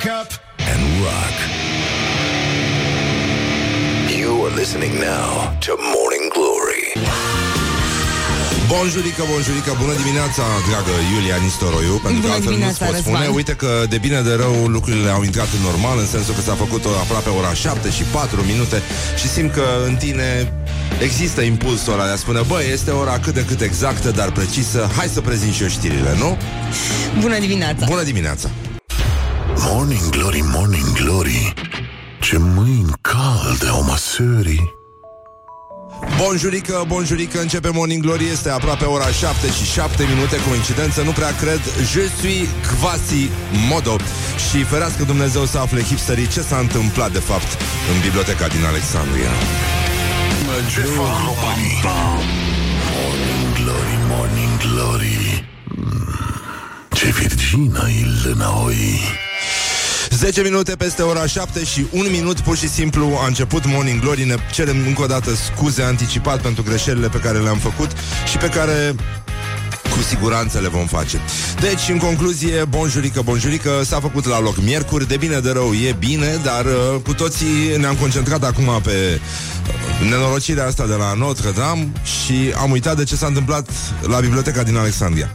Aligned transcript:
Wake 0.00 0.12
up 0.22 0.30
and 0.72 0.82
rock. 1.04 1.36
You 4.18 4.30
are 4.46 4.54
listening 4.60 4.92
now 5.12 5.28
to 5.66 5.72
Morning 5.94 6.24
Glory. 6.36 6.84
Bonjurică, 8.72 9.22
bonjurică, 9.32 9.70
bună 9.82 9.94
dimineața, 10.02 10.42
dragă 10.68 10.94
Iulia 11.14 11.36
Nistoroiu 11.44 11.94
Pentru 12.04 12.20
Bună 12.20 12.26
că 12.26 12.32
altfel 12.32 12.52
nu-ți 12.52 12.56
dimineața, 12.56 12.84
pot 12.84 12.94
spune 13.02 13.16
Răzvan. 13.18 13.34
Uite 13.40 13.52
că 13.62 13.70
de 13.88 13.98
bine 14.06 14.20
de 14.28 14.34
rău 14.44 14.54
lucrurile 14.76 15.10
au 15.10 15.22
intrat 15.22 15.50
în 15.58 15.62
normal 15.70 15.96
În 16.04 16.06
sensul 16.14 16.34
că 16.34 16.40
s-a 16.48 16.54
făcut 16.64 16.82
o- 16.84 16.98
aproape 17.04 17.28
ora 17.40 17.52
7 17.54 17.90
și 17.96 18.02
4 18.02 18.40
minute 18.52 18.78
Și 19.20 19.26
simt 19.34 19.50
că 19.52 19.64
în 19.88 19.94
tine 20.04 20.52
există 21.08 21.40
impulsul 21.40 21.92
ăla 21.92 22.04
de 22.06 22.14
a 22.16 22.16
spune 22.24 22.40
Băi, 22.52 22.64
este 22.76 22.90
ora 22.90 23.16
cât 23.24 23.34
de 23.34 23.44
cât 23.50 23.60
exactă, 23.60 24.08
dar 24.20 24.28
precisă 24.40 24.80
Hai 24.96 25.08
să 25.16 25.20
prezint 25.20 25.54
și 25.54 25.62
eu 25.62 25.68
știrile, 25.68 26.12
nu? 26.22 26.30
Bună 27.24 27.38
dimineața! 27.38 27.84
Bună 27.94 28.02
dimineața! 28.02 28.48
Morning 29.68 30.08
Glory, 30.10 30.42
Morning 30.42 30.92
Glory. 30.92 31.52
Ce 32.20 32.36
mâini 32.38 32.92
calde 33.00 33.66
au 33.70 33.82
măsării. 33.82 34.78
Bonjurică, 36.18 36.84
bonjurică, 36.86 37.40
începe 37.40 37.70
Morning 37.72 38.02
Glory 38.02 38.24
Este 38.32 38.50
aproape 38.50 38.84
ora 38.84 39.06
7 39.06 39.46
și 39.50 39.64
7 39.64 40.04
minute 40.14 40.36
Coincidență, 40.48 41.02
nu 41.02 41.10
prea 41.10 41.34
cred 41.36 41.60
Je 41.92 42.04
suis 42.18 42.48
quasi 42.80 43.28
modo 43.68 43.96
Și 44.50 44.62
ferească 44.62 45.02
Dumnezeu 45.04 45.44
să 45.44 45.58
afle 45.58 45.82
hipsterii 45.82 46.28
Ce 46.28 46.40
s-a 46.40 46.58
întâmplat 46.58 47.12
de 47.12 47.18
fapt 47.18 47.50
în 47.94 48.00
biblioteca 48.00 48.46
din 48.48 48.64
Alexandria 48.64 49.32
Ce 50.72 50.80
fac 50.80 51.16
românii? 51.28 51.80
Morning 52.92 53.52
Glory, 53.58 53.96
Morning 54.08 54.56
Glory. 54.66 55.44
Mm, 55.64 56.14
Ce 56.92 57.06
virgină 57.06 57.88
e 57.88 58.28
lânaoi. 58.28 59.00
10 60.20 60.42
minute 60.42 60.76
peste 60.76 61.02
ora 61.02 61.26
7 61.26 61.64
și 61.64 61.86
un 61.90 62.06
minut 62.10 62.40
pur 62.40 62.56
și 62.56 62.68
simplu 62.68 63.18
a 63.22 63.26
început 63.26 63.66
Morning 63.66 64.00
Glory. 64.00 64.24
Ne 64.24 64.34
cerem 64.52 64.76
încă 64.86 65.02
o 65.02 65.06
dată 65.06 65.34
scuze 65.34 65.82
anticipat 65.82 66.40
pentru 66.40 66.62
greșelile 66.62 67.08
pe 67.08 67.18
care 67.18 67.38
le-am 67.38 67.58
făcut 67.58 67.90
Și 68.30 68.36
pe 68.36 68.48
care 68.48 68.94
cu 69.96 70.02
siguranță 70.02 70.58
le 70.58 70.68
vom 70.68 70.86
face. 70.86 71.20
Deci, 71.60 71.88
în 71.88 71.98
concluzie, 71.98 72.64
bonjurică, 72.68 73.22
bonjurică, 73.22 73.70
s-a 73.84 74.00
făcut 74.00 74.26
la 74.26 74.40
loc 74.40 74.62
miercuri, 74.62 75.08
de 75.08 75.16
bine 75.16 75.38
de 75.38 75.50
rău 75.50 75.72
e 75.72 75.96
bine, 75.98 76.40
dar 76.42 76.64
uh, 76.64 77.00
cu 77.04 77.14
toții 77.14 77.76
ne-am 77.78 77.94
concentrat 77.94 78.44
acum 78.44 78.80
pe 78.82 79.20
uh, 79.20 80.08
nenorocirea 80.08 80.66
asta 80.66 80.86
de 80.86 80.94
la 80.94 81.14
Notre-Dame 81.14 81.92
și 82.02 82.52
am 82.56 82.70
uitat 82.70 82.96
de 82.96 83.04
ce 83.04 83.16
s-a 83.16 83.26
întâmplat 83.26 83.68
la 84.06 84.20
biblioteca 84.20 84.62
din 84.62 84.76
Alexandria. 84.76 85.30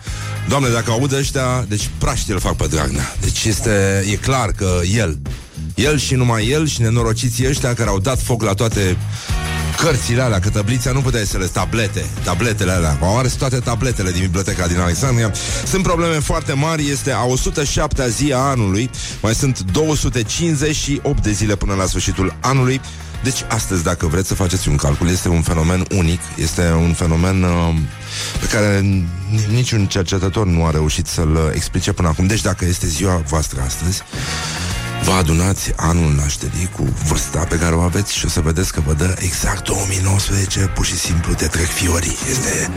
Doamne, 0.47 0.69
dacă 0.69 0.91
aud 0.91 1.13
ăștia, 1.13 1.65
deci 1.67 1.89
praști 1.97 2.31
îl 2.31 2.39
fac 2.39 2.55
pe 2.55 2.67
Dragnea. 2.67 3.15
Deci 3.21 3.43
este, 3.43 4.05
e 4.11 4.15
clar 4.15 4.51
că 4.51 4.79
el, 4.95 5.17
el 5.75 5.97
și 5.97 6.13
numai 6.13 6.47
el 6.47 6.67
și 6.67 6.81
nenorociții 6.81 7.47
ăștia 7.47 7.73
care 7.73 7.89
au 7.89 7.99
dat 7.99 8.21
foc 8.21 8.43
la 8.43 8.53
toate 8.53 8.97
cărțile 9.77 10.21
alea, 10.21 10.39
că 10.39 10.49
tăblița 10.49 10.91
nu 10.91 11.01
puteai 11.01 11.25
să 11.25 11.37
le 11.37 11.45
tablete, 11.45 12.05
tabletele 12.23 12.71
alea, 12.71 12.97
au 13.01 13.17
ars 13.17 13.33
toate 13.33 13.59
tabletele 13.59 14.11
din 14.11 14.21
biblioteca 14.21 14.67
din 14.67 14.79
Alexandria. 14.79 15.31
Sunt 15.65 15.83
probleme 15.83 16.19
foarte 16.19 16.53
mari, 16.53 16.89
este 16.89 17.11
a 17.11 17.25
107-a 17.25 18.07
zi 18.07 18.31
a 18.33 18.37
anului, 18.37 18.89
mai 19.21 19.35
sunt 19.35 19.59
258 19.59 21.23
de 21.23 21.31
zile 21.31 21.55
până 21.55 21.73
la 21.73 21.85
sfârșitul 21.85 22.35
anului. 22.39 22.81
Deci 23.23 23.45
astăzi, 23.47 23.83
dacă 23.83 24.07
vreți 24.07 24.27
să 24.27 24.33
faceți 24.35 24.69
un 24.69 24.75
calcul, 24.75 25.09
este 25.09 25.29
un 25.29 25.41
fenomen 25.41 25.85
unic, 25.95 26.19
este 26.37 26.71
un 26.71 26.93
fenomen 26.93 27.43
uh, 27.43 27.75
pe 28.39 28.45
care 28.47 28.79
n- 28.79 29.47
niciun 29.51 29.85
cercetător 29.85 30.45
nu 30.45 30.65
a 30.65 30.71
reușit 30.71 31.07
să-l 31.07 31.51
explice 31.55 31.91
până 31.91 32.07
acum. 32.07 32.27
Deci 32.27 32.41
dacă 32.41 32.65
este 32.65 32.87
ziua 32.87 33.21
voastră 33.27 33.61
astăzi, 33.65 34.01
Vă 35.05 35.11
adunați 35.11 35.73
anul 35.75 36.13
nașterii 36.13 36.69
cu 36.75 36.83
vârsta 37.07 37.39
pe 37.49 37.57
care 37.57 37.75
o 37.75 37.79
aveți 37.79 38.15
și 38.15 38.25
o 38.25 38.29
să 38.29 38.41
vedeți 38.41 38.73
că 38.73 38.81
vă 38.85 38.93
dă 38.93 39.15
exact 39.19 39.63
2019, 39.67 40.71
pur 40.75 40.85
și 40.85 40.97
simplu 40.97 41.33
te 41.33 41.47
trec 41.47 41.67
fiorii. 41.67 42.17
Este, 42.29 42.71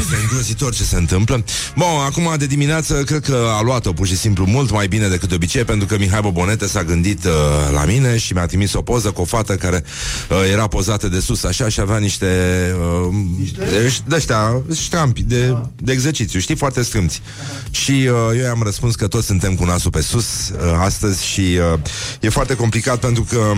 este 0.00 0.16
îngrozitor 0.22 0.74
ce 0.74 0.82
se 0.82 0.96
întâmplă. 0.96 1.44
Bun, 1.76 1.86
acum 2.06 2.34
de 2.38 2.46
dimineață 2.46 2.94
cred 2.94 3.24
că 3.24 3.48
a 3.58 3.62
luat-o 3.62 3.92
pur 3.92 4.06
și 4.06 4.16
simplu 4.16 4.44
mult 4.44 4.70
mai 4.70 4.88
bine 4.88 5.08
decât 5.08 5.28
de 5.28 5.34
obicei, 5.34 5.64
pentru 5.64 5.86
că 5.86 5.98
Mihai 5.98 6.20
Bobonete 6.20 6.66
s-a 6.66 6.84
gândit 6.84 7.24
uh, 7.24 7.32
la 7.72 7.84
mine 7.84 8.18
și 8.18 8.32
mi-a 8.32 8.46
trimis 8.46 8.72
o 8.72 8.82
poză 8.82 9.10
cu 9.10 9.20
o 9.20 9.24
fată 9.24 9.54
care 9.54 9.84
uh, 10.30 10.36
era 10.52 10.66
pozată 10.66 11.08
de 11.08 11.20
sus 11.20 11.44
așa 11.44 11.68
și 11.68 11.80
avea 11.80 11.98
niște 11.98 12.26
uh, 13.06 13.14
niște? 13.38 13.64
de 14.06 14.14
ăștia, 14.14 14.62
ștrampi 14.74 15.22
de, 15.22 15.56
de 15.76 15.92
exercițiu, 15.92 16.40
știi, 16.40 16.56
foarte 16.56 16.82
strâmți. 16.82 17.22
Și 17.70 17.90
uh, 17.90 18.38
eu 18.38 18.44
i-am 18.44 18.62
răspuns 18.62 18.94
că 18.94 19.06
toți 19.06 19.26
suntem 19.26 19.54
cu 19.54 19.64
nasul 19.64 19.90
pe 19.90 20.00
sus 20.00 20.48
uh, 20.48 20.58
astăzi 20.78 21.26
și 21.26 21.40
uh, 21.40 21.80
e 22.20 22.28
foarte 22.28 22.54
complicat 22.54 22.98
pentru 22.98 23.26
că, 23.30 23.52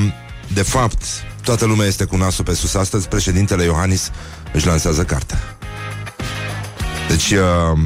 de 0.54 0.62
fapt, 0.62 1.02
toată 1.42 1.64
lumea 1.64 1.86
este 1.86 2.04
cu 2.04 2.16
nasul 2.16 2.44
pe 2.44 2.54
sus 2.54 2.74
astăzi. 2.74 3.08
Președintele 3.08 3.64
Iohannis 3.64 4.10
își 4.52 4.66
lansează 4.66 5.02
cartea. 5.02 5.57
Deci, 7.08 7.30
uh, 7.30 7.78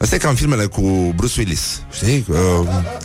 Asta 0.00 0.14
e 0.14 0.18
ca 0.18 0.28
în 0.28 0.34
filmele 0.34 0.66
cu 0.66 1.12
Bruce 1.16 1.34
Willis, 1.38 1.82
știi? 1.92 2.24
Uh, 2.28 2.36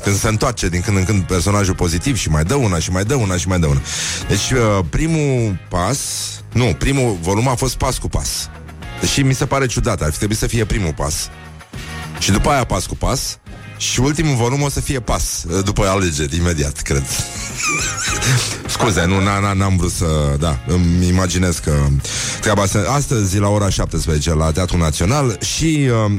când 0.04 0.16
se 0.16 0.28
întoarce 0.28 0.70
din 0.70 0.82
când 0.82 0.98
în 0.98 1.04
când 1.04 1.24
personajul 1.24 1.76
pozitiv 1.76 2.18
și 2.18 2.30
mai 2.30 2.44
dă 2.44 2.56
una 2.56 2.80
și 2.80 2.92
mai 2.92 3.04
dă 3.04 3.16
una 3.16 3.38
și 3.38 3.48
mai 3.48 3.60
dă 3.60 3.66
una. 3.66 3.82
Deci, 4.28 4.52
uh, 4.52 4.86
primul 4.90 5.60
pas, 5.70 6.00
nu, 6.54 6.76
primul 6.78 7.18
volum 7.22 7.48
a 7.48 7.56
fost 7.56 7.76
pas 7.76 7.98
cu 7.98 8.08
pas. 8.08 8.50
Deși 9.00 9.22
mi 9.22 9.34
se 9.34 9.46
pare 9.46 9.66
ciudat, 9.66 10.02
ar 10.02 10.12
fi 10.12 10.18
trebuit 10.18 10.38
să 10.38 10.48
fie 10.48 10.66
primul 10.66 10.94
pas. 10.94 11.30
Și 12.20 12.32
după 12.32 12.50
aia 12.50 12.64
pas 12.64 12.86
cu 12.86 12.96
pas 12.96 13.40
Și 13.78 14.00
ultimul 14.00 14.36
volum 14.36 14.62
o 14.62 14.70
să 14.70 14.82
fie 14.82 15.00
pas 15.00 15.44
uh, 15.48 15.64
După 15.64 15.86
alegeri, 15.86 16.38
imediat, 16.38 16.82
cred. 16.82 17.04
Scuze, 18.68 19.06
nu, 19.06 19.22
na, 19.24 19.40
na, 19.40 19.54
n-am 19.54 19.78
vrut 19.78 19.92
să 19.92 20.36
Da, 20.40 20.60
îmi 20.68 21.08
imaginez 21.08 21.58
că 21.58 21.74
Treaba 22.42 22.62
asta 22.62 22.86
Astăzi, 22.90 23.38
la 23.38 23.48
ora 23.48 23.70
17 23.70 24.34
La 24.34 24.52
Teatrul 24.52 24.80
Național 24.80 25.38
Și 25.42 25.90
uh, 26.06 26.12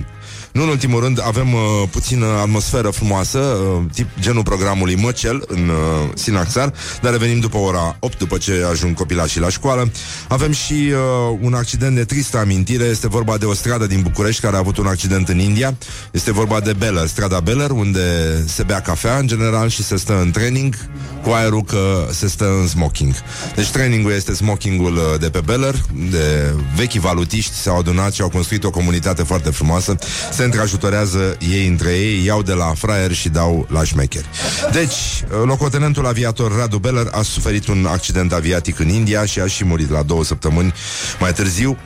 nu 0.57 0.63
în 0.63 0.69
ultimul 0.69 1.01
rând, 1.01 1.21
avem 1.25 1.53
uh, 1.53 1.61
puțină 1.91 2.27
atmosferă 2.27 2.91
frumoasă, 2.91 3.39
uh, 3.39 3.83
tip 3.93 4.09
genul 4.21 4.43
programului 4.43 4.95
Măcel 4.95 5.45
în 5.47 5.69
uh, 5.69 6.09
Sinaxar, 6.15 6.73
dar 7.03 7.13
revenim 7.13 7.41
după 7.41 7.57
ora 7.57 7.97
8, 7.99 8.19
după 8.19 8.37
ce 8.37 8.67
ajung 8.71 8.95
copilașii 8.95 9.41
la 9.41 9.49
școală. 9.49 9.91
Avem 10.29 10.53
și 10.53 10.73
uh, 10.73 11.39
un 11.41 11.55
accident 11.55 11.95
de 11.95 12.05
tristă 12.05 12.39
amintire, 12.39 12.85
este 12.85 13.09
vorba 13.09 13.37
de 13.37 13.45
o 13.45 13.55
stradă 13.55 13.87
din 13.87 14.01
București 14.03 14.41
care 14.41 14.57
a 14.57 14.59
avut 14.59 14.77
un 14.77 14.87
accident 14.87 15.29
în 15.29 15.39
India. 15.39 15.77
Este 16.11 16.33
vorba 16.33 16.61
de 16.61 16.73
Beller, 16.73 17.07
strada 17.07 17.41
Beller, 17.41 17.71
unde 17.71 18.01
se 18.47 18.63
bea 18.63 18.81
cafea 18.81 19.17
în 19.17 19.27
general 19.27 19.69
și 19.69 19.83
se 19.83 19.97
stă 19.97 20.21
în 20.21 20.31
training 20.31 20.75
cu 21.23 21.31
aerul 21.31 21.63
că 21.63 22.07
se 22.11 22.29
stă 22.29 22.45
în 22.61 22.67
smoking. 22.67 23.15
Deci 23.55 23.71
trainingul 23.71 24.13
este 24.13 24.35
smokingul 24.35 24.97
uh, 24.97 25.21
de 25.21 25.31
pe 25.31 25.41
Beller, 25.45 25.75
de 26.11 26.55
vechi 26.77 26.93
valutiști 26.93 27.55
s-au 27.55 27.79
adunat 27.79 28.13
și 28.13 28.23
au 28.23 28.29
construit 28.29 28.65
o 28.65 28.71
comunitate 28.71 29.23
foarte 29.23 29.51
frumoasă. 29.51 29.97
Se 30.33 30.45
întrajutorează 30.47 31.37
ei 31.51 31.67
între 31.67 31.91
ei, 31.91 32.25
iau 32.25 32.43
de 32.43 32.53
la 32.53 32.73
fraier 32.77 33.13
și 33.13 33.29
dau 33.29 33.67
la 33.71 33.85
șmecheri. 33.85 34.27
Deci, 34.73 35.25
locotenentul 35.45 36.07
aviator 36.07 36.57
Radu 36.57 36.79
Beller 36.79 37.09
a 37.11 37.23
suferit 37.23 37.67
un 37.67 37.87
accident 37.87 38.33
aviatic 38.33 38.79
în 38.79 38.89
India 38.89 39.25
și 39.25 39.41
a 39.41 39.47
și 39.47 39.65
murit 39.65 39.91
la 39.91 40.03
două 40.03 40.25
săptămâni 40.25 40.75
mai 41.21 41.33
târziu, 41.33 41.79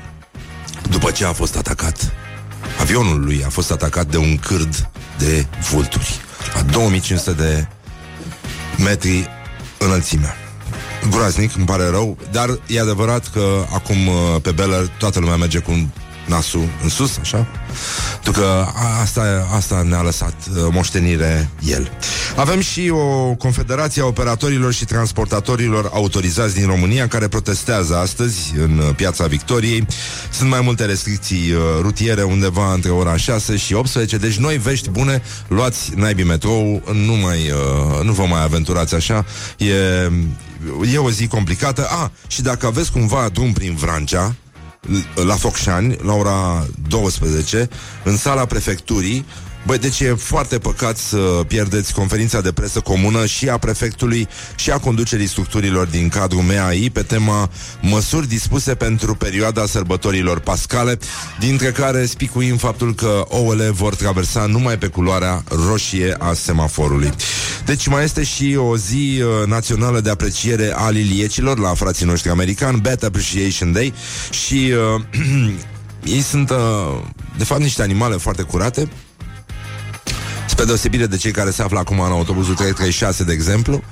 după 0.90 1.10
ce 1.10 1.24
a 1.24 1.32
fost 1.32 1.56
atacat. 1.56 2.12
Avionul 2.80 3.24
lui 3.24 3.42
a 3.46 3.48
fost 3.48 3.70
atacat 3.70 4.06
de 4.06 4.16
un 4.16 4.36
cârd 4.38 4.90
de 5.18 5.46
vulturi, 5.70 6.20
la 6.54 6.62
2500 6.62 7.32
de 7.32 7.66
metri 8.84 9.28
înălțime. 9.78 10.34
Groaznic, 11.10 11.56
îmi 11.56 11.66
pare 11.66 11.88
rău, 11.88 12.18
dar 12.30 12.58
e 12.66 12.80
adevărat 12.80 13.30
că 13.32 13.64
acum 13.72 14.06
uh, 14.06 14.14
pe 14.42 14.50
Beller 14.50 14.88
toată 14.98 15.18
lumea 15.18 15.36
merge 15.36 15.58
cu 15.58 15.70
un 15.70 15.86
nasul 16.30 16.68
în 16.82 16.88
sus, 16.88 17.16
așa? 17.20 17.46
Pentru 18.22 18.42
că 18.42 18.46
a- 18.74 19.00
asta, 19.00 19.48
asta 19.54 19.82
ne-a 19.88 20.00
lăsat 20.02 20.34
uh, 20.50 20.56
moștenire 20.72 21.50
el. 21.64 21.90
Avem 22.36 22.60
și 22.60 22.88
o 22.92 23.34
confederație 23.34 24.02
a 24.02 24.04
operatorilor 24.06 24.72
și 24.72 24.84
transportatorilor 24.84 25.90
autorizați 25.92 26.54
din 26.54 26.66
România 26.66 27.08
care 27.08 27.28
protestează 27.28 27.96
astăzi 27.96 28.52
în 28.56 28.78
uh, 28.78 28.94
piața 28.96 29.26
Victoriei. 29.26 29.86
Sunt 30.30 30.50
mai 30.50 30.60
multe 30.60 30.84
restricții 30.84 31.52
uh, 31.52 31.60
rutiere 31.80 32.22
undeva 32.22 32.72
între 32.72 32.90
ora 32.90 33.16
6 33.16 33.56
și 33.56 33.74
18, 33.74 34.16
deci 34.16 34.36
noi 34.36 34.56
vești 34.58 34.90
bune, 34.90 35.22
luați 35.48 35.90
naibii 35.96 36.24
metrou, 36.24 36.82
nu 36.92 37.14
mai 37.14 37.50
uh, 37.50 38.04
nu 38.04 38.12
vă 38.12 38.24
mai 38.24 38.42
aventurați 38.42 38.94
așa. 38.94 39.24
E, 39.58 39.74
e 40.92 40.98
o 40.98 41.10
zi 41.10 41.26
complicată. 41.26 41.86
Ah, 42.02 42.08
și 42.26 42.42
dacă 42.42 42.66
aveți 42.66 42.92
cumva 42.92 43.28
drum 43.32 43.52
prin 43.52 43.74
Vrancea, 43.74 44.34
la 45.24 45.34
Focșani, 45.34 45.96
la 46.02 46.12
ora 46.12 46.66
12, 46.88 47.68
în 48.04 48.16
sala 48.16 48.46
prefecturii. 48.46 49.26
Băi, 49.66 49.78
deci 49.78 50.00
e 50.00 50.14
foarte 50.14 50.58
păcat 50.58 50.96
să 50.96 51.16
pierdeți 51.46 51.94
conferința 51.94 52.40
de 52.40 52.52
presă 52.52 52.80
comună 52.80 53.26
și 53.26 53.48
a 53.48 53.58
prefectului 53.58 54.28
și 54.54 54.70
a 54.70 54.78
conducerii 54.78 55.26
structurilor 55.26 55.86
din 55.86 56.08
cadrul 56.08 56.42
MEAI 56.42 56.90
pe 56.92 57.02
tema 57.02 57.50
măsuri 57.80 58.28
dispuse 58.28 58.74
pentru 58.74 59.14
perioada 59.14 59.66
sărbătorilor 59.66 60.38
pascale, 60.38 60.98
dintre 61.38 61.70
care 61.70 62.06
spicuim 62.06 62.56
faptul 62.56 62.94
că 62.94 63.24
ouăle 63.28 63.70
vor 63.70 63.94
traversa 63.94 64.46
numai 64.46 64.78
pe 64.78 64.86
culoarea 64.86 65.44
roșie 65.68 66.14
a 66.18 66.32
semaforului. 66.32 67.10
Deci 67.64 67.86
mai 67.86 68.04
este 68.04 68.22
și 68.22 68.56
o 68.58 68.76
zi 68.76 69.22
uh, 69.22 69.46
națională 69.46 70.00
de 70.00 70.10
apreciere 70.10 70.72
a 70.74 70.90
liliecilor 70.90 71.58
la 71.58 71.74
frații 71.74 72.06
noștri 72.06 72.30
americani, 72.30 72.80
Bat 72.80 73.02
Appreciation 73.02 73.72
Day 73.72 73.94
și 74.30 74.72
uh, 74.94 75.02
ei 76.14 76.20
sunt, 76.20 76.50
uh, 76.50 76.56
de 77.38 77.44
fapt, 77.44 77.60
niște 77.60 77.82
animale 77.82 78.16
foarte 78.16 78.42
curate, 78.42 78.88
spre 80.60 80.72
deosebire 80.72 81.06
de 81.06 81.16
cei 81.16 81.30
care 81.30 81.50
se 81.50 81.62
află 81.62 81.78
acum 81.78 82.00
în 82.00 82.10
autobuzul 82.10 82.54
336, 82.54 83.24
de 83.24 83.32
exemplu, 83.32 83.82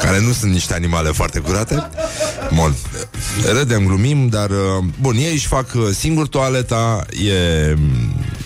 care 0.00 0.20
nu 0.20 0.32
sunt 0.32 0.52
niște 0.52 0.74
animale 0.74 1.10
foarte 1.10 1.38
curate. 1.38 1.88
Bun, 2.54 2.74
râdem, 3.52 3.86
glumim, 3.86 4.28
dar, 4.28 4.50
uh, 4.50 4.84
bun, 5.00 5.16
ei 5.16 5.32
își 5.32 5.46
fac 5.46 5.74
uh, 5.74 5.82
singur 5.94 6.28
toaleta, 6.28 7.06
e 7.10 7.76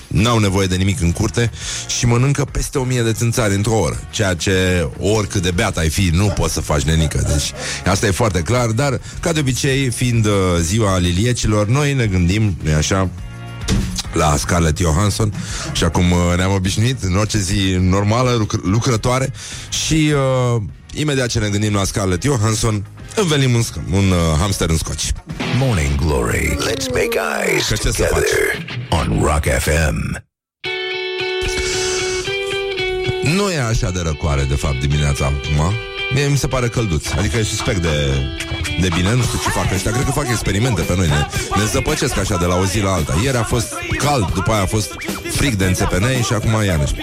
n-au 0.06 0.38
nevoie 0.38 0.66
de 0.66 0.76
nimic 0.76 1.00
în 1.00 1.12
curte 1.12 1.50
și 1.98 2.06
mănâncă 2.06 2.44
peste 2.44 2.78
o 2.78 2.84
mie 2.84 3.02
de 3.02 3.12
țânțari 3.12 3.54
într-o 3.54 3.78
oră, 3.78 4.00
ceea 4.10 4.34
ce 4.34 4.88
oricât 4.98 5.42
de 5.42 5.50
beat 5.50 5.76
ai 5.76 5.88
fi, 5.88 6.10
nu 6.12 6.26
poți 6.26 6.52
să 6.52 6.60
faci 6.60 6.82
nenică. 6.82 7.24
Deci 7.28 7.52
asta 7.86 8.06
e 8.06 8.10
foarte 8.10 8.40
clar, 8.40 8.66
dar 8.66 9.00
ca 9.20 9.32
de 9.32 9.40
obicei, 9.40 9.90
fiind 9.90 10.26
uh, 10.26 10.32
ziua 10.60 10.98
liliecilor, 10.98 11.66
noi 11.66 11.92
ne 11.92 12.06
gândim, 12.06 12.56
nu 12.62 12.74
așa, 12.76 13.08
la 14.12 14.36
Scarlett 14.36 14.78
Johansson 14.78 15.32
și 15.72 15.84
acum 15.84 16.10
uh, 16.10 16.18
ne-am 16.36 16.52
obișnuit 16.52 17.02
în 17.02 17.16
orice 17.16 17.38
zi 17.38 17.76
normală, 17.80 18.44
lucr- 18.46 18.62
lucrătoare 18.62 19.32
și 19.86 20.12
uh, 20.54 20.62
imediat 20.92 21.28
ce 21.28 21.38
ne 21.38 21.48
gândim 21.48 21.74
la 21.74 21.84
Scarlett 21.84 22.22
Johansson 22.22 22.86
învelim 23.16 23.54
un, 23.54 23.62
sc- 23.62 23.92
un 23.92 24.10
uh, 24.10 24.38
hamster 24.38 24.68
în 24.68 24.76
scoci. 24.76 25.12
Morning 25.58 25.94
Glory. 26.06 26.56
Let's 26.56 26.86
make 26.92 27.18
eyes 27.46 27.68
Că 27.68 27.74
ce 27.74 27.90
să 27.90 28.02
together 28.02 28.66
on 28.90 29.20
Rock 29.22 29.44
FM. 29.58 30.24
Nu 33.36 33.50
e 33.50 33.58
așa 33.60 33.90
de 33.90 34.00
răcoare, 34.00 34.42
de 34.42 34.54
fapt, 34.54 34.80
dimineața 34.80 35.24
acum. 35.24 35.72
Mie 36.14 36.26
mi 36.26 36.36
se 36.36 36.46
pare 36.46 36.68
călduț. 36.68 37.10
Adică 37.18 37.36
e 37.36 37.42
suspect 37.42 37.82
de, 37.82 38.14
de 38.80 38.88
bine, 38.94 39.14
nu 39.14 39.22
știu 39.22 39.38
ce 39.42 39.48
fac 39.48 39.72
ăștia. 39.72 39.90
Cred 39.90 40.04
că 40.04 40.10
fac 40.10 40.28
experimente 40.28 40.82
pe 40.82 40.96
noi. 40.96 41.06
Ne, 41.06 41.26
ne 41.56 41.64
zăpăcesc 41.64 42.18
așa 42.18 42.36
de 42.36 42.44
la 42.44 42.56
o 42.56 42.64
zi 42.64 42.80
la 42.80 42.92
alta. 42.92 43.14
Ieri 43.22 43.36
a 43.36 43.42
fost 43.42 43.74
cald, 43.96 44.32
după 44.32 44.52
aia 44.52 44.62
a 44.62 44.66
fost 44.66 44.94
frig 45.30 45.54
de 45.54 45.64
înțepenei 45.64 46.22
și 46.22 46.32
acum 46.32 46.64
iarăși. 46.64 46.94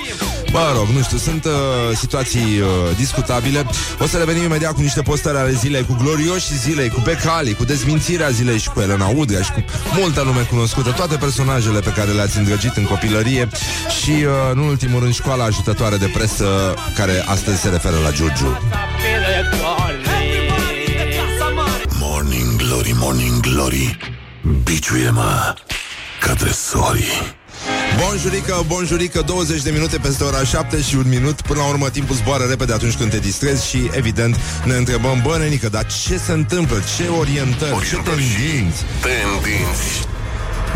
Mă 0.52 0.74
rog, 0.76 0.88
nu 0.88 1.02
știu, 1.02 1.18
sunt 1.18 1.46
uh, 1.46 1.52
situații 1.96 2.60
uh, 2.60 2.68
discutabile. 2.98 3.66
O 4.00 4.08
să 4.08 4.18
revenim 4.18 4.44
imediat 4.44 4.74
cu 4.74 4.82
niște 4.82 5.02
postări 5.02 5.38
ale 5.38 5.52
zilei, 5.52 5.86
cu 5.86 5.98
glorioși 6.02 6.58
zilei, 6.58 6.90
cu 6.90 7.02
Becali, 7.04 7.54
cu 7.54 7.64
dezmințirea 7.64 8.30
zilei 8.30 8.58
și 8.58 8.70
cu 8.70 8.80
Elena 8.80 9.08
Udrea 9.16 9.42
și 9.42 9.52
cu 9.52 9.64
multă 10.00 10.22
lume 10.22 10.42
cunoscută, 10.42 10.92
toate 10.92 11.16
personajele 11.16 11.80
pe 11.80 11.90
care 11.90 12.12
le-ați 12.12 12.38
îndrăgit 12.38 12.76
în 12.76 12.84
copilărie 12.84 13.50
și, 14.02 14.12
uh, 14.12 14.32
în 14.54 14.58
ultimul 14.60 15.00
rând, 15.00 15.14
școala 15.14 15.44
ajutătoare 15.44 15.98
de 15.98 16.12
presă 16.14 16.74
care 16.96 17.24
astăzi 17.26 17.62
se 17.62 17.70
referă 17.70 17.96
la 18.04 18.12
Giurgiu. 18.12 18.58
Glory, 22.78 22.96
Morning 22.98 23.40
Glory. 23.40 23.98
Biciuie-mă 24.64 25.56
ca 26.20 26.34
tresorii. 26.34 27.36
Bonjurică, 28.00 28.64
bonjurică, 28.68 29.22
20 29.22 29.62
de 29.62 29.72
minute 29.72 29.98
peste 29.98 30.24
ora 30.24 30.44
7 30.44 30.82
și 30.82 30.96
un 30.96 31.08
minut 31.08 31.42
Până 31.42 31.60
la 31.60 31.68
urmă 31.68 31.90
timpul 31.90 32.16
zboară 32.16 32.44
repede 32.44 32.74
atunci 32.74 32.96
când 32.96 33.10
te 33.10 33.18
distrezi 33.20 33.68
Și 33.70 33.90
evident 33.92 34.36
ne 34.66 34.74
întrebăm 34.74 35.22
Bă, 35.24 35.38
nenică, 35.38 35.70
dar 35.70 35.86
ce 35.86 36.18
se 36.18 36.32
întâmplă? 36.32 36.82
Ce 36.98 37.08
orientări? 37.08 37.74
Orientări 37.74 38.18
ce 38.18 38.24
și 38.24 38.38
tendinți? 38.38 38.84
Tendinți. 39.02 40.08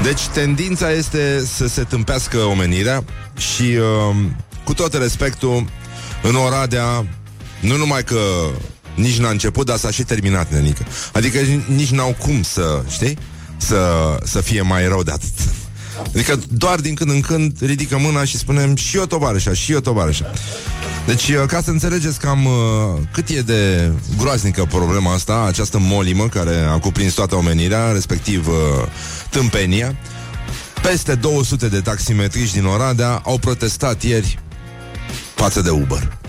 Deci 0.03 0.27
tendința 0.27 0.91
este 0.91 1.45
să 1.45 1.67
se 1.67 1.83
tâmpească 1.83 2.37
omenirea 2.37 3.03
Și 3.37 3.61
uh, 3.61 4.15
cu 4.63 4.73
tot 4.73 4.93
respectul 4.93 5.65
În 6.23 6.35
Oradea 6.35 7.05
Nu 7.59 7.77
numai 7.77 8.03
că 8.03 8.19
nici 8.95 9.17
n-a 9.17 9.29
început 9.29 9.65
Dar 9.65 9.77
s-a 9.77 9.91
și 9.91 10.03
terminat, 10.03 10.51
nenică 10.51 10.85
Adică 11.11 11.39
nici 11.75 11.91
n-au 11.91 12.15
cum 12.19 12.41
să, 12.41 12.83
știi? 12.89 13.17
Să, 13.57 13.79
să 14.23 14.41
fie 14.41 14.61
mai 14.61 14.87
rău 14.87 15.03
de 15.03 15.11
atât 15.11 15.33
Adică 16.13 16.39
doar 16.49 16.79
din 16.79 16.95
când 16.95 17.09
în 17.09 17.21
când 17.21 17.57
ridică 17.61 17.97
mâna 17.97 18.23
și 18.23 18.37
spunem 18.37 18.75
și 18.75 18.97
eu 18.97 19.05
tovarășa, 19.05 19.53
și 19.53 19.71
eu 19.71 19.79
tovarășa. 19.79 20.31
Deci, 21.05 21.27
uh, 21.27 21.43
ca 21.47 21.61
să 21.61 21.69
înțelegeți 21.69 22.19
cam 22.19 22.45
uh, 22.45 22.51
cât 23.11 23.29
e 23.29 23.41
de 23.41 23.91
groaznică 24.17 24.65
problema 24.69 25.13
asta, 25.13 25.43
această 25.47 25.77
molimă 25.79 26.27
care 26.27 26.55
a 26.55 26.79
cuprins 26.79 27.13
toată 27.13 27.35
omenirea, 27.35 27.91
respectiv 27.91 28.47
uh, 28.47 28.53
tâmpenia, 29.29 29.95
peste 30.81 31.15
200 31.15 31.67
de 31.67 31.79
taximetriști 31.79 32.55
din 32.55 32.65
Oradea 32.65 33.21
au 33.25 33.37
protestat 33.37 34.03
ieri 34.03 34.39
față 35.35 35.61
de 35.61 35.69
Uber. 35.69 36.20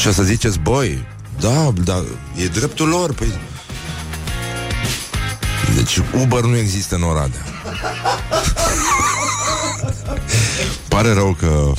Și 0.00 0.06
o 0.06 0.10
să 0.12 0.22
ziceți, 0.22 0.58
băi, 0.58 1.06
da, 1.40 1.72
da, 1.84 2.04
e 2.36 2.46
dreptul 2.46 2.88
lor, 2.88 3.14
păi... 3.14 3.32
Deci 5.74 6.00
Uber 6.22 6.40
nu 6.40 6.56
există 6.56 6.94
în 6.94 7.02
Oradea. 7.02 7.40
Pare 10.88 11.12
rău 11.12 11.36
că... 11.38 11.72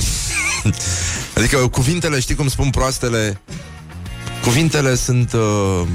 Adică 1.36 1.56
cuvintele, 1.56 2.20
știi 2.20 2.34
cum 2.34 2.48
spun 2.48 2.70
proastele? 2.70 3.40
Cuvintele 4.42 4.94
sunt... 4.94 5.32
Uh, 5.32 5.86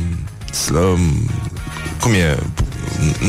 slă, 0.53 0.97
cum 2.01 2.13
e? 2.13 2.39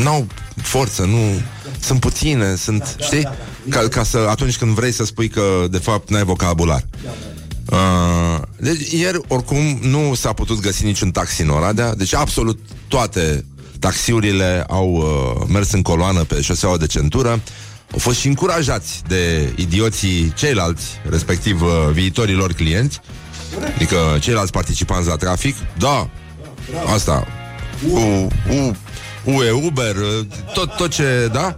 N-au 0.03 0.27
forță, 0.55 1.03
nu... 1.03 1.41
Sunt 1.79 1.99
puține, 1.99 2.55
sunt... 2.55 2.95
Știi? 2.99 3.29
Ca, 3.69 3.87
ca 3.87 4.03
să, 4.03 4.17
atunci 4.29 4.57
când 4.57 4.71
vrei 4.71 4.91
să 4.91 5.05
spui 5.05 5.27
că, 5.27 5.65
de 5.69 5.77
fapt, 5.77 6.09
n-ai 6.09 6.23
vocabular. 6.23 6.83
Uh, 7.71 8.41
deci, 8.57 8.91
ieri, 8.91 9.19
oricum, 9.27 9.79
nu 9.81 10.13
s-a 10.15 10.33
putut 10.33 10.59
găsi 10.59 10.85
niciun 10.85 11.11
taxi 11.11 11.41
în 11.41 11.49
Oradea, 11.49 11.95
deci 11.95 12.13
absolut 12.13 12.59
toate 12.87 13.45
taxiurile 13.79 14.65
au 14.69 14.93
uh, 14.93 15.47
mers 15.47 15.71
în 15.71 15.81
coloană 15.81 16.23
pe 16.23 16.41
șoseaua 16.41 16.77
de 16.77 16.87
centură, 16.87 17.29
au 17.91 17.99
fost 17.99 18.19
și 18.19 18.27
încurajați 18.27 19.01
de 19.07 19.53
idioții 19.55 20.33
ceilalți, 20.35 20.85
respectiv 21.09 21.61
uh, 21.61 21.69
viitorilor 21.91 22.53
clienți, 22.53 22.99
adică 23.75 23.97
ceilalți 24.19 24.51
participanți 24.51 25.07
la 25.07 25.15
trafic. 25.15 25.55
Da, 25.77 26.09
asta, 26.93 27.27
U, 27.91 28.27
U, 28.49 28.75
UE 29.23 29.51
Uber, 29.51 29.95
uh, 29.95 30.25
tot, 30.53 30.75
tot 30.75 30.91
ce, 30.91 31.29
da? 31.31 31.57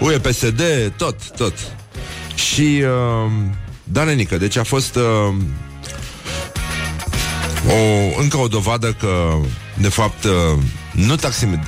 UE 0.00 0.18
PSD, 0.18 0.62
tot, 0.96 1.30
tot. 1.36 1.54
Și, 2.34 2.82
uh, 2.82 3.32
da, 3.92 4.04
nenică, 4.04 4.36
deci 4.36 4.56
a 4.56 4.62
fost 4.62 4.94
uh, 4.94 5.34
o, 7.68 8.20
încă 8.20 8.36
o 8.36 8.46
dovadă 8.46 8.92
că, 9.00 9.38
de 9.78 9.88
fapt, 9.88 10.24
uh, 10.24 10.58
nu 10.92 11.16
taximet... 11.16 11.60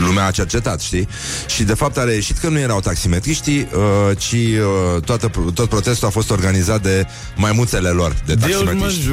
Lumea 0.00 0.26
a 0.26 0.30
cercetat, 0.30 0.80
știi? 0.80 1.08
Și 1.46 1.62
de 1.62 1.74
fapt 1.74 1.98
a 1.98 2.04
reieșit 2.04 2.38
că 2.38 2.48
nu 2.48 2.58
erau 2.58 2.80
taximetriștii, 2.80 3.68
uh, 3.74 4.16
ci 4.18 4.32
uh, 4.32 5.02
toată, 5.04 5.30
tot 5.54 5.68
protestul 5.68 6.06
a 6.06 6.10
fost 6.10 6.30
organizat 6.30 6.82
de 6.82 7.06
maimuțele 7.36 7.88
lor, 7.88 8.14
de 8.26 8.34
taximetriști. 8.34 9.06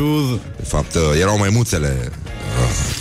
De 0.57 0.65
fapt, 0.67 0.95
uh, 0.95 1.01
erau 1.19 1.37
maimuțele 1.37 1.97
uh, 2.09 2.28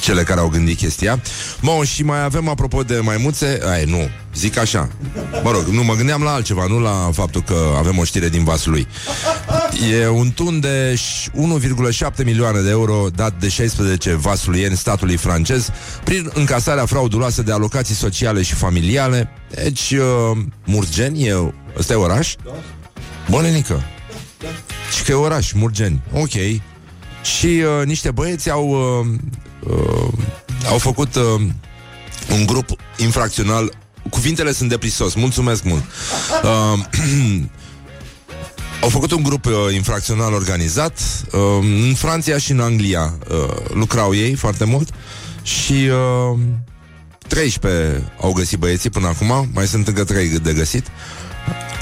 cele 0.09 0.23
care 0.23 0.41
au 0.41 0.49
gândit 0.49 0.77
chestia. 0.77 1.21
Mă, 1.61 1.85
și 1.85 2.03
mai 2.03 2.25
avem, 2.25 2.49
apropo 2.49 2.83
de 2.83 2.99
maimuțe, 2.99 3.61
ai, 3.71 3.85
nu, 3.85 4.09
zic 4.35 4.59
așa. 4.59 4.88
Mă 5.43 5.50
rog, 5.50 5.62
nu, 5.62 5.85
mă 5.85 5.95
gândeam 5.95 6.23
la 6.23 6.33
altceva, 6.33 6.67
nu 6.69 6.81
la 6.81 7.11
faptul 7.12 7.43
că 7.43 7.75
avem 7.77 7.99
o 7.99 8.05
știre 8.05 8.29
din 8.29 8.45
vasul 8.45 8.73
lui. 8.73 8.87
E 10.00 10.07
un 10.07 10.31
tun 10.31 10.61
de 10.61 10.95
1,7 10.95 12.25
milioane 12.25 12.61
de 12.61 12.71
euro 12.71 13.07
dat 13.15 13.35
de 13.41 13.49
16 13.49 14.15
vasulieni 14.15 14.77
statului 14.77 15.17
francez 15.17 15.71
prin 16.05 16.31
încasarea 16.35 16.87
frauduloasă 16.87 17.43
de 17.43 17.53
alocații 17.53 17.95
sociale 17.95 18.43
și 18.43 18.55
familiale. 18.55 19.31
Deci, 19.55 19.91
uh, 19.91 20.38
Murgeni, 20.65 21.27
e, 21.27 21.53
ăsta 21.79 21.93
e 21.93 21.97
oraș? 21.97 22.35
Bănenică. 23.31 23.83
Și 24.97 25.03
că 25.03 25.11
e 25.11 25.15
oraș, 25.15 25.53
Murgeni. 25.53 26.03
Ok. 26.12 26.33
Și 27.23 27.47
uh, 27.47 27.87
niște 27.87 28.11
băieți 28.11 28.50
au 28.50 28.69
uh, 28.69 29.07
uh, 29.71 30.13
au 30.69 30.79
făcut 30.79 31.15
uh, 31.15 31.41
un 32.33 32.47
grup 32.47 32.69
infracțional. 32.97 33.73
Cuvintele 34.11 34.53
sunt 34.53 34.69
deprisos, 34.69 35.15
mulțumesc 35.15 35.63
mult. 35.63 35.83
Uh, 36.43 36.79
Au 38.83 38.89
făcut 38.89 39.11
un 39.11 39.23
grup 39.23 39.45
uh, 39.45 39.53
infracțional 39.75 40.33
organizat. 40.33 41.01
Uh, 41.33 41.41
În 41.89 41.95
Franția 41.95 42.39
și 42.39 42.51
în 42.51 42.61
Anglia 42.61 43.19
uh, 43.31 43.55
Lucrau 43.73 44.15
ei 44.15 44.35
foarte 44.35 44.65
mult. 44.65 44.89
Și 45.43 45.73
uh, 46.33 46.39
13 47.29 48.13
au 48.21 48.33
găsit 48.33 48.59
băieții 48.59 48.91
până 48.91 49.07
acum. 49.07 49.49
Mai 49.53 49.67
sunt 49.67 49.89
încă 49.89 50.05
3 50.05 50.39
de 50.39 50.53
găsit. 50.53 50.87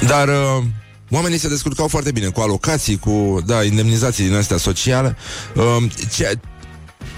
Dar 0.06 0.28
uh, 0.28 0.62
Oamenii 1.10 1.38
se 1.38 1.48
descurcau 1.48 1.88
foarte 1.88 2.10
bine 2.10 2.26
cu 2.26 2.40
alocații, 2.40 2.98
cu 2.98 3.42
da, 3.46 3.64
indemnizații 3.64 4.24
din 4.24 4.34
astea 4.34 4.56
sociale. 4.56 5.16
Uh, 5.54 5.90
ce, 6.14 6.38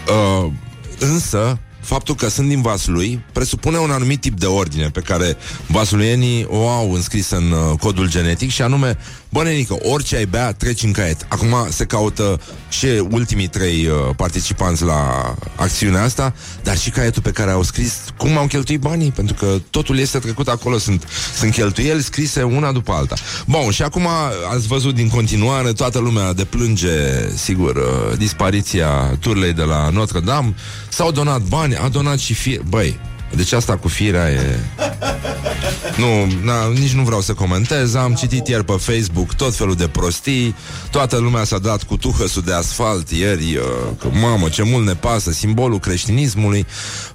uh, 0.09 0.53
însă, 0.99 1.59
faptul 1.89 2.15
că 2.15 2.29
sunt 2.29 2.49
din 2.49 2.63
Vaslui 2.63 3.25
presupune 3.33 3.79
un 3.79 3.91
anumit 3.91 4.21
tip 4.21 4.39
de 4.39 4.47
ordine 4.47 4.89
pe 4.91 5.01
care 5.01 5.37
vasluienii 5.67 6.47
o 6.49 6.69
au 6.69 6.93
înscris 6.93 7.31
în 7.31 7.51
uh, 7.51 7.79
codul 7.79 8.09
genetic 8.09 8.51
și 8.51 8.63
anume, 8.63 8.99
bă, 9.29 9.43
nenică, 9.43 9.77
orice 9.83 10.17
ai 10.17 10.27
bea, 10.27 10.53
treci 10.53 10.83
în 10.83 10.93
caiet. 10.93 11.27
Acum 11.29 11.55
se 11.71 11.85
caută 11.85 12.41
și 12.69 12.87
ultimii 13.11 13.47
trei 13.47 13.87
uh, 13.87 14.15
participanți 14.17 14.85
la 14.85 15.35
acțiunea 15.57 16.03
asta, 16.03 16.35
dar 16.63 16.79
și 16.79 16.91
caietul 16.91 17.23
pe 17.23 17.31
care 17.31 17.51
au 17.51 17.63
scris 17.63 17.99
cum 18.17 18.37
au 18.37 18.47
cheltuit 18.47 18.81
banii, 18.81 19.11
pentru 19.11 19.35
că 19.35 19.47
totul 19.71 19.99
este 19.99 20.19
trecut 20.19 20.49
acolo, 20.49 20.79
sunt, 20.79 21.05
sunt 21.35 21.53
cheltuieli 21.53 22.03
scrise 22.03 22.43
una 22.43 22.73
după 22.73 22.93
alta. 22.93 23.15
Bun, 23.47 23.71
și 23.71 23.83
acum 23.83 24.07
ați 24.55 24.67
văzut 24.67 24.95
din 24.95 25.09
continuare, 25.09 25.73
toată 25.73 25.99
lumea 25.99 26.33
deplânge, 26.33 26.89
sigur, 27.35 27.77
uh, 27.77 28.19
dispariția 28.19 29.17
turlei 29.21 29.53
de 29.53 29.63
la 29.63 29.89
Notre-Dame, 29.89 30.55
s-au 30.89 31.11
donat 31.11 31.41
bani, 31.41 31.77
a 31.83 31.89
donat 31.89 32.19
și 32.19 32.35
fie... 32.35 32.63
Băi, 32.69 32.99
deci 33.35 33.53
asta 33.53 33.77
cu 33.77 33.89
firea 33.89 34.31
e... 34.31 34.59
Nu, 35.97 36.27
na, 36.45 36.69
nici 36.69 36.93
nu 36.93 37.03
vreau 37.03 37.21
să 37.21 37.35
comentez 37.35 37.95
Am 37.95 38.15
citit 38.15 38.49
ieri 38.49 38.65
pe 38.65 38.73
Facebook 38.73 39.35
tot 39.35 39.55
felul 39.55 39.75
de 39.75 39.89
prostii 39.89 40.55
Toată 40.91 41.17
lumea 41.17 41.45
s-a 41.45 41.59
dat 41.59 41.83
cu 41.83 41.97
tuhăsul 41.97 42.43
de 42.43 42.53
asfalt 42.53 43.11
ieri 43.11 43.57
uh, 43.57 43.63
că, 43.99 44.09
Mamă, 44.21 44.49
ce 44.49 44.63
mult 44.63 44.87
ne 44.87 44.95
pasă 44.95 45.31
Simbolul 45.31 45.79
creștinismului. 45.79 46.67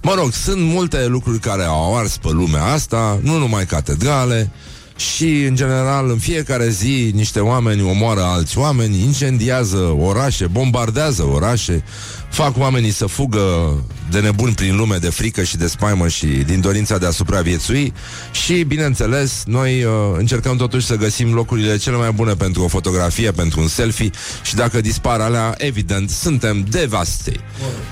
Mă 0.02 0.14
rog, 0.18 0.34
sunt 0.34 0.62
multe 0.62 1.06
lucruri 1.06 1.40
care 1.40 1.64
au 1.64 1.98
ars 1.98 2.18
pe 2.18 2.30
lumea 2.32 2.64
asta 2.64 3.20
Nu 3.22 3.38
numai 3.38 3.66
catedrale 3.66 4.52
și, 4.96 5.44
în 5.44 5.56
general, 5.56 6.10
în 6.10 6.18
fiecare 6.18 6.70
zi 6.70 7.12
niște 7.14 7.40
oameni 7.40 7.82
omoară 7.82 8.22
alți 8.22 8.58
oameni, 8.58 9.02
incendiază 9.02 9.96
orașe, 10.00 10.48
bombardează 10.48 11.24
orașe, 11.24 11.84
fac 12.30 12.58
oamenii 12.58 12.92
să 12.92 13.06
fugă 13.06 13.76
de 14.12 14.20
nebun 14.20 14.54
prin 14.54 14.76
lume, 14.76 14.98
de 14.98 15.10
frică 15.10 15.44
și 15.44 15.58
de 15.58 15.68
spaimă 15.68 16.08
și 16.08 16.26
din 16.26 16.62
dorința 16.62 16.98
de 16.98 17.06
a 17.06 17.12
supraviețui 17.12 17.94
și, 18.32 18.64
bineînțeles, 18.64 19.44
noi 19.46 19.84
uh, 19.84 19.92
încercăm 20.18 20.58
totuși 20.58 20.86
să 20.86 20.96
găsim 20.96 21.34
locurile 21.34 21.78
cele 21.78 21.96
mai 21.96 22.12
bune 22.12 22.34
pentru 22.34 22.64
o 22.64 22.68
fotografie, 22.68 23.32
pentru 23.32 23.62
un 23.62 23.68
selfie 23.68 24.10
și 24.44 24.56
dacă 24.56 24.82
dispar 24.82 25.20
alea, 25.20 25.56
evident, 25.58 26.10
suntem 26.10 26.66
devastai. 26.70 27.40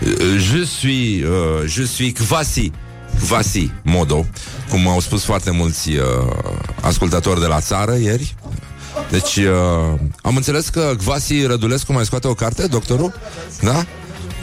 Uh, 0.04 0.12
je 0.52 0.64
suis, 0.64 1.24
uh, 1.24 1.68
je 1.68 1.86
suis 1.86 2.14
quasi 2.28 2.72
Vasi 3.20 3.72
Modo, 3.84 4.26
cum 4.70 4.88
au 4.88 5.00
spus 5.00 5.24
foarte 5.24 5.52
mulți 5.52 5.90
uh, 5.90 6.04
ascultători 6.82 7.40
de 7.40 7.46
la 7.46 7.60
țară 7.60 7.96
ieri. 7.96 8.36
Deci, 9.10 9.36
uh, 9.36 10.00
am 10.22 10.36
înțeles 10.36 10.68
că 10.70 10.94
Vasi 11.04 11.46
Rădulescu 11.46 11.94
mai 11.94 12.06
scoate 12.06 12.28
o 12.28 12.34
carte, 12.34 12.68
doctorul? 12.68 13.14
Da? 13.62 13.86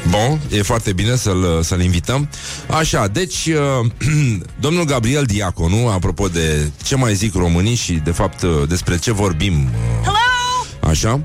Bun, 0.09 0.41
e 0.51 0.63
foarte 0.63 0.93
bine 0.93 1.17
să-l, 1.17 1.63
să-l 1.63 1.81
invităm. 1.83 2.29
Așa, 2.71 3.07
deci, 3.07 3.47
uh, 3.47 3.91
domnul 4.65 4.85
Gabriel 4.85 5.25
Diaconu, 5.25 5.89
apropo 5.89 6.29
de 6.29 6.71
ce 6.83 6.97
mai 6.97 7.15
zic 7.15 7.35
românii 7.35 7.75
și, 7.75 7.93
de 7.93 8.11
fapt, 8.11 8.43
uh, 8.43 8.51
despre 8.69 8.99
ce 8.99 9.13
vorbim. 9.13 9.55
Uh, 9.55 10.03
Hello? 10.03 10.91
Așa? 10.91 11.21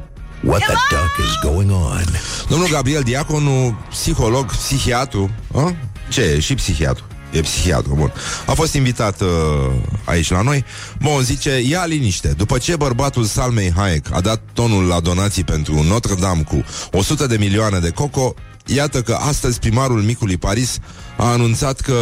What 0.45 0.61
the 0.61 0.75
duck 0.89 1.27
is 1.27 1.51
going 1.51 1.71
on? 1.71 2.05
Domnul 2.49 2.67
Gabriel 2.67 3.01
Diaconu, 3.01 3.77
psiholog, 3.89 4.45
psihiatru, 4.45 5.29
a? 5.55 5.75
ce 6.09 6.21
e? 6.21 6.39
Și 6.39 6.55
psihiatru. 6.55 7.03
E 7.33 7.41
psihiatru, 7.41 7.95
bun. 7.95 8.13
A 8.45 8.51
fost 8.51 8.73
invitat 8.73 9.21
uh, 9.21 9.27
aici 10.03 10.29
la 10.29 10.41
noi. 10.41 10.65
Bun, 11.01 11.21
zice, 11.21 11.61
ia 11.67 11.85
liniște. 11.85 12.27
După 12.27 12.57
ce 12.57 12.75
bărbatul 12.75 13.23
Salmei 13.23 13.73
Hayek 13.75 14.05
a 14.11 14.21
dat 14.21 14.41
tonul 14.53 14.83
la 14.83 14.99
donații 14.99 15.43
pentru 15.43 15.83
Notre-Dame 15.83 16.41
cu 16.41 16.63
100 16.91 17.27
de 17.27 17.37
milioane 17.37 17.79
de 17.79 17.89
coco, 17.89 18.33
iată 18.65 19.01
că 19.01 19.13
astăzi 19.13 19.59
primarul 19.59 20.01
micului 20.01 20.37
Paris 20.37 20.79
a 21.17 21.31
anunțat 21.31 21.79
că 21.79 21.95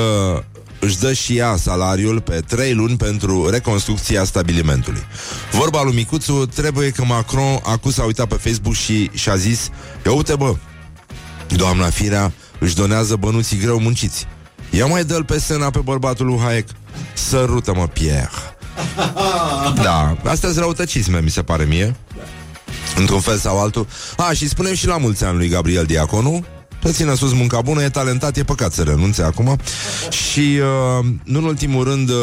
își 0.79 0.99
dă 0.99 1.13
și 1.13 1.37
ea 1.37 1.55
salariul 1.55 2.21
pe 2.21 2.39
trei 2.47 2.73
luni 2.73 2.97
pentru 2.97 3.49
reconstrucția 3.49 4.23
stabilimentului. 4.23 5.03
Vorba 5.51 5.83
lui 5.83 5.95
Micuțu, 5.95 6.45
trebuie 6.45 6.89
că 6.89 7.03
Macron 7.03 7.59
acum 7.63 7.91
s-a 7.91 8.03
uitat 8.03 8.27
pe 8.27 8.35
Facebook 8.35 8.73
și 8.73 9.09
și-a 9.13 9.35
zis 9.35 9.69
Ia 10.05 10.11
uite 10.11 10.35
bă, 10.35 10.55
doamna 11.47 11.89
Firea 11.89 12.33
își 12.59 12.75
donează 12.75 13.15
bănuții 13.15 13.57
greu 13.57 13.79
munciți. 13.79 14.27
Ia 14.71 14.85
mai 14.85 15.03
dă-l 15.03 15.23
pe 15.23 15.39
sena 15.39 15.69
pe 15.69 15.79
bărbatul 15.79 16.25
lui 16.25 16.39
Hayek. 16.39 16.67
Sărută-mă, 17.13 17.87
Pierre. 17.87 18.29
Da, 19.83 20.17
astea 20.23 20.49
sunt 20.49 20.61
răutăcisme, 20.61 21.19
mi 21.19 21.29
se 21.29 21.41
pare 21.41 21.63
mie. 21.63 21.95
Într-un 22.95 23.19
fel 23.19 23.37
sau 23.37 23.59
altul. 23.61 23.87
A, 24.17 24.33
și 24.33 24.47
spunem 24.47 24.73
și 24.73 24.87
la 24.87 24.97
mulți 24.97 25.23
ani 25.23 25.37
lui 25.37 25.47
Gabriel 25.47 25.85
Diaconu. 25.85 26.45
Să 26.83 26.91
țină 26.91 27.15
sus 27.15 27.33
munca 27.33 27.61
bună, 27.61 27.83
e 27.83 27.89
talentat, 27.89 28.37
e 28.37 28.43
păcat 28.43 28.73
să 28.73 28.83
renunțe 28.83 29.23
acum. 29.23 29.57
Și, 30.09 30.59
uh, 30.99 31.05
nu 31.23 31.37
în 31.37 31.43
ultimul 31.43 31.83
rând, 31.83 32.09
uh, 32.09 32.15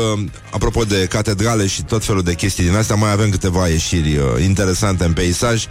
apropo 0.51 0.85
de 0.85 1.07
catedrale 1.09 1.67
și 1.67 1.83
tot 1.83 2.05
felul 2.05 2.23
de 2.23 2.35
chestii 2.35 2.65
din 2.65 2.75
astea, 2.75 2.97
mai 2.97 3.13
avem 3.13 3.31
câteva 3.31 3.69
ieșiri 3.69 4.17
uh, 4.17 4.25
interesante 4.45 5.05
în 5.05 5.13
peisaj. 5.13 5.67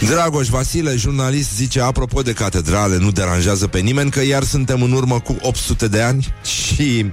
Dragoș 0.00 0.48
Vasile, 0.48 0.96
jurnalist, 0.96 1.54
zice 1.54 1.80
Apropo 1.80 2.22
de 2.22 2.32
catedrale, 2.32 2.96
nu 2.98 3.10
deranjează 3.10 3.66
pe 3.66 3.78
nimeni 3.78 4.10
Că 4.10 4.24
iar 4.24 4.42
suntem 4.42 4.82
în 4.82 4.92
urmă 4.92 5.20
cu 5.20 5.36
800 5.40 5.88
de 5.88 6.00
ani 6.02 6.34
Și 6.44 7.06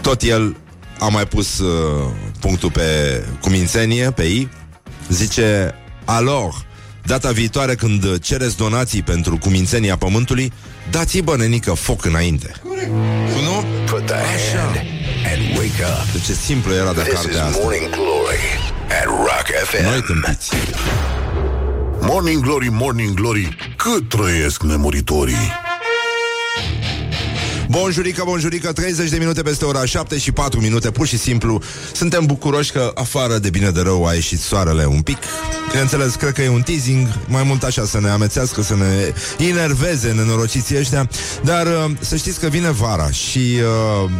tot 0.00 0.22
el 0.22 0.56
a 0.98 1.08
mai 1.08 1.26
pus 1.26 1.58
uh, 1.58 2.10
punctul 2.40 2.70
pe 2.70 3.22
cumințenie, 3.40 4.10
pe 4.10 4.22
I 4.22 4.48
Zice 5.08 5.74
Alors, 6.04 6.54
data 7.06 7.30
viitoare 7.30 7.74
când 7.74 8.18
cereți 8.18 8.56
donații 8.56 9.02
pentru 9.02 9.38
cumințenia 9.38 9.96
pământului 9.96 10.52
Dați-i 10.90 11.22
bănenică 11.22 11.72
foc 11.72 12.04
înainte 12.04 12.52
Nu? 13.42 13.64
Put 13.86 14.06
the 14.06 14.14
hand 14.14 14.76
and 15.32 15.56
wake 15.56 15.82
up. 16.02 16.12
Deci 16.12 16.24
ce 16.24 16.32
simplu 16.32 16.72
era 16.74 16.92
de 16.92 17.00
This 17.00 17.12
is 17.12 17.20
cartea 17.24 17.44
asta 17.44 17.58
Morning 17.62 17.90
Glory 17.90 18.44
at 19.00 19.04
Rock 19.04 19.46
Noi 19.82 20.00
FM. 20.00 20.06
tâmpiți 20.06 20.50
Morning 22.00 22.42
Glory, 22.42 22.68
Morning 22.70 23.14
Glory, 23.14 23.56
cât 23.76 24.08
trăiesc 24.08 24.62
nemuritorii. 24.62 25.52
Bonjurică, 27.68 28.22
bonjurică, 28.24 28.72
30 28.72 29.10
de 29.10 29.16
minute 29.18 29.42
peste 29.42 29.64
ora 29.64 29.84
7 29.84 30.18
și 30.18 30.32
4 30.32 30.60
minute, 30.60 30.90
pur 30.90 31.06
și 31.06 31.18
simplu 31.18 31.62
Suntem 31.92 32.26
bucuroși 32.26 32.72
că 32.72 32.92
afară 32.94 33.38
de 33.38 33.50
bine 33.50 33.70
de 33.70 33.80
rău 33.80 34.06
a 34.06 34.12
ieșit 34.12 34.40
soarele 34.40 34.84
un 34.84 35.00
pic. 35.00 35.18
Bineînțeles, 35.68 36.14
cred 36.14 36.32
că 36.32 36.42
e 36.42 36.48
un 36.48 36.62
teasing, 36.62 37.08
mai 37.26 37.42
mult 37.42 37.62
așa 37.62 37.84
să 37.84 38.00
ne 38.00 38.08
amețească, 38.08 38.62
să 38.62 38.76
ne 38.76 39.12
enerveze 39.46 40.12
nenorociții 40.12 40.78
ăștia. 40.78 41.08
Dar 41.42 41.66
uh, 41.66 41.90
să 42.00 42.16
știți 42.16 42.40
că 42.40 42.46
vine 42.46 42.70
vara 42.70 43.10
și 43.10 43.58
uh, 44.04 44.10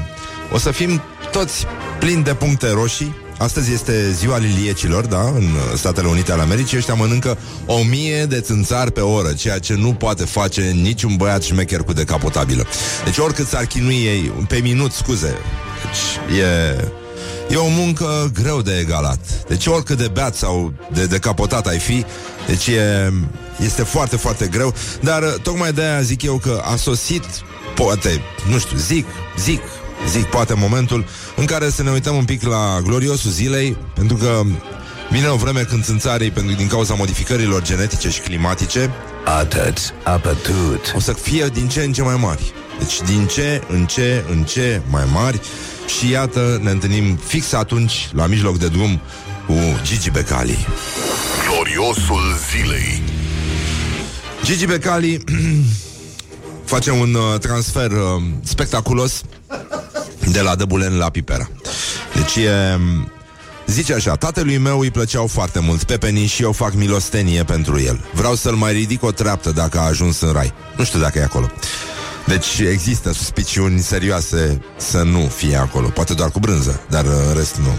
o 0.53 0.59
să 0.59 0.71
fim 0.71 1.03
toți 1.31 1.67
plini 1.99 2.23
de 2.23 2.35
puncte 2.35 2.71
roșii 2.71 3.15
Astăzi 3.41 3.73
este 3.73 4.13
ziua 4.13 4.39
liliecilor, 4.39 5.07
da, 5.07 5.21
în 5.21 5.43
uh, 5.43 5.77
Statele 5.77 6.09
Unite 6.09 6.33
ale 6.33 6.43
Americii. 6.43 6.77
Ăștia 6.77 6.95
mănâncă 6.95 7.39
o 7.67 7.83
mie 7.83 8.25
de 8.25 8.41
țânțari 8.41 8.93
pe 8.93 9.01
oră, 9.01 9.33
ceea 9.33 9.59
ce 9.59 9.75
nu 9.75 9.93
poate 9.93 10.25
face 10.25 10.63
niciun 10.63 11.17
băiat 11.17 11.43
șmecher 11.43 11.81
cu 11.81 11.93
decapotabilă. 11.93 12.67
Deci 13.05 13.19
oricât 13.19 13.47
s-ar 13.47 13.65
chinui 13.65 13.95
ei, 13.95 14.33
pe 14.49 14.57
minut, 14.57 14.93
scuze, 14.93 15.35
deci 15.85 16.39
e... 16.39 16.85
E 17.49 17.57
o 17.57 17.69
muncă 17.69 18.31
greu 18.43 18.63
de 18.63 18.79
egalat. 18.79 19.19
Deci 19.49 19.67
oricât 19.67 19.99
de 19.99 20.09
beat 20.13 20.35
sau 20.35 20.73
de 20.93 21.07
decapotat 21.07 21.67
ai 21.67 21.79
fi, 21.79 22.05
deci 22.47 22.67
e, 22.67 23.13
este 23.65 23.83
foarte, 23.83 24.17
foarte 24.17 24.47
greu. 24.47 24.75
Dar 25.01 25.23
uh, 25.23 25.35
tocmai 25.43 25.73
de 25.73 25.83
aia 25.83 26.01
zic 26.01 26.23
eu 26.23 26.37
că 26.37 26.63
a 26.65 26.77
sosit, 26.77 27.25
poate, 27.75 28.21
nu 28.51 28.59
știu, 28.59 28.77
zic, 28.77 29.07
zic, 29.39 29.61
zic, 30.09 30.25
poate 30.25 30.55
momentul 30.55 31.05
în 31.37 31.45
care 31.45 31.71
să 31.71 31.83
ne 31.83 31.91
uităm 31.91 32.17
un 32.17 32.25
pic 32.25 32.43
la 32.43 32.81
gloriosul 32.83 33.31
zilei, 33.31 33.77
pentru 33.95 34.17
că 34.17 34.43
vine 35.11 35.27
o 35.27 35.37
vreme 35.37 35.61
când 35.61 35.85
țânțarii, 35.85 36.31
pentru, 36.31 36.55
din 36.55 36.67
cauza 36.67 36.95
modificărilor 36.95 37.63
genetice 37.63 38.09
și 38.11 38.21
climatice, 38.21 38.91
Atât, 39.25 39.79
apătut. 40.05 40.93
o 40.97 41.01
să 41.01 41.13
fie 41.13 41.47
din 41.53 41.69
ce 41.69 41.81
în 41.83 41.93
ce 41.93 42.03
mai 42.03 42.17
mari. 42.21 42.53
Deci 42.79 43.01
din 43.09 43.27
ce 43.27 43.63
în 43.69 43.87
ce 43.87 44.25
în 44.31 44.43
ce 44.43 44.81
mai 44.91 45.05
mari 45.13 45.41
și 45.99 46.11
iată 46.11 46.61
ne 46.63 46.71
întâlnim 46.71 47.17
fix 47.17 47.53
atunci 47.53 48.09
la 48.13 48.27
mijloc 48.27 48.59
de 48.59 48.69
drum 48.69 49.01
cu 49.47 49.55
Gigi 49.83 50.11
Becali. 50.11 50.67
Gloriosul 51.49 52.21
zilei. 52.51 53.03
Gigi 54.45 54.67
Becali 54.67 55.25
face 56.73 56.91
un 56.91 57.15
uh, 57.15 57.39
transfer 57.39 57.91
uh, 57.91 58.23
spectaculos 58.45 59.23
de 60.29 60.41
la 60.41 60.55
Dăbulen 60.55 60.97
la 60.97 61.11
Pipera. 61.11 61.51
Deci 62.15 62.37
e... 62.37 62.79
Zice 63.67 63.95
așa, 63.95 64.15
tatălui 64.15 64.59
meu 64.59 64.81
îi 64.81 64.91
plăceau 64.91 65.27
foarte 65.27 65.61
mult 65.61 65.85
pepenii 65.85 66.27
și 66.27 66.43
eu 66.43 66.53
fac 66.53 66.75
milostenie 66.75 67.45
pentru 67.45 67.81
el. 67.81 68.01
Vreau 68.13 68.35
să-l 68.35 68.55
mai 68.55 68.73
ridic 68.73 69.03
o 69.03 69.11
treaptă 69.11 69.51
dacă 69.51 69.79
a 69.79 69.87
ajuns 69.87 70.21
în 70.21 70.33
rai. 70.33 70.53
Nu 70.77 70.85
știu 70.85 71.01
dacă 71.01 71.19
e 71.19 71.23
acolo. 71.23 71.51
Deci 72.27 72.59
există 72.59 73.13
suspiciuni 73.13 73.81
serioase 73.81 74.63
să 74.77 75.03
nu 75.03 75.31
fie 75.37 75.57
acolo. 75.57 75.89
Poate 75.89 76.15
doar 76.15 76.31
cu 76.31 76.39
brânză, 76.39 76.81
dar 76.89 77.05
uh, 77.05 77.11
în 77.29 77.35
rest 77.35 77.57
nu. 77.57 77.75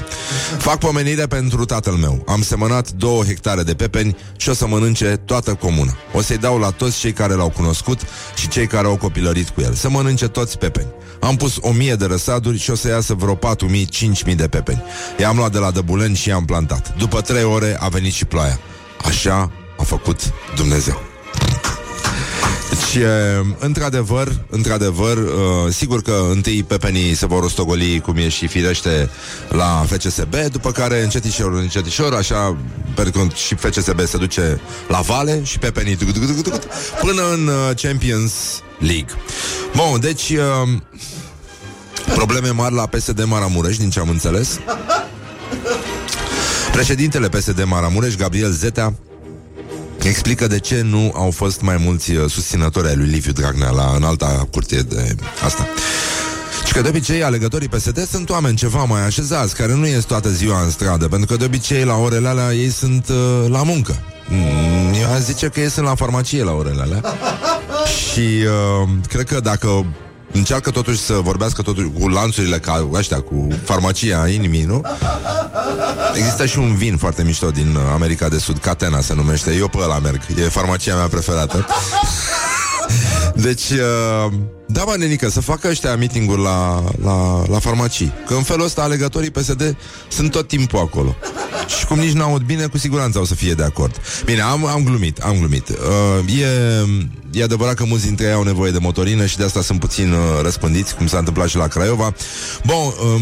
Fac 0.58 0.78
pomenire 0.78 1.28
pentru 1.28 1.66
tatăl 1.66 1.94
meu. 1.94 2.24
Am 2.28 2.42
semănat 2.42 2.92
două 2.92 3.24
hectare 3.24 3.64
de 3.64 3.74
pepeni 3.74 4.16
și 4.38 4.50
o 4.50 4.54
să 4.54 4.68
mănânce 4.68 5.06
toată 5.26 5.54
comuna. 5.54 5.98
O 6.14 6.22
să-i 6.22 6.38
dau 6.38 6.60
la 6.60 6.70
toți 6.70 7.00
cei 7.00 7.12
care 7.12 7.34
l-au 7.34 7.50
cunoscut 7.50 8.00
și 8.36 8.48
cei 8.48 8.68
care 8.68 8.88
au 8.88 8.98
copilărit 8.98 9.50
cu 9.50 9.62
el. 9.62 9.74
Să 9.74 9.90
mănânce 9.90 10.28
toți 10.28 10.58
pepeni. 10.58 10.88
Am 11.22 11.36
pus 11.36 11.58
o 11.60 11.72
mie 11.72 11.96
de 11.96 12.06
răsaduri 12.06 12.58
și 12.58 12.70
o 12.72 12.76
să 12.76 12.88
iasă 12.88 13.14
vreo 13.14 13.36
4.000-5.000 13.36 14.36
de 14.36 14.48
pepeni. 14.48 14.84
I-am 15.20 15.36
luat 15.38 15.52
de 15.52 15.58
la 15.58 15.72
Dăbulen 15.72 16.14
și 16.14 16.30
i-am 16.30 16.46
plantat. 16.46 16.96
După 16.98 17.22
trei 17.22 17.44
ore 17.44 17.78
a 17.80 17.88
venit 17.88 18.14
și 18.14 18.26
ploaia. 18.26 18.60
Așa 19.06 19.52
a 19.78 19.84
făcut 19.84 20.34
Dumnezeu. 20.56 21.02
Deci, 22.70 23.04
într-adevăr, 23.60 24.46
într-adevăr, 24.50 25.18
sigur 25.70 26.02
că 26.02 26.28
întâi 26.32 26.64
pepenii 26.64 27.16
se 27.16 27.26
vor 27.26 27.42
rostogoli 27.42 28.00
cum 28.00 28.18
e 28.18 28.30
și 28.30 28.48
firește 28.48 29.10
la 29.50 29.86
FCSB, 29.90 30.36
după 30.36 30.72
care 30.72 31.04
încetișor, 31.04 31.54
încetișor, 31.54 32.14
așa, 32.14 32.58
pentru 32.96 33.20
că 33.20 33.36
și 33.36 33.56
FCSB 33.56 34.00
se 34.06 34.18
duce 34.18 34.60
la 34.88 35.00
vale 35.00 35.44
și 35.44 35.60
pepenii 35.60 35.98
până 37.02 37.32
în 37.32 37.50
Champions 37.82 38.34
League. 38.80 39.14
Bun, 39.76 40.00
deci 40.00 40.34
probleme 42.16 42.50
mari 42.50 42.74
la 42.74 42.86
PSD 42.86 43.24
Maramureș, 43.24 43.78
din 43.78 43.90
ce 43.90 44.00
am 44.00 44.10
înțeles. 44.10 44.60
Președintele 46.72 47.30
PSD 47.30 47.64
Maramureș, 47.64 48.16
Gabriel 48.16 48.52
Zetea, 48.52 48.94
explică 50.02 50.48
de 50.48 50.60
ce 50.60 50.82
nu 50.82 51.12
au 51.16 51.32
fost 51.32 51.62
mai 51.62 51.78
mulți 51.78 52.12
uh, 52.12 52.30
susținători 52.30 52.88
ai 52.88 52.96
lui 52.96 53.08
Liviu 53.08 53.32
Dragnea 53.32 53.70
la 53.70 53.94
în 53.96 54.04
alta 54.04 54.48
curte 54.52 54.82
de 54.82 55.16
asta. 55.46 55.68
Și 56.66 56.74
că 56.74 56.82
de 56.82 56.90
obicei 56.90 57.24
alegătorii 57.24 57.68
PSD 57.68 58.08
sunt 58.08 58.30
oameni 58.30 58.56
ceva 58.56 58.84
mai 58.84 59.06
așezați, 59.06 59.56
care 59.56 59.76
nu 59.76 59.88
ies 59.88 60.04
toată 60.04 60.30
ziua 60.30 60.64
în 60.64 60.70
stradă, 60.70 61.08
pentru 61.08 61.28
că 61.28 61.36
de 61.36 61.46
obicei 61.46 61.84
la 61.84 61.96
orele 61.96 62.28
alea 62.28 62.54
ei 62.54 62.70
sunt 62.70 63.08
uh, 63.10 63.50
la 63.50 63.64
muncă. 63.64 63.96
Mm, 64.28 64.94
eu 65.02 65.14
aș 65.14 65.20
zice 65.20 65.48
că 65.48 65.60
ei 65.60 65.70
sunt 65.70 65.86
la 65.86 65.96
farmacie 65.96 66.44
la 66.44 66.52
orele 66.52 66.82
alea. 66.82 67.02
Și 68.12 68.20
uh, 68.20 68.90
cred 69.08 69.26
că 69.26 69.40
dacă 69.40 69.86
încearcă 70.32 70.72
totuși 70.72 71.00
să 71.00 71.14
vorbească 71.14 71.62
totuși 71.62 71.88
cu 72.00 72.08
lanțurile 72.08 72.60
ca 72.60 72.88
ăștia, 72.92 73.22
cu 73.22 73.48
farmacia 73.64 74.28
inimii, 74.28 74.64
nu? 74.64 74.82
Există 76.16 76.46
și 76.46 76.58
un 76.58 76.76
vin 76.76 76.98
foarte 76.98 77.24
mișto 77.24 77.50
din 77.50 77.78
America 77.94 78.30
de 78.30 78.38
Sud, 78.38 78.58
Catena 78.58 79.02
se 79.02 79.14
numește. 79.14 79.56
Eu 79.56 79.68
pe 79.68 79.78
ăla 79.82 80.00
merg. 80.00 80.22
E 80.38 80.42
farmacia 80.42 80.96
mea 80.96 81.08
preferată. 81.08 81.66
Deci, 83.36 83.70
uh, 83.70 84.34
da, 84.68 84.84
mă, 84.84 84.96
nenică, 84.98 85.30
să 85.30 85.42
facă 85.42 85.68
ăștia 85.68 85.96
meeting-uri 85.96 86.42
la, 86.42 86.84
la, 87.04 87.44
la 87.48 87.60
farmacii. 87.60 88.14
Că 88.28 88.34
în 88.34 88.44
felul 88.44 88.66
ăsta 88.66 88.82
alegătorii 88.82 89.30
PSD 89.30 89.76
sunt 90.08 90.32
tot 90.32 90.48
timpul 90.48 90.80
acolo. 90.80 91.16
Și 91.78 91.86
cum 91.86 92.00
nici 92.00 92.12
n-aud 92.12 92.42
bine, 92.42 92.66
cu 92.66 92.78
siguranță 92.78 93.20
o 93.20 93.26
să 93.26 93.36
fie 93.36 93.54
de 93.54 93.64
acord. 93.64 94.02
Bine, 94.26 94.42
am, 94.42 94.66
am 94.66 94.84
glumit, 94.84 95.18
am 95.18 95.38
glumit. 95.38 95.70
Uh, 95.70 96.40
e, 96.40 97.40
e 97.40 97.44
adevărat 97.44 97.74
că 97.74 97.84
mulți 97.86 98.06
dintre 98.06 98.26
ei 98.26 98.34
au 98.34 98.44
nevoie 98.44 98.72
de 98.72 98.78
motorină 98.78 99.26
și 99.26 99.38
de 99.38 99.44
asta 99.44 99.62
sunt 99.62 99.80
puțin 99.80 100.12
uh, 100.12 100.18
răspândiți, 100.42 100.96
cum 100.96 101.08
s-a 101.08 101.18
întâmplat 101.18 101.48
și 101.48 101.58
la 101.58 101.68
Craiova. 101.68 102.14
Bun, 102.66 102.76
uh, 102.78 103.22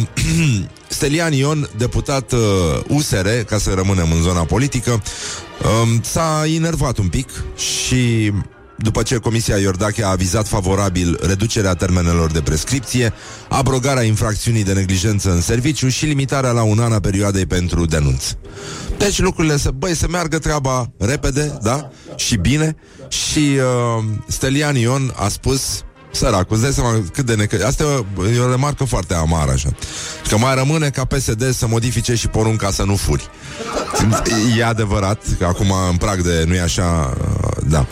Stelian 0.87 1.33
Ion, 1.33 1.69
deputat 1.77 2.31
uh, 2.31 2.39
USR, 2.87 3.27
ca 3.27 3.57
să 3.57 3.71
rămânem 3.75 4.11
în 4.11 4.21
zona 4.21 4.43
politică, 4.43 5.01
uh, 5.61 5.99
s-a 6.01 6.43
inervat 6.45 6.97
un 6.97 7.07
pic 7.07 7.29
și 7.55 8.31
după 8.81 9.03
ce 9.03 9.15
Comisia 9.15 9.57
Iordache 9.57 10.03
a 10.03 10.09
avizat 10.09 10.47
favorabil 10.47 11.19
reducerea 11.21 11.73
termenelor 11.73 12.31
de 12.31 12.41
prescripție, 12.41 13.13
abrogarea 13.49 14.03
infracțiunii 14.03 14.63
de 14.63 14.73
neglijență 14.73 15.31
în 15.31 15.41
serviciu 15.41 15.87
și 15.87 16.05
limitarea 16.05 16.51
la 16.51 16.63
un 16.63 16.79
an 16.79 16.91
a 16.91 16.99
perioadei 16.99 17.45
pentru 17.45 17.85
denunț. 17.85 18.23
Deci 18.97 19.19
lucrurile 19.19 19.57
să, 19.57 19.71
băi, 19.71 19.95
să 19.95 20.07
meargă 20.07 20.39
treaba 20.39 20.91
repede, 20.97 21.57
da? 21.61 21.89
Și 22.15 22.35
bine. 22.35 22.75
Și 23.07 23.39
uh, 23.39 24.03
Stelian 24.27 24.75
Ion 24.75 25.13
a 25.15 25.27
spus 25.27 25.83
Săracul, 26.11 26.55
îți 26.55 26.61
dai 26.61 26.71
seama 26.71 27.03
cât 27.13 27.25
de 27.25 27.35
necă... 27.35 27.65
Asta 27.65 28.05
e 28.33 28.39
o 28.39 28.49
remarcă 28.49 28.83
foarte 28.83 29.13
amară, 29.13 29.51
așa. 29.51 29.69
Că 30.29 30.37
mai 30.37 30.55
rămâne 30.55 30.89
ca 30.89 31.05
PSD 31.05 31.53
să 31.53 31.67
modifice 31.67 32.15
și 32.15 32.27
porunca 32.27 32.71
să 32.71 32.83
nu 32.83 32.95
furi. 32.95 33.29
E 34.57 34.65
adevărat 34.65 35.21
că 35.37 35.45
acum 35.45 35.73
în 35.89 35.97
prag 35.97 36.21
de... 36.21 36.43
nu 36.47 36.55
e 36.55 36.61
așa... 36.61 37.17
Uh, 37.21 37.49
da. 37.67 37.85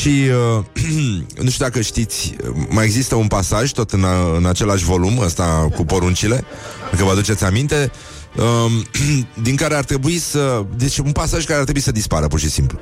Și 0.00 0.22
uh, 0.56 0.64
nu 1.44 1.50
știu 1.50 1.64
dacă 1.64 1.80
știți, 1.80 2.36
mai 2.68 2.84
există 2.84 3.14
un 3.14 3.26
pasaj 3.26 3.70
tot 3.70 3.92
în, 3.92 4.04
a, 4.04 4.36
în 4.36 4.46
același 4.46 4.84
volum, 4.84 5.18
ăsta 5.18 5.68
cu 5.74 5.84
poruncile, 5.84 6.44
dacă 6.90 7.04
vă 7.04 7.10
aduceți 7.10 7.44
aminte, 7.44 7.90
um, 8.36 8.86
din 9.46 9.56
care 9.56 9.74
ar 9.74 9.84
trebui 9.84 10.18
să... 10.18 10.64
Deci 10.76 10.98
un 10.98 11.12
pasaj 11.12 11.44
care 11.44 11.58
ar 11.58 11.64
trebui 11.64 11.82
să 11.82 11.92
dispară, 11.92 12.26
pur 12.26 12.38
și 12.38 12.50
simplu. 12.50 12.78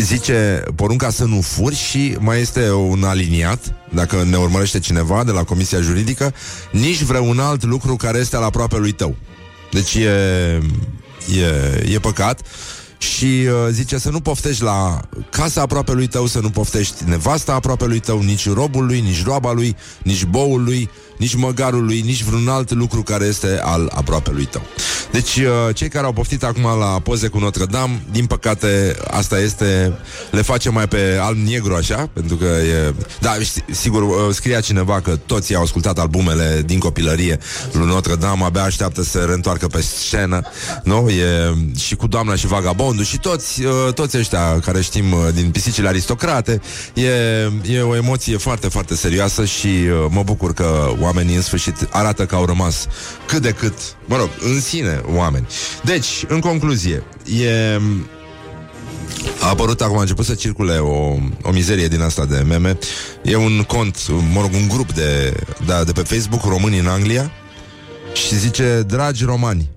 Zice 0.00 0.62
porunca 0.74 1.10
să 1.10 1.24
nu 1.24 1.40
furi 1.40 1.76
și 1.76 2.16
mai 2.18 2.40
este 2.40 2.70
un 2.70 3.04
aliniat, 3.04 3.74
dacă 3.94 4.22
ne 4.22 4.36
urmărește 4.36 4.78
cineva 4.78 5.24
de 5.24 5.30
la 5.30 5.44
Comisia 5.44 5.80
Juridică, 5.80 6.34
nici 6.70 7.02
vreun 7.02 7.38
alt 7.38 7.64
lucru 7.64 7.96
care 7.96 8.18
este 8.18 8.36
al 8.36 8.42
aproape 8.42 8.78
lui 8.78 8.92
tău. 8.92 9.16
Deci 9.70 9.94
e, 9.94 10.08
e, 11.38 11.92
e 11.92 11.98
păcat. 11.98 12.40
Și 12.98 13.24
uh, 13.24 13.68
zice 13.70 13.98
să 13.98 14.10
nu 14.10 14.20
poftești 14.20 14.62
la 14.62 15.00
casa 15.30 15.60
aproape 15.60 15.92
lui 15.92 16.06
tău, 16.06 16.26
să 16.26 16.40
nu 16.40 16.50
poftești 16.50 17.04
nevasta 17.04 17.54
aproape 17.54 17.86
lui 17.86 18.00
tău, 18.00 18.20
nici 18.20 18.48
robul 18.48 18.86
lui, 18.86 19.00
nici 19.00 19.24
roaba 19.24 19.52
lui, 19.52 19.76
nici 20.02 20.24
boul 20.24 20.64
lui, 20.64 20.90
nici 21.16 21.34
măgarul 21.34 21.84
lui, 21.84 22.00
nici 22.00 22.22
vreun 22.22 22.48
alt 22.48 22.72
lucru 22.72 23.02
care 23.02 23.24
este 23.24 23.60
al 23.62 23.92
aproape 23.94 24.30
lui 24.30 24.44
tău. 24.44 24.62
Deci, 25.12 25.36
uh, 25.36 25.74
cei 25.74 25.88
care 25.88 26.06
au 26.06 26.12
poftit 26.12 26.44
acum 26.44 26.62
la 26.62 27.00
poze 27.02 27.28
cu 27.28 27.38
Notre 27.38 27.64
Dame, 27.64 28.02
din 28.10 28.26
păcate, 28.26 28.96
asta 29.10 29.38
este, 29.38 29.98
le 30.30 30.42
face 30.42 30.70
mai 30.70 30.88
pe 30.88 31.18
alb-negru 31.20 31.74
așa, 31.74 32.10
pentru 32.12 32.36
că 32.36 32.44
e... 32.44 32.94
Da, 33.20 33.36
sigur, 33.70 34.02
uh, 34.02 34.14
scria 34.30 34.60
cineva 34.60 35.00
că 35.00 35.16
toți 35.16 35.54
au 35.54 35.62
ascultat 35.62 35.98
albumele 35.98 36.62
din 36.66 36.78
copilărie 36.78 37.38
lui 37.72 37.86
Notre 37.86 38.14
Dame, 38.14 38.44
abia 38.44 38.62
așteaptă 38.62 39.02
să 39.02 39.18
reîntoarcă 39.18 39.66
pe 39.66 39.80
scenă, 39.80 40.40
nu? 40.84 41.08
E 41.08 41.54
și 41.78 41.94
cu 41.94 42.06
doamna 42.06 42.34
și 42.34 42.46
vagabondul 42.46 43.04
și 43.04 43.18
toți, 43.18 43.64
uh, 43.64 43.92
toți 43.94 44.18
ăștia 44.18 44.60
care 44.60 44.80
știm 44.80 45.04
din 45.34 45.50
pisicile 45.50 45.88
aristocrate, 45.88 46.60
e, 46.94 47.08
e 47.74 47.80
o 47.80 47.96
emoție 47.96 48.36
foarte, 48.36 48.68
foarte 48.68 48.94
serioasă 48.94 49.44
și 49.44 49.68
mă 50.08 50.22
bucur 50.22 50.54
că 50.54 50.92
oamenii 51.02 51.34
în 51.34 51.42
sfârșit 51.42 51.88
arată 51.90 52.26
că 52.26 52.34
au 52.34 52.44
rămas 52.44 52.86
cât 53.26 53.42
de 53.42 53.50
cât, 53.50 53.74
mă 54.06 54.16
rog, 54.16 54.28
în 54.40 54.60
sine 54.60 55.02
oameni. 55.06 55.46
Deci, 55.82 56.24
în 56.28 56.40
concluzie, 56.40 57.02
e... 57.40 57.80
A 59.40 59.48
apărut 59.48 59.80
acum, 59.80 59.96
a 59.96 60.00
început 60.00 60.24
să 60.24 60.34
circule 60.34 60.76
o, 60.76 61.16
o 61.42 61.50
mizerie 61.52 61.88
din 61.88 62.00
asta 62.00 62.24
de 62.24 62.44
meme. 62.48 62.78
E 63.22 63.36
un 63.36 63.62
cont, 63.66 63.98
mă 64.32 64.40
rog, 64.40 64.50
un 64.52 64.68
grup 64.68 64.92
de, 64.92 65.34
da, 65.66 65.84
de 65.84 65.92
pe 65.92 66.00
Facebook, 66.00 66.44
români 66.44 66.78
în 66.78 66.86
Anglia, 66.86 67.30
și 68.14 68.38
zice, 68.38 68.84
dragi 68.86 69.24
romani, 69.24 69.70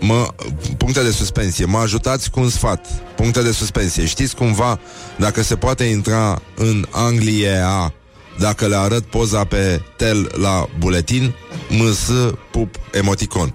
mă, 0.00 0.28
puncte 0.76 1.02
de 1.02 1.10
suspensie, 1.10 1.64
mă 1.64 1.78
ajutați 1.78 2.30
cu 2.30 2.40
un 2.40 2.48
sfat, 2.48 2.86
puncte 3.16 3.42
de 3.42 3.52
suspensie. 3.52 4.06
Știți 4.06 4.36
cumva 4.36 4.80
dacă 5.18 5.42
se 5.42 5.56
poate 5.56 5.84
intra 5.84 6.42
în 6.56 6.86
Anglia 6.90 7.92
dacă 8.38 8.66
le 8.66 8.76
arăt 8.76 9.04
poza 9.04 9.44
pe 9.44 9.82
tel 9.96 10.32
la 10.40 10.68
buletin, 10.78 11.34
ms, 11.68 12.10
pup, 12.50 12.74
emoticon. 12.92 13.54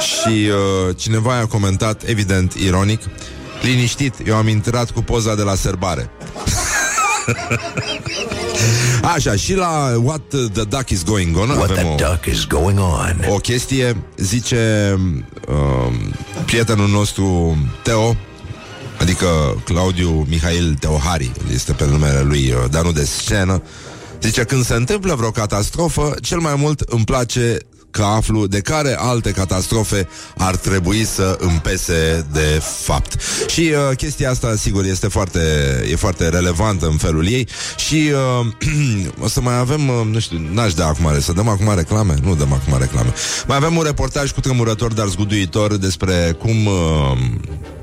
Și 0.00 0.48
uh, 0.48 0.96
cineva 0.96 1.36
a 1.36 1.46
comentat, 1.46 2.02
evident, 2.06 2.52
ironic, 2.52 3.00
liniștit, 3.62 4.14
eu 4.26 4.36
am 4.36 4.48
intrat 4.48 4.90
cu 4.90 5.02
poza 5.02 5.34
de 5.34 5.42
la 5.42 5.54
serbare. 5.54 6.10
Așa, 9.14 9.36
și 9.36 9.54
la 9.54 9.94
What 10.02 10.20
the 10.28 10.64
Duck 10.64 10.90
is 10.90 11.04
Going 11.04 11.36
On 11.36 11.48
What 11.48 11.70
avem 11.70 11.96
the 11.96 12.04
o, 12.04 12.10
duck 12.10 12.24
is 12.26 12.46
going 12.46 12.78
on. 12.78 13.24
o 13.28 13.36
chestie, 13.36 13.96
zice 14.16 14.94
uh, 15.48 15.94
prietenul 16.46 16.88
nostru 16.88 17.56
Teo, 17.82 18.16
adică 19.00 19.26
Claudiu 19.64 20.26
Mihail 20.28 20.76
Teohari, 20.80 21.30
este 21.52 21.72
pe 21.72 21.86
numele 21.86 22.20
lui, 22.20 22.50
uh, 22.50 22.70
dar 22.70 22.84
nu 22.84 22.92
de 22.92 23.04
scenă, 23.04 23.62
Zice, 24.24 24.44
când 24.44 24.64
se 24.64 24.74
întâmplă 24.74 25.14
vreo 25.14 25.30
catastrofă, 25.30 26.14
cel 26.22 26.38
mai 26.38 26.54
mult 26.56 26.80
îmi 26.80 27.04
place 27.04 27.58
că 27.90 28.02
aflu 28.02 28.46
de 28.46 28.60
care 28.60 28.96
alte 28.98 29.30
catastrofe 29.30 30.08
ar 30.36 30.56
trebui 30.56 31.04
să 31.04 31.36
împese 31.40 32.26
de 32.32 32.62
fapt. 32.84 33.16
Și 33.46 33.60
uh, 33.60 33.96
chestia 33.96 34.30
asta, 34.30 34.56
sigur, 34.56 34.84
este 34.84 35.08
foarte, 35.08 35.40
e 35.90 35.96
foarte 35.96 36.28
relevantă 36.28 36.86
în 36.86 36.96
felul 36.96 37.26
ei 37.26 37.48
și 37.76 38.10
uh, 38.40 38.46
o 39.24 39.28
să 39.28 39.40
mai 39.40 39.58
avem, 39.58 39.88
uh, 39.88 40.06
nu 40.10 40.18
știu, 40.18 40.40
n-aș 40.52 40.74
da 40.74 40.86
acum, 40.86 41.20
să 41.20 41.32
dăm 41.32 41.48
acum 41.48 41.74
reclame? 41.74 42.14
Nu 42.22 42.34
dăm 42.34 42.52
acum 42.52 42.78
reclame. 42.78 43.12
Mai 43.46 43.56
avem 43.56 43.76
un 43.76 43.82
reportaj 43.82 44.30
cu 44.30 44.40
tremurător, 44.40 44.92
dar 44.92 45.06
zguduitor 45.06 45.76
despre 45.76 46.36
cum... 46.38 46.66
Uh, 46.66 47.18
și 47.56 47.73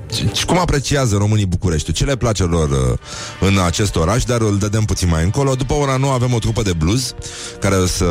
cum 0.46 0.58
apreciază 0.58 1.18
românii 1.18 1.46
Bucureștiul, 1.46 1.96
ce 1.96 2.06
le 2.06 2.16
place 2.16 2.44
lor 2.44 2.70
uh, 2.70 2.98
în 3.40 3.60
acest 3.66 3.96
oraș, 3.96 4.24
dar 4.24 4.42
îl 4.42 4.58
dădem 4.58 4.84
puțin 4.84 5.10
mai 5.10 5.24
încolo. 5.24 5.56
După 5.56 5.74
ora 5.74 5.98
nu 5.98 6.10
avem 6.10 6.34
o 6.34 6.40
trupă 6.40 6.62
de 6.62 6.74
blues 6.74 7.14
care 7.60 7.76
o 7.76 7.86
să, 7.86 8.06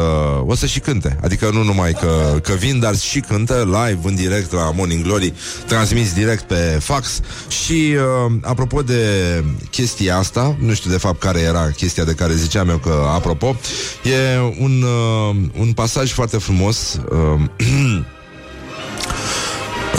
o 0.46 0.54
să 0.54 0.66
și 0.66 0.80
cânte. 0.80 1.18
Adică 1.22 1.50
nu 1.52 1.62
numai 1.62 1.92
că, 1.92 2.38
că 2.42 2.52
vin, 2.52 2.80
dar 2.80 2.96
și 2.96 3.20
cântă 3.20 3.64
live 3.64 4.08
în 4.08 4.14
direct 4.14 4.52
la 4.52 4.70
Morning 4.70 5.04
Glory, 5.04 5.32
transmis 5.66 6.12
direct 6.12 6.42
pe 6.42 6.78
fax. 6.80 7.20
Și 7.48 7.72
uh, 7.72 8.32
apropo 8.42 8.82
de 8.82 9.04
chestia 9.70 10.16
asta, 10.16 10.56
nu 10.58 10.74
știu 10.74 10.90
de 10.90 10.98
fapt 10.98 11.20
care 11.20 11.38
era 11.38 11.70
chestia 11.70 12.04
de 12.04 12.12
care 12.12 12.34
ziceam 12.34 12.68
eu 12.68 12.78
că 12.78 13.04
apropo, 13.14 13.56
e 14.02 14.38
un, 14.58 14.82
uh, 14.82 15.36
un 15.58 15.72
pasaj 15.72 16.12
foarte 16.12 16.38
frumos 16.38 17.00
uh, 17.10 17.40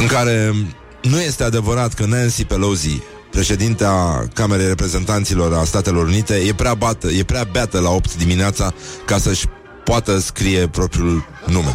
în 0.02 0.08
care 0.08 0.54
nu 1.02 1.22
este 1.22 1.44
adevărat 1.44 1.94
că 1.94 2.06
Nancy 2.06 2.46
Pelosi, 2.46 3.02
președintea 3.32 4.28
Camerei 4.34 4.68
Reprezentanților 4.68 5.54
a 5.54 5.64
Statelor 5.64 6.06
Unite, 6.06 6.36
e 6.36 6.54
prea, 6.54 6.74
bată, 6.74 7.08
e 7.08 7.24
prea 7.24 7.44
beată 7.52 7.80
la 7.80 7.90
8 7.90 8.16
dimineața 8.16 8.74
ca 9.06 9.18
să-și 9.18 9.46
poată 9.84 10.20
scrie 10.20 10.68
propriul 10.68 11.26
nume. 11.46 11.74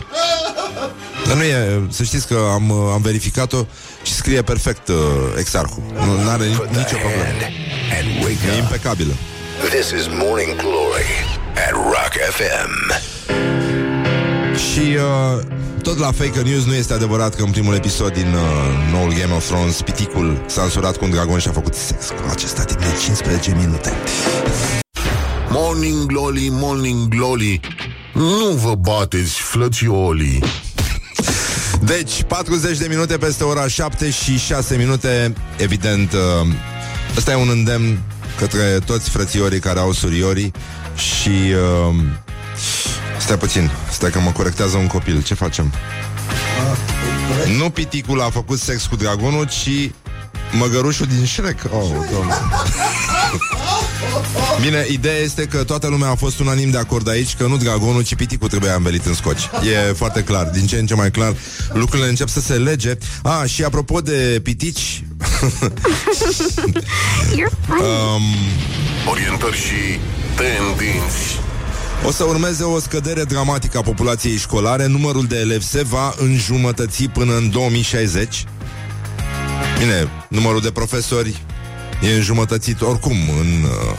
Dar 1.26 1.36
nu 1.36 1.42
e, 1.42 1.86
să 1.88 2.02
știți 2.02 2.26
că 2.26 2.38
am, 2.52 2.70
am 2.70 3.00
verificat-o 3.02 3.66
și 4.02 4.12
scrie 4.14 4.42
perfect 4.42 4.88
uh, 4.88 4.96
exarhul. 5.38 5.82
Nu 6.22 6.30
are 6.30 6.44
nicio 6.46 6.96
problemă. 6.96 7.26
E 8.54 8.58
impecabilă. 8.58 9.12
This 9.70 9.90
is 10.00 10.06
Morning 10.08 10.56
Glory 10.56 11.10
at 11.66 11.72
Rock 11.72 12.12
FM. 12.30 12.92
Și 14.56 14.96
uh, 14.96 15.42
tot 15.86 15.98
la 15.98 16.12
fake 16.12 16.40
news 16.40 16.64
nu 16.64 16.74
este 16.74 16.92
adevărat 16.92 17.34
că 17.34 17.42
în 17.42 17.50
primul 17.50 17.74
episod 17.74 18.12
din 18.12 18.26
uh, 18.34 18.92
noul 18.92 19.12
Game 19.12 19.34
of 19.34 19.46
Thrones 19.46 19.82
Piticul 19.82 20.44
s-a 20.46 20.62
însurat 20.62 20.96
cu 20.96 21.04
un 21.04 21.10
dragon 21.10 21.38
și 21.38 21.48
a 21.48 21.52
făcut 21.52 21.74
sex 21.74 22.06
cu 22.06 22.30
acesta 22.30 22.62
timp 22.62 22.80
de 22.80 22.86
15 23.04 23.54
minute. 23.60 23.92
Morning 25.50 26.06
Glory, 26.06 26.48
Morning 26.50 27.08
Glory 27.08 27.60
Nu 28.12 28.50
vă 28.62 28.74
bateți, 28.74 29.40
flățiolii 29.40 30.42
Deci, 31.84 32.22
40 32.22 32.78
de 32.78 32.86
minute 32.88 33.16
peste 33.16 33.44
ora 33.44 33.68
7 33.68 34.10
și 34.10 34.38
6 34.38 34.76
minute 34.76 35.32
Evident, 35.56 36.12
uh, 36.12 36.48
ăsta 37.16 37.30
e 37.30 37.34
un 37.34 37.48
îndemn 37.48 37.98
către 38.38 38.78
toți 38.86 39.10
frățiorii 39.10 39.60
care 39.60 39.78
au 39.78 39.92
suriorii 39.92 40.52
Și 40.96 41.54
uh, 41.88 41.94
Stai 43.18 43.38
puțin, 43.38 43.70
stai 43.90 44.10
că 44.10 44.20
mă 44.20 44.30
corectează 44.30 44.76
un 44.76 44.86
copil. 44.86 45.22
Ce 45.22 45.34
facem? 45.34 45.72
Nu 47.58 47.70
piticul 47.70 48.20
a 48.20 48.30
făcut 48.30 48.58
sex 48.58 48.86
cu 48.86 48.96
dragonul 48.96 49.46
Ci 49.46 49.90
măgărușul 50.52 51.06
din 51.06 51.26
Shrek. 51.26 51.64
Oh, 51.70 51.88
doamne. 52.12 52.34
Bine, 54.60 54.86
ideea 54.90 55.16
este 55.16 55.44
că 55.44 55.64
toată 55.64 55.86
lumea 55.86 56.08
a 56.08 56.14
fost 56.14 56.38
unanim 56.38 56.70
de 56.70 56.78
acord 56.78 57.08
aici 57.08 57.34
Că 57.34 57.46
nu 57.46 57.56
dragonul, 57.56 58.02
ci 58.02 58.14
piticul 58.14 58.48
trebuia 58.48 58.74
învelit 58.74 59.06
în 59.06 59.14
scoci 59.14 59.48
E 59.88 59.92
foarte 59.92 60.22
clar, 60.22 60.44
din 60.44 60.66
ce 60.66 60.76
în 60.76 60.86
ce 60.86 60.94
mai 60.94 61.10
clar. 61.10 61.34
Lucrurile 61.72 62.08
încep 62.08 62.28
să 62.28 62.40
se 62.40 62.54
lege. 62.54 62.98
A, 63.22 63.44
și 63.44 63.64
apropo 63.64 64.00
de 64.00 64.40
pitici 64.42 65.04
um, 67.80 68.22
Orientări 69.10 69.56
și 69.56 69.98
tendinți 70.36 71.45
O 72.04 72.10
să 72.10 72.24
urmeze 72.24 72.62
o 72.62 72.78
scădere 72.78 73.24
dramatică 73.24 73.78
a 73.78 73.82
populației 73.82 74.36
școlare 74.36 74.86
Numărul 74.86 75.26
de 75.26 75.36
elevi 75.36 75.64
se 75.64 75.82
va 75.82 76.14
înjumătăți 76.18 77.04
până 77.04 77.36
în 77.36 77.50
2060 77.50 78.44
Bine, 79.78 80.08
numărul 80.28 80.60
de 80.60 80.70
profesori 80.70 81.42
e 82.02 82.14
înjumătățit 82.14 82.80
oricum 82.80 83.16
în, 83.40 83.62
uh, 83.62 83.96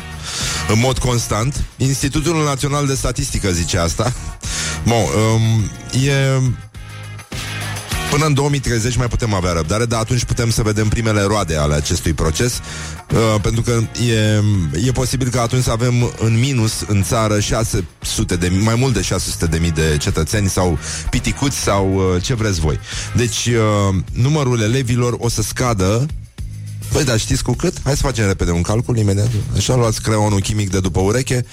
în 0.68 0.80
mod 0.80 0.98
constant. 0.98 1.64
Institutul 1.78 2.44
Național 2.44 2.88
de 2.88 2.94
Statistică 2.94 3.52
zice 3.52 3.78
asta. 3.78 4.14
Bun, 4.84 4.96
um, 4.96 5.70
e... 6.02 6.42
Până 8.12 8.26
în 8.26 8.34
2030 8.34 8.96
mai 8.96 9.08
putem 9.08 9.34
avea 9.34 9.52
răbdare, 9.52 9.86
dar 9.86 10.00
atunci 10.00 10.24
putem 10.24 10.50
să 10.50 10.62
vedem 10.62 10.88
primele 10.88 11.22
roade 11.22 11.56
ale 11.56 11.74
acestui 11.74 12.14
proces, 12.14 12.60
uh, 13.14 13.42
pentru 13.42 13.62
că 13.62 13.80
e, 14.02 14.44
e 14.88 14.92
posibil 14.92 15.30
că 15.30 15.40
atunci 15.40 15.64
să 15.64 15.72
avem 15.72 16.12
în 16.20 16.40
minus 16.40 16.84
în 16.88 17.04
țară 17.04 17.40
600 17.40 18.36
de, 18.36 18.52
mai 18.64 18.76
mult 18.76 18.94
de 18.94 19.02
600 19.02 19.46
de 19.46 19.58
mii 19.58 19.72
de 19.72 19.98
cetățeni 20.00 20.50
sau 20.50 20.78
piticuți 21.10 21.58
sau 21.58 21.94
uh, 21.94 22.24
ce 22.24 22.34
vreți 22.34 22.60
voi. 22.60 22.80
Deci 23.16 23.46
uh, 23.46 23.96
numărul 24.14 24.62
elevilor 24.62 25.16
o 25.20 25.30
să 25.30 25.42
scadă 25.42 26.06
Păi, 26.92 27.04
dar 27.04 27.20
știți 27.20 27.44
cu 27.44 27.54
cât? 27.54 27.74
Hai 27.84 27.96
să 27.96 28.02
facem 28.02 28.26
repede 28.26 28.52
un 28.52 28.62
calcul 28.62 28.98
imediat. 28.98 29.30
Așa 29.56 29.76
luați 29.76 30.02
creionul 30.02 30.40
chimic 30.40 30.70
de 30.70 30.80
după 30.80 31.00
ureche. 31.00 31.46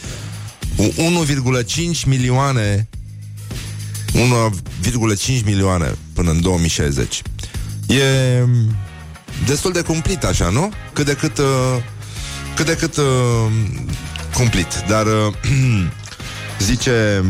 1,5 0.76 2.04
milioane 2.06 2.88
1,5 4.14 5.44
milioane 5.44 5.94
până 6.12 6.30
în 6.30 6.40
2060. 6.40 7.22
E 7.86 8.02
destul 9.46 9.72
de 9.72 9.80
cumplit 9.80 10.24
așa, 10.24 10.48
nu? 10.48 10.72
Cât 10.92 11.06
de 11.06 11.14
cât 11.14 11.38
uh, 11.38 11.82
cât 12.56 12.66
de 12.66 12.76
cât 12.76 12.96
uh, 12.96 13.04
cumplit, 14.34 14.84
dar 14.88 15.06
uh, 15.06 15.34
zice 16.66 17.24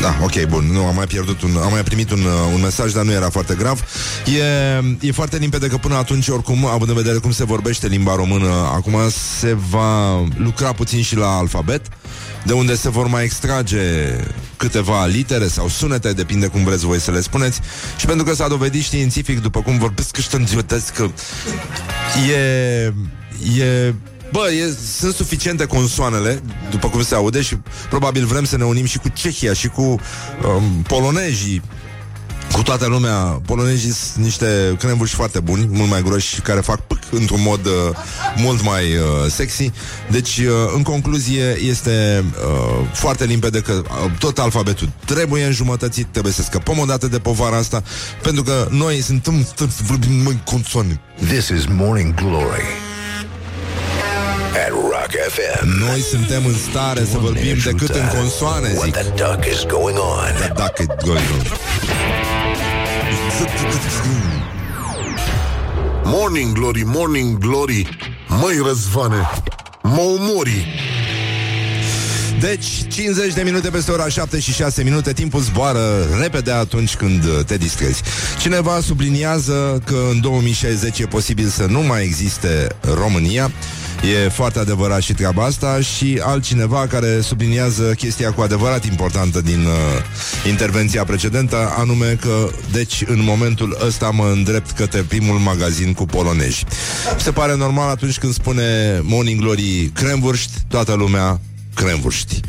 da, 0.00 0.16
ok, 0.22 0.48
bun. 0.48 0.64
Nu, 0.72 0.86
am 0.86 0.94
mai 0.94 1.06
pierdut 1.06 1.42
un, 1.42 1.56
am 1.56 1.70
mai 1.70 1.82
primit 1.82 2.10
un, 2.10 2.24
un 2.54 2.60
mesaj, 2.60 2.92
dar 2.92 3.04
nu 3.04 3.12
era 3.12 3.30
foarte 3.30 3.54
grav. 3.54 3.80
E, 4.26 5.06
e 5.06 5.12
foarte 5.12 5.36
limpede 5.36 5.66
că 5.66 5.76
până 5.76 5.94
atunci, 5.94 6.28
oricum, 6.28 6.66
având 6.66 6.90
în 6.90 6.96
vedere 6.96 7.18
cum 7.18 7.32
se 7.32 7.44
vorbește 7.44 7.86
limba 7.86 8.14
română, 8.14 8.48
acum 8.74 8.94
se 9.38 9.56
va 9.70 10.18
lucra 10.36 10.72
puțin 10.72 11.02
și 11.02 11.16
la 11.16 11.36
alfabet, 11.36 11.86
de 12.44 12.52
unde 12.52 12.74
se 12.74 12.88
vor 12.88 13.06
mai 13.06 13.24
extrage 13.24 13.78
câteva 14.56 15.06
litere 15.06 15.46
sau 15.46 15.68
sunete, 15.68 16.12
depinde 16.12 16.46
cum 16.46 16.64
vreți 16.64 16.84
voi 16.84 17.00
să 17.00 17.10
le 17.10 17.20
spuneți. 17.20 17.60
Și 17.96 18.06
pentru 18.06 18.24
că 18.24 18.34
s-a 18.34 18.48
dovedit 18.48 18.82
științific, 18.82 19.40
după 19.40 19.62
cum 19.62 19.78
vorbesc 19.78 20.16
ăștia 20.16 20.64
că 20.94 21.10
e, 22.30 22.84
e 23.60 23.94
Bă, 24.32 24.50
e, 24.50 24.76
sunt 24.98 25.14
suficiente 25.14 25.66
consoanele, 25.66 26.42
după 26.70 26.88
cum 26.88 27.02
se 27.02 27.14
aude, 27.14 27.42
și 27.42 27.56
probabil 27.88 28.24
vrem 28.24 28.44
să 28.44 28.56
ne 28.56 28.64
unim 28.64 28.84
și 28.84 28.98
cu 28.98 29.08
Cehia 29.08 29.52
și 29.52 29.68
cu 29.68 29.82
um, 29.82 30.82
polonezii, 30.82 31.62
cu 32.60 32.66
toată 32.66 32.86
lumea. 32.86 33.14
Polonezii 33.46 33.92
sunt 33.92 34.24
niște 34.24 34.76
crembuși 34.78 35.14
foarte 35.14 35.40
buni, 35.40 35.68
mult 35.70 35.90
mai 35.90 36.02
groși, 36.02 36.40
care 36.40 36.60
fac 36.60 36.80
pâc 36.86 36.98
într-un 37.10 37.42
mod 37.42 37.66
uh, 37.66 37.72
mult 38.36 38.62
mai 38.62 38.84
uh, 38.84 39.30
sexy. 39.30 39.70
Deci, 40.10 40.38
uh, 40.38 40.46
în 40.74 40.82
concluzie, 40.82 41.58
este 41.60 42.24
uh, 42.46 42.86
foarte 42.92 43.24
limpede 43.24 43.60
că 43.60 43.72
uh, 43.72 44.10
tot 44.18 44.38
alfabetul 44.38 44.88
trebuie 45.04 45.44
înjumătățit, 45.44 46.06
trebuie 46.10 46.32
să 46.32 46.42
scăpăm 46.42 46.78
odată 46.78 47.06
de 47.06 47.18
povara 47.18 47.56
asta, 47.56 47.82
pentru 48.22 48.42
că 48.42 48.68
noi 48.70 49.00
suntem, 49.00 49.46
vorbim 49.82 50.26
în 50.26 50.36
consoane. 50.36 51.00
This 51.28 51.48
is 51.48 51.64
Morning 51.66 52.14
Glory 52.14 52.64
at 54.66 54.70
Rock 54.70 55.12
FM. 55.28 55.78
Noi 55.78 56.00
suntem 56.00 56.46
în 56.46 56.54
stare 56.70 57.04
să 57.10 57.18
vorbim 57.18 57.58
decât 57.64 57.88
în 57.88 58.08
consoane, 58.18 58.72
What 58.76 58.84
zic. 58.84 58.94
the 58.94 59.02
duck 59.02 59.44
is 59.52 59.64
going 59.66 59.98
on? 59.98 60.32
Da, 60.40 60.54
dacă 60.54 60.84
going 61.04 61.24
on. 61.38 62.29
Morning 66.04 66.52
Glory, 66.52 66.82
Morning 66.84 67.38
Glory 67.38 67.98
Măi 68.28 68.62
Răzvane 68.66 69.30
Mă 69.82 70.00
omori 70.18 70.66
Deci, 72.40 72.66
50 72.88 73.32
de 73.32 73.42
minute 73.42 73.68
peste 73.68 73.90
ora 73.90 74.08
7 74.08 74.40
și 74.40 74.52
6 74.52 74.82
minute 74.82 75.12
Timpul 75.12 75.40
zboară 75.40 76.06
repede 76.20 76.50
atunci 76.50 76.94
când 76.94 77.24
uh, 77.24 77.44
te 77.46 77.56
distrezi. 77.56 78.02
Cineva 78.40 78.80
subliniază 78.80 79.82
că 79.84 79.96
în 80.10 80.20
2060 80.20 80.98
e 80.98 81.06
posibil 81.06 81.48
să 81.48 81.66
nu 81.66 81.80
mai 81.80 82.02
existe 82.02 82.66
România 82.94 83.52
E 84.02 84.28
foarte 84.28 84.58
adevărat 84.58 85.00
și 85.00 85.12
treaba 85.12 85.44
asta 85.44 85.80
Și 85.80 86.20
altcineva 86.22 86.86
care 86.86 87.20
subliniază 87.20 87.82
chestia 87.82 88.32
cu 88.32 88.40
adevărat 88.40 88.84
importantă 88.84 89.40
din 89.40 89.64
uh, 89.64 90.48
intervenția 90.48 91.04
precedentă 91.04 91.74
Anume 91.78 92.18
că, 92.20 92.48
deci, 92.72 93.04
în 93.06 93.22
momentul 93.22 93.78
ăsta 93.86 94.10
mă 94.10 94.30
îndrept 94.32 94.70
către 94.70 95.00
primul 95.00 95.38
magazin 95.38 95.92
cu 95.92 96.04
polonezi 96.04 96.64
Se 97.18 97.30
pare 97.30 97.56
normal 97.56 97.88
atunci 97.88 98.18
când 98.18 98.32
spune 98.32 98.62
Morning 99.02 99.40
Glory 99.40 99.90
Cremvurști, 99.94 100.52
toată 100.68 100.94
lumea 100.94 101.40
cremvurști. 101.74 102.40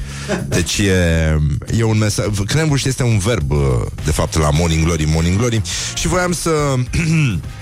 Deci 0.48 0.78
e, 0.78 1.40
e 1.78 1.84
un 1.84 1.98
mesaj... 1.98 2.26
Cremvurști 2.46 2.88
este 2.88 3.04
un 3.04 3.18
verb, 3.18 3.52
uh, 3.52 3.58
de 4.06 4.12
fapt, 4.12 4.38
la 4.38 4.50
Morning 4.50 4.84
Glory, 4.84 5.06
Morning 5.14 5.38
Glory. 5.38 5.62
Și 5.96 6.08
voiam 6.08 6.32
să... 6.32 6.52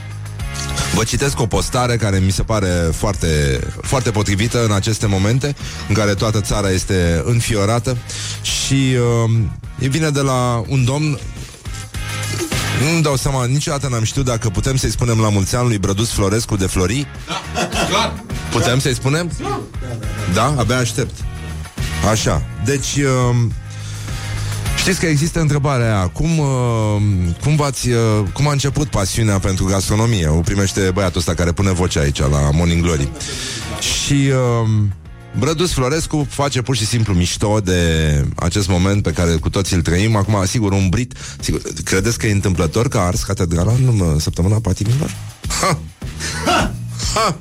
Vă 0.93 1.03
citesc 1.03 1.39
o 1.39 1.45
postare 1.45 1.95
care 1.95 2.19
mi 2.19 2.31
se 2.31 2.43
pare 2.43 2.89
foarte, 2.91 3.59
foarte 3.81 4.11
potrivită 4.11 4.63
în 4.63 4.71
aceste 4.71 5.05
momente 5.05 5.55
în 5.87 5.95
care 5.95 6.13
toată 6.13 6.41
țara 6.41 6.69
este 6.69 7.21
înfiorată 7.25 7.97
și 8.41 8.95
uh, 9.25 9.87
vine 9.89 10.09
de 10.09 10.21
la 10.21 10.63
un 10.67 10.85
domn 10.85 11.19
Nu-mi 12.81 13.01
dau 13.01 13.15
seama, 13.15 13.45
niciodată 13.45 13.87
n-am 13.87 14.03
știut 14.03 14.25
dacă 14.25 14.49
putem 14.49 14.75
să-i 14.75 14.91
spunem 14.91 15.19
la 15.19 15.29
mulți 15.29 15.55
ani 15.55 15.67
lui 15.67 15.77
Brădus 15.77 16.09
Florescu 16.09 16.55
de 16.55 16.65
Flori. 16.65 17.07
Clar. 17.89 18.23
Putem 18.51 18.79
să-i 18.79 18.93
spunem? 18.93 19.31
Da? 20.33 20.55
Abia 20.57 20.77
aștept. 20.77 21.13
Așa. 22.11 22.41
Deci, 22.65 22.95
uh, 22.95 23.35
știți 24.79 24.99
că 24.99 25.05
există 25.05 25.39
întrebarea 25.39 25.85
aia. 25.85 26.07
Cum, 26.07 26.37
uh, 26.37 26.95
cum, 27.41 27.55
v-ați, 27.55 27.89
uh, 27.89 28.23
cum 28.33 28.47
a 28.47 28.51
început 28.51 28.87
pasiunea 28.87 29.39
pentru 29.39 29.65
gastronomie? 29.65 30.27
O 30.27 30.39
primește 30.39 30.91
băiatul 30.93 31.19
ăsta 31.19 31.33
care 31.33 31.51
pune 31.51 31.71
vocea 31.71 31.99
aici 31.99 32.19
la 32.19 32.49
Morning 32.51 32.81
Glory. 32.81 33.09
Și... 33.79 34.13
Uh, 34.13 34.69
Brădus 35.37 35.71
Florescu 35.71 36.27
face 36.29 36.61
pur 36.61 36.75
și 36.75 36.85
simplu 36.85 37.13
mișto 37.13 37.59
de 37.59 37.81
acest 38.35 38.67
moment 38.67 39.03
pe 39.03 39.11
care 39.11 39.31
cu 39.35 39.49
toții 39.49 39.75
îl 39.75 39.81
trăim. 39.81 40.15
Acum, 40.15 40.45
sigur, 40.45 40.71
un 40.71 40.89
brit. 40.89 41.13
Sigur, 41.39 41.61
credeți 41.83 42.17
că 42.17 42.27
e 42.27 42.31
întâmplător 42.31 42.87
că 42.87 42.97
a 42.97 43.01
ars 43.01 43.23
catedrala 43.23 43.71
în 43.71 43.99
uh, 43.99 44.15
săptămâna 44.17 44.59
patimilor? 44.59 45.15
Ha! 45.61 45.79
Ha! 47.13 47.37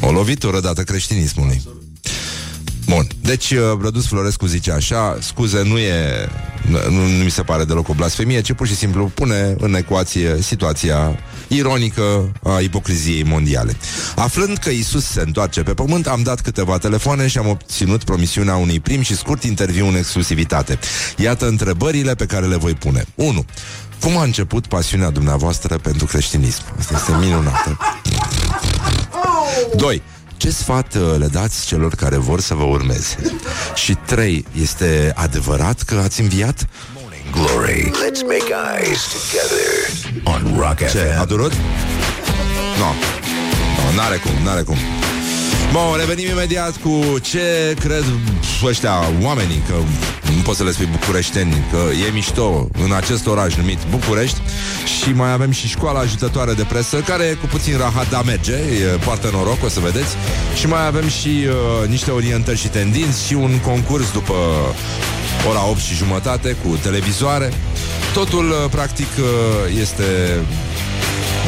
O 0.00 0.10
lovitură 0.12 0.60
dată 0.60 0.82
creștinismului. 0.82 1.62
Bun, 2.86 3.06
deci 3.22 3.50
uh, 3.50 3.72
Brădus 3.78 4.06
Florescu 4.06 4.46
zice 4.46 4.72
așa 4.72 5.18
Scuze, 5.20 5.62
nu 5.62 5.78
e 5.78 6.28
nu, 6.68 6.78
nu 6.90 7.24
mi 7.24 7.30
se 7.30 7.42
pare 7.42 7.64
deloc 7.64 7.88
o 7.88 7.92
blasfemie 7.92 8.40
Ci 8.40 8.52
pur 8.52 8.66
și 8.66 8.74
simplu 8.74 9.10
pune 9.14 9.54
în 9.58 9.74
ecuație 9.74 10.36
Situația 10.42 11.18
ironică 11.48 12.32
A 12.42 12.60
ipocriziei 12.60 13.22
mondiale 13.22 13.76
Aflând 14.16 14.56
că 14.56 14.70
Isus 14.70 15.04
se 15.04 15.20
întoarce 15.20 15.62
pe 15.62 15.74
pământ 15.74 16.06
Am 16.06 16.22
dat 16.22 16.40
câteva 16.40 16.78
telefoane 16.78 17.26
și 17.26 17.38
am 17.38 17.48
obținut 17.48 18.04
Promisiunea 18.04 18.56
unui 18.56 18.80
prim 18.80 19.00
și 19.00 19.16
scurt 19.16 19.42
interviu 19.42 19.86
în 19.86 19.96
exclusivitate 19.96 20.78
Iată 21.16 21.46
întrebările 21.46 22.14
pe 22.14 22.26
care 22.26 22.46
le 22.46 22.56
voi 22.56 22.74
pune 22.74 23.04
1. 23.14 23.44
Cum 24.00 24.16
a 24.16 24.22
început 24.22 24.66
pasiunea 24.66 25.10
dumneavoastră 25.10 25.78
pentru 25.78 26.06
creștinism? 26.06 26.62
Asta 26.78 26.94
este 26.96 27.12
minunată 27.26 27.78
2. 29.76 30.02
Ce 30.36 30.50
sfat 30.50 30.94
uh, 30.94 31.14
le 31.18 31.26
dați 31.26 31.66
celor 31.66 31.94
care 31.94 32.16
vor 32.16 32.40
să 32.40 32.54
vă 32.54 32.62
urmeze? 32.62 33.16
Și 33.74 33.94
trei, 34.06 34.44
este 34.60 35.12
adevărat 35.14 35.82
că 35.82 36.00
ați 36.04 36.20
înviat? 36.20 36.66
Glory. 37.32 37.90
Let's 37.90 38.22
make 38.26 38.52
eyes 38.78 39.00
together 39.12 39.74
on 40.24 40.58
Rock 40.58 40.76
Ce, 40.76 41.14
a 41.18 41.20
FM. 41.20 41.26
durut? 41.28 41.52
Nu. 41.52 41.58
No. 42.78 42.84
no, 42.84 43.94
n-are 43.96 44.16
cum, 44.16 44.32
n-are 44.44 44.62
cum. 44.62 44.76
Bun, 45.72 45.96
revenim 45.98 46.28
imediat 46.30 46.76
cu 46.76 47.18
ce 47.22 47.76
cred 47.80 48.04
ăștia 48.64 48.94
oamenii, 49.22 49.62
că 49.68 49.74
nu 50.36 50.42
poți 50.42 50.56
să 50.56 50.64
le 50.64 50.70
spui 50.70 50.86
bucureșteni, 50.86 51.54
că 51.70 51.78
e 52.06 52.10
mișto 52.12 52.68
în 52.84 52.92
acest 52.92 53.26
oraș 53.26 53.54
numit 53.54 53.78
București 53.90 54.40
și 55.00 55.12
mai 55.12 55.32
avem 55.32 55.50
și 55.50 55.68
școala 55.68 55.98
ajutătoare 55.98 56.52
de 56.52 56.62
presă, 56.62 56.96
care 56.96 57.38
cu 57.40 57.46
puțin 57.46 57.76
rahat, 57.78 58.10
da 58.10 58.22
merge, 58.22 58.54
e 58.54 58.98
poartă 59.04 59.30
noroc, 59.32 59.64
o 59.64 59.68
să 59.68 59.80
vedeți, 59.80 60.16
și 60.58 60.66
mai 60.66 60.86
avem 60.86 61.08
și 61.08 61.28
uh, 61.28 61.88
niște 61.88 62.10
orientări 62.10 62.58
și 62.58 62.68
tendinți 62.68 63.26
și 63.26 63.34
un 63.34 63.58
concurs 63.64 64.12
după 64.12 64.34
ora 65.48 65.68
8 65.68 65.80
și 65.80 65.94
jumătate 65.94 66.56
cu 66.64 66.78
televizoare. 66.82 67.52
Totul, 68.12 68.50
uh, 68.50 68.70
practic, 68.70 69.08
uh, 69.18 69.80
este... 69.80 70.04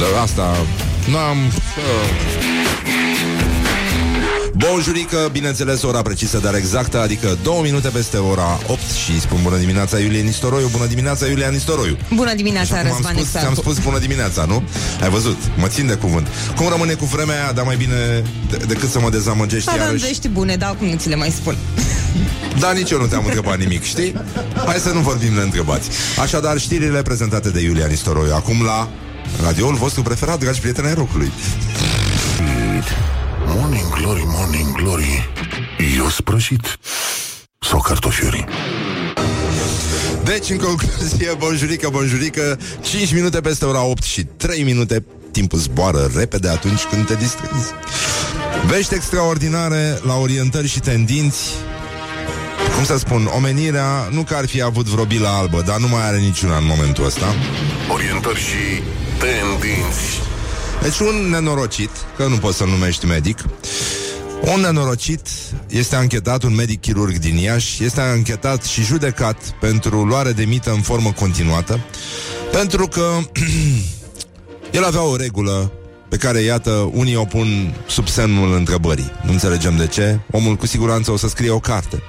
Dar 0.01 0.23
asta... 0.23 0.57
N-am... 1.11 1.39
Uh, 1.47 2.58
Bonjurică, 4.59 5.29
bineînțeles, 5.33 5.83
ora 5.83 6.03
precisă, 6.03 6.39
dar 6.39 6.55
exactă, 6.55 7.01
adică 7.01 7.39
două 7.43 7.63
minute 7.63 7.89
peste 7.89 8.17
ora 8.17 8.59
8 8.67 8.81
și 9.05 9.21
spun 9.21 9.39
bună 9.43 9.57
dimineața 9.57 9.99
Iulie 9.99 10.21
Nistoroiu, 10.21 10.69
bună 10.73 10.87
dimineața 10.87 11.27
Iulia 11.27 11.49
Nistoroiu. 11.49 11.97
Bună 12.15 12.35
dimineața, 12.35 12.75
Așa 12.75 12.83
cum 12.83 12.91
am 12.91 12.97
Răzvan 12.97 13.15
spus, 13.17 13.31
ți-am 13.31 13.43
Exarcu. 13.51 13.61
spus 13.71 13.85
bună 13.85 13.99
dimineața, 13.99 14.45
nu? 14.45 14.63
Ai 15.03 15.11
văzut, 15.11 15.37
mă 15.57 15.67
țin 15.69 15.87
de 15.87 15.95
cuvânt. 15.95 16.27
Cum 16.57 16.69
rămâne 16.69 16.93
cu 16.93 17.05
vremea 17.05 17.35
aia, 17.43 17.53
dar 17.53 17.65
mai 17.65 17.77
bine 17.77 18.23
de- 18.51 18.57
decât 18.67 18.91
să 18.91 19.01
mă 19.01 19.11
dezamăgești 19.11 19.69
Aveam 19.71 19.85
iarăși? 19.87 20.05
vești 20.05 20.29
bune, 20.29 20.57
dar 20.57 20.69
acum 20.71 20.87
nu 20.89 20.97
ți 20.97 21.09
le 21.09 21.17
mai 21.17 21.31
spun. 21.31 21.57
Da, 22.59 22.73
nici 22.73 22.91
eu 22.91 22.99
nu 23.01 23.07
te-am 23.07 23.25
întrebat 23.25 23.59
nimic, 23.59 23.83
știi? 23.85 24.15
Hai 24.67 24.77
să 24.79 24.91
nu 24.91 25.01
vorbim 25.01 25.35
de 25.35 25.41
întrebați. 25.41 25.89
Așadar, 26.23 26.59
știrile 26.59 27.03
prezentate 27.03 27.49
de 27.51 27.61
Iulia 27.61 27.87
Nistoroiu, 27.87 28.35
acum 28.35 28.63
la 28.65 28.89
radioul 29.45 29.75
vostru 29.75 30.03
preferat, 30.03 30.39
dragi 30.39 30.61
prieteni 30.61 30.87
ai 30.87 30.95
rocului. 30.95 31.31
Morning 33.79 34.03
Glory, 34.03 34.25
Morning 34.27 34.73
Glory. 34.73 35.31
Eu 35.97 36.09
sprășit. 36.09 36.79
Sau 37.59 37.81
cartofiuri 37.81 38.45
Deci, 40.25 40.51
în 40.51 40.59
concluzie, 40.59 41.35
bonjurică, 41.39 41.89
bonjurică 41.89 42.59
5 42.81 43.13
minute 43.13 43.41
peste 43.41 43.65
ora 43.65 43.85
8 43.85 44.03
și 44.03 44.25
3 44.25 44.63
minute. 44.63 45.05
Timpul 45.33 45.59
zboară 45.59 46.11
repede 46.15 46.49
atunci 46.49 46.83
când 46.83 47.07
te 47.07 47.15
distrezi. 47.15 47.73
Vești 48.67 48.95
extraordinare 48.95 49.99
la 50.03 50.15
orientări 50.15 50.69
și 50.69 50.81
tendinți. 50.81 51.51
Cum 52.75 52.85
să 52.85 52.99
spun, 52.99 53.31
omenirea 53.37 54.09
nu 54.11 54.23
că 54.23 54.35
ar 54.35 54.47
fi 54.47 54.63
avut 54.63 54.87
vreo 54.87 55.05
bilă 55.05 55.29
albă 55.29 55.63
Dar 55.67 55.79
nu 55.79 55.89
mai 55.89 56.07
are 56.07 56.19
niciuna 56.19 56.57
în 56.57 56.67
momentul 56.67 57.05
ăsta. 57.05 57.35
Orientări 57.93 58.39
și 58.39 58.83
tendinți 59.19 60.29
Deci 60.83 60.99
un 60.99 61.29
nenorocit, 61.31 61.91
că 62.17 62.27
nu 62.27 62.37
poți 62.37 62.57
să-l 62.57 62.69
numești 62.69 63.07
medic 63.07 63.39
un 64.41 64.61
nenorocit 64.61 65.29
este 65.69 65.97
anchetat, 65.97 66.43
un 66.43 66.55
medic 66.55 66.81
chirurg 66.81 67.17
din 67.17 67.37
Iași, 67.37 67.85
este 67.85 68.01
anchetat 68.01 68.65
și 68.65 68.83
judecat 68.83 69.37
pentru 69.61 70.05
luare 70.05 70.33
de 70.33 70.45
mită 70.45 70.71
în 70.71 70.81
formă 70.81 71.13
continuată, 71.13 71.81
pentru 72.53 72.87
că 72.89 73.19
el 74.79 74.85
avea 74.85 75.03
o 75.03 75.17
regulă 75.17 75.73
pe 76.09 76.17
care, 76.17 76.41
iată, 76.41 76.91
unii 76.93 77.17
o 77.17 77.25
pun 77.25 77.75
sub 77.87 78.09
semnul 78.09 78.55
întrebării. 78.55 79.13
Nu 79.23 79.33
înțelegem 79.33 79.77
de 79.77 79.87
ce. 79.87 80.19
Omul 80.31 80.57
cu 80.57 80.67
siguranță 80.67 81.11
o 81.11 81.17
să 81.17 81.29
scrie 81.29 81.51
o 81.51 81.59
carte. 81.59 82.03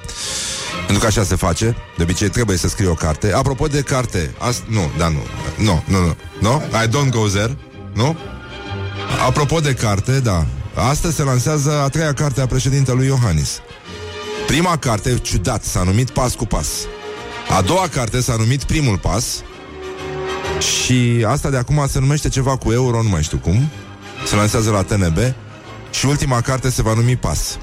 Pentru 0.86 1.00
că 1.00 1.06
așa 1.06 1.24
se 1.24 1.36
face. 1.36 1.76
De 1.98 2.04
obicei 2.04 2.30
trebuie 2.30 2.58
să 2.58 2.68
scrie 2.68 2.88
o 2.88 2.94
carte. 2.94 3.34
Apropo 3.34 3.68
de 3.68 3.82
carte, 3.82 4.32
ast- 4.50 4.66
nu, 4.68 4.92
da, 4.98 5.08
nu, 5.08 5.22
nu, 5.58 5.84
nu, 5.88 6.00
nu, 6.00 6.16
nu, 6.40 6.62
I 6.84 6.88
don't 6.88 7.10
go 7.12 7.28
there, 7.28 7.58
nu? 7.94 8.18
Apropo 9.18 9.60
de 9.60 9.74
carte, 9.74 10.20
da. 10.20 10.46
Astăzi 10.74 11.16
se 11.16 11.24
lansează 11.24 11.72
a 11.72 11.88
treia 11.88 12.14
carte 12.14 12.42
a 12.42 12.46
președintelui 12.46 13.06
Iohannis. 13.06 13.60
Prima 14.48 14.78
carte, 14.78 15.18
ciudat, 15.22 15.64
s-a 15.64 15.84
numit 15.84 16.10
Pas 16.10 16.34
cu 16.34 16.46
Pas. 16.46 16.68
A 17.58 17.62
doua 17.62 17.88
carte 17.88 18.22
s-a 18.22 18.36
numit 18.36 18.64
Primul 18.64 18.98
Pas. 18.98 19.44
Și 20.60 21.26
asta 21.28 21.50
de 21.50 21.58
acum 21.58 21.86
se 21.88 22.00
numește 22.00 22.30
ceva 22.30 22.58
cu 22.58 22.72
euro, 22.72 23.02
nu 23.02 23.10
mai 23.10 23.24
știu 23.24 23.38
cum. 23.38 23.70
Se 24.26 24.36
lansează 24.36 24.72
la 24.72 24.84
TNB. 24.84 25.18
Și 25.92 26.06
ultima 26.06 26.42
carte 26.42 26.70
se 26.70 26.82
va 26.82 26.94
numi 26.94 27.16
Pas. 27.16 27.58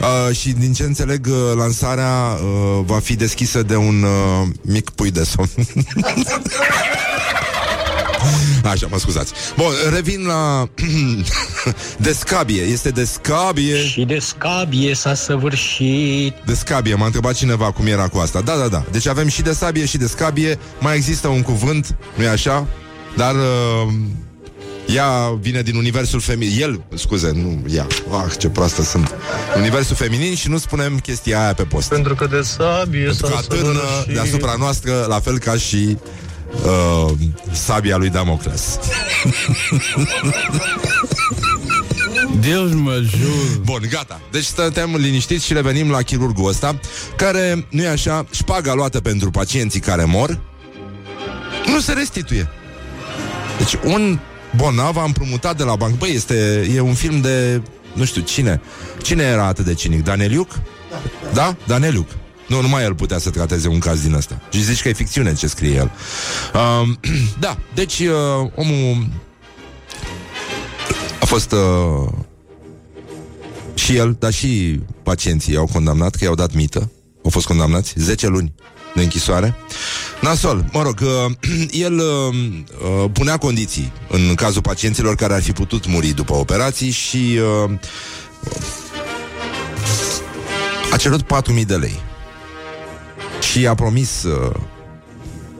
Uh, 0.00 0.36
și 0.36 0.52
din 0.52 0.72
ce 0.72 0.82
înțeleg, 0.82 1.26
uh, 1.26 1.56
lansarea 1.56 2.12
uh, 2.12 2.84
va 2.84 2.98
fi 2.98 3.16
deschisă 3.16 3.62
de 3.62 3.76
un 3.76 4.02
uh, 4.02 4.48
mic 4.60 4.90
pui 4.90 5.10
de 5.10 5.24
somn. 5.24 5.48
Așa, 8.64 8.86
mă 8.90 8.98
scuzați. 8.98 9.32
Bun, 9.56 9.72
revin 9.92 10.24
la 10.26 10.68
Descabie, 11.98 12.62
este 12.62 12.90
Descabie? 12.90 13.86
Și 13.86 14.04
de 14.04 14.18
scabie 14.18 14.94
s-a 14.94 15.14
săvârșit. 15.14 16.34
Descabie, 16.46 16.94
m-a 16.94 17.04
întrebat 17.04 17.34
cineva 17.34 17.72
cum 17.72 17.86
era 17.86 18.08
cu 18.08 18.18
asta. 18.18 18.40
Da, 18.40 18.56
da, 18.56 18.68
da, 18.68 18.84
deci 18.90 19.06
avem 19.06 19.28
și 19.28 19.42
de 19.42 19.52
sabie 19.52 19.86
și 19.86 19.96
de 19.96 20.06
scabie 20.06 20.58
Mai 20.80 20.96
există 20.96 21.28
un 21.28 21.42
cuvânt, 21.42 21.96
nu-i 22.16 22.26
așa? 22.28 22.66
Dar 23.16 23.34
uh, 23.34 23.92
ea 24.94 25.08
vine 25.40 25.62
din 25.62 25.76
universul 25.76 26.20
feminin. 26.20 26.60
El, 26.62 26.82
scuze, 26.94 27.30
nu 27.34 27.62
ea 27.74 27.86
Ah, 28.10 28.32
ce 28.38 28.48
proastă 28.48 28.82
sunt. 28.82 29.14
Universul 29.56 29.96
feminin 29.96 30.34
și 30.34 30.48
nu 30.48 30.58
spunem 30.58 30.98
chestia 30.98 31.42
aia 31.42 31.54
pe 31.54 31.62
post. 31.62 31.88
Pentru 31.88 32.14
că 32.14 32.26
de 32.26 32.40
sabie 32.42 33.04
Pentru 33.04 33.26
că 33.26 33.32
s-a 33.32 33.38
atârnă 33.38 33.80
săvârșit. 33.88 34.14
deasupra 34.14 34.54
noastră 34.58 35.04
La 35.08 35.20
fel 35.20 35.38
ca 35.38 35.56
și 35.56 35.96
uh, 36.64 37.12
sabia 37.52 37.96
lui 37.96 38.08
Damocles 38.08 38.78
Deus 42.40 42.72
mă 42.72 43.02
jur. 43.04 43.60
Bun, 43.64 43.88
gata. 43.90 44.20
Deci 44.30 44.44
stăteam 44.44 44.96
liniștiți 44.96 45.44
și 45.44 45.52
revenim 45.52 45.90
la 45.90 46.02
chirurgul 46.02 46.48
ăsta, 46.48 46.80
care, 47.16 47.66
nu 47.70 47.82
e 47.82 47.88
așa, 47.88 48.26
șpaga 48.30 48.74
luată 48.74 49.00
pentru 49.00 49.30
pacienții 49.30 49.80
care 49.80 50.04
mor, 50.04 50.40
nu 51.66 51.80
se 51.80 51.92
restituie. 51.92 52.48
Deci 53.58 53.76
un 53.84 54.18
bolnav 54.56 54.96
a 54.96 55.02
împrumutat 55.02 55.56
de 55.56 55.62
la 55.62 55.76
bancă. 55.76 55.96
Băi, 55.98 56.14
este, 56.14 56.68
e 56.74 56.80
un 56.80 56.94
film 56.94 57.20
de, 57.20 57.62
nu 57.92 58.04
știu, 58.04 58.22
cine? 58.22 58.60
Cine 59.02 59.22
era 59.22 59.46
atât 59.46 59.64
de 59.64 59.74
cinic? 59.74 60.04
Daneliuc? 60.04 60.60
Da? 61.32 61.56
Daneliuc. 61.66 62.08
Nu, 62.48 62.60
numai 62.60 62.82
el 62.82 62.94
putea 62.94 63.18
să 63.18 63.30
trateze 63.30 63.68
un 63.68 63.78
caz 63.78 64.00
din 64.00 64.14
ăsta. 64.14 64.40
Și 64.50 64.62
zici 64.62 64.82
că 64.82 64.88
e 64.88 64.92
ficțiune 64.92 65.34
ce 65.34 65.46
scrie 65.46 65.74
el. 65.74 65.90
Um, 66.54 66.98
da, 67.38 67.58
deci 67.74 67.98
uh, 67.98 68.50
omul 68.54 69.08
a 71.20 71.24
fost 71.24 71.52
uh, 71.52 72.08
și 73.74 73.96
el, 73.96 74.16
dar 74.18 74.32
și 74.32 74.80
pacienții 75.02 75.56
au 75.56 75.68
condamnat, 75.72 76.14
că 76.14 76.24
i-au 76.24 76.34
dat 76.34 76.52
mită. 76.52 76.90
Au 77.24 77.30
fost 77.30 77.46
condamnați 77.46 77.94
10 77.96 78.26
luni 78.26 78.54
de 78.94 79.02
închisoare. 79.02 79.54
Nasol, 80.20 80.64
mă 80.72 80.82
rog, 80.82 81.00
uh, 81.02 81.32
el 81.86 81.98
uh, 81.98 82.34
uh, 83.02 83.10
punea 83.12 83.36
condiții 83.36 83.92
în 84.08 84.34
cazul 84.34 84.62
pacienților 84.62 85.14
care 85.14 85.34
ar 85.34 85.42
fi 85.42 85.52
putut 85.52 85.86
muri 85.86 86.08
după 86.08 86.34
operații 86.34 86.90
și 86.90 87.38
uh, 87.64 87.70
a 90.92 90.96
cerut 90.96 91.22
4.000 91.22 91.66
de 91.66 91.76
lei. 91.76 92.02
Și 93.50 93.66
a 93.66 93.74
promis 93.74 94.22
uh, 94.22 94.54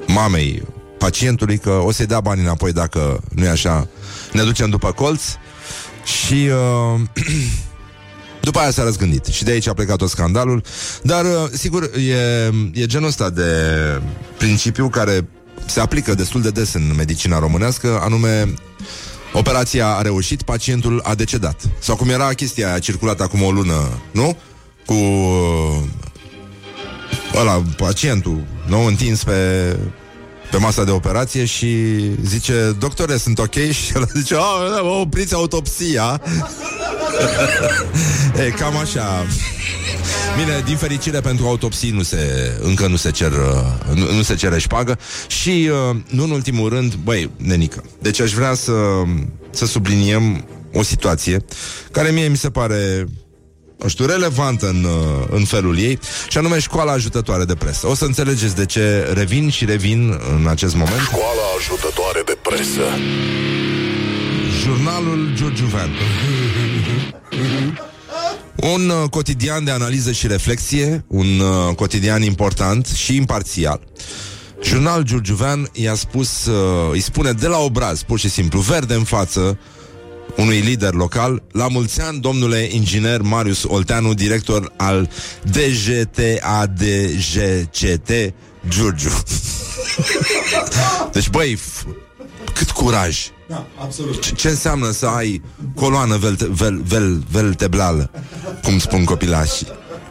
mamei 0.07 0.62
pacientului 0.99 1.59
că 1.59 1.70
o 1.70 1.92
să-i 1.92 2.07
dea 2.07 2.20
banii 2.20 2.44
înapoi 2.44 2.72
dacă 2.72 3.20
nu 3.35 3.44
e 3.44 3.49
așa, 3.49 3.88
ne 4.33 4.42
ducem 4.42 4.70
după 4.70 4.92
colț 4.92 5.22
și 6.05 6.49
uh, 6.94 7.01
după 8.49 8.59
aia 8.59 8.70
s-a 8.70 8.83
răzgândit 8.83 9.25
și 9.25 9.44
de 9.44 9.51
aici 9.51 9.66
a 9.66 9.75
plecat 9.75 9.96
tot 9.96 10.09
scandalul, 10.09 10.62
dar 11.03 11.25
uh, 11.25 11.49
sigur 11.53 11.90
e, 11.94 12.53
e 12.72 12.87
genul 12.87 13.09
ăsta 13.09 13.31
de 13.31 13.51
principiu 14.38 14.88
care 14.88 15.29
se 15.66 15.81
aplică 15.81 16.14
destul 16.14 16.42
de 16.42 16.51
des 16.51 16.72
în 16.72 16.92
medicina 16.96 17.38
românească, 17.38 17.99
anume 18.03 18.55
operația 19.33 19.88
a 19.88 20.03
reușit, 20.03 20.42
pacientul 20.42 21.01
a 21.05 21.14
decedat. 21.14 21.61
Sau 21.79 21.96
cum 21.96 22.09
era 22.09 22.33
chestia 22.33 22.68
aia 22.68 22.79
circulat 22.79 23.20
acum 23.20 23.42
o 23.42 23.51
lună, 23.51 23.88
nu? 24.11 24.37
Cu 24.87 24.94
uh, 24.94 25.83
ăla, 27.37 27.62
pacientul, 27.77 28.44
nou 28.66 28.87
întins 28.87 29.25
pe 29.25 29.77
pe 30.51 30.57
masa 30.57 30.85
de 30.85 30.90
operație 30.90 31.44
și 31.44 31.66
zice, 32.25 32.77
doctore, 32.79 33.16
sunt 33.16 33.38
ok? 33.38 33.55
Și 33.83 33.92
el 33.94 34.09
zice, 34.14 34.35
"A, 34.35 34.83
opriți 35.01 35.35
autopsia. 35.35 36.20
e, 38.46 38.51
cam 38.51 38.77
așa. 38.77 39.27
Bine, 40.37 40.62
din 40.64 40.77
fericire 40.77 41.20
pentru 41.20 41.46
autopsii 41.46 41.90
nu 41.90 42.03
se, 42.03 42.53
încă 42.61 42.87
nu 42.87 42.96
se, 42.96 43.11
cer, 43.11 43.33
uh, 43.33 43.94
nu, 43.94 44.12
nu 44.12 44.22
se 44.22 44.35
cere 44.35 44.59
șpagă 44.59 44.99
și, 45.27 45.70
uh, 45.90 45.96
nu 46.09 46.22
în 46.25 46.31
ultimul 46.31 46.68
rând, 46.68 46.94
băi, 46.94 47.31
nenică, 47.37 47.85
deci 47.99 48.20
aș 48.20 48.33
vrea 48.33 48.55
să, 48.55 48.72
să 49.51 49.66
subliniem 49.66 50.44
o 50.72 50.83
situație 50.83 51.44
care 51.90 52.11
mie 52.11 52.29
mi 52.29 52.37
se 52.37 52.51
pare 52.51 53.07
nu 53.83 53.89
știu, 53.89 54.07
relevantă 54.07 54.69
în, 54.69 54.85
uh, 54.85 55.27
în 55.31 55.45
felul 55.45 55.79
ei, 55.79 55.99
și 56.29 56.39
anume 56.39 56.59
școala 56.59 56.93
ajutătoare 56.93 57.45
de 57.45 57.55
presă. 57.55 57.87
O 57.89 57.95
să 57.95 58.05
înțelegeți 58.05 58.57
de 58.57 58.67
ce 58.67 59.11
revin 59.12 59.51
și 59.51 59.65
revin 59.65 60.21
în 60.37 60.47
acest 60.47 60.75
moment. 60.75 61.01
Școala 61.01 61.43
ajutătoare 61.59 62.23
de 62.25 62.39
presă. 62.43 62.83
Jurnalul 64.61 65.31
Giurgiuvean. 65.35 65.91
Un 68.57 68.89
uh, 68.89 69.09
cotidian 69.11 69.65
de 69.65 69.71
analiză 69.71 70.12
și 70.12 70.27
reflexie, 70.27 71.05
un 71.07 71.41
uh, 71.41 71.75
cotidian 71.75 72.23
important 72.23 72.87
și 72.87 73.17
imparțial. 73.17 73.81
Jurnal 74.62 75.03
Giurgiuvean 75.03 75.69
i-a 75.73 75.95
spus, 75.95 76.47
uh, 76.47 76.91
îi 76.93 77.01
spune 77.01 77.33
de 77.33 77.47
la 77.47 77.59
obraz, 77.59 78.03
pur 78.03 78.19
și 78.19 78.29
simplu, 78.29 78.61
verde 78.61 78.95
în 78.95 79.05
față, 79.05 79.59
unui 80.37 80.61
lider 80.61 80.93
local, 80.93 81.43
la 81.53 81.69
mulți 81.69 82.01
ani, 82.01 82.21
domnule 82.21 82.69
inginer 82.71 83.21
Marius 83.21 83.65
Olteanu, 83.65 84.15
director 84.15 84.73
al 84.77 85.09
DGTADGCT 86.87 88.11
Giurgiu. 88.69 89.11
deci, 91.12 91.29
băi, 91.29 91.57
f- 91.59 91.87
cât 92.55 92.71
curaj! 92.71 93.19
Da, 93.49 93.67
absolut. 93.83 94.21
Ce, 94.23 94.33
ce 94.35 94.49
înseamnă 94.49 94.91
să 94.91 95.07
ai 95.07 95.43
coloană 95.75 96.17
velte, 96.17 96.47
vel, 96.51 96.83
vel, 96.83 97.25
velteblală, 97.31 98.11
cum 98.62 98.79
spun 98.79 99.05
copilașii? 99.05 99.67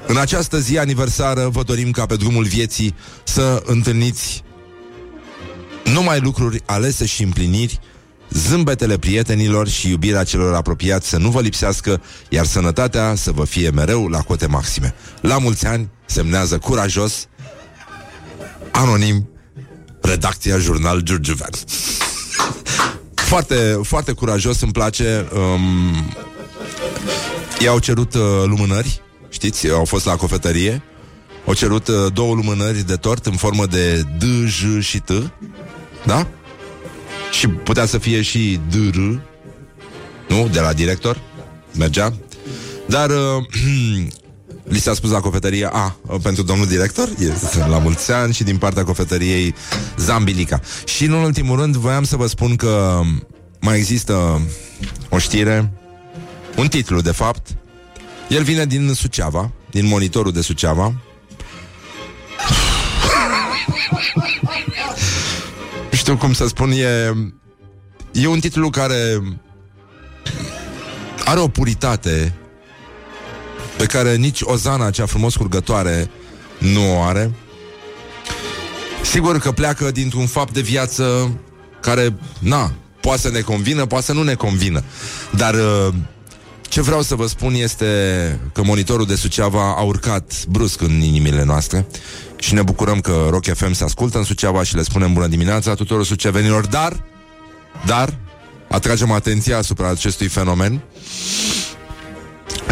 În 0.08 0.18
această 0.18 0.60
zi 0.60 0.78
aniversară 0.78 1.50
vă 1.52 1.64
dorim 1.64 1.92
ca 1.92 2.06
pe 2.06 2.16
drumul 2.16 2.44
vieții 2.44 2.96
să 3.24 3.62
întâlniți 3.66 4.44
numai 5.84 6.20
lucruri 6.20 6.62
alese 6.66 7.06
și 7.06 7.24
împliniri, 7.24 7.80
zâmbetele 8.30 8.98
prietenilor 8.98 9.68
și 9.68 9.90
iubirea 9.90 10.24
celor 10.24 10.56
apropiați 10.56 11.10
să 11.10 11.18
nu 11.18 11.30
vă 11.30 11.42
lipsească, 11.42 12.02
iar 12.30 12.46
sănătatea 12.46 13.16
să 13.16 13.32
vă 13.32 13.46
fie 13.46 13.70
mereu 13.70 14.08
la 14.08 14.20
cote 14.22 14.46
maxime. 14.46 14.96
La 15.22 15.38
mulți 15.38 15.66
ani 15.66 15.90
semnează 16.06 16.58
curajos, 16.58 17.28
anonim, 18.72 19.30
redacția 20.02 20.58
Jurnal 20.58 21.00
Giurgiuvean. 21.00 21.52
Foarte, 23.14 23.80
foarte 23.84 24.12
curajos, 24.12 24.62
îmi 24.62 24.72
place. 24.72 25.28
Um, 25.34 26.14
i-au 27.60 27.80
cerut 27.80 28.14
uh, 28.14 28.22
lumânări, 28.46 29.02
știți, 29.30 29.70
au 29.70 29.86
fost 29.86 30.06
la 30.06 30.16
cofetărie. 30.16 30.84
Au 31.46 31.54
cerut 31.54 31.88
uh, 31.88 31.96
două 32.14 32.34
lumânări 32.34 32.86
de 32.86 32.96
tort 32.96 33.26
în 33.26 33.36
formă 33.36 33.66
de 33.66 34.02
D, 34.02 34.24
J 34.46 34.80
și 34.80 35.00
T. 35.00 35.12
Da? 36.06 36.28
Și 37.38 37.48
putea 37.48 37.86
să 37.86 37.98
fie 37.98 38.22
și 38.22 38.60
D, 38.70 38.96
R. 38.96 38.98
Nu? 40.28 40.48
De 40.52 40.60
la 40.60 40.74
director. 40.74 41.22
Mergea. 41.78 42.14
Dar 42.88 43.10
uh, 43.10 43.46
li 44.74 44.80
s-a 44.80 44.94
spus 44.94 45.10
la 45.10 45.20
cofetărie 45.20 45.70
A, 45.72 45.96
pentru 46.22 46.44
domnul 46.44 46.68
director 46.68 47.10
este 47.20 47.66
la 47.70 47.78
mulți 47.78 48.12
ani 48.12 48.34
și 48.34 48.44
din 48.44 48.58
partea 48.58 48.84
cofetăriei 48.84 49.56
Zambilica. 49.98 50.60
Și 50.86 51.06
în 51.06 51.12
ultimul 51.12 51.60
rând 51.60 51.76
voiam 51.76 52.04
să 52.04 52.16
vă 52.16 52.28
spun 52.28 52.56
că 52.56 53.02
mai 53.62 53.78
există 53.78 54.42
o 55.10 55.18
știre, 55.18 55.72
un 56.58 56.68
titlu 56.68 57.02
de 57.02 57.12
fapt. 57.12 57.48
El 58.30 58.44
vine 58.44 58.66
din 58.66 58.94
Suceava, 58.94 59.52
din 59.72 59.88
monitorul 59.88 60.32
de 60.32 60.42
Suceava. 60.42 60.94
Nu 66.06 66.14
știu 66.14 66.26
cum 66.26 66.36
să 66.36 66.48
spun, 66.48 66.72
e, 66.72 67.14
e 68.12 68.28
un 68.28 68.40
titlu 68.40 68.70
care 68.70 69.22
are 71.24 71.40
o 71.40 71.48
puritate 71.48 72.34
pe 73.78 73.86
care 73.86 74.16
nici 74.16 74.42
Ozana, 74.42 74.90
cea 74.90 75.06
frumos 75.06 75.36
curgătoare, 75.36 76.10
nu 76.60 76.98
o 76.98 77.02
are. 77.02 77.32
Sigur 79.04 79.40
că 79.40 79.52
pleacă 79.52 79.92
dintr-un 79.92 80.26
fapt 80.26 80.54
de 80.54 80.62
viață 80.62 81.32
care, 81.82 82.14
na, 82.40 82.72
poate 83.02 83.22
să 83.22 83.30
ne 83.30 83.42
convină, 83.42 83.86
poate 83.86 84.06
să 84.06 84.14
nu 84.14 84.24
ne 84.24 84.34
convină. 84.34 84.84
Dar 85.32 85.54
uh, 85.54 85.94
ce 86.62 86.82
vreau 86.82 87.02
să 87.02 87.16
vă 87.16 87.28
spun 87.28 87.54
este 87.54 87.86
că 88.54 88.64
monitorul 88.64 89.06
de 89.06 89.16
Suceava 89.16 89.76
a 89.78 89.82
urcat 89.82 90.46
brusc 90.46 90.82
în 90.82 91.02
inimile 91.02 91.44
noastre 91.44 91.86
și 92.38 92.54
ne 92.54 92.62
bucurăm 92.62 93.00
că 93.00 93.28
Rock 93.30 93.46
FM 93.54 93.72
se 93.72 93.84
ascultă 93.84 94.18
în 94.18 94.24
Suceava 94.24 94.64
și 94.64 94.76
le 94.76 94.84
spunem 94.84 95.14
bună 95.14 95.28
dimineața 95.28 95.74
tuturor 95.74 96.06
sucevenilor, 96.06 96.68
dar, 96.68 97.04
dar, 97.86 98.18
atragem 98.70 99.12
atenția 99.12 99.58
asupra 99.58 99.90
acestui 99.90 100.28
fenomen. 100.28 100.82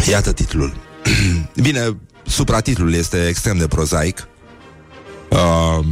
Iată 0.08 0.32
titlul. 0.32 0.74
Bine, 1.62 1.96
supratitlul 2.26 2.94
este 2.94 3.26
extrem 3.28 3.56
de 3.56 3.66
prozaic, 3.66 4.28
uh, 5.30 5.84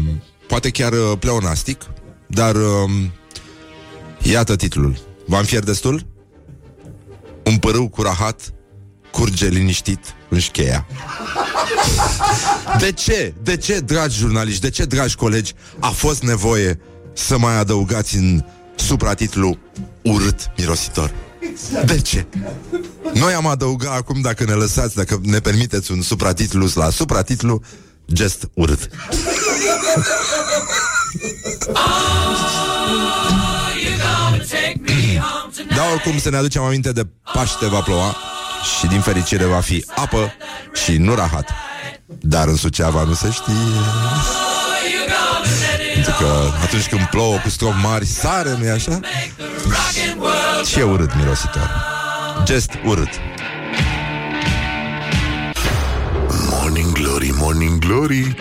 poate 0.46 0.70
chiar 0.70 0.92
uh, 0.92 1.12
pleonastic, 1.18 1.82
dar 2.26 2.54
uh, 2.54 2.90
iată 4.22 4.56
titlul. 4.56 4.98
V-am 5.26 5.44
fier 5.44 5.62
destul? 5.64 6.06
Un 7.44 7.56
părâu 7.56 7.88
cu 7.88 8.02
rahat 8.02 8.52
curge 9.12 9.48
liniștit 9.48 10.14
în 10.28 10.38
șcheia. 10.38 10.86
De 12.78 12.92
ce? 12.92 13.34
De 13.42 13.56
ce, 13.56 13.80
dragi 13.80 14.18
jurnaliști, 14.18 14.60
de 14.60 14.70
ce, 14.70 14.84
dragi 14.84 15.16
colegi, 15.16 15.52
a 15.78 15.88
fost 15.88 16.22
nevoie 16.22 16.80
să 17.12 17.38
mai 17.38 17.58
adăugați 17.58 18.16
în 18.16 18.44
supratitlu 18.74 19.58
urât 20.02 20.50
mirositor? 20.56 21.14
De 21.84 22.00
ce? 22.00 22.26
Noi 23.14 23.32
am 23.32 23.46
adăugat 23.46 23.96
acum, 23.96 24.20
dacă 24.20 24.44
ne 24.44 24.52
lăsați, 24.52 24.94
dacă 24.94 25.20
ne 25.22 25.38
permiteți 25.38 25.92
un 25.92 26.02
supratitlu 26.02 26.68
la 26.74 26.90
supratitlu, 26.90 27.62
gest 28.12 28.50
urât. 28.54 28.88
Da, 35.74 35.84
oricum 35.92 36.18
să 36.18 36.30
ne 36.30 36.36
aducem 36.36 36.62
aminte 36.62 36.92
de 36.92 37.06
Paște 37.32 37.66
va 37.66 37.80
ploua 37.80 38.16
și 38.78 38.86
din 38.86 39.00
fericire 39.00 39.44
va 39.44 39.60
fi 39.60 39.84
apă 39.94 40.32
și 40.84 40.96
nu 40.96 41.14
rahat. 41.14 41.50
Dar 42.20 42.48
în 42.48 42.56
Suceava 42.56 43.02
nu 43.02 43.14
se 43.14 43.30
știe. 43.30 43.54
Pentru 45.94 46.14
că 46.18 46.50
atunci 46.62 46.88
când 46.88 47.02
plouă 47.02 47.36
cu 47.36 47.48
strop 47.48 47.74
mari, 47.82 48.06
sare, 48.06 48.56
nu-i 48.58 48.70
așa? 48.70 49.00
Ce 50.66 50.82
urât 50.82 51.14
mirositor. 51.16 51.70
Gest 52.44 52.70
urât. 52.84 53.10
Morning 56.50 56.92
Glory, 56.92 57.30
Morning 57.34 57.78
Glory 57.78 58.34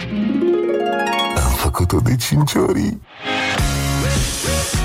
Am 1.43 1.51
făcut-o 1.57 1.99
de 1.99 2.15
cinci 2.15 2.51
ori 2.53 2.97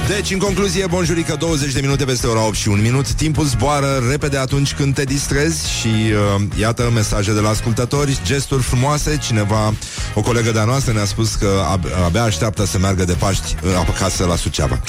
Deci, 0.08 0.30
în 0.30 0.38
concluzie, 0.38 0.86
bonjurică, 0.86 1.36
20 1.38 1.72
de 1.72 1.80
minute 1.80 2.04
peste 2.04 2.26
ora 2.26 2.46
8 2.46 2.54
și 2.54 2.68
1 2.68 2.82
minut. 2.82 3.12
Timpul 3.12 3.44
zboară 3.44 4.02
repede 4.10 4.36
atunci 4.36 4.74
când 4.74 4.94
te 4.94 5.04
distrezi 5.04 5.70
și 5.70 5.86
uh, 5.86 6.42
iată 6.58 6.90
mesaje 6.94 7.32
de 7.32 7.40
la 7.40 7.48
ascultători, 7.48 8.18
gesturi 8.24 8.62
frumoase. 8.62 9.18
Cineva, 9.22 9.74
o 10.14 10.20
colegă 10.20 10.52
de-a 10.52 10.64
noastră 10.64 10.92
ne-a 10.92 11.04
spus 11.04 11.34
că 11.34 11.62
ab- 11.72 12.04
abia 12.04 12.22
așteaptă 12.22 12.66
să 12.66 12.78
meargă 12.78 13.04
de 13.04 13.12
Paști 13.12 13.54
uh, 13.62 13.70
acasă 13.88 14.24
la 14.24 14.36
Suceava. 14.36 14.80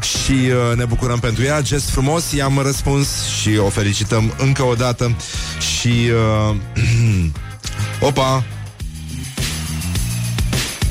Și 0.00 0.32
uh, 0.32 0.76
ne 0.76 0.84
bucurăm 0.84 1.18
pentru 1.18 1.42
ea, 1.42 1.60
gest 1.60 1.88
frumos, 1.88 2.32
i-am 2.32 2.58
răspuns 2.58 3.08
și 3.40 3.56
o 3.56 3.68
felicităm 3.68 4.34
încă 4.38 4.62
o 4.62 4.74
dată. 4.74 5.16
Și... 5.58 6.10
Uh, 6.50 6.56
opa! 8.08 8.44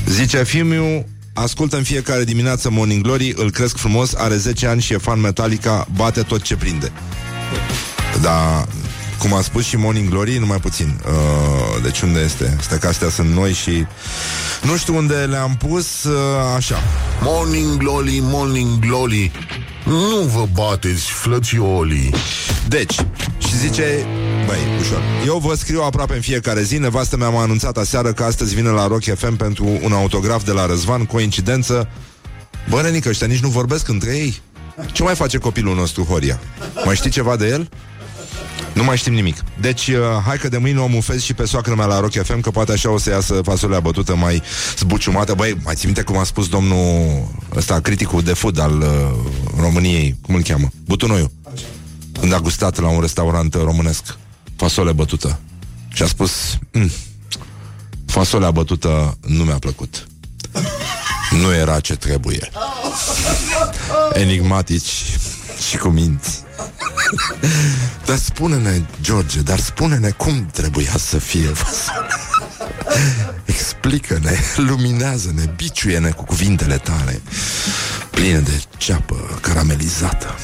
Zice 0.06 0.42
Fimiu 0.42 1.06
Ascultă 1.38 1.76
în 1.76 1.82
fiecare 1.82 2.24
dimineață 2.24 2.70
Morning 2.70 3.02
Glory 3.02 3.32
Îl 3.36 3.50
cresc 3.50 3.76
frumos, 3.76 4.14
are 4.14 4.36
10 4.36 4.66
ani 4.66 4.80
și 4.80 4.92
e 4.92 4.96
fan 4.96 5.20
Metallica 5.20 5.86
Bate 5.94 6.22
tot 6.22 6.42
ce 6.42 6.56
prinde. 6.56 6.92
Da, 8.20 8.66
cum 9.18 9.34
a 9.34 9.40
spus 9.40 9.64
și 9.64 9.76
Morning 9.76 10.08
Glory, 10.08 10.36
numai 10.38 10.58
puțin. 10.58 11.00
Uh, 11.06 11.82
Deci 11.82 12.00
unde 12.00 12.20
este? 12.20 12.56
Stă 12.60 12.76
că 12.76 12.86
astea 12.86 13.08
sunt 13.08 13.28
noi 13.28 13.52
și 13.52 13.86
Nu 14.62 14.76
știu 14.76 14.96
unde 14.96 15.14
le-am 15.14 15.56
pus 15.56 16.04
uh, 16.04 16.14
Așa. 16.56 16.82
Morning 17.22 17.76
Glory, 17.76 18.18
Morning 18.22 18.78
Glory 18.78 19.30
Nu 19.86 20.20
vă 20.20 20.46
bateți, 20.52 21.10
flățiolii 21.10 22.14
Deci, 22.68 22.94
și 23.38 23.56
zice 23.56 24.06
Băi, 24.46 24.58
ușor. 24.80 25.02
Eu 25.26 25.38
vă 25.38 25.54
scriu 25.54 25.82
aproape 25.82 26.14
în 26.14 26.20
fiecare 26.20 26.62
zi. 26.62 26.78
Nevastă 26.78 27.16
mea 27.16 27.28
m-a 27.28 27.42
anunțat 27.42 27.76
aseară 27.76 28.12
că 28.12 28.22
astăzi 28.24 28.54
vine 28.54 28.68
la 28.68 28.86
Rock 28.86 29.02
FM 29.02 29.36
Pentru 29.36 29.78
un 29.82 29.92
autograf 29.92 30.44
de 30.44 30.52
la 30.52 30.66
Răzvan. 30.66 31.04
Coincidență. 31.04 31.88
Bă, 32.68 32.80
Renică, 32.80 33.08
ăștia 33.08 33.26
nici 33.26 33.38
nu 33.40 33.48
vorbesc 33.48 33.88
între 33.88 34.16
ei? 34.16 34.40
Ce 34.92 35.02
mai 35.02 35.14
face 35.14 35.38
copilul 35.38 35.74
nostru, 35.74 36.02
Horia? 36.02 36.40
Mai 36.84 36.96
știi 36.96 37.10
ceva 37.10 37.36
de 37.36 37.46
el? 37.46 37.68
Nu 38.76 38.84
mai 38.84 38.96
știm 38.96 39.12
nimic. 39.12 39.36
Deci, 39.60 39.88
uh, 39.88 39.98
hai 40.24 40.36
că 40.36 40.48
de 40.48 40.56
mâine 40.58 40.78
o 40.78 40.86
mufez 40.86 41.22
și 41.22 41.34
pe 41.34 41.46
soacră 41.46 41.74
mea 41.74 41.86
la 41.86 42.00
Rock 42.00 42.12
FM, 42.12 42.40
că 42.40 42.50
poate 42.50 42.72
așa 42.72 42.90
o 42.90 42.98
să 42.98 43.10
iasă 43.10 43.40
fasolea 43.44 43.80
bătută 43.80 44.16
mai 44.16 44.42
zbuciumată. 44.78 45.34
Băi, 45.34 45.56
mai 45.64 45.74
ții 45.74 45.84
minte 45.84 46.02
cum 46.02 46.16
a 46.16 46.24
spus 46.24 46.48
domnul 46.48 47.28
ăsta, 47.54 47.80
criticul 47.80 48.22
de 48.22 48.32
food 48.32 48.58
al 48.58 48.80
uh, 48.80 49.60
României, 49.60 50.16
cum 50.22 50.34
îl 50.34 50.42
cheamă? 50.42 50.68
Butunoiu. 50.84 51.32
Când 52.20 52.32
a 52.32 52.38
gustat 52.38 52.80
la 52.80 52.88
un 52.88 53.00
restaurant 53.00 53.54
românesc 53.54 54.16
fasole 54.56 54.92
bătută. 54.92 55.40
Și 55.88 56.02
a 56.02 56.06
spus, 56.06 56.58
mm, 56.72 56.90
fasolea 58.06 58.50
bătută 58.50 59.18
nu 59.20 59.44
mi-a 59.44 59.58
plăcut. 59.58 60.06
Nu 61.30 61.54
era 61.54 61.80
ce 61.80 61.94
trebuie. 61.94 62.50
Enigmatici 64.12 65.04
și 65.68 65.76
cu 65.76 65.88
minți. 65.88 66.44
Dar 68.06 68.16
spune-ne, 68.16 68.80
George, 69.00 69.40
dar 69.40 69.58
spune-ne 69.58 70.10
cum 70.10 70.46
trebuia 70.52 70.96
să 70.98 71.18
fie 71.18 71.46
fasolea. 71.46 72.18
Explică-ne, 73.44 74.36
luminează-ne, 74.56 75.42
biciuie-ne 75.56 76.10
cu 76.10 76.24
cuvintele 76.24 76.76
tale 76.76 77.20
Pline 78.10 78.38
de 78.38 78.62
ceapă 78.76 79.38
caramelizată 79.40 80.34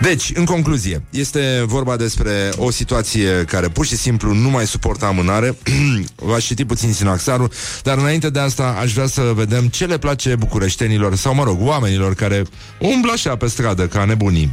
deci, 0.00 0.32
în 0.34 0.44
concluzie, 0.44 1.02
este 1.10 1.62
vorba 1.66 1.96
despre 1.96 2.50
o 2.56 2.70
situație 2.70 3.44
care 3.44 3.68
pur 3.68 3.86
și 3.86 3.96
simplu 3.96 4.32
nu 4.32 4.50
mai 4.50 4.66
suportă 4.66 5.04
amânare. 5.04 5.56
V-aș 6.28 6.46
citi 6.46 6.64
puțin 6.64 6.92
sinaxarul, 6.92 7.50
dar 7.82 7.98
înainte 7.98 8.30
de 8.30 8.38
asta 8.38 8.76
aș 8.80 8.92
vrea 8.92 9.06
să 9.06 9.32
vedem 9.34 9.68
ce 9.68 9.84
le 9.84 9.98
place 9.98 10.34
bucureștenilor, 10.34 11.16
sau 11.16 11.34
mă 11.34 11.44
rog, 11.44 11.56
oamenilor 11.60 12.14
care 12.14 12.42
umblă 12.78 13.12
așa 13.12 13.36
pe 13.36 13.46
stradă 13.46 13.86
ca 13.86 14.04
nebunii 14.04 14.50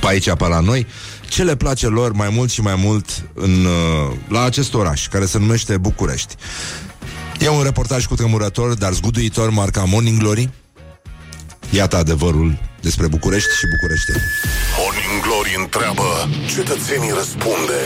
pe 0.00 0.06
aici, 0.06 0.32
pe 0.32 0.46
la 0.48 0.60
noi, 0.60 0.86
ce 1.28 1.42
le 1.42 1.56
place 1.56 1.86
lor 1.86 2.12
mai 2.12 2.28
mult 2.28 2.50
și 2.50 2.60
mai 2.60 2.74
mult 2.74 3.22
în, 3.34 3.64
uh, 3.64 4.16
la 4.28 4.42
acest 4.44 4.74
oraș, 4.74 5.08
care 5.08 5.26
se 5.26 5.38
numește 5.38 5.76
București. 5.76 6.34
E 7.38 7.48
un 7.48 7.62
reportaj 7.62 8.06
cu 8.06 8.14
tremurător, 8.14 8.74
dar 8.74 8.92
zguduitor, 8.92 9.50
marca 9.50 9.84
Morning 9.84 10.18
Glory. 10.18 10.48
Iată 11.70 11.96
adevărul 11.96 12.58
despre 12.80 13.06
București 13.06 13.48
și 13.58 13.64
bucureșteni. 13.74 14.22
Morning 14.78 15.22
Glory 15.22 15.54
întreabă 15.58 16.28
Cetățenii 16.54 17.12
răspunde 17.16 17.78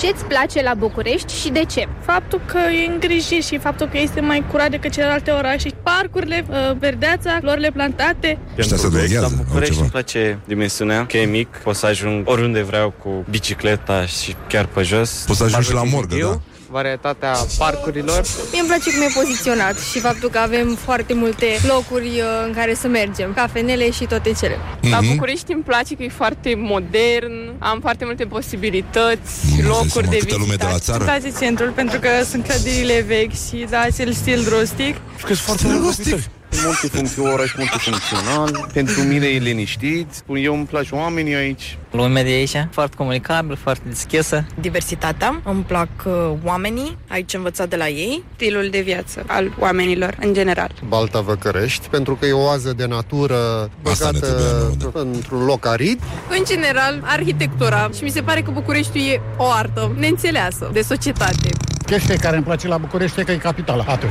Ce-ți 0.00 0.24
place 0.24 0.62
la 0.62 0.74
București 0.74 1.34
și 1.34 1.48
de 1.48 1.64
ce? 1.64 1.88
Faptul 2.04 2.40
că 2.46 2.58
e 2.58 2.92
îngrijit 2.92 3.44
și 3.44 3.58
faptul 3.58 3.88
că 3.88 3.98
este 3.98 4.20
mai 4.20 4.44
curat 4.50 4.70
decât 4.70 4.92
celelalte 4.92 5.30
orașe. 5.30 5.68
Parcurile, 5.82 6.46
uh, 6.50 6.76
verdeața, 6.78 7.38
florile 7.40 7.70
plantate. 7.70 8.38
Ăștia 8.58 8.76
se 8.76 8.82
La 8.86 8.88
droghează, 8.98 9.34
București 9.36 9.54
altceva. 9.54 9.80
îmi 9.80 9.90
place 9.90 10.38
dimensiunea, 10.46 11.06
că 11.06 11.16
e 11.16 11.24
mic, 11.24 11.48
pot 11.64 11.76
să 11.76 11.86
ajung 11.86 12.28
oriunde 12.28 12.62
vreau 12.62 12.94
cu 13.02 13.24
bicicleta 13.30 14.06
și 14.06 14.36
chiar 14.48 14.66
pe 14.66 14.82
jos. 14.82 15.22
Poți 15.26 15.38
să 15.38 15.44
ajungi 15.44 15.66
și 15.68 15.74
la 15.74 15.82
morgă, 15.84 16.16
da. 16.20 16.38
Varietatea 16.70 17.32
parcurilor. 17.58 18.22
Mie 18.52 18.60
îmi 18.60 18.68
place 18.68 18.90
cum 18.90 19.00
e 19.02 19.10
poziționat 19.14 19.78
și 19.78 19.98
faptul 20.00 20.28
că 20.28 20.38
avem 20.38 20.78
foarte 20.84 21.14
multe 21.14 21.46
locuri 21.66 22.06
uh, 22.06 22.24
în 22.46 22.52
care 22.52 22.74
să 22.74 22.86
mergem, 22.88 23.32
cafenele 23.34 23.90
și 23.90 24.04
toate 24.04 24.32
cele. 24.40 24.58
La 24.90 24.98
Mhm. 25.00 25.10
București 25.10 25.52
îmi 25.52 25.62
place 25.62 25.94
că 25.94 26.02
e 26.02 26.08
foarte 26.08 26.54
modern, 26.56 27.52
am 27.58 27.80
foarte 27.80 28.04
multe 28.04 28.24
posibilități, 28.24 29.32
Nu, 29.46 29.54
îți 29.54 29.56
dai 29.56 29.66
locuri 29.68 29.90
seama 29.92 30.08
de 30.10 30.16
câtă 30.18 30.36
lume 30.38 30.54
de 30.54 30.64
la 30.64 30.68
vizitat. 30.70 30.96
țară. 30.98 31.12
Uitați 31.18 31.40
centrul 31.44 31.70
pentru 31.70 31.98
că 31.98 32.08
sunt 32.30 32.46
clădirile 32.46 33.00
vechi 33.06 33.32
și 33.48 33.66
da, 33.70 33.80
acel 33.80 34.12
stil 34.12 34.46
rustic. 34.48 34.94
Și 35.18 35.24
că 35.24 35.34
sunt 35.34 35.38
foarte 35.38 35.66
mulți 35.66 36.28
Multifuncțional, 36.64 37.32
oraș 37.32 37.54
multifuncțional, 37.56 38.68
pentru 38.72 39.02
mine 39.02 39.26
e 39.26 39.38
liniștit, 39.38 40.06
eu 40.34 40.54
îmi 40.54 40.64
place 40.64 40.94
oamenii 40.94 41.34
aici. 41.34 41.78
Lumea 41.90 42.22
de 42.22 42.28
aici, 42.28 42.66
foarte 42.70 42.96
comunicabil, 42.96 43.56
foarte 43.56 43.82
deschisă. 43.88 44.44
Diversitatea, 44.60 45.40
îmi 45.44 45.62
plac 45.62 45.88
uh, 46.04 46.32
oamenii, 46.44 46.96
aici 47.08 47.34
învățat 47.34 47.68
de 47.68 47.76
la 47.76 47.88
ei. 47.88 48.24
Stilul 48.34 48.68
de 48.70 48.80
viață 48.80 49.24
al 49.26 49.54
oamenilor 49.58 50.16
în 50.20 50.32
general. 50.34 50.70
Balta 50.88 51.20
Văcărești, 51.20 51.88
pentru 51.88 52.14
că 52.14 52.26
e 52.26 52.32
o 52.32 52.44
oază 52.44 52.72
de 52.72 52.86
natură 52.86 53.70
Asta 53.82 54.10
ne 54.10 54.18
băgată 54.18 54.74
trebuie 54.78 55.02
nouă, 55.02 55.14
într-un 55.14 55.44
loc 55.44 55.66
arid. 55.66 56.00
În 56.38 56.44
general, 56.44 57.02
arhitectura 57.04 57.88
și 57.96 58.02
mi 58.02 58.10
se 58.10 58.22
pare 58.22 58.40
că 58.40 58.50
Bucureștiul 58.50 59.04
e 59.04 59.20
o 59.36 59.50
artă 59.50 59.92
neînțeleasă 59.98 60.70
de 60.72 60.80
societate. 60.80 61.48
Chestia 61.86 62.16
care 62.16 62.36
îmi 62.36 62.44
place 62.44 62.68
la 62.68 62.78
București 62.78 63.20
e 63.20 63.24
că 63.24 63.32
e 63.32 63.36
capitala. 63.36 63.84
Atât. 63.88 64.10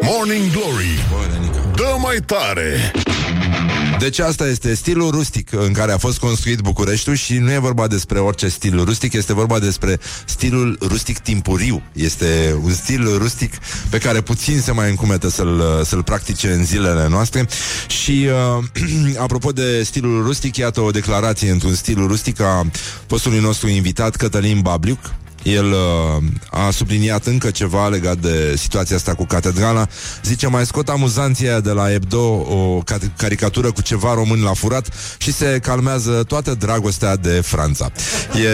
Morning 0.00 0.50
Glory 0.52 0.98
Dă 1.78 1.96
mai 1.98 2.16
tare. 2.26 2.92
Deci 3.98 4.18
asta 4.18 4.46
este 4.46 4.74
stilul 4.74 5.10
rustic 5.10 5.52
în 5.52 5.72
care 5.72 5.92
a 5.92 5.98
fost 5.98 6.18
construit 6.18 6.60
Bucureștiul 6.60 7.14
și 7.14 7.38
nu 7.38 7.52
e 7.52 7.58
vorba 7.58 7.86
despre 7.86 8.18
orice 8.18 8.48
stil 8.48 8.84
rustic, 8.84 9.12
este 9.12 9.34
vorba 9.34 9.58
despre 9.58 9.98
stilul 10.24 10.78
rustic 10.80 11.18
timpuriu. 11.18 11.82
Este 11.92 12.56
un 12.62 12.72
stil 12.72 13.18
rustic 13.18 13.54
pe 13.90 13.98
care 13.98 14.20
puțin 14.20 14.60
se 14.60 14.72
mai 14.72 14.88
încumetă 14.88 15.28
să-l, 15.28 15.82
să-l 15.84 16.02
practice 16.02 16.50
în 16.50 16.64
zilele 16.64 17.08
noastre. 17.08 17.48
Și 17.86 18.28
uh, 18.58 19.16
apropo 19.24 19.52
de 19.52 19.82
stilul 19.82 20.24
rustic, 20.24 20.56
iată 20.56 20.80
o 20.80 20.90
declarație 20.90 21.50
într-un 21.50 21.74
stil 21.74 22.06
rustic 22.06 22.40
a 22.40 22.66
postului 23.06 23.40
nostru 23.40 23.68
invitat 23.68 24.16
Cătălin 24.16 24.60
Babliuc, 24.60 25.14
el 25.48 25.66
uh, 25.66 26.22
a 26.50 26.70
subliniat 26.70 27.26
încă 27.26 27.50
ceva 27.50 27.88
legat 27.88 28.18
de 28.18 28.54
situația 28.56 28.96
asta 28.96 29.14
cu 29.14 29.24
catedrala. 29.24 29.86
Zice, 30.22 30.46
mai 30.46 30.66
scot 30.66 30.88
amuzanția 30.88 31.50
aia 31.50 31.60
de 31.60 31.70
la 31.70 31.90
Hebdo, 31.90 32.22
o 32.48 32.80
ca- 32.84 32.98
caricatură 33.16 33.72
cu 33.72 33.82
ceva 33.82 34.14
român 34.14 34.42
la 34.42 34.52
furat 34.52 34.88
și 35.18 35.32
se 35.32 35.58
calmează 35.62 36.22
toată 36.26 36.54
dragostea 36.54 37.16
de 37.16 37.40
Franța. 37.44 37.90
E, 38.34 38.48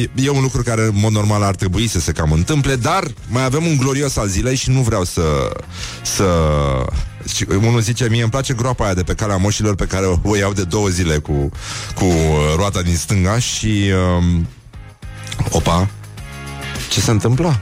e, 0.00 0.10
e 0.14 0.28
un 0.30 0.42
lucru 0.42 0.62
care, 0.62 0.82
în 0.82 0.92
mod 0.94 1.12
normal, 1.12 1.42
ar 1.42 1.54
trebui 1.54 1.88
să 1.88 2.00
se 2.00 2.12
cam 2.12 2.32
întâmple, 2.32 2.76
dar 2.76 3.04
mai 3.28 3.44
avem 3.44 3.66
un 3.66 3.76
glorios 3.76 4.16
al 4.16 4.28
zilei 4.28 4.56
și 4.56 4.70
nu 4.70 4.80
vreau 4.80 5.04
să... 5.04 5.22
să 6.02 6.24
și 7.34 7.46
unul 7.62 7.80
zice, 7.80 8.08
mie 8.10 8.22
îmi 8.22 8.30
place 8.30 8.54
groapa 8.54 8.84
aia 8.84 8.94
de 8.94 9.02
pe 9.02 9.14
calea 9.14 9.36
moșilor 9.36 9.74
pe 9.74 9.84
care 9.84 10.06
o 10.22 10.36
iau 10.36 10.52
de 10.52 10.64
două 10.64 10.88
zile 10.88 11.18
cu, 11.18 11.50
cu 11.94 12.04
uh, 12.04 12.54
roata 12.56 12.82
din 12.82 12.96
stânga 12.96 13.38
și... 13.38 13.90
Um, 14.18 14.46
opa, 15.50 15.88
ce 16.90 17.00
se 17.00 17.10
întâmplă? 17.10 17.60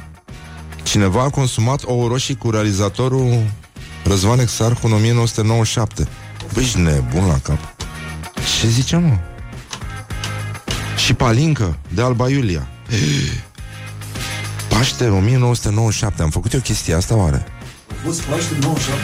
Cineva 0.83 1.23
a 1.23 1.31
consumat 1.31 1.83
ouă 1.85 2.09
roșii 2.09 2.37
cu 2.37 2.51
realizatorul 2.51 3.43
Răzvan 4.05 4.39
Exarcu 4.39 4.87
în 4.87 4.93
1997. 4.93 6.09
Băi, 6.53 6.63
ești 6.63 6.79
nebun 6.79 7.27
la 7.27 7.39
cap. 7.43 7.59
Ce 8.61 8.69
zice, 8.69 8.97
mă? 8.97 9.19
Și 10.97 11.15
palincă 11.15 11.79
de 11.95 12.03
Alba 12.03 12.29
Iulia. 12.29 12.69
Paște 14.69 15.09
1997. 15.09 16.23
Am 16.23 16.31
făcut 16.31 16.53
eu 16.53 16.61
chestia 16.61 16.97
asta, 16.97 17.15
oare? 17.15 17.47
fost 18.05 18.21
Paște 18.23 18.55
97? 18.61 19.03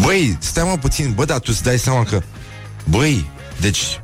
Băi, 0.00 0.36
stai 0.40 0.64
mă 0.64 0.76
puțin, 0.76 1.12
bă, 1.14 1.24
dar 1.24 1.38
tu 1.38 1.48
îți 1.52 1.62
dai 1.62 1.78
seama 1.78 2.04
că 2.04 2.22
Băi, 2.88 3.30
deci 3.60 4.00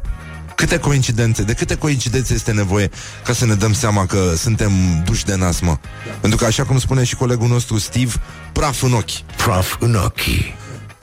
Câte 0.56 0.78
coincidențe, 0.78 1.42
de 1.42 1.52
câte 1.52 1.74
coincidențe 1.74 2.34
este 2.34 2.52
nevoie 2.52 2.90
Ca 3.24 3.32
să 3.32 3.46
ne 3.46 3.54
dăm 3.54 3.72
seama 3.72 4.06
că 4.06 4.32
suntem 4.36 4.72
duși 5.04 5.24
de 5.24 5.36
nas, 5.36 5.60
mă 5.60 5.78
Pentru 6.20 6.38
că 6.38 6.44
așa 6.44 6.64
cum 6.64 6.78
spune 6.78 7.04
și 7.04 7.14
colegul 7.14 7.48
nostru 7.48 7.78
Steve 7.78 8.12
Praf 8.52 8.82
în 8.82 8.92
ochi 8.92 9.36
Praf 9.36 9.76
în 9.80 9.94
ochi 9.94 10.56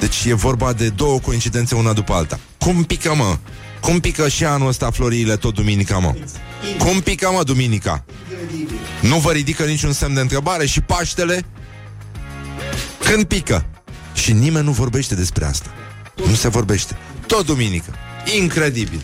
Deci 0.03 0.25
e 0.25 0.33
vorba 0.33 0.73
de 0.73 0.89
două 0.89 1.19
coincidențe 1.19 1.75
una 1.75 1.93
după 1.93 2.13
alta. 2.13 2.39
Cum 2.57 2.83
pică, 2.83 3.15
mă? 3.15 3.37
Cum 3.81 3.99
pică 3.99 4.27
și 4.27 4.45
anul 4.45 4.67
ăsta 4.67 4.91
floriile 4.91 5.35
tot 5.35 5.53
duminica, 5.53 5.97
mă? 5.97 6.15
Cum 6.77 6.99
pică, 6.99 7.29
mă, 7.33 7.43
duminica? 7.43 8.05
Nu 9.01 9.17
vă 9.17 9.31
ridică 9.31 9.63
niciun 9.63 9.93
semn 9.93 10.13
de 10.13 10.19
întrebare 10.19 10.65
și 10.65 10.81
Paștele? 10.81 11.45
Când 12.99 13.23
pică? 13.23 13.65
Și 14.13 14.31
nimeni 14.33 14.65
nu 14.65 14.71
vorbește 14.71 15.15
despre 15.15 15.45
asta. 15.45 15.69
Nu 16.27 16.33
se 16.33 16.47
vorbește. 16.47 16.97
Tot 17.27 17.45
duminică. 17.45 17.93
Incredibil. 18.39 19.01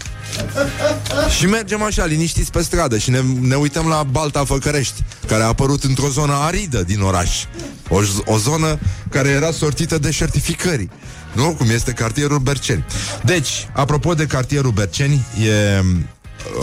Și 1.37 1.45
mergem 1.45 1.83
așa, 1.83 2.05
liniștiți 2.05 2.51
pe 2.51 2.61
stradă 2.61 2.97
și 2.97 3.09
ne, 3.09 3.21
ne 3.39 3.55
uităm 3.55 3.87
la 3.87 4.03
Balta 4.03 4.45
Făcărești, 4.45 5.03
care 5.27 5.43
a 5.43 5.47
apărut 5.47 5.83
într-o 5.83 6.09
zonă 6.09 6.33
aridă 6.33 6.83
din 6.83 7.01
oraș. 7.01 7.43
O, 7.89 7.99
o 8.25 8.37
zonă 8.37 8.79
care 9.09 9.29
era 9.29 9.51
sortită 9.51 9.97
de 9.97 10.09
certificări. 10.09 10.89
Nu? 11.33 11.55
Cum 11.57 11.69
este 11.69 11.91
cartierul 11.91 12.39
Berceni. 12.39 12.85
Deci, 13.23 13.69
apropo 13.73 14.13
de 14.13 14.25
cartierul 14.25 14.71
Berceni, 14.71 15.25
e 15.41 15.83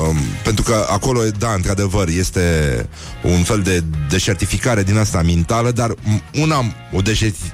Um, 0.09 0.17
pentru 0.43 0.65
că 0.65 0.87
acolo, 0.91 1.21
da, 1.39 1.53
într-adevăr, 1.53 2.09
este 2.09 2.41
un 3.23 3.43
fel 3.43 3.61
de 3.61 3.83
deșertificare 4.09 4.83
din 4.83 4.99
asta 4.99 5.23
mintală, 5.23 5.71
dar 5.71 5.95
una, 6.41 6.65
o 6.93 7.01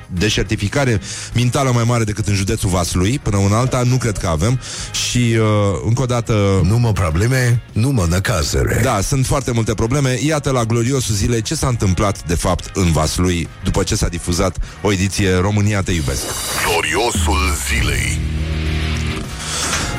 deșertificare 0.08 1.00
mintală 1.34 1.70
mai 1.72 1.84
mare 1.86 2.04
decât 2.04 2.26
în 2.26 2.34
județul 2.34 2.70
Vaslui, 2.70 3.18
până 3.18 3.36
în 3.36 3.52
alta, 3.52 3.82
nu 3.82 3.96
cred 3.96 4.18
că 4.18 4.26
avem 4.26 4.60
și, 5.08 5.18
uh, 5.18 5.46
încă 5.86 6.02
o 6.02 6.06
dată... 6.06 6.60
Nu 6.64 6.78
mă 6.78 6.92
probleme, 6.92 7.62
nu 7.72 7.90
mă 7.90 8.06
năcazere. 8.08 8.80
Da, 8.82 9.00
sunt 9.00 9.26
foarte 9.26 9.50
multe 9.52 9.74
probleme. 9.74 10.18
Iată 10.24 10.50
la 10.50 10.64
gloriosul 10.64 11.14
zilei 11.14 11.42
ce 11.42 11.54
s-a 11.54 11.68
întâmplat, 11.68 12.26
de 12.26 12.34
fapt, 12.34 12.70
în 12.76 12.92
Vaslui, 12.92 13.48
după 13.64 13.82
ce 13.82 13.94
s-a 13.94 14.08
difuzat 14.08 14.56
o 14.82 14.92
ediție 14.92 15.34
România 15.34 15.82
te 15.82 15.92
iubesc. 15.92 16.22
Gloriosul 16.66 17.40
zilei. 17.68 18.41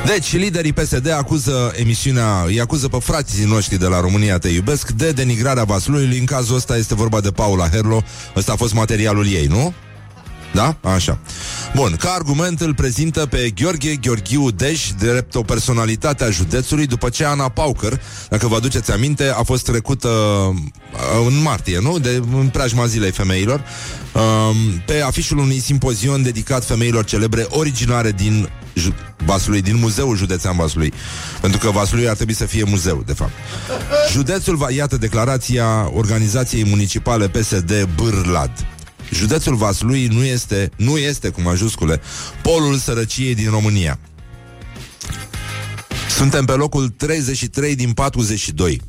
Deci, 0.06 0.36
liderii 0.36 0.72
PSD 0.72 1.10
acuză 1.10 1.72
emisiunea, 1.76 2.42
îi 2.46 2.60
acuză 2.60 2.88
pe 2.88 2.98
frații 3.00 3.44
noștri 3.44 3.78
de 3.78 3.86
la 3.86 4.00
România 4.00 4.38
Te 4.38 4.48
Iubesc 4.48 4.90
de 4.90 5.12
denigrarea 5.12 5.64
Vasluiului. 5.64 6.18
În 6.18 6.24
cazul 6.24 6.56
ăsta 6.56 6.76
este 6.76 6.94
vorba 6.94 7.20
de 7.20 7.30
Paula 7.30 7.68
Herlo. 7.68 8.02
Ăsta 8.36 8.52
a 8.52 8.56
fost 8.56 8.74
materialul 8.74 9.26
ei, 9.26 9.46
nu? 9.46 9.74
Da? 10.54 10.76
Așa. 10.80 11.18
Bun, 11.74 11.96
ca 11.98 12.10
argument 12.10 12.60
îl 12.60 12.74
prezintă 12.74 13.26
pe 13.26 13.50
Gheorghe 13.54 13.94
Gheorghiu 13.94 14.50
Dej, 14.50 14.90
drept 14.98 15.34
o 15.34 15.42
personalitate 15.42 16.24
a 16.24 16.30
județului, 16.30 16.86
după 16.86 17.08
ce 17.08 17.24
Ana 17.24 17.48
Paucăr, 17.48 18.00
dacă 18.28 18.46
vă 18.48 18.56
aduceți 18.56 18.92
aminte, 18.92 19.34
a 19.36 19.42
fost 19.42 19.64
trecută 19.64 20.08
uh, 20.08 21.26
în 21.26 21.42
martie, 21.42 21.80
nu? 21.80 21.98
De, 21.98 22.22
în 22.32 22.48
preajma 22.48 22.86
zilei 22.86 23.10
femeilor, 23.10 23.64
um, 24.12 24.82
pe 24.86 25.00
afișul 25.00 25.38
unui 25.38 25.58
simpozion 25.58 26.22
dedicat 26.22 26.64
femeilor 26.64 27.04
celebre 27.04 27.46
originare 27.48 28.10
din 28.10 28.48
Vaslui, 29.24 29.62
din 29.62 29.76
Muzeul 29.76 30.16
Județean 30.16 30.56
Vaslui. 30.56 30.92
Pentru 31.40 31.58
că 31.58 31.70
Vaslui 31.70 32.08
ar 32.08 32.14
trebui 32.14 32.34
să 32.34 32.46
fie 32.46 32.64
muzeu, 32.64 33.02
de 33.06 33.12
fapt. 33.12 33.32
Județul 34.10 34.56
va, 34.56 34.70
iată 34.70 34.96
declarația 34.96 35.90
organizației 35.94 36.64
municipale 36.64 37.28
PSD 37.28 37.88
Bârlad. 37.94 38.66
Județul 39.14 39.54
Vaslui 39.54 40.06
nu 40.06 40.24
este, 40.24 40.70
nu 40.76 40.98
este 40.98 41.28
cu 41.28 41.40
majuscule, 41.40 42.00
polul 42.42 42.76
sărăciei 42.76 43.34
din 43.34 43.50
România. 43.50 43.98
Suntem 46.16 46.44
pe 46.44 46.52
locul 46.52 46.88
33 46.88 47.74
din 47.74 47.92
42 47.92 48.80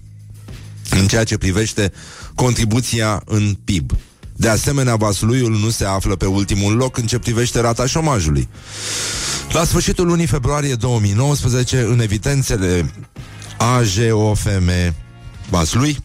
în 0.90 1.08
ceea 1.08 1.24
ce 1.24 1.38
privește 1.38 1.92
contribuția 2.36 3.22
în 3.26 3.58
PIB. 3.64 3.92
De 4.36 4.50
asemenea, 4.50 4.96
Vasluiul 4.96 5.58
nu 5.58 5.70
se 5.70 5.86
află 5.86 6.16
pe 6.16 6.26
ultimul 6.26 6.76
loc 6.76 6.98
în 6.98 7.06
ce 7.06 7.20
privește 7.20 7.60
rata 7.60 7.86
șomajului. 7.86 8.50
La 9.52 9.64
sfârșitul 9.64 10.06
lunii 10.06 10.26
februarie 10.26 10.76
2019, 10.76 11.82
în 11.82 12.00
evidențele 12.00 12.92
AJOFM 13.58 14.72
Vaslui, 15.50 15.98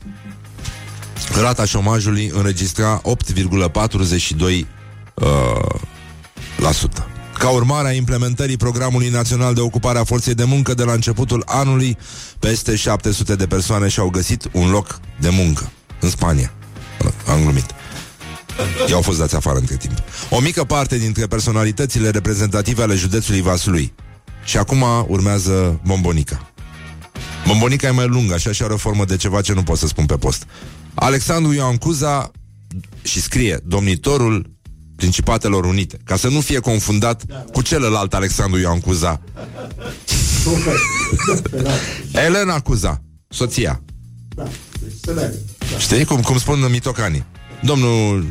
rata 1.40 1.64
șomajului 1.64 2.30
înregistra 2.34 3.02
8,42%. 3.02 4.66
Uh, 5.14 5.80
la 6.56 6.72
sută. 6.72 7.06
Ca 7.38 7.48
urmare 7.48 7.88
a 7.88 7.92
implementării 7.92 8.56
Programului 8.56 9.08
Național 9.08 9.54
de 9.54 9.60
Ocupare 9.60 9.98
a 9.98 10.04
Forței 10.04 10.34
de 10.34 10.44
Muncă 10.44 10.74
de 10.74 10.84
la 10.84 10.92
începutul 10.92 11.42
anului, 11.46 11.98
peste 12.38 12.76
700 12.76 13.36
de 13.36 13.46
persoane 13.46 13.88
și-au 13.88 14.10
găsit 14.10 14.48
un 14.52 14.70
loc 14.70 15.00
de 15.20 15.28
muncă 15.28 15.70
în 16.00 16.10
Spania. 16.10 16.52
Am 17.26 17.42
glumit. 17.42 17.66
Ei 18.86 18.92
au 18.92 19.00
fost 19.00 19.18
dați 19.18 19.36
afară 19.36 19.58
între 19.58 19.76
timp. 19.76 19.94
O 20.30 20.40
mică 20.40 20.64
parte 20.64 20.98
dintre 20.98 21.26
personalitățile 21.26 22.10
reprezentative 22.10 22.82
ale 22.82 22.94
județului 22.94 23.40
Vaslui. 23.40 23.92
Și 24.44 24.56
acum 24.56 24.84
urmează 25.06 25.80
Bombonica. 25.84 26.50
Bombonica 27.46 27.86
e 27.86 27.90
mai 27.90 28.06
lungă, 28.06 28.34
așa 28.34 28.52
și 28.52 28.62
are 28.62 28.72
o 28.72 28.76
formă 28.76 29.04
de 29.04 29.16
ceva 29.16 29.40
ce 29.40 29.52
nu 29.52 29.62
pot 29.62 29.78
să 29.78 29.86
spun 29.86 30.06
pe 30.06 30.16
post. 30.16 30.46
Alexandru 30.94 31.52
Ioan 31.52 31.76
Cuza 31.76 32.30
și 33.02 33.20
scrie 33.20 33.60
domnitorul 33.64 34.50
Principatelor 34.96 35.64
Unite, 35.64 35.98
ca 36.04 36.16
să 36.16 36.28
nu 36.28 36.40
fie 36.40 36.58
confundat 36.58 37.24
cu 37.52 37.62
celălalt 37.62 38.14
Alexandru 38.14 38.58
Ioan 38.58 38.80
Cuza. 38.80 39.20
Elena 42.26 42.60
Cuza, 42.60 43.02
soția. 43.28 43.82
Știi 45.78 46.04
cum, 46.04 46.20
cum 46.20 46.38
spun 46.38 46.66
mitocanii? 46.70 47.24
Domnul 47.62 48.26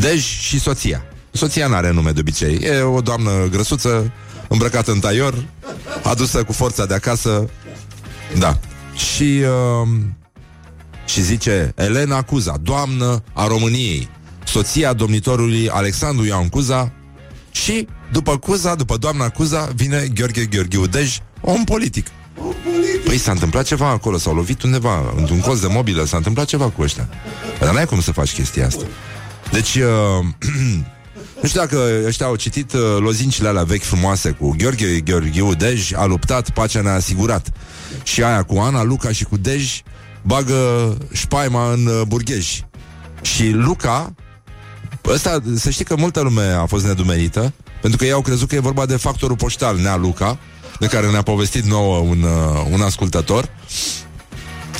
Dej 0.00 0.22
și 0.22 0.60
soția. 0.60 1.02
Soția 1.30 1.66
n-are 1.66 1.90
nume 1.90 2.10
de 2.10 2.20
obicei. 2.20 2.54
E 2.54 2.80
o 2.80 3.00
doamnă 3.00 3.48
grăsuță, 3.50 4.12
îmbrăcată 4.48 4.92
în 4.92 5.00
taior, 5.00 5.44
adusă 6.02 6.44
cu 6.44 6.52
forța 6.52 6.86
de 6.86 6.94
acasă. 6.94 7.48
Da. 8.38 8.58
Și 8.94 9.22
uh, 9.22 9.88
și 11.08 11.22
zice 11.22 11.72
Elena 11.76 12.22
Cuza, 12.22 12.56
doamnă 12.62 13.22
a 13.32 13.46
României, 13.46 14.08
soția 14.44 14.92
domnitorului 14.92 15.68
Alexandru 15.68 16.24
Ioan 16.24 16.48
Cuza 16.48 16.92
și 17.50 17.88
după 18.12 18.38
Cuza, 18.38 18.74
după 18.74 18.96
doamna 18.96 19.28
Cuza, 19.28 19.68
vine 19.74 20.08
Gheorghe 20.14 20.44
Gheorghiu 20.44 20.86
Dej, 20.86 21.16
om 21.40 21.64
politic. 21.64 22.06
Păi 23.04 23.18
s-a 23.18 23.30
întâmplat 23.30 23.64
ceva 23.64 23.88
acolo, 23.88 24.18
s-au 24.18 24.34
lovit 24.34 24.62
undeva, 24.62 25.12
într-un 25.16 25.40
colț 25.40 25.60
de 25.60 25.66
mobilă, 25.66 26.04
s-a 26.04 26.16
întâmplat 26.16 26.46
ceva 26.46 26.70
cu 26.70 26.82
ăștia. 26.82 27.08
Dar 27.60 27.74
n-ai 27.74 27.86
cum 27.86 28.00
să 28.00 28.12
faci 28.12 28.32
chestia 28.32 28.66
asta. 28.66 28.84
Deci, 29.52 29.74
uh, 29.74 30.24
nu 31.42 31.48
știu 31.48 31.60
dacă 31.60 32.02
ăștia 32.06 32.26
au 32.26 32.36
citit 32.36 32.72
uh, 32.72 32.80
lozincile 32.98 33.48
alea 33.48 33.62
vechi 33.62 33.82
frumoase 33.82 34.30
cu 34.30 34.54
Gheorghe 34.58 35.00
Gheorghiu 35.00 35.54
Dej 35.54 35.92
a 35.94 36.04
luptat, 36.04 36.50
pacea 36.50 36.80
ne-a 36.80 36.94
asigurat. 36.94 37.52
Și 38.02 38.22
aia 38.22 38.42
cu 38.42 38.58
Ana, 38.58 38.82
Luca 38.82 39.12
și 39.12 39.24
cu 39.24 39.36
Dej 39.36 39.82
bagă 40.28 40.96
șpaima 41.12 41.72
în 41.72 41.86
uh, 41.86 42.02
burgheji. 42.06 42.66
Și 43.22 43.50
Luca, 43.50 44.14
ăsta, 45.06 45.42
să 45.56 45.70
știi 45.70 45.84
că 45.84 45.96
multă 45.96 46.20
lume 46.20 46.42
a 46.42 46.66
fost 46.66 46.86
nedumerită, 46.86 47.52
pentru 47.80 47.98
că 47.98 48.04
ei 48.04 48.12
au 48.12 48.20
crezut 48.20 48.48
că 48.48 48.54
e 48.54 48.60
vorba 48.60 48.86
de 48.86 48.96
factorul 48.96 49.36
poștal, 49.36 49.76
Nea 49.76 49.96
Luca, 49.96 50.38
de 50.78 50.86
care 50.86 51.10
ne-a 51.10 51.22
povestit 51.22 51.64
nouă 51.64 51.96
un, 51.98 52.22
uh, 52.22 52.66
un 52.70 52.80
ascultător. 52.80 53.48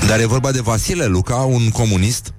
Dar 0.06 0.20
e 0.20 0.26
vorba 0.26 0.52
de 0.52 0.60
Vasile 0.60 1.06
Luca, 1.06 1.34
un 1.34 1.70
comunist 1.70 2.32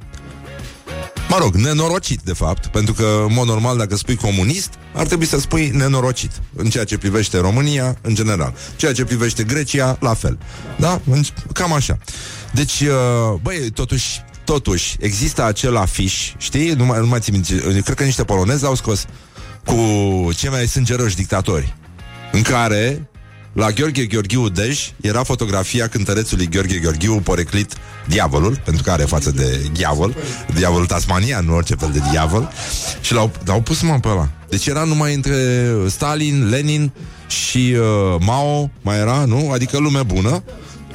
Mă 1.29 1.37
rog, 1.39 1.55
nenorocit, 1.55 2.21
de 2.21 2.33
fapt, 2.33 2.67
pentru 2.67 2.93
că, 2.93 3.23
în 3.27 3.33
mod 3.33 3.47
normal, 3.47 3.77
dacă 3.77 3.95
spui 3.95 4.15
comunist, 4.15 4.69
ar 4.93 5.05
trebui 5.05 5.25
să 5.25 5.39
spui 5.39 5.71
nenorocit, 5.73 6.31
în 6.55 6.69
ceea 6.69 6.83
ce 6.83 6.97
privește 6.97 7.37
România, 7.37 7.97
în 8.01 8.15
general. 8.15 8.53
Ceea 8.75 8.93
ce 8.93 9.03
privește 9.03 9.43
Grecia, 9.43 9.97
la 9.99 10.13
fel. 10.13 10.37
Da? 10.77 11.01
Cam 11.53 11.73
așa. 11.73 11.97
Deci, 12.53 12.79
uh, 12.81 13.39
băi, 13.41 13.69
totuși, 13.73 14.21
totuși, 14.43 14.97
există 14.99 15.43
acel 15.43 15.77
afiș, 15.77 16.33
știi? 16.37 16.71
Nu 16.71 16.85
mai, 16.85 16.99
nu 16.99 17.07
mai 17.07 17.19
țin 17.19 17.33
minte, 17.33 17.81
cred 17.81 17.97
că 17.97 18.03
niște 18.03 18.23
polonezi 18.23 18.65
au 18.65 18.75
scos 18.75 19.05
cu 19.65 19.75
cei 20.35 20.49
mai 20.49 20.67
sângeroși 20.67 21.15
dictatori, 21.15 21.75
în 22.31 22.41
care 22.41 23.09
la 23.53 23.71
Gheorghe 23.71 24.05
Gheorghiu 24.05 24.49
Dej 24.49 24.91
era 25.01 25.23
fotografia 25.23 25.87
cântărețului 25.87 26.47
Gheorghe 26.47 26.77
Gheorghiu 26.77 27.19
poreclit 27.19 27.73
diavolul, 28.07 28.61
pentru 28.65 28.83
că 28.83 28.91
are 28.91 29.03
față 29.03 29.31
de 29.31 29.69
diavol, 29.71 30.15
diavolul 30.55 30.85
tasmanian, 30.85 31.45
nu 31.45 31.55
orice 31.55 31.75
fel 31.75 31.89
de 31.93 32.01
diavol, 32.11 32.51
și 33.01 33.13
l-au, 33.13 33.31
l-au 33.45 33.61
pus 33.61 33.81
mă 33.81 33.99
pe 34.01 34.07
ăla. 34.07 34.29
Deci 34.49 34.65
era 34.65 34.83
numai 34.83 35.13
între 35.13 35.67
Stalin, 35.87 36.49
Lenin 36.49 36.91
și 37.27 37.75
uh, 37.77 38.15
Mao, 38.19 38.71
mai 38.81 38.97
era, 38.97 39.25
nu? 39.25 39.51
Adică 39.51 39.77
lume 39.77 40.03
bună 40.03 40.43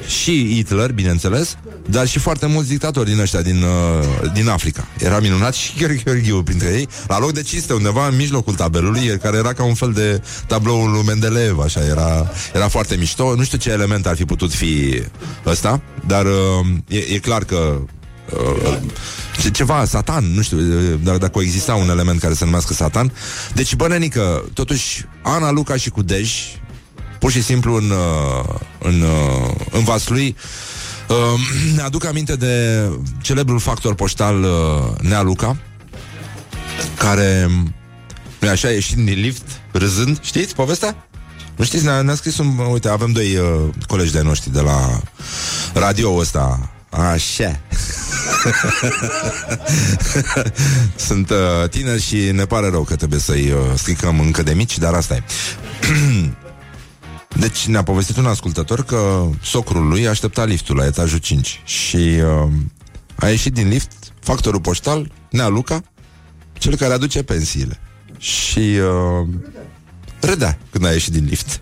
și 0.07 0.53
Hitler, 0.53 0.91
bineînțeles, 0.91 1.57
dar 1.89 2.07
și 2.07 2.19
foarte 2.19 2.45
mulți 2.45 2.69
dictatori 2.69 3.09
din 3.09 3.19
ăștia 3.19 3.41
din, 3.41 3.61
uh, 3.61 4.31
din 4.33 4.47
Africa. 4.49 4.87
Era 4.99 5.19
minunat 5.19 5.53
și 5.53 5.73
Gheorghiu 6.03 6.43
printre 6.43 6.67
ei, 6.67 6.87
la 7.07 7.19
loc 7.19 7.31
de 7.31 7.41
cinste, 7.41 7.73
undeva 7.73 8.07
în 8.07 8.15
mijlocul 8.15 8.53
tabelului, 8.53 9.17
care 9.21 9.37
era 9.37 9.53
ca 9.53 9.63
un 9.63 9.73
fel 9.73 9.91
de 9.91 10.21
tabloul 10.47 10.91
lui 10.91 11.03
Mendeleev, 11.05 11.59
așa, 11.59 11.85
era, 11.85 12.31
era 12.53 12.67
foarte 12.67 12.95
mișto. 12.95 13.35
Nu 13.35 13.43
știu 13.43 13.57
ce 13.57 13.71
element 13.71 14.05
ar 14.07 14.15
fi 14.15 14.25
putut 14.25 14.53
fi 14.53 15.01
ăsta, 15.45 15.81
dar 16.07 16.25
uh, 16.25 16.67
e, 16.87 16.97
e 16.97 17.17
clar 17.17 17.43
că 17.43 17.77
uh, 18.33 18.77
ce- 19.41 19.51
ceva, 19.51 19.85
satan, 19.85 20.33
nu 20.33 20.41
știu 20.41 20.57
uh, 20.57 20.99
dar 21.03 21.17
dacă 21.17 21.39
exista 21.41 21.75
un 21.75 21.89
element 21.89 22.19
care 22.19 22.33
se 22.33 22.43
numească 22.45 22.73
satan. 22.73 23.11
Deci, 23.53 23.75
bănenică, 23.75 24.45
totuși, 24.53 25.05
Ana, 25.21 25.51
Luca 25.51 25.75
și 25.75 25.89
cu 25.89 26.01
Dej, 26.01 26.31
pur 27.19 27.31
și 27.31 27.43
simplu 27.43 27.75
în, 27.75 27.89
uh, 27.89 28.55
în, 28.79 29.01
uh, 29.01 29.55
în 29.71 29.83
Vaslui, 29.83 30.35
uh, 31.07 31.39
ne 31.75 31.81
aduc 31.81 32.05
aminte 32.05 32.35
de 32.35 32.83
celebrul 33.21 33.59
factor 33.59 33.95
poștal 33.95 34.43
uh, 34.43 34.49
Nea 35.01 35.21
Luca, 35.21 35.57
care 36.97 37.49
nu 38.39 38.49
așa, 38.49 38.69
ieșit 38.69 38.95
din 38.95 39.19
lift, 39.19 39.61
râzând, 39.71 40.19
știți 40.21 40.55
povestea? 40.55 41.07
Nu 41.55 41.65
știți, 41.65 41.83
ne-a, 41.83 42.01
ne-a 42.01 42.15
scris 42.15 42.37
un... 42.37 42.57
Uite, 42.57 42.89
avem 42.89 43.11
doi 43.11 43.37
uh, 43.37 43.69
colegi 43.87 44.11
de 44.11 44.21
noștri 44.21 44.51
de 44.51 44.59
la 44.59 45.01
radio 45.73 46.15
ăsta. 46.15 46.69
Așa. 46.89 47.51
Sunt 51.07 51.29
uh, 51.29 51.69
tineri 51.69 52.01
și 52.01 52.15
ne 52.15 52.45
pare 52.45 52.69
rău 52.69 52.83
că 52.83 52.95
trebuie 52.95 53.19
să-i 53.19 53.51
uh, 53.51 53.59
stricăm 53.75 54.19
încă 54.19 54.43
de 54.43 54.53
mici, 54.53 54.77
dar 54.77 54.93
asta 54.93 55.15
e. 55.15 55.23
Deci 57.39 57.65
ne-a 57.65 57.83
povestit 57.83 58.17
un 58.17 58.25
ascultător 58.25 58.83
că 58.83 59.29
socrul 59.41 59.87
lui 59.87 60.07
aștepta 60.07 60.45
liftul 60.45 60.75
la 60.75 60.85
etajul 60.85 61.17
5 61.17 61.61
și 61.63 61.97
uh, 61.97 62.51
a 63.15 63.29
ieșit 63.29 63.53
din 63.53 63.67
lift 63.67 63.91
factorul 64.19 64.59
poștal, 64.59 65.11
Nea 65.29 65.47
Luca, 65.47 65.81
cel 66.53 66.75
care 66.75 66.93
aduce 66.93 67.23
pensiile. 67.23 67.79
Și 68.17 68.59
uh, 68.59 69.27
râdea 70.19 70.57
când 70.71 70.85
a 70.85 70.91
ieșit 70.91 71.13
din 71.13 71.25
lift. 71.25 71.59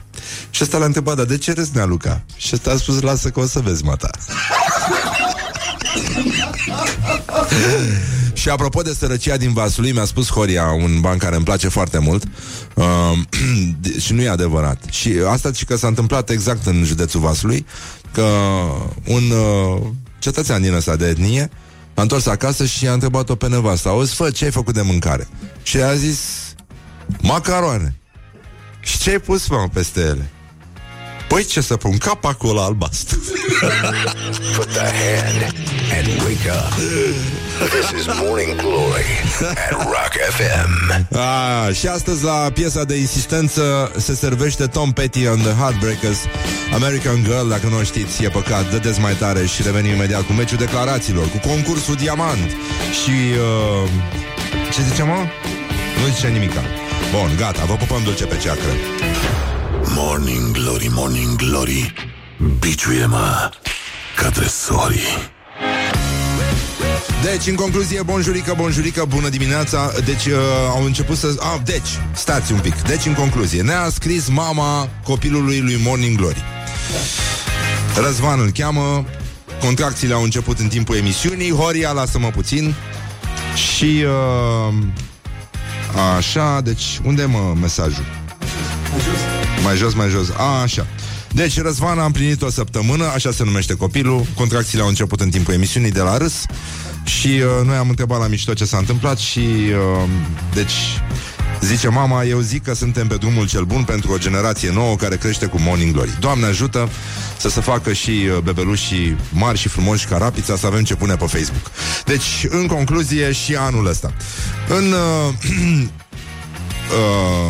Și 0.50 0.64
ăsta 0.64 0.78
l-a 0.78 0.86
întrebat, 0.86 1.16
dar 1.16 1.26
de 1.26 1.38
ce 1.38 1.54
râzi, 1.54 1.72
Nea 1.74 1.86
Luca? 1.86 2.24
Și 2.36 2.50
ăsta 2.54 2.72
a 2.72 2.78
spus, 2.78 3.02
lasă 3.02 3.30
că 3.30 3.40
o 3.40 3.46
să 3.46 3.60
vezi, 3.60 3.84
mata. 3.84 4.10
Și 8.44 8.50
apropo 8.50 8.82
de 8.82 8.94
sărăcia 8.94 9.38
din 9.38 9.54
Vaslui, 9.54 9.92
mi-a 9.92 10.06
spus 10.06 10.30
Horia, 10.30 10.72
un 10.72 11.00
ban 11.02 11.18
care 11.18 11.36
îmi 11.36 11.44
place 11.46 11.68
foarte 11.68 11.98
mult, 11.98 12.24
uh, 12.74 13.20
și 14.00 14.14
nu 14.14 14.22
e 14.22 14.30
adevărat. 14.30 14.84
Și 14.90 15.14
asta 15.28 15.52
și 15.52 15.66
că 15.66 15.76
s-a 15.76 15.88
întâmplat 15.88 16.30
exact 16.30 16.66
în 16.66 16.84
județul 16.84 17.20
Vaslui, 17.20 17.66
că 18.14 18.28
un 19.08 19.32
uh, 19.32 19.82
cetățean 20.20 20.62
din 20.62 20.74
ăsta 20.74 20.96
de 20.96 21.08
etnie 21.08 21.50
a 21.94 22.02
întors 22.02 22.26
acasă 22.26 22.66
și 22.66 22.88
a 22.88 22.94
întrebat-o 22.94 23.36
pe 23.36 23.48
nevastă, 23.48 23.90
auzi, 23.90 24.14
fă, 24.14 24.30
ce 24.30 24.46
ai 24.46 24.52
făcut 24.52 24.74
de 24.74 24.82
mâncare? 24.82 25.28
Și 25.62 25.78
a 25.78 25.96
zis, 25.96 26.20
macaroane. 27.22 27.96
Și 28.80 28.98
ce 28.98 29.10
ai 29.10 29.20
pus, 29.20 29.48
mă, 29.48 29.68
peste 29.74 30.00
ele? 30.00 30.30
Păi 31.34 31.44
ce 31.44 31.62
să 31.62 31.78
pun? 31.78 31.98
Capacul 31.98 32.60
albastru. 32.60 33.20
Put 34.56 34.68
the 34.68 34.88
hand 35.02 35.56
and 35.96 36.08
wake 36.22 36.50
up. 36.60 36.74
This 37.70 37.90
is 38.00 38.06
Morning 38.22 38.56
Glory 38.56 39.06
at 39.42 39.72
Rock 39.72 40.14
FM. 40.30 41.08
A, 41.18 41.72
și 41.72 41.88
astăzi 41.88 42.24
la 42.24 42.50
piesa 42.54 42.84
de 42.84 42.96
insistență 42.96 43.92
se 43.98 44.16
servește 44.16 44.68
Tom 44.68 44.92
Petty 44.92 45.28
and 45.28 45.42
the 45.42 45.52
Heartbreakers 45.52 46.18
American 46.74 47.24
Girl, 47.24 47.50
dacă 47.50 47.68
nu 47.68 47.78
o 47.78 47.84
știți, 47.84 48.24
e 48.24 48.30
păcat 48.30 48.72
Dădeți 48.72 49.00
mai 49.00 49.14
tare 49.14 49.46
și 49.46 49.62
revenim 49.62 49.92
imediat 49.92 50.22
cu 50.22 50.34
meciul 50.34 50.58
declarațiilor 50.58 51.30
Cu 51.30 51.48
concursul 51.48 51.96
Diamant 51.96 52.50
Și... 53.04 53.12
Uh, 53.84 53.90
ce 54.74 54.82
zice, 54.90 55.04
mă? 55.04 55.26
Nu 56.00 56.14
zice 56.14 56.28
nimica 56.28 56.62
Bun, 57.12 57.36
gata, 57.38 57.66
vă 57.66 57.74
pupăm 57.74 58.04
dulce 58.04 58.26
pe 58.26 58.38
ceacră 58.38 58.72
Morning 59.96 60.52
Glory, 60.52 60.90
Morning 60.92 61.36
Glory. 61.36 61.94
Biciuie-mă 62.60 63.50
ca 64.16 64.30
tresorii. 64.30 65.32
Deci, 67.24 67.48
în 67.48 67.56
concluzie, 67.56 68.02
bonjurică, 68.02 68.54
bonjurică, 68.58 69.06
bună 69.08 69.30
dimineața 69.30 69.92
Deci, 70.06 70.26
uh, 70.26 70.34
au 70.70 70.84
început 70.84 71.18
să... 71.18 71.36
Ah, 71.40 71.60
deci, 71.64 71.88
stați 72.12 72.52
un 72.52 72.60
pic 72.60 72.82
Deci, 72.82 73.06
în 73.06 73.14
concluzie, 73.14 73.62
ne-a 73.62 73.90
scris 73.90 74.28
mama 74.28 74.90
copilului 75.04 75.60
lui 75.60 75.80
Morning 75.84 76.18
Glory 76.18 76.44
Răzvan 77.96 78.40
îl 78.40 78.52
cheamă 78.52 79.06
Contracțiile 79.60 80.14
au 80.14 80.24
început 80.24 80.60
în 80.60 80.68
timpul 80.68 80.96
emisiunii 80.96 81.52
Horia, 81.52 81.92
lasă-mă 81.92 82.30
puțin 82.30 82.76
Și... 83.76 84.06
Uh, 84.06 84.74
așa, 86.18 86.62
deci, 86.62 87.00
unde 87.04 87.22
e, 87.22 87.26
mă 87.26 87.56
mesajul? 87.62 88.06
Mai 89.64 89.76
jos, 89.76 89.94
mai 89.94 90.10
jos. 90.10 90.30
A, 90.38 90.62
așa. 90.62 90.88
Deci 91.32 91.62
Răzvan 91.62 92.00
a 92.00 92.06
împlinit 92.06 92.42
o 92.42 92.50
săptămână, 92.50 93.06
așa 93.06 93.32
se 93.32 93.44
numește 93.44 93.74
copilul. 93.74 94.26
Contracțiile 94.36 94.84
au 94.84 94.90
început 94.90 95.22
în 95.22 95.30
timpul 95.30 95.54
emisiunii 95.54 95.92
de 95.92 96.02
la 96.02 96.18
râs 96.18 96.46
și 97.04 97.28
uh, 97.28 97.66
noi 97.66 97.76
am 97.76 97.90
întrebat 97.90 98.20
la 98.20 98.28
mișto 98.28 98.54
ce 98.54 98.66
s-a 98.66 98.78
întâmplat 98.78 99.18
și 99.18 99.40
uh, 99.40 100.10
deci 100.54 100.74
Zice 101.62 101.88
mama, 101.88 102.24
eu 102.24 102.40
zic 102.40 102.64
că 102.64 102.74
suntem 102.74 103.08
pe 103.08 103.16
drumul 103.16 103.48
cel 103.48 103.64
bun 103.64 103.84
pentru 103.84 104.12
o 104.12 104.18
generație 104.18 104.72
nouă 104.72 104.96
care 104.96 105.18
crește 105.18 105.46
cu 105.46 105.60
Morning 105.60 105.94
Glory. 105.94 106.18
Doamne 106.20 106.46
ajută 106.46 106.90
să 107.38 107.50
se 107.50 107.62
facă 107.62 107.94
și 107.94 108.10
uh, 108.10 108.38
bebelușii 108.44 109.18
mari 109.32 109.58
și 109.58 109.68
frumoși 109.68 110.06
ca 110.06 110.18
rapița, 110.18 110.56
să 110.58 110.66
avem 110.66 110.84
ce 110.84 110.96
pune 110.96 111.16
pe 111.16 111.26
Facebook. 111.26 111.72
Deci, 112.06 112.46
în 112.50 112.68
concluzie, 112.68 113.32
și 113.32 113.56
anul 113.56 113.88
ăsta. 113.88 114.14
În... 114.68 114.92
Uh, 114.92 115.34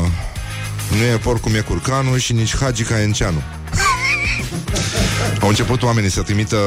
uh, 0.04 0.10
nu 0.90 1.04
e 1.04 1.18
porc 1.18 1.42
cum 1.42 1.56
e 1.56 1.60
curcanul 1.60 2.18
și 2.18 2.34
nici 2.34 2.56
Hagi 2.56 2.84
ca 2.84 3.02
Enceanu. 3.02 3.42
Au 5.42 5.48
început 5.48 5.84
oamenii 5.84 6.12
să 6.12 6.22
trimită 6.22 6.58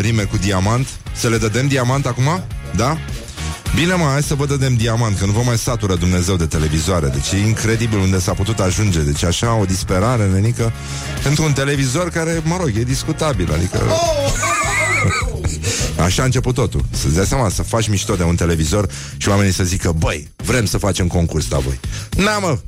rime 0.00 0.22
cu 0.22 0.36
diamant 0.36 0.88
Să 1.12 1.28
le 1.28 1.38
dădem 1.38 1.68
diamant 1.68 2.06
acum? 2.06 2.44
Da? 2.76 2.98
Bine 3.74 3.94
mă, 3.94 4.04
hai 4.04 4.22
să 4.22 4.34
vă 4.34 4.46
dădem 4.46 4.74
diamant 4.74 5.18
Că 5.18 5.24
nu 5.24 5.32
vă 5.32 5.40
mai 5.44 5.58
satură 5.58 5.94
Dumnezeu 5.94 6.36
de 6.36 6.46
televizoare 6.46 7.08
Deci 7.08 7.32
e 7.32 7.46
incredibil 7.46 7.98
unde 7.98 8.18
s-a 8.18 8.32
putut 8.32 8.60
ajunge 8.60 9.00
Deci 9.00 9.24
așa 9.24 9.54
o 9.54 9.64
disperare, 9.64 10.26
nenică 10.26 10.72
Pentru 11.22 11.44
un 11.44 11.52
televizor 11.52 12.08
care, 12.08 12.40
mă 12.44 12.56
rog, 12.58 12.70
e 12.74 12.82
discutabil 12.82 13.52
Adică... 13.52 13.78
Așa 16.04 16.22
a 16.22 16.24
început 16.24 16.54
totul 16.54 16.84
Să-ți 16.90 17.14
dai 17.14 17.26
seama, 17.26 17.48
să 17.48 17.62
faci 17.62 17.88
mișto 17.88 18.14
de 18.14 18.22
un 18.22 18.34
televizor 18.34 18.90
Și 19.16 19.28
oamenii 19.28 19.52
să 19.52 19.64
zică, 19.64 19.92
băi, 19.98 20.28
vrem 20.36 20.64
să 20.64 20.78
facem 20.78 21.06
concurs 21.06 21.50
la 21.50 21.58
voi 21.58 21.80
Na 22.16 22.38
mă, 22.38 22.58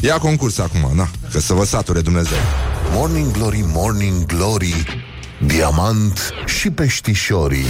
ia 0.00 0.18
concurs 0.18 0.58
acum, 0.58 0.90
na 0.94 1.08
Că 1.32 1.40
să 1.40 1.52
vă 1.52 1.64
sature 1.64 2.00
Dumnezeu 2.00 2.38
Morning 2.92 3.30
Glory, 3.30 3.64
Morning 3.66 4.26
Glory. 4.26 5.04
Diamant 5.46 6.32
și 6.46 6.70
peștișorii. 6.70 7.66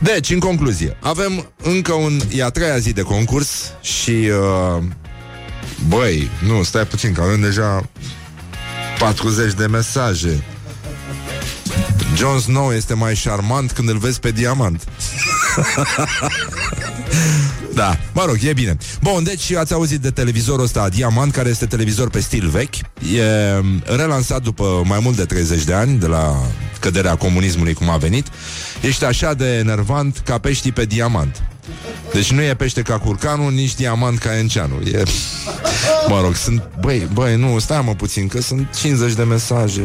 Deci, 0.00 0.30
în 0.30 0.38
concluzie, 0.38 0.96
avem 1.00 1.52
încă 1.62 1.92
un... 1.92 2.20
E 2.34 2.44
a 2.44 2.48
treia 2.48 2.78
zi 2.78 2.92
de 2.92 3.02
concurs 3.02 3.72
și... 3.80 4.10
Uh, 4.10 4.82
băi, 5.88 6.30
nu, 6.46 6.62
stai 6.62 6.86
puțin, 6.86 7.12
că 7.12 7.20
avem 7.20 7.40
deja 7.40 7.88
40 8.98 9.52
de 9.52 9.66
mesaje. 9.66 10.44
Jon 12.16 12.38
Snow 12.38 12.72
este 12.72 12.94
mai 12.94 13.14
șarmant 13.14 13.72
când 13.72 13.88
îl 13.88 13.98
vezi 13.98 14.20
pe 14.20 14.30
diamant. 14.30 14.84
Da, 17.74 17.98
mă 18.12 18.24
rog, 18.26 18.36
e 18.42 18.52
bine. 18.52 18.76
Bun, 19.02 19.24
deci 19.24 19.52
ați 19.52 19.72
auzit 19.72 20.00
de 20.00 20.10
televizorul 20.10 20.64
ăsta 20.64 20.88
Diamant, 20.88 21.32
care 21.32 21.48
este 21.48 21.66
televizor 21.66 22.10
pe 22.10 22.20
stil 22.20 22.48
vechi. 22.48 22.74
E 22.74 22.82
relansat 23.84 24.42
după 24.42 24.82
mai 24.84 24.98
mult 25.02 25.16
de 25.16 25.24
30 25.24 25.64
de 25.64 25.72
ani 25.72 25.98
de 25.98 26.06
la 26.06 26.42
căderea 26.80 27.16
comunismului 27.16 27.74
cum 27.74 27.90
a 27.90 27.96
venit. 27.96 28.26
Ești 28.82 29.04
așa 29.04 29.34
de 29.34 29.56
enervant 29.56 30.22
ca 30.24 30.38
peștii 30.38 30.72
pe 30.72 30.84
diamant. 30.84 31.42
Deci 32.12 32.32
nu 32.32 32.42
e 32.42 32.54
pește 32.54 32.82
ca 32.82 32.98
curcanul, 32.98 33.52
nici 33.52 33.74
diamant 33.74 34.18
ca 34.18 34.38
enceanul. 34.38 34.86
E... 34.92 35.02
Mă 36.10 36.20
rog, 36.20 36.34
sunt... 36.34 36.68
Băi, 36.80 37.08
băi, 37.12 37.36
nu, 37.36 37.58
stai 37.58 37.82
mă 37.84 37.94
puțin, 37.94 38.28
că 38.28 38.40
sunt 38.40 38.68
50 38.78 39.12
de 39.12 39.22
mesaje. 39.22 39.82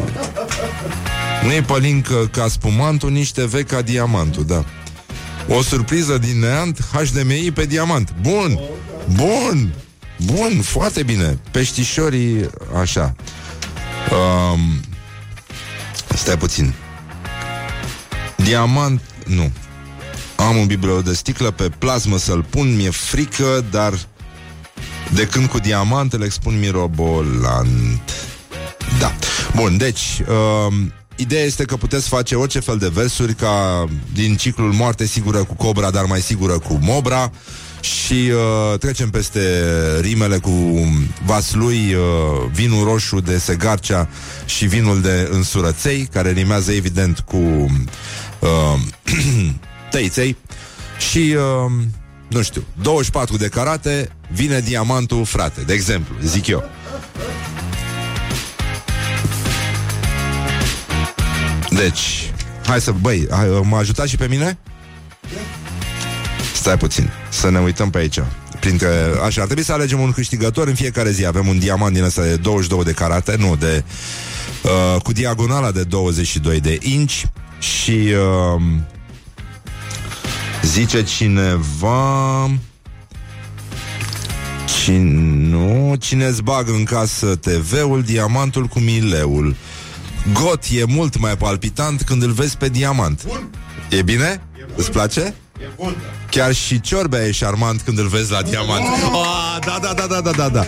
Nu 1.44 1.52
e 1.52 1.62
pălincă 1.62 2.30
ca 2.32 2.48
spumantul, 2.48 3.12
nici 3.12 3.32
TV 3.32 3.64
ca 3.64 3.82
diamantul, 3.82 4.46
da. 4.46 4.66
O 5.48 5.62
surpriză 5.62 6.18
din 6.18 6.40
neant, 6.40 6.80
HDMI 6.94 7.52
pe 7.52 7.66
diamant. 7.66 8.14
Bun! 8.22 8.60
Bun! 9.14 9.74
Bun, 10.26 10.62
foarte 10.62 11.04
bine. 11.04 11.40
Peștișorii, 11.52 12.50
așa. 12.82 13.16
Um, 14.12 14.60
stai 16.16 16.38
puțin. 16.38 16.74
Diamant, 18.36 19.02
nu. 19.26 19.52
Am 20.36 20.58
un 20.58 20.66
bibelou 20.66 21.02
de 21.02 21.14
sticlă 21.14 21.52
pe 21.52 21.70
plasmă 21.70 22.18
să-l 22.18 22.44
pun, 22.50 22.76
mi-e 22.76 22.90
frică, 22.90 23.66
dar 23.72 23.94
de 25.14 25.28
când 25.28 25.48
cu 25.48 25.60
diamant 25.60 26.14
îl 26.14 26.24
expun 26.24 26.60
mirobolant. 26.60 28.12
Da. 29.00 29.16
Bun, 29.56 29.78
deci, 29.78 30.22
um, 30.68 30.94
Ideea 31.16 31.44
este 31.44 31.64
că 31.64 31.76
puteți 31.76 32.08
face 32.08 32.36
orice 32.36 32.60
fel 32.60 32.78
de 32.78 32.88
versuri 32.94 33.34
ca 33.34 33.86
din 34.14 34.36
ciclul 34.36 34.72
Moarte 34.72 35.06
sigură 35.06 35.44
cu 35.44 35.54
Cobra, 35.54 35.92
dar 35.92 36.06
mai 36.06 36.22
sigură 36.22 36.60
cu 36.60 36.80
Mobra 36.82 37.32
și 37.82 38.32
uh, 38.32 38.80
trecem 38.80 39.10
peste 39.10 39.42
rimele 40.00 40.38
cu 40.38 40.52
Vaslui, 41.26 41.94
uh, 41.94 42.50
vinul 42.52 42.84
roșu 42.84 43.20
de 43.20 43.38
Segarcea 43.38 44.10
și 44.46 44.66
vinul 44.66 45.02
de 45.02 45.30
Însurăței, 45.32 46.08
care 46.12 46.32
rimează 46.32 46.72
evident 46.72 47.20
cu 47.20 47.38
uh, 48.40 48.80
tăiței 49.92 50.38
și, 51.10 51.36
uh, 51.36 51.72
nu 52.28 52.42
știu, 52.42 52.64
24 52.82 53.38
de 53.38 53.48
carate, 53.48 54.10
vine 54.32 54.60
diamantul, 54.60 55.26
frate, 55.26 55.62
de 55.62 55.74
exemplu, 55.74 56.16
zic 56.24 56.48
eu. 56.48 56.64
Deci, 61.82 62.34
hai 62.66 62.82
să, 62.82 62.92
băi, 62.92 63.28
hai, 63.32 63.62
mă 63.64 63.78
ajutați 63.78 64.10
și 64.10 64.18
pe 64.18 64.28
mine? 64.28 64.58
Stai 66.54 66.78
puțin, 66.78 67.10
să 67.30 67.50
ne 67.50 67.60
uităm 67.60 67.90
pe 67.90 67.98
aici. 67.98 68.20
Printre, 68.60 68.88
așa, 69.26 69.42
ar 69.42 69.46
trebui 69.46 69.64
să 69.64 69.74
alegem 69.74 70.00
un 70.00 70.12
câștigător 70.12 70.68
în 70.68 70.76
fiecare 70.76 71.12
zi. 71.12 71.26
Avem 71.26 71.48
un 71.48 71.60
diamant 71.60 71.94
din 71.94 72.04
ăsta 72.04 72.22
de 72.22 72.36
22 72.36 72.84
de 72.84 72.92
carate, 72.92 73.36
nu, 73.40 73.56
de 73.56 73.84
uh, 74.64 75.02
cu 75.02 75.12
diagonala 75.12 75.72
de 75.72 75.84
22 75.84 76.60
de 76.60 76.78
inci 76.82 77.26
și 77.60 77.92
uh, 77.92 78.62
zice 80.62 81.04
cineva 81.04 82.50
Cine, 84.84 85.22
nu, 85.50 85.96
cine 86.00 86.26
îți 86.26 86.44
bagă 86.44 86.72
în 86.72 86.84
casă 86.84 87.36
TV-ul, 87.36 88.02
diamantul 88.02 88.66
cu 88.66 88.80
mileul. 88.80 89.56
Got 90.34 90.64
e 90.72 90.84
mult 90.86 91.20
mai 91.20 91.38
palpitant 91.38 92.02
când 92.02 92.24
îl 92.24 92.32
vezi 92.32 92.58
pe 92.58 92.70
diamant. 92.70 93.26
Bun. 93.26 93.50
E 93.90 94.02
bine? 94.02 94.42
E 94.60 94.64
bun. 94.66 94.74
Îți 94.76 94.92
place? 94.92 95.36
E 95.60 95.70
bun. 95.76 95.96
Chiar 96.30 96.54
și 96.54 96.82
ciorbea 96.82 97.26
e 97.26 97.32
șarmant 97.32 97.82
când 97.82 97.98
îl 97.98 98.08
vezi 98.08 98.32
la 98.32 98.42
diamant. 98.42 98.86
Oh, 99.12 99.58
da, 99.66 99.80
da, 99.82 99.94
da, 99.94 100.06
da, 100.06 100.22
da, 100.22 100.32
da, 100.32 100.50
da. 100.50 100.64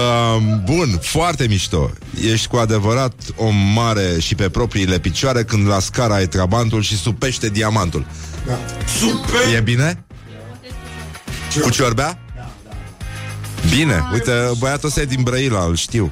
um, 0.00 0.62
bun, 0.64 0.98
foarte 1.02 1.46
mișto. 1.46 1.90
Ești 2.20 2.46
cu 2.46 2.56
adevărat 2.56 3.14
om 3.36 3.54
mare 3.54 4.18
și 4.18 4.34
pe 4.34 4.48
propriile 4.48 4.98
picioare 4.98 5.44
când 5.44 5.66
la 5.66 5.78
scara 5.78 6.14
ai 6.14 6.26
trabantul 6.26 6.82
și 6.82 6.96
supește 6.96 7.48
diamantul. 7.48 8.06
Da. 8.46 8.58
Super! 8.98 9.54
E 9.54 9.60
bine? 9.60 10.04
Cu 11.60 11.70
ciorbea? 11.70 12.18
Bine, 13.68 14.02
uite, 14.12 14.32
băiatul 14.58 14.88
ăsta 14.88 15.00
e 15.00 15.04
din 15.04 15.22
Brăila, 15.22 15.64
îl 15.64 15.76
știu. 15.76 16.10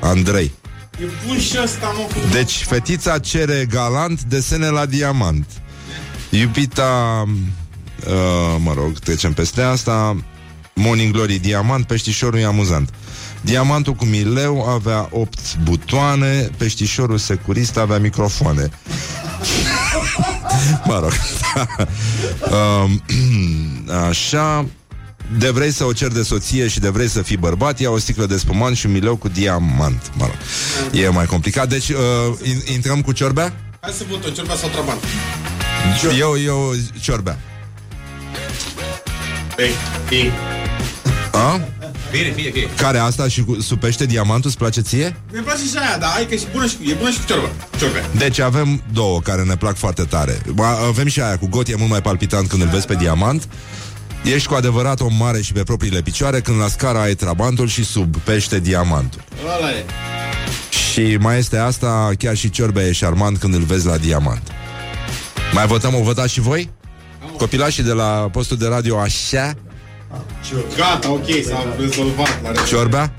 Andrei. 0.00 0.52
E 1.00 1.04
bun 1.26 1.38
și 1.38 1.58
ăsta, 1.62 1.86
mă, 1.86 2.02
cu... 2.02 2.28
Deci, 2.32 2.64
fetița 2.66 3.18
cere 3.18 3.66
galant 3.70 4.22
desene 4.22 4.68
la 4.68 4.86
diamant. 4.86 5.46
Iubita, 6.30 7.24
uh, 8.06 8.56
mă 8.58 8.72
rog, 8.74 8.98
trecem 8.98 9.32
peste 9.32 9.62
asta. 9.62 10.16
Morning 10.74 11.12
Glory 11.12 11.38
diamant, 11.38 11.86
peștișorul 11.86 12.38
e 12.38 12.44
amuzant. 12.44 12.90
Diamantul 13.40 13.92
cu 13.92 14.04
mileu 14.04 14.62
avea 14.62 15.08
8 15.10 15.56
butoane, 15.62 16.50
peștișorul 16.56 17.18
securist 17.18 17.76
avea 17.76 17.98
microfoane. 17.98 18.70
mă 20.88 20.98
rog. 20.98 21.12
um, 22.84 23.02
așa, 24.08 24.66
de 25.38 25.50
vrei 25.50 25.70
să 25.72 25.84
o 25.84 25.92
cer 25.92 26.08
de 26.08 26.22
soție 26.22 26.68
și 26.68 26.80
de 26.80 26.88
vrei 26.88 27.08
să 27.08 27.22
fii 27.22 27.36
bărbat, 27.36 27.80
ia 27.80 27.90
o 27.90 27.98
sticlă 27.98 28.26
de 28.26 28.36
spumant 28.36 28.76
și 28.76 28.86
un 28.86 28.92
mileu 28.92 29.16
cu 29.16 29.28
diamant. 29.28 30.10
Mă 30.14 30.24
rog. 30.24 30.36
E 30.92 31.08
mai 31.08 31.26
complicat. 31.26 31.68
Deci, 31.68 31.88
uh, 31.88 31.96
in- 32.42 32.72
intrăm 32.72 33.00
cu 33.00 33.12
ciorbea? 33.12 33.52
Hai 33.80 33.92
să 33.92 34.04
votăm, 34.10 34.32
ciorbea 34.32 34.56
sau 34.56 34.68
trabant. 34.68 35.00
Eu, 36.18 36.36
eu, 36.44 36.74
ciorbea. 37.00 37.38
Ei, 39.58 39.70
ei. 40.10 40.32
A? 41.32 41.60
Bine, 42.10 42.32
fie, 42.32 42.50
fie. 42.50 42.68
Care 42.76 42.98
asta 42.98 43.28
și 43.28 43.44
cu 43.44 43.60
supește 43.60 44.06
diamantul, 44.06 44.48
îți 44.48 44.58
place 44.58 44.80
ție? 44.80 45.16
Mi 45.32 45.40
place 45.40 45.62
și 45.62 45.76
aia, 45.78 45.98
dar 45.98 46.10
hai 46.10 46.26
că 46.26 46.34
e 46.34 46.38
și 46.38 46.44
bună 46.52 46.66
și, 46.66 46.76
e 46.90 46.94
bună 46.94 47.10
și 47.10 47.18
cu 47.18 47.26
ciorba. 47.26 47.48
Ciorbea. 47.78 48.02
Deci 48.16 48.38
avem 48.38 48.82
două 48.92 49.20
care 49.20 49.42
ne 49.42 49.56
plac 49.56 49.76
foarte 49.76 50.02
tare. 50.02 50.38
Ba, 50.54 50.68
Avem 50.68 51.06
și 51.06 51.20
aia 51.20 51.38
cu 51.38 51.46
got, 51.48 51.68
e 51.68 51.74
mult 51.78 51.90
mai 51.90 52.02
palpitant 52.02 52.48
când 52.48 52.62
îl 52.62 52.68
vezi 52.68 52.86
pe 52.86 52.94
diamant. 52.94 53.48
Ești 54.24 54.48
cu 54.48 54.54
adevărat 54.54 55.00
om 55.00 55.12
mare 55.18 55.40
și 55.40 55.52
pe 55.52 55.62
propriile 55.62 56.02
picioare 56.02 56.40
când 56.40 56.58
la 56.60 56.68
scara 56.68 57.00
ai 57.00 57.14
trabantul 57.14 57.68
și 57.68 57.84
sub 57.84 58.16
pește 58.16 58.60
diamantul. 58.60 59.24
Ăla 59.56 59.70
e. 59.70 59.84
Și 60.70 61.16
mai 61.16 61.38
este 61.38 61.56
asta, 61.56 62.10
chiar 62.18 62.36
și 62.36 62.50
ciorbea 62.50 62.86
e 62.86 62.92
șarmant 62.92 63.38
când 63.38 63.54
îl 63.54 63.62
vezi 63.62 63.86
la 63.86 63.96
diamant. 63.96 64.42
Mai 65.52 65.66
votăm, 65.66 65.94
o 65.94 66.02
votați 66.02 66.32
și 66.32 66.40
voi? 66.40 66.70
Copilașii 67.36 67.82
de 67.82 67.92
la 67.92 68.28
postul 68.32 68.56
de 68.56 68.66
radio 68.66 68.98
așa? 68.98 69.54
Gata, 70.76 71.10
ok, 71.10 71.26
s-a 71.46 71.74
rezolvat. 71.78 72.42
La 72.42 72.52
Ciorbea? 72.66 73.14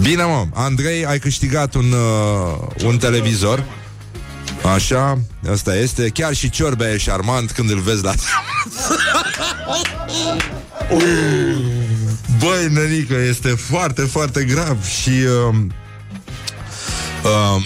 Bine, 0.00 0.22
mă, 0.22 0.46
Andrei, 0.54 1.06
ai 1.06 1.18
câștigat 1.18 1.74
un, 1.74 1.92
uh, 1.92 2.84
un 2.84 2.98
televizor. 2.98 3.64
Așa, 4.62 5.18
asta 5.50 5.76
este. 5.76 6.08
Chiar 6.08 6.34
și 6.34 6.50
ciorbea 6.50 6.90
e 6.90 6.96
șarmant 6.96 7.50
când 7.50 7.70
îl 7.70 7.78
vezi 7.80 8.02
la... 8.02 8.14
Băi, 12.38 12.68
nenică, 12.70 13.14
este 13.14 13.48
foarte, 13.48 14.02
foarte 14.02 14.44
grav 14.44 14.84
și... 14.84 15.10
Uh, 15.10 15.54
uh, 17.24 17.62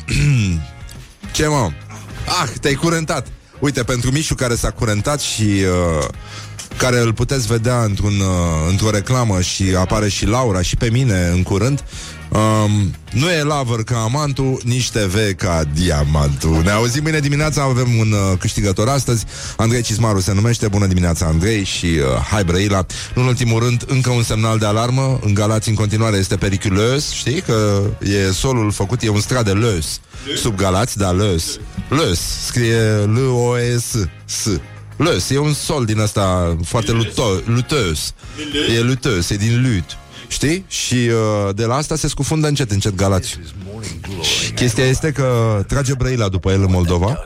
ce, 1.35 1.47
mă? 1.47 1.71
Ah, 2.43 2.49
te-ai 2.61 2.75
curentat. 2.75 3.27
Uite, 3.59 3.83
pentru 3.83 4.11
Mișu 4.11 4.35
care 4.35 4.55
s-a 4.55 4.71
curentat 4.71 5.21
și... 5.21 5.43
Uh, 5.43 6.09
care 6.77 6.99
îl 6.99 7.13
puteți 7.13 7.47
vedea 7.47 7.83
într-un, 7.83 8.21
uh, 8.21 8.69
într-o 8.71 8.91
reclamă 8.91 9.41
și 9.41 9.65
apare 9.79 10.09
și 10.09 10.27
Laura 10.27 10.63
și 10.63 10.77
pe 10.77 10.89
mine 10.93 11.31
în 11.33 11.43
curând. 11.43 11.85
Um, 12.35 12.95
nu 13.11 13.31
e 13.31 13.43
lavăr 13.43 13.85
ca 13.85 13.99
amantul, 13.99 14.61
nici 14.65 14.91
TV 14.91 15.35
ca 15.37 15.63
diamantul. 15.75 16.63
Ne 16.63 16.71
auzim 16.71 17.03
mâine 17.03 17.19
dimineața, 17.19 17.63
avem 17.63 17.99
un 17.99 18.13
uh, 18.13 18.39
câștigător 18.39 18.89
astăzi. 18.89 19.25
Andrei 19.57 19.83
Cismaru 19.83 20.21
se 20.21 20.33
numește. 20.33 20.69
Bună 20.69 20.87
dimineața, 20.87 21.27
Andrei 21.27 21.65
și 21.65 21.87
uh, 21.87 22.03
hai 22.31 22.45
Brăila. 22.45 22.87
Nu 23.15 23.23
în 23.23 23.29
ultimul 23.29 23.63
rând, 23.63 23.85
încă 23.87 24.11
un 24.11 24.23
semnal 24.23 24.59
de 24.59 24.67
alarmă. 24.67 25.19
În 25.23 25.35
Galați 25.35 25.69
în 25.69 25.75
continuare 25.75 26.17
este 26.17 26.37
periculos. 26.37 27.11
Știi 27.11 27.41
că 27.41 27.83
e 28.03 28.33
solul 28.33 28.73
făcut, 28.73 29.03
e 29.03 29.09
un 29.09 29.21
strat 29.21 29.45
de 29.45 29.53
lös. 29.53 30.01
Sub 30.37 30.57
Galați, 30.57 30.99
da, 30.99 31.13
lös. 31.13 31.59
Lös, 31.89 32.21
scrie 32.47 32.81
L-O-S. 33.07 33.97
S. 34.97 34.99
Lös, 34.99 35.31
e 35.31 35.39
un 35.39 35.53
sol 35.55 35.85
din 35.85 35.99
ăsta 35.99 36.57
foarte 36.65 36.93
luto- 36.93 37.45
luteus. 37.45 38.13
E 38.77 38.81
luteus, 38.81 39.31
e 39.31 39.37
din 39.37 39.63
lut. 39.63 39.85
Știi? 40.29 40.65
Și 40.69 40.95
uh, 40.95 41.55
de 41.55 41.65
la 41.65 41.75
asta 41.75 41.97
se 41.97 42.09
scufundă 42.09 42.47
încet, 42.47 42.71
încet 42.71 42.95
Galați. 42.95 43.39
Și 44.23 44.51
chestia 44.53 44.85
este 44.85 45.13
că 45.13 45.61
trage 45.69 45.95
Brăila 45.95 46.29
după 46.29 46.51
el 46.53 46.63
în 46.63 46.71
Moldova, 46.71 47.23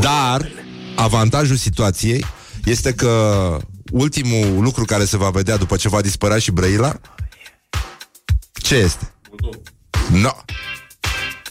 dar 0.00 0.50
avantajul 0.96 1.56
situației 1.56 2.24
este 2.64 2.92
că 2.92 3.56
ultimul 3.92 4.62
lucru 4.62 4.84
care 4.84 5.04
se 5.04 5.16
va 5.16 5.30
vedea 5.30 5.56
după 5.56 5.76
ce 5.76 5.88
va 5.88 6.00
dispărea 6.00 6.38
și 6.38 6.50
Brăila, 6.50 7.00
ce 8.52 8.74
este? 8.74 9.12
No. 10.12 10.30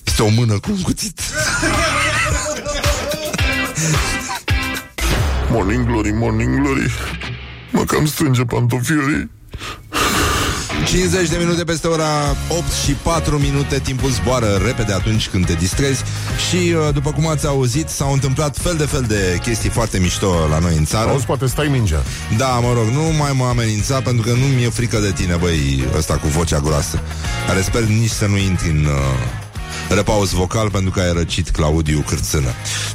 Este 0.06 0.22
o 0.22 0.28
mână 0.30 0.60
cu 0.60 0.72
un 0.72 0.82
cuțit. 0.82 1.20
Morning 5.52 5.86
glory, 5.86 6.12
morning 6.12 6.62
glory. 6.62 6.92
Mă 7.72 7.84
cam 7.84 8.06
strânge 8.06 8.44
pantofiorii. 8.44 9.30
50 10.86 11.30
de 11.30 11.38
minute 11.40 11.64
peste 11.64 11.88
ora 11.88 12.36
8 12.50 12.72
și 12.86 12.92
4 12.92 13.38
minute 13.38 13.80
Timpul 13.80 14.10
zboară 14.10 14.62
repede 14.66 14.94
atunci 14.94 15.30
când 15.30 15.46
te 15.46 15.54
distrezi. 15.54 16.04
Și 16.50 16.56
uh, 16.56 16.94
după 16.94 17.12
cum 17.12 17.28
ați 17.28 17.48
auzit 17.48 17.90
S-au 17.90 18.14
întâmplat 18.14 18.58
fel 18.58 18.76
de 18.76 18.86
fel 18.86 19.06
de 19.08 19.40
chestii 19.42 19.70
foarte 19.70 20.00
mișto 20.00 20.48
La 20.50 20.60
noi 20.60 20.78
în 20.78 20.86
țară. 20.86 21.10
Auzi, 21.10 21.26
poate 21.26 21.46
stai 21.46 21.68
mingea. 21.68 22.04
Da, 22.38 22.48
mă 22.48 22.74
rog, 22.74 22.88
nu 22.88 23.02
mai 23.18 23.32
mă 23.36 23.46
amenința 23.46 24.02
Pentru 24.02 24.24
că 24.24 24.34
nu 24.34 24.46
mi-e 24.46 24.70
frică 24.70 25.00
de 25.00 25.12
tine, 25.12 25.36
băi 25.36 25.84
Ăsta 25.98 26.14
cu 26.14 26.28
vocea 26.28 26.60
groasă 26.60 27.00
Care 27.48 27.62
sper 27.62 27.84
nici 27.84 28.10
să 28.10 28.26
nu 28.26 28.38
intri 28.38 28.70
în 28.70 28.86
uh, 28.86 29.49
repaus 29.90 30.32
vocal 30.32 30.70
pentru 30.70 30.92
că 30.92 31.00
ai 31.00 31.14
răcit 31.14 31.50
Claudiu 31.50 32.04
Cârțână. 32.08 32.48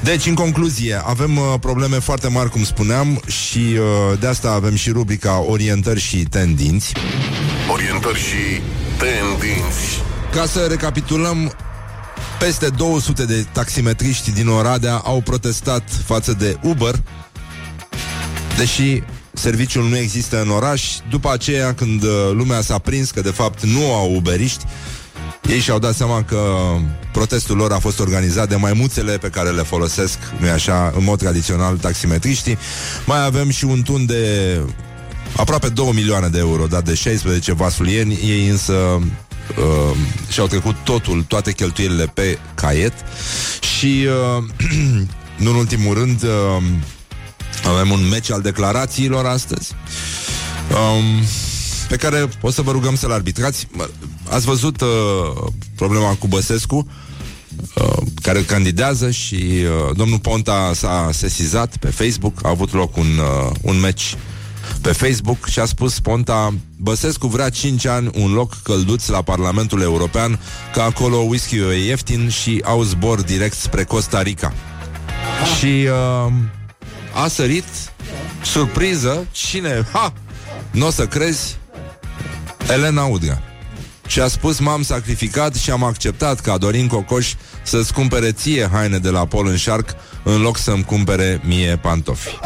Deci, 0.03 0.27
în 0.27 0.35
concluzie, 0.35 1.03
avem 1.05 1.37
uh, 1.37 1.55
probleme 1.61 1.99
foarte 1.99 2.29
mari, 2.29 2.51
cum 2.51 2.65
spuneam, 2.65 3.21
și 3.27 3.59
uh, 3.59 4.19
de 4.21 4.27
asta 4.27 4.51
avem 4.51 4.75
și 4.75 4.91
rubrica 4.91 5.45
Orientări 5.47 6.01
și 6.01 6.17
tendinți. 6.17 6.93
Orientări 7.73 8.19
și 8.19 8.61
tendinți 8.99 10.03
Ca 10.33 10.47
să 10.47 10.67
recapitulăm, 10.69 11.53
peste 12.39 12.69
200 12.69 13.25
de 13.25 13.47
taximetriști 13.53 14.33
din 14.33 14.49
Oradea 14.49 14.95
au 14.95 15.21
protestat 15.21 15.83
față 16.05 16.33
de 16.33 16.57
Uber, 16.63 16.95
deși 18.57 19.03
serviciul 19.33 19.89
nu 19.89 19.97
există 19.97 20.41
în 20.41 20.51
oraș. 20.51 20.83
După 21.11 21.33
aceea, 21.33 21.75
când 21.75 22.03
uh, 22.03 22.11
lumea 22.33 22.61
s-a 22.61 22.79
prins 22.79 23.11
că 23.11 23.21
de 23.21 23.31
fapt 23.31 23.63
nu 23.63 23.95
au 23.95 24.15
uberiști, 24.15 24.65
ei 25.49 25.59
și-au 25.59 25.79
dat 25.79 25.95
seama 25.95 26.23
că 26.23 26.41
protestul 27.13 27.57
lor 27.57 27.73
a 27.73 27.79
fost 27.79 28.01
organizat 28.01 28.49
de 28.49 28.57
maimuțele 28.57 29.19
pe 29.19 29.29
care 29.29 29.51
le 29.51 29.63
folosesc, 29.63 30.19
nu 30.39 30.51
așa, 30.51 30.93
în 30.97 31.05
mod 31.05 31.19
tradițional, 31.19 31.77
taximetriștii. 31.77 32.59
Mai 33.07 33.25
avem 33.25 33.51
și 33.51 33.65
un 33.65 33.83
tun 33.83 34.07
de 34.07 34.61
aproape 35.37 35.69
2 35.69 35.91
milioane 35.95 36.29
de 36.29 36.39
euro 36.39 36.67
dat 36.67 36.85
de 36.85 36.95
16 36.95 37.53
vasulieni, 37.53 38.19
ei 38.23 38.49
însă 38.49 38.73
uh, 38.73 39.97
și-au 40.29 40.47
trecut 40.47 40.75
totul, 40.85 41.23
toate 41.29 41.53
cheltuielile 41.53 42.07
pe 42.07 42.39
caiet 42.55 42.93
și 43.79 44.07
uh, 44.07 44.45
nu 45.45 45.51
în 45.51 45.57
ultimul 45.57 45.95
rând, 45.95 46.23
uh, 46.23 46.63
avem 47.67 47.91
un 47.91 48.09
meci 48.09 48.31
al 48.31 48.41
declarațiilor 48.41 49.27
astăzi. 49.27 49.73
Um, 50.71 51.25
pe 51.89 51.97
care 51.97 52.29
o 52.41 52.51
să 52.51 52.63
vă 52.63 52.71
rugăm 52.71 52.97
să-l 52.97 53.13
arbitrați. 53.13 53.67
Mă, 54.25 54.35
Ați 54.35 54.47
văzut 54.47 54.81
uh, 54.81 54.89
problema 55.77 56.15
cu 56.15 56.27
Băsescu, 56.27 56.89
uh, 57.75 58.07
care 58.23 58.43
candidează 58.43 59.11
și 59.11 59.35
uh, 59.35 59.97
domnul 59.97 60.19
Ponta 60.19 60.73
s-a 60.75 61.11
sesizat 61.13 61.77
pe 61.77 61.89
Facebook, 61.89 62.39
a 62.43 62.49
avut 62.49 62.73
loc 62.73 62.97
un, 62.97 63.19
uh, 63.19 63.51
un 63.63 63.81
meci 63.81 64.17
pe 64.81 64.93
Facebook 64.93 65.47
și 65.47 65.59
a 65.59 65.65
spus 65.65 66.01
Ponta 66.01 66.55
Băsescu 66.77 67.27
vrea 67.27 67.49
5 67.49 67.87
ani 67.87 68.11
un 68.15 68.33
loc 68.33 68.57
călduț 68.63 69.07
la 69.07 69.23
Parlamentul 69.23 69.81
European 69.81 70.41
Că 70.73 70.81
acolo 70.81 71.17
whisky 71.17 71.57
e 71.57 71.87
ieftin 71.87 72.29
și 72.29 72.63
au 72.65 72.83
zbor 72.83 73.23
direct 73.23 73.57
spre 73.57 73.85
Costa 73.85 74.23
Rica 74.23 74.53
Și 75.59 75.89
uh, 76.27 76.33
a 77.23 77.29
sărit 77.29 77.65
Surpriză 78.43 79.27
Cine? 79.31 79.87
Ha! 79.93 80.13
Nu 80.71 80.87
o 80.87 80.91
să 80.91 81.07
crezi 81.07 81.57
Elena 82.69 83.05
Udrea 83.05 83.54
și 84.07 84.21
a 84.21 84.29
spus 84.29 84.59
m-am 84.59 84.83
sacrificat 84.83 85.55
și 85.55 85.71
am 85.71 85.85
acceptat 85.85 86.41
ca 86.41 86.59
Dorin 86.59 86.87
Cocoș 86.87 87.35
să-ți 87.63 87.93
cumpere 87.93 88.33
ție 88.33 88.69
haine 88.73 88.99
de 88.99 89.09
la 89.09 89.27
Paul 89.27 89.47
în 89.47 89.57
Shark 89.57 89.95
în 90.23 90.41
loc 90.41 90.59
să-mi 90.59 90.85
cumpere 90.85 91.41
mie 91.45 91.77
pantofi. 91.77 92.39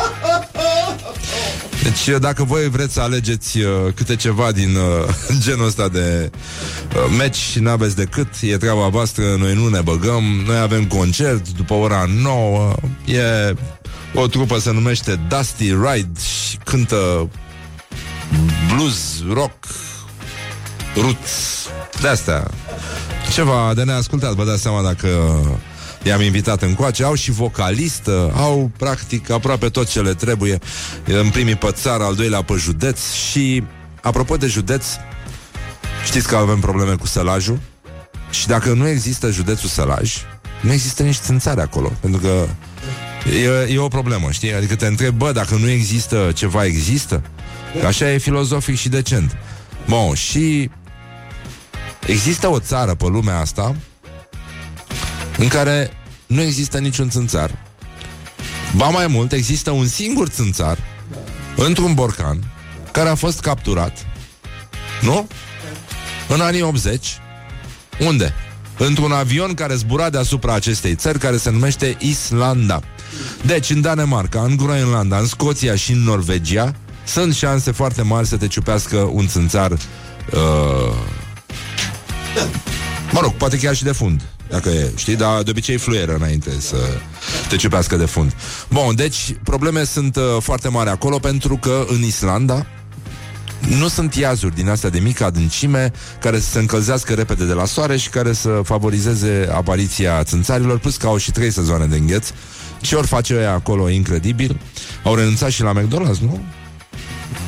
Deci 1.82 2.18
dacă 2.18 2.44
voi 2.44 2.68
vreți 2.68 2.92
să 2.92 3.00
alegeți 3.00 3.58
uh, 3.58 3.66
câte 3.94 4.16
ceva 4.16 4.52
din 4.52 4.76
uh, 4.76 5.14
genul 5.44 5.66
ăsta 5.66 5.88
de 5.88 6.30
uh, 6.30 7.14
meci 7.18 7.36
și 7.36 7.58
n-aveți 7.58 7.96
decât, 7.96 8.28
e 8.40 8.56
treaba 8.56 8.88
voastră, 8.88 9.34
noi 9.38 9.54
nu 9.54 9.68
ne 9.68 9.80
băgăm, 9.80 10.24
noi 10.46 10.58
avem 10.58 10.86
concert 10.86 11.48
după 11.48 11.74
ora 11.74 12.04
9, 12.22 12.74
e 13.04 13.54
o 14.14 14.26
trupă 14.26 14.58
se 14.58 14.72
numește 14.72 15.20
Dusty 15.28 15.64
Ride 15.64 16.20
și 16.48 16.56
cântă 16.64 17.30
blues, 18.74 19.22
rock, 19.32 19.54
roots, 20.94 21.66
de 22.00 22.08
astea. 22.08 22.50
Ceva 23.32 23.72
de 23.74 23.82
neascultat, 23.82 24.32
vă 24.32 24.44
dați 24.44 24.62
seama 24.62 24.82
dacă 24.82 25.08
i-am 26.02 26.20
invitat 26.20 26.62
încoace. 26.62 27.04
Au 27.04 27.14
și 27.14 27.30
vocalistă, 27.30 28.32
au 28.36 28.70
practic 28.76 29.30
aproape 29.30 29.68
tot 29.68 29.88
ce 29.88 30.00
le 30.00 30.14
trebuie. 30.14 30.58
În 31.04 31.30
primii 31.30 31.56
pe 31.56 31.70
țară, 31.70 32.04
al 32.04 32.14
doilea 32.14 32.42
pe 32.42 32.54
județ 32.54 33.12
și, 33.12 33.62
apropo 34.02 34.36
de 34.36 34.46
județ, 34.46 34.84
știți 36.04 36.28
că 36.28 36.36
avem 36.36 36.60
probleme 36.60 36.94
cu 36.94 37.06
sălajul 37.06 37.58
și 38.30 38.46
dacă 38.46 38.72
nu 38.72 38.88
există 38.88 39.30
județul 39.30 39.68
Sălaj, 39.68 40.14
nu 40.60 40.72
există 40.72 41.02
nici 41.02 41.16
țânțare 41.16 41.60
acolo, 41.60 41.92
pentru 42.00 42.20
că 42.20 42.46
e, 43.68 43.72
e 43.72 43.78
o 43.78 43.88
problemă, 43.88 44.30
știi? 44.30 44.54
Adică 44.54 44.76
te 44.76 44.86
întreb, 44.86 45.14
bă, 45.14 45.32
dacă 45.32 45.54
nu 45.54 45.68
există 45.68 46.30
ceva, 46.34 46.64
există? 46.64 47.22
Că 47.80 47.86
așa 47.86 48.12
e 48.12 48.18
filozofic 48.18 48.76
și 48.76 48.88
decent. 48.88 49.36
Bun, 49.88 50.14
și 50.14 50.70
există 52.08 52.48
o 52.48 52.58
țară 52.58 52.94
pe 52.94 53.06
lumea 53.06 53.38
asta 53.38 53.76
în 55.38 55.48
care 55.48 55.90
nu 56.26 56.42
există 56.42 56.78
niciun 56.78 57.10
țânțar. 57.10 57.50
Ba 58.76 58.88
mai 58.88 59.06
mult, 59.06 59.32
există 59.32 59.70
un 59.70 59.86
singur 59.86 60.28
țânțar 60.28 60.78
într-un 61.56 61.94
borcan 61.94 62.44
care 62.92 63.08
a 63.08 63.14
fost 63.14 63.40
capturat, 63.40 64.06
nu? 65.02 65.26
În 66.28 66.40
anii 66.40 66.62
80. 66.62 67.18
Unde? 68.00 68.34
Într-un 68.78 69.12
avion 69.12 69.54
care 69.54 69.74
zbura 69.74 70.10
deasupra 70.10 70.54
acestei 70.54 70.94
țări, 70.94 71.18
care 71.18 71.36
se 71.36 71.50
numește 71.50 71.96
Islanda. 72.00 72.80
Deci, 73.42 73.70
în 73.70 73.80
Danemarca, 73.80 74.42
în 74.42 74.56
Groenlanda, 74.56 75.18
în 75.18 75.26
Scoția 75.26 75.74
și 75.74 75.92
în 75.92 76.02
Norvegia, 76.02 76.74
sunt 77.04 77.34
șanse 77.34 77.70
foarte 77.70 78.02
mari 78.02 78.26
să 78.26 78.36
te 78.36 78.46
ciupească 78.46 78.96
un 78.96 79.26
țânțar 79.26 79.70
uh, 79.70 79.78
Mă 83.10 83.20
rog, 83.20 83.32
poate 83.32 83.58
chiar 83.58 83.74
și 83.74 83.82
de 83.82 83.92
fund 83.92 84.22
Dacă 84.48 84.68
e, 84.68 84.92
știi, 84.96 85.16
dar 85.16 85.42
de 85.42 85.50
obicei 85.50 85.76
fluieră 85.76 86.14
înainte 86.14 86.50
Să 86.58 86.76
te 87.48 87.56
ciupească 87.56 87.96
de 87.96 88.04
fund 88.04 88.32
Bun, 88.68 88.94
deci 88.94 89.34
probleme 89.44 89.84
sunt 89.84 90.16
uh, 90.16 90.22
foarte 90.40 90.68
mari 90.68 90.90
acolo 90.90 91.18
Pentru 91.18 91.56
că 91.56 91.84
în 91.88 92.02
Islanda 92.02 92.66
nu 93.60 93.88
sunt 93.88 94.14
iazuri 94.14 94.54
din 94.54 94.68
astea 94.68 94.90
de 94.90 94.98
mică 94.98 95.24
adâncime 95.24 95.92
care 96.20 96.38
să 96.38 96.50
se 96.50 96.58
încălzească 96.58 97.14
repede 97.14 97.44
de 97.44 97.52
la 97.52 97.64
soare 97.64 97.96
și 97.96 98.08
care 98.08 98.32
să 98.32 98.60
favorizeze 98.64 99.48
apariția 99.52 100.22
țânțarilor, 100.22 100.78
plus 100.78 100.96
că 100.96 101.06
au 101.06 101.16
și 101.16 101.30
trei 101.30 101.50
sezoane 101.50 101.86
de 101.86 101.96
îngheț. 101.96 102.30
Ce 102.80 102.94
ori 102.94 103.06
face 103.06 103.34
ăia 103.34 103.52
acolo 103.52 103.88
incredibil? 103.88 104.60
Au 105.04 105.14
renunțat 105.14 105.50
și 105.50 105.62
la 105.62 105.72
McDonald's, 105.72 106.18
nu? 106.20 106.40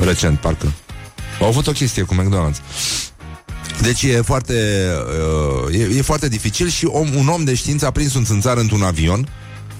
Recent, 0.00 0.38
parcă. 0.38 0.72
Au 1.40 1.46
avut 1.46 1.66
o 1.66 1.72
chestie 1.72 2.02
cu 2.02 2.14
McDonald's. 2.14 2.60
Deci 3.82 4.02
e 4.02 4.20
foarte, 4.20 4.86
uh, 5.66 5.74
e, 5.74 5.96
e 5.96 6.02
foarte 6.02 6.28
dificil 6.28 6.68
și 6.68 6.86
om, 6.86 7.14
un 7.14 7.28
om 7.28 7.44
de 7.44 7.54
știință 7.54 7.86
a 7.86 7.90
prins 7.90 8.14
un 8.14 8.24
țânțar 8.24 8.56
într-un 8.56 8.82
avion 8.82 9.28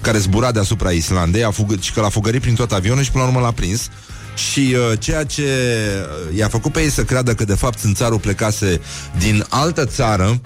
care 0.01 0.17
zbura 0.17 0.51
deasupra 0.51 0.91
Islandei, 0.91 1.43
a 1.43 1.51
fugă, 1.51 1.75
și 1.79 1.93
că 1.93 2.01
l-a 2.01 2.09
fugărit 2.09 2.41
prin 2.41 2.55
tot 2.55 2.71
avionul 2.71 3.03
și 3.03 3.11
până 3.11 3.23
la 3.23 3.29
urmă 3.29 3.41
l-a 3.41 3.51
prins. 3.51 3.89
Și 4.35 4.75
uh, 4.75 4.99
ceea 4.99 5.23
ce 5.23 5.43
uh, 5.43 6.37
i-a 6.37 6.47
făcut 6.47 6.71
pe 6.71 6.81
ei 6.81 6.89
să 6.89 7.03
creadă 7.03 7.33
că 7.33 7.43
de 7.43 7.53
fapt 7.53 7.79
țânțarul 7.79 8.19
plecase 8.19 8.81
din 9.17 9.45
altă 9.49 9.85
țară, 9.85 10.41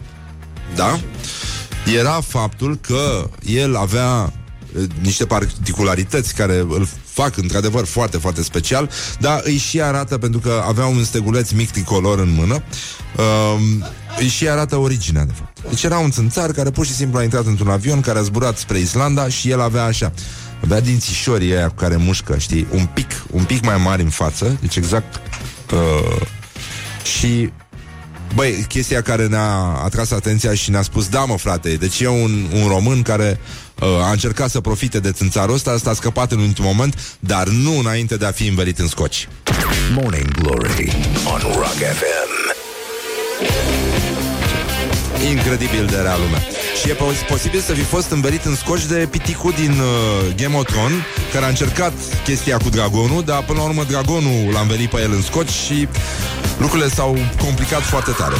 da? 0.75 0.99
Era 1.97 2.21
faptul 2.27 2.79
că 2.81 3.29
el 3.45 3.75
avea 3.75 4.11
uh, 4.23 4.44
niște 5.01 5.25
particularități 5.25 6.35
care 6.35 6.57
îl 6.57 6.87
fac 7.05 7.37
într-adevăr 7.37 7.85
foarte, 7.85 8.17
foarte 8.17 8.43
special, 8.43 8.89
dar 9.19 9.41
îi 9.43 9.57
și 9.57 9.81
arată, 9.81 10.17
pentru 10.17 10.39
că 10.39 10.63
avea 10.67 10.85
un 10.85 11.03
steguleț 11.03 11.51
mic 11.51 11.71
tricolor 11.71 12.19
în 12.19 12.33
mână, 12.33 12.53
um, 12.53 13.85
îi 14.19 14.27
și 14.27 14.49
arată 14.49 14.75
originea, 14.75 15.25
de 15.25 15.31
fapt. 15.35 15.61
Deci 15.69 15.83
era 15.83 15.97
un 15.97 16.11
țânțar 16.11 16.51
care 16.51 16.69
pur 16.69 16.85
și 16.85 16.93
simplu 16.93 17.19
a 17.19 17.23
intrat 17.23 17.45
într-un 17.45 17.69
avion 17.69 18.01
care 18.01 18.19
a 18.19 18.21
zburat 18.21 18.57
spre 18.57 18.77
Islanda 18.77 19.29
și 19.29 19.49
el 19.49 19.61
avea 19.61 19.83
așa. 19.83 20.11
Avea 20.63 20.81
dințișorii 20.81 21.53
aia 21.53 21.67
cu 21.67 21.75
care 21.75 21.95
mușcă, 21.95 22.37
știi, 22.37 22.67
un 22.71 22.85
pic, 22.93 23.25
un 23.31 23.43
pic 23.43 23.65
mai 23.65 23.77
mari 23.77 24.01
în 24.01 24.09
față, 24.09 24.57
deci 24.61 24.75
exact 24.75 25.21
uh, 25.73 26.21
și 27.17 27.51
Băi, 28.35 28.65
chestia 28.67 29.01
care 29.01 29.27
ne-a 29.27 29.49
atras 29.83 30.11
atenția 30.11 30.53
și 30.53 30.69
ne-a 30.69 30.81
spus 30.81 31.07
Da, 31.07 31.25
mă, 31.25 31.37
frate, 31.37 31.69
deci 31.73 31.99
e 31.99 32.07
un, 32.07 32.45
un 32.53 32.67
român 32.67 33.01
care 33.01 33.39
uh, 33.79 33.87
a 33.87 34.11
încercat 34.11 34.49
să 34.49 34.61
profite 34.61 34.99
de 34.99 35.11
țânțarul 35.11 35.53
ăsta 35.53 35.71
Asta 35.71 35.89
a 35.89 35.93
scăpat 35.93 36.31
în 36.31 36.39
ultimul 36.39 36.71
moment 36.71 37.17
Dar 37.19 37.47
nu 37.47 37.79
înainte 37.79 38.17
de 38.17 38.25
a 38.25 38.31
fi 38.31 38.47
învelit 38.47 38.79
în 38.79 38.87
scoci 38.87 39.27
Morning 39.93 40.31
Glory 40.31 40.95
on 41.33 41.39
Rock 41.41 41.75
FM. 41.75 42.33
Incredibil 45.29 45.85
de 45.85 45.97
rea 45.97 46.17
lume 46.17 46.47
Și 46.81 46.89
e 46.89 46.93
pos- 46.93 47.23
posibil 47.27 47.59
să 47.59 47.73
fi 47.73 47.81
fost 47.81 48.09
învelit 48.11 48.43
în 48.45 48.55
scoci 48.55 48.85
de 48.85 49.07
piticul 49.11 49.51
din 49.51 49.71
uh, 49.71 50.35
Game 50.35 50.55
of 50.57 50.65
Thrones 50.65 50.97
Care 51.33 51.45
a 51.45 51.47
încercat 51.47 51.93
chestia 52.23 52.57
cu 52.57 52.69
dragonul 52.69 53.23
Dar 53.23 53.43
până 53.43 53.59
la 53.59 53.65
urmă 53.65 53.83
dragonul 53.83 54.51
l-a 54.51 54.59
învelit 54.59 54.89
pe 54.89 55.01
el 55.01 55.11
în 55.11 55.21
scoci 55.21 55.49
Și 55.49 55.87
lucrurile 56.57 56.89
s-au 56.89 57.17
complicat 57.43 57.81
foarte 57.81 58.11
tare 58.11 58.35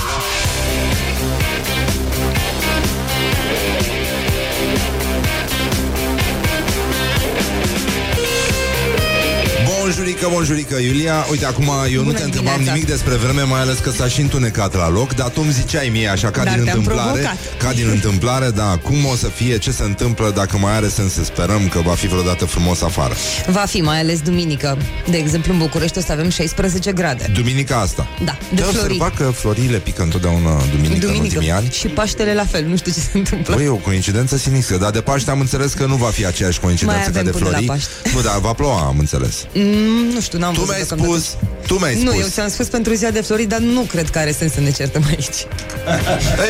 Bonjurică, 10.22 10.30
bonjurică, 10.36 10.76
Iulia 10.96 11.26
Uite, 11.32 11.46
acum 11.46 11.70
eu 11.92 11.98
nu 12.00 12.04
Bună 12.04 12.18
te 12.18 12.24
întrebam 12.24 12.52
dimineața. 12.54 12.74
nimic 12.74 12.90
despre 12.90 13.16
vreme 13.16 13.42
Mai 13.42 13.60
ales 13.62 13.78
că 13.78 13.92
s-a 13.92 14.08
și 14.08 14.22
întunecat 14.22 14.76
la 14.76 14.90
loc 14.90 15.14
Dar 15.16 15.30
tu 15.30 15.40
îmi 15.44 15.52
ziceai 15.52 15.90
mie, 15.92 16.08
așa, 16.08 16.32
ca 16.32 16.44
Dar 16.44 16.54
din 16.56 16.64
te-am 16.64 16.78
întâmplare 16.78 17.12
provocat. 17.20 17.38
Ca 17.58 17.74
din 17.74 17.88
întâmplare, 17.90 18.50
da, 18.50 18.78
cum 18.84 19.06
o 19.06 19.16
să 19.16 19.28
fie 19.28 19.58
Ce 19.58 19.72
se 19.72 19.84
întâmplă, 19.84 20.32
dacă 20.36 20.58
mai 20.58 20.76
are 20.76 20.88
sens 20.88 21.14
să 21.14 21.24
sperăm 21.24 21.68
Că 21.68 21.80
va 21.86 21.92
fi 21.94 22.08
vreodată 22.08 22.46
frumos 22.46 22.82
afară 22.82 23.14
Va 23.48 23.60
fi, 23.68 23.82
mai 23.82 24.00
ales 24.00 24.20
duminică. 24.22 24.78
De 25.10 25.18
exemplu, 25.18 25.52
în 25.54 25.58
București 25.58 25.98
o 25.98 26.02
să 26.02 26.12
avem 26.12 26.30
16 26.30 26.92
grade. 26.92 27.32
Duminica 27.34 27.80
asta 27.80 28.08
Da, 28.26 28.38
de 28.50 28.56
Te-ai 28.56 28.68
florit. 28.72 29.02
observat 29.02 29.16
că 29.16 29.24
florile 29.24 29.78
pică 29.78 30.02
întotdeauna 30.02 30.62
duminică, 30.76 31.08
în 31.08 31.16
ultimii 31.16 31.52
ani? 31.52 31.70
Și 31.72 31.88
Paștele 31.88 32.34
la 32.34 32.46
fel, 32.46 32.66
nu 32.66 32.76
știu 32.78 32.92
ce 32.92 33.00
se 33.00 33.18
întâmplă. 33.18 33.56
Băi, 33.56 33.66
e 33.66 33.70
o 33.70 33.76
coincidență 33.76 34.38
sinistră 34.38 34.78
Dar 34.78 34.92
de 34.92 35.02
Paște 35.02 35.32
am 35.32 35.40
înțeles 35.40 35.74
că 35.74 35.86
nu 35.86 35.96
va 35.96 36.08
fi 36.10 36.26
aceeași 36.26 36.60
coincidență 36.60 37.00
Mai 37.00 37.12
ca 37.12 37.20
avem 37.20 37.24
de 37.32 37.38
până 37.38 37.44
la 37.50 37.56
flori 37.58 37.66
Paște. 37.66 37.90
Nu, 38.16 38.22
dar 38.22 38.40
va 38.40 38.54
ploua, 38.54 38.80
am 38.86 38.96
înțeles 39.00 39.46
Mm, 39.54 40.05
nu 40.14 40.22
știu, 40.22 40.40
n-am 40.40 40.54
Tu 40.54 40.60
văzut 40.60 40.74
mi-ai 40.76 40.86
deocamdată. 40.88 41.20
spus 41.20 41.68
Tu 41.68 41.80
mi-ai 41.80 42.04
Nu, 42.04 42.10
spus 42.10 42.22
eu 42.22 42.28
ți-am 42.28 42.50
spus 42.50 42.68
pentru 42.68 42.94
ziua 42.94 43.12
de 43.12 43.22
florit, 43.22 43.50
dar 43.50 43.60
nu 43.60 43.82
cred 43.82 44.10
că 44.10 44.20
are 44.20 44.32
sens 44.32 44.54
să 44.54 44.60
ne 44.60 44.72
certăm 44.72 45.04
aici. 45.08 45.46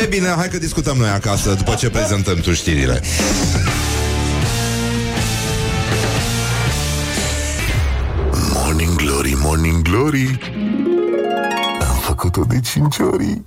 E 0.02 0.06
bine, 0.06 0.28
hai 0.36 0.48
că 0.48 0.58
discutăm 0.58 0.96
noi 0.96 1.08
acasă 1.08 1.54
După 1.54 1.74
ce 1.74 1.90
prezentăm 1.90 2.36
tu 2.36 2.52
știrile 2.52 3.00
Morning 8.52 8.94
Glory, 8.96 9.34
Morning 9.38 9.82
Glory 9.82 10.38
Am 11.88 11.96
făcut-o 12.00 12.42
de 12.48 12.60
5 12.60 12.96
ori 13.12 13.42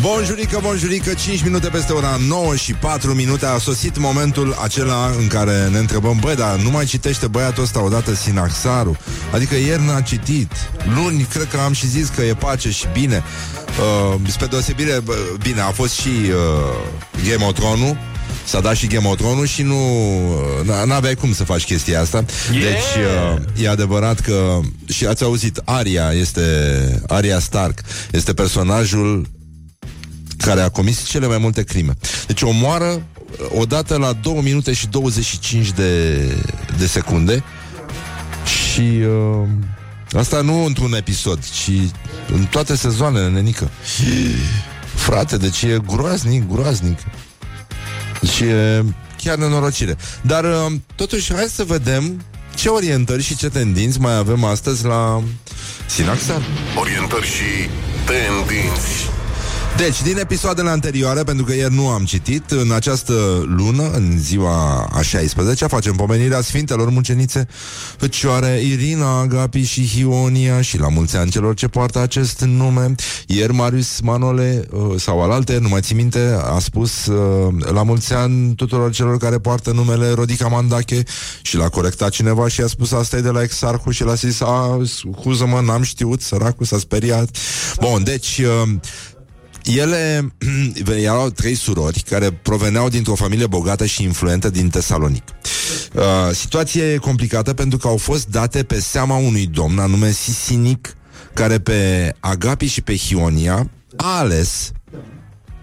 Bonjurică, 0.00 0.58
bonjurică, 0.62 1.14
5 1.14 1.42
minute 1.42 1.68
peste 1.68 1.92
ora 1.92 2.16
9 2.28 2.56
și 2.56 2.72
4 2.72 3.14
minute. 3.14 3.46
A 3.46 3.58
sosit 3.58 3.98
momentul 3.98 4.56
acela 4.62 5.10
în 5.18 5.26
care 5.26 5.68
ne 5.72 5.78
întrebăm 5.78 6.18
Băi, 6.20 6.34
dar 6.36 6.56
nu 6.56 6.70
mai 6.70 6.84
citește 6.84 7.26
băiatul 7.26 7.62
ăsta 7.62 7.82
odată 7.84 8.14
Sinaxaru? 8.14 8.96
Adică 9.32 9.54
ieri 9.54 9.84
n-a 9.84 10.00
citit. 10.00 10.52
Luni, 10.94 11.22
cred 11.22 11.48
că 11.48 11.56
am 11.56 11.72
și 11.72 11.86
zis 11.86 12.08
că 12.08 12.22
e 12.22 12.34
pace 12.34 12.70
și 12.70 12.86
bine. 12.92 13.22
Uh, 14.14 14.20
Spre 14.28 14.46
deosebire, 14.46 15.00
bă, 15.04 15.14
bine, 15.42 15.60
a 15.60 15.70
fost 15.70 15.92
și 15.94 16.08
uh, 16.08 17.30
Game 17.30 17.44
of 17.44 17.52
Thrones 17.54 17.96
S-a 18.44 18.60
dat 18.60 18.76
și 18.76 18.86
Game 18.86 19.08
of 19.08 19.16
Thrones 19.16 19.48
și 19.48 19.62
nu 19.62 19.78
n- 20.62 20.86
N-aveai 20.86 21.14
cum 21.14 21.32
să 21.32 21.44
faci 21.44 21.64
chestia 21.64 22.00
asta. 22.00 22.24
Yeah! 22.52 22.62
Deci 22.62 23.04
uh, 23.56 23.64
e 23.64 23.68
adevărat 23.68 24.20
că 24.20 24.60
Și 24.92 25.06
ați 25.06 25.22
auzit, 25.22 25.60
Aria 25.64 26.12
este 26.12 26.42
Aria 27.06 27.38
Stark 27.38 27.80
Este 28.10 28.32
personajul 28.34 29.28
care 30.40 30.60
a 30.60 30.68
comis 30.68 31.04
cele 31.04 31.26
mai 31.26 31.38
multe 31.38 31.62
crime. 31.62 31.92
Deci 32.26 32.42
omoară 32.42 33.02
odată 33.48 33.96
la 33.96 34.12
2 34.12 34.40
minute 34.42 34.72
și 34.72 34.86
25 34.86 35.72
de, 35.72 36.16
de 36.78 36.86
secunde 36.86 37.42
și 38.44 38.80
uh, 38.80 39.48
asta 40.12 40.40
nu 40.40 40.64
într-un 40.64 40.94
episod, 40.94 41.38
ci 41.44 41.70
în 42.32 42.44
toate 42.50 42.76
sezoanele, 42.76 43.28
nenică. 43.28 43.70
Frate, 44.94 45.36
deci 45.36 45.62
e 45.62 45.80
groaznic, 45.86 46.52
groaznic. 46.52 46.98
Deci 48.20 48.40
e 48.40 48.84
chiar 49.22 49.36
nenorocire. 49.36 49.96
Dar 50.22 50.44
uh, 50.44 50.72
totuși 50.94 51.34
hai 51.34 51.46
să 51.54 51.64
vedem 51.64 52.22
ce 52.54 52.68
orientări 52.68 53.22
și 53.22 53.36
ce 53.36 53.48
tendinți 53.48 54.00
mai 54.00 54.16
avem 54.16 54.44
astăzi 54.44 54.84
la 54.84 55.22
Sinaxar. 55.86 56.42
Orientări 56.76 57.26
și 57.26 57.68
tendinți. 58.06 59.19
Deci, 59.80 60.02
din 60.02 60.18
episoadele 60.18 60.68
anterioare, 60.68 61.22
pentru 61.22 61.44
că 61.44 61.54
ieri 61.54 61.74
nu 61.74 61.88
am 61.88 62.04
citit, 62.04 62.50
în 62.50 62.72
această 62.72 63.12
lună, 63.56 63.90
în 63.90 64.18
ziua 64.18 64.88
a 64.92 65.02
16 65.02 65.66
facem 65.66 65.92
pomenirea 65.92 66.40
Sfintelor 66.40 66.88
Mucenițe 66.88 67.48
Fecioare 67.96 68.60
Irina, 68.62 69.20
Agapi 69.20 69.62
și 69.62 69.86
Hionia 69.86 70.60
și 70.60 70.78
la 70.78 70.88
mulți 70.88 71.16
ani 71.16 71.30
celor 71.30 71.54
ce 71.54 71.68
poartă 71.68 71.98
acest 71.98 72.40
nume. 72.40 72.94
Ieri 73.26 73.52
Marius 73.52 74.00
Manole, 74.00 74.68
uh, 74.70 75.00
sau 75.00 75.22
alaltă, 75.22 75.58
nu 75.58 75.68
mai 75.68 75.80
țin 75.80 75.96
minte, 75.96 76.38
a 76.44 76.58
spus 76.58 77.06
uh, 77.06 77.54
la 77.72 77.82
mulți 77.82 78.14
ani 78.14 78.54
tuturor 78.54 78.92
celor 78.92 79.16
care 79.16 79.38
poartă 79.38 79.72
numele 79.72 80.10
Rodica 80.10 80.46
Mandache 80.46 81.02
și 81.42 81.56
l-a 81.56 81.68
corectat 81.68 82.10
cineva 82.10 82.48
și 82.48 82.60
a 82.60 82.66
spus 82.66 82.92
asta 82.92 83.16
e 83.16 83.20
de 83.20 83.30
la 83.30 83.42
Exarhu 83.42 83.90
și 83.90 84.04
l-a 84.04 84.14
zis, 84.14 84.40
a, 84.40 84.80
scuză-mă, 84.84 85.60
n-am 85.60 85.82
știut, 85.82 86.20
săracul 86.20 86.66
s-a 86.66 86.78
speriat. 86.78 87.36
Bun, 87.80 88.02
deci... 88.02 88.40
Uh, 89.66 89.74
ele 89.76 90.32
erau 91.02 91.30
trei 91.30 91.54
surori 91.54 92.02
care 92.08 92.30
proveneau 92.30 92.88
dintr-o 92.88 93.14
familie 93.14 93.46
bogată 93.46 93.86
și 93.86 94.02
influentă 94.02 94.50
din 94.50 94.68
Tesalonic. 94.68 95.24
Uh, 95.94 96.02
situație 96.32 96.96
complicată 96.96 97.54
pentru 97.54 97.78
că 97.78 97.86
au 97.86 97.96
fost 97.96 98.28
date 98.28 98.62
pe 98.62 98.80
seama 98.80 99.16
unui 99.16 99.46
domn 99.46 99.78
anume 99.78 100.10
Sisinic, 100.10 100.94
care 101.34 101.58
pe 101.58 102.12
Agapi 102.20 102.66
și 102.66 102.80
pe 102.80 102.96
Hionia 102.96 103.70
a 103.96 104.18
ales, 104.18 104.72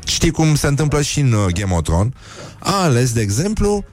știi 0.05 0.31
cum 0.31 0.55
se 0.55 0.67
întâmplă 0.67 1.01
și 1.01 1.19
în 1.19 1.31
uh, 1.31 1.45
Game 1.45 1.73
of 1.73 1.81
Thrones, 1.81 2.11
a 2.59 2.81
ales, 2.81 3.11
de 3.11 3.21
exemplu, 3.21 3.85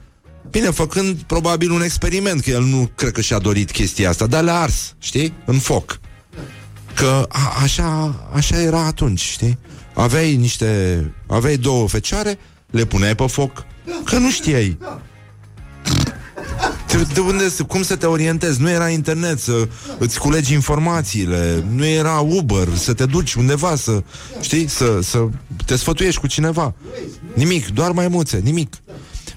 Bine, 0.49 0.69
făcând 0.69 1.17
probabil 1.17 1.71
un 1.71 1.81
experiment, 1.81 2.41
că 2.41 2.49
el 2.49 2.63
nu 2.63 2.89
cred 2.95 3.11
că 3.11 3.21
și-a 3.21 3.39
dorit 3.39 3.71
chestia 3.71 4.09
asta, 4.09 4.27
dar 4.27 4.43
le-a 4.43 4.59
ars, 4.59 4.95
știi? 4.99 5.33
În 5.45 5.59
foc. 5.59 5.99
Că 6.93 7.25
a, 7.29 7.53
așa, 7.63 8.15
așa 8.33 8.61
era 8.61 8.85
atunci, 8.85 9.19
știi? 9.19 9.57
Aveai 9.95 10.35
niște... 10.35 10.99
Aveai 11.27 11.57
două 11.57 11.87
fecioare, 11.87 12.37
le 12.71 12.85
puneai 12.85 13.15
pe 13.15 13.25
foc, 13.27 13.65
că 14.03 14.17
nu 14.17 14.31
știai. 14.31 14.77
De, 16.87 17.05
de 17.13 17.19
unde, 17.19 17.49
să- 17.49 17.63
cum 17.63 17.83
să 17.83 17.95
te 17.95 18.05
orientezi? 18.05 18.61
Nu 18.61 18.69
era 18.69 18.89
internet 18.89 19.39
să 19.39 19.67
îți 19.97 20.19
culegi 20.19 20.53
informațiile, 20.53 21.63
nu 21.71 21.85
era 21.85 22.19
Uber, 22.19 22.67
să 22.75 22.93
te 22.93 23.05
duci 23.05 23.33
undeva, 23.33 23.75
să, 23.75 24.03
știi, 24.41 24.67
să, 24.69 24.99
să 25.01 25.25
te 25.65 25.75
sfătuiești 25.75 26.19
cu 26.19 26.27
cineva. 26.27 26.73
Nimic, 27.33 27.67
doar 27.67 27.91
maimuțe, 27.91 28.37
nimic. 28.43 28.73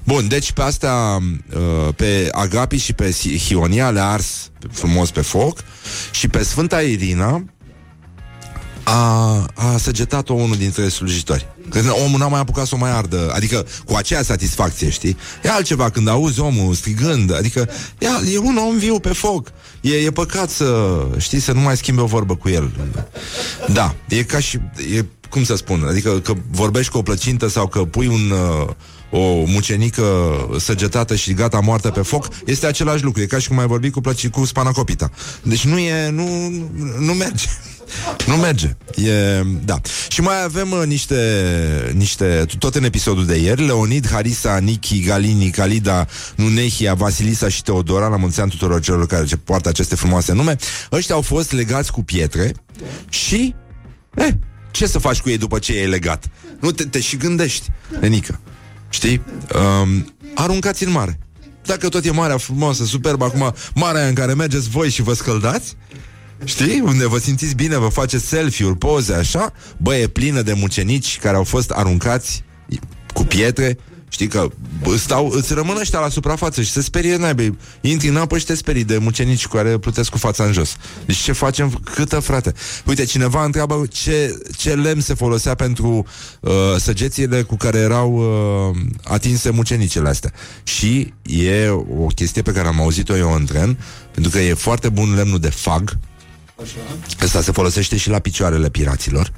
Bun, 0.05 0.29
deci 0.29 0.53
pe 0.53 0.63
asta, 0.63 1.19
uh, 1.55 1.95
pe 1.97 2.29
Agapi 2.33 2.77
și 2.77 2.93
pe 2.93 3.11
Si- 3.11 3.39
Hionia 3.39 3.91
le-a 3.91 4.07
ars 4.09 4.51
frumos 4.73 5.11
pe 5.11 5.21
foc 5.21 5.59
și 6.11 6.29
pe 6.29 6.43
Sfânta 6.43 6.81
Irina 6.81 7.45
a, 8.89 9.47
a 9.55 9.77
săgetat-o 9.79 10.33
unul 10.33 10.57
dintre 10.57 10.89
slujitori. 10.89 11.47
Că 11.71 11.81
omul 12.05 12.19
n-a 12.19 12.29
mai 12.29 12.41
apucat 12.41 12.67
să 12.67 12.75
o 12.75 12.79
mai 12.79 12.91
ardă, 12.91 13.33
adică 13.35 13.67
cu 13.85 13.95
aceea 13.95 14.23
satisfacție, 14.23 14.91
știi? 14.91 15.17
E 15.43 15.51
altceva 15.51 15.91
când 15.91 16.09
auzi 16.09 16.41
omul 16.41 16.75
strigând, 16.75 17.35
adică 17.37 17.69
ia, 17.99 18.21
e 18.33 18.39
un 18.39 18.57
om 18.57 18.79
viu 18.79 18.99
pe 19.01 19.13
foc. 19.13 19.53
E, 19.81 19.95
e 19.95 20.11
păcat 20.11 20.51
să, 20.51 20.99
știi, 21.19 21.41
să 21.41 21.53
nu 21.53 21.61
mai 21.61 21.77
schimbi 21.77 22.01
o 22.01 22.07
vorbă 22.07 22.37
cu 22.37 22.49
el. 22.49 22.71
Da, 23.73 23.95
e 24.09 24.23
ca 24.23 24.39
și, 24.39 24.59
e, 24.97 25.05
cum 25.31 25.45
să 25.45 25.57
spun, 25.57 25.87
adică 25.89 26.21
că 26.21 26.33
vorbești 26.51 26.93
cu 26.93 26.99
o 26.99 27.03
plăcintă 27.03 27.49
sau 27.49 27.67
că 27.67 27.79
pui 27.79 28.07
un... 28.07 28.31
Uh, 28.31 28.69
o 29.11 29.45
mucenică 29.47 30.05
săgetată 30.59 31.15
și 31.15 31.33
gata 31.33 31.61
moartă 31.61 31.91
pe 31.91 32.01
foc, 32.01 32.29
este 32.47 32.67
același 32.67 33.05
lucru. 33.05 33.21
E 33.21 33.27
ca 33.27 33.39
și 33.39 33.49
cum 33.49 33.59
ai 33.59 33.67
vorbi 33.67 33.91
cu, 33.91 34.01
plăci, 34.01 34.29
cu 34.29 34.45
spanacopita. 34.45 35.11
Deci 35.43 35.65
nu 35.65 35.79
e, 35.79 36.11
nu, 36.11 36.49
nu 36.99 37.13
merge. 37.13 37.47
Nu 38.27 38.37
merge. 38.37 38.77
E, 38.95 39.43
da. 39.65 39.81
Și 40.09 40.21
mai 40.21 40.43
avem 40.43 40.71
uh, 40.71 40.83
niște, 40.87 41.93
niște, 41.95 42.47
tot 42.59 42.75
în 42.75 42.85
episodul 42.85 43.27
de 43.27 43.37
ieri, 43.37 43.67
Leonid, 43.67 44.09
Harisa, 44.09 44.59
Niki, 44.59 45.05
Galini, 45.05 45.51
Calida, 45.51 46.07
Nunehia, 46.37 46.95
Vasilisa 46.95 47.49
și 47.49 47.63
Teodora, 47.63 48.09
la 48.09 48.17
mulți 48.17 48.41
ani 48.41 48.51
tuturor 48.51 48.81
celor 48.81 49.07
care 49.07 49.25
ce 49.25 49.37
poartă 49.37 49.69
aceste 49.69 49.95
frumoase 49.95 50.33
nume, 50.33 50.57
ăștia 50.93 51.15
au 51.15 51.21
fost 51.21 51.53
legați 51.53 51.93
cu 51.93 52.03
pietre 52.03 52.55
și, 53.09 53.55
eh, 54.15 54.29
ce 54.71 54.87
să 54.87 54.99
faci 54.99 55.21
cu 55.21 55.29
ei 55.29 55.39
după 55.39 55.59
ce 55.59 55.79
e 55.79 55.87
legat? 55.87 56.25
Nu 56.61 56.71
te, 56.71 56.85
te 56.85 57.01
și 57.01 57.17
gândești, 57.17 57.69
Renica. 58.01 58.41
Știi? 58.89 59.23
Um, 59.83 60.15
aruncați 60.35 60.85
în 60.85 60.91
mare. 60.91 61.19
Dacă 61.65 61.89
tot 61.89 62.05
e 62.05 62.11
marea 62.11 62.37
frumoasă, 62.37 62.85
superbă, 62.85 63.25
acum 63.25 63.55
marea 63.75 64.01
aia 64.01 64.09
în 64.09 64.15
care 64.15 64.35
mergeți 64.35 64.69
voi 64.69 64.91
și 64.91 65.03
vă 65.03 65.15
scăldați, 65.15 65.77
Știi? 66.45 66.81
Unde 66.81 67.07
vă 67.07 67.19
simțiți 67.19 67.55
bine, 67.55 67.77
vă 67.77 67.89
faceți 67.89 68.27
selfie-uri, 68.27 68.77
poze, 68.77 69.15
așa 69.15 69.53
Bă, 69.77 69.97
e 69.97 70.07
plină 70.07 70.43
de 70.43 70.53
mucenici 70.53 71.19
care 71.19 71.37
au 71.37 71.45
fost 71.45 71.71
aruncați 71.71 72.45
cu 73.13 73.25
pietre 73.25 73.79
Știi 74.09 74.27
că 74.27 74.49
bă, 74.83 74.97
stau, 74.97 75.31
îți 75.31 75.55
rămân 75.55 75.77
ăștia 75.81 75.99
la 75.99 76.09
suprafață 76.09 76.63
și 76.63 76.71
se 76.71 76.83
sperie 76.83 77.17
naibii 77.17 77.59
Intri 77.81 78.09
în 78.09 78.17
apă 78.17 78.39
și 78.39 78.45
te 78.45 78.55
sperii 78.55 78.85
de 78.85 78.99
mucenici 78.99 79.47
cu 79.47 79.57
care 79.57 79.79
plutesc 79.79 80.11
cu 80.11 80.19
fața 80.19 80.45
în 80.45 80.53
jos 80.53 80.77
Deci 81.07 81.17
ce 81.17 81.33
facem? 81.33 81.81
Câtă, 81.95 82.21
frate? 82.21 82.53
Uite, 82.87 83.05
cineva 83.05 83.45
întreabă 83.45 83.85
ce, 83.91 84.43
ce 84.57 84.75
lemn 84.75 85.01
se 85.01 85.15
folosea 85.15 85.55
pentru 85.55 86.07
uh, 86.41 86.53
săgețile 86.79 87.43
cu 87.43 87.57
care 87.57 87.79
erau 87.79 88.13
uh, 88.13 88.77
atinse 89.05 89.51
mucenicele 89.51 90.09
astea 90.09 90.33
Și 90.63 91.13
e 91.23 91.69
o 91.99 92.07
chestie 92.07 92.43
pe 92.43 92.53
care 92.53 92.69
am 92.69 92.81
auzit-o 92.81 93.17
eu 93.17 93.33
în 93.33 93.45
tren 93.45 93.79
Pentru 94.13 94.31
că 94.31 94.39
e 94.39 94.55
foarte 94.55 94.89
bun 94.89 95.15
lemnul 95.15 95.39
de 95.39 95.51
fag 95.51 95.99
Ăsta 97.23 97.41
se 97.41 97.53
folosește 97.53 97.97
și 97.97 98.09
la 98.09 98.19
picioarele 98.19 98.69
piraților 98.69 99.33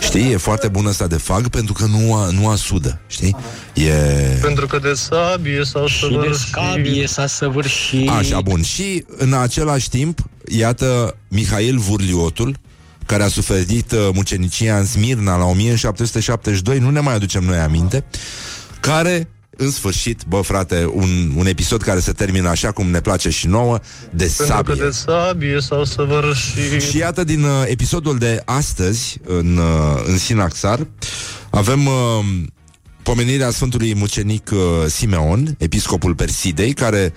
Știi? 0.00 0.32
E 0.32 0.36
foarte 0.36 0.68
bun 0.68 0.86
ăsta 0.86 1.06
de 1.06 1.16
fag 1.16 1.48
pentru 1.48 1.72
că 1.72 1.84
nu, 1.84 2.14
a, 2.14 2.30
nu 2.30 2.48
asudă 2.48 3.00
Știi? 3.06 3.36
E... 3.74 3.90
Pentru 4.42 4.66
că 4.66 4.78
de 4.78 4.92
sabie 4.94 5.64
s-au 5.64 5.86
Și 5.86 6.18
de 6.22 6.32
scabie 6.32 7.06
s-a 7.06 7.26
săvârșit. 7.26 8.08
Așa, 8.08 8.40
bun. 8.40 8.62
Și 8.62 9.04
în 9.16 9.32
același 9.32 9.88
timp, 9.88 10.18
iată, 10.48 11.16
Mihail 11.28 11.78
Vurliotul, 11.78 12.56
care 13.06 13.22
a 13.22 13.28
suferit 13.28 13.92
uh, 13.92 14.08
mucenicia 14.12 14.78
în 14.78 14.86
Smirna 14.86 15.36
la 15.36 15.44
1772, 15.44 16.78
nu 16.78 16.90
ne 16.90 17.00
mai 17.00 17.14
aducem 17.14 17.44
noi 17.44 17.58
aminte, 17.58 18.04
care, 18.80 19.28
în 19.56 19.70
sfârșit, 19.70 20.22
bă, 20.28 20.40
frate, 20.40 20.90
un, 20.92 21.32
un 21.36 21.46
episod 21.46 21.82
care 21.82 22.00
se 22.00 22.12
termină 22.12 22.48
așa 22.48 22.72
cum 22.72 22.86
ne 22.86 23.00
place 23.00 23.30
și 23.30 23.46
nouă, 23.46 23.78
de 24.10 24.24
Pentru 24.36 24.44
sabie. 24.44 24.74
că 24.76 24.84
de 24.84 24.90
sabie 24.90 25.60
s-au 25.60 25.84
săvârșit. 25.84 26.82
Și 26.82 26.96
iată 26.96 27.24
din 27.24 27.42
uh, 27.44 27.50
episodul 27.66 28.18
de 28.18 28.42
astăzi 28.44 29.18
în, 29.26 29.56
uh, 29.56 30.02
în 30.06 30.18
Sinaxar 30.18 30.86
avem 31.50 31.86
uh, 31.86 31.92
pomenirea 33.02 33.50
Sfântului 33.50 33.94
Mucenic 33.94 34.50
uh, 34.52 34.58
Simeon, 34.86 35.54
episcopul 35.58 36.14
Persidei, 36.14 36.72
care 36.72 37.12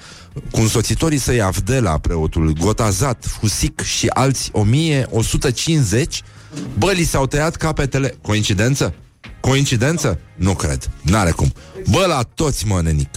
cu 0.51 0.59
însoțitorii 0.59 1.17
săi 1.17 1.41
Avdela, 1.41 1.97
preotul 1.97 2.53
Gotazat, 2.59 3.37
Husic 3.39 3.81
și 3.81 4.07
alți 4.07 4.49
1150, 4.53 6.21
bă, 6.77 6.91
li 6.91 7.03
s-au 7.03 7.25
tăiat 7.27 7.55
capetele. 7.55 8.15
Coincidență? 8.21 8.93
Coincidență? 9.47 10.19
Nu 10.35 10.53
cred. 10.53 10.89
N-are 11.01 11.31
cum. 11.31 11.53
Bă, 11.89 12.05
la 12.07 12.21
toți, 12.33 12.65
mă, 12.65 12.81
nenic. 12.81 13.09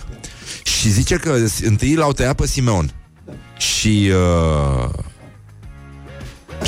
Și 0.62 0.91
zice 0.91 1.16
că 1.16 1.37
întâi 1.62 1.95
l-au 1.95 2.12
tăiat 2.12 2.35
pe 2.35 2.47
Simeon. 2.47 2.95
Și 3.57 4.11
uh, 4.12 4.91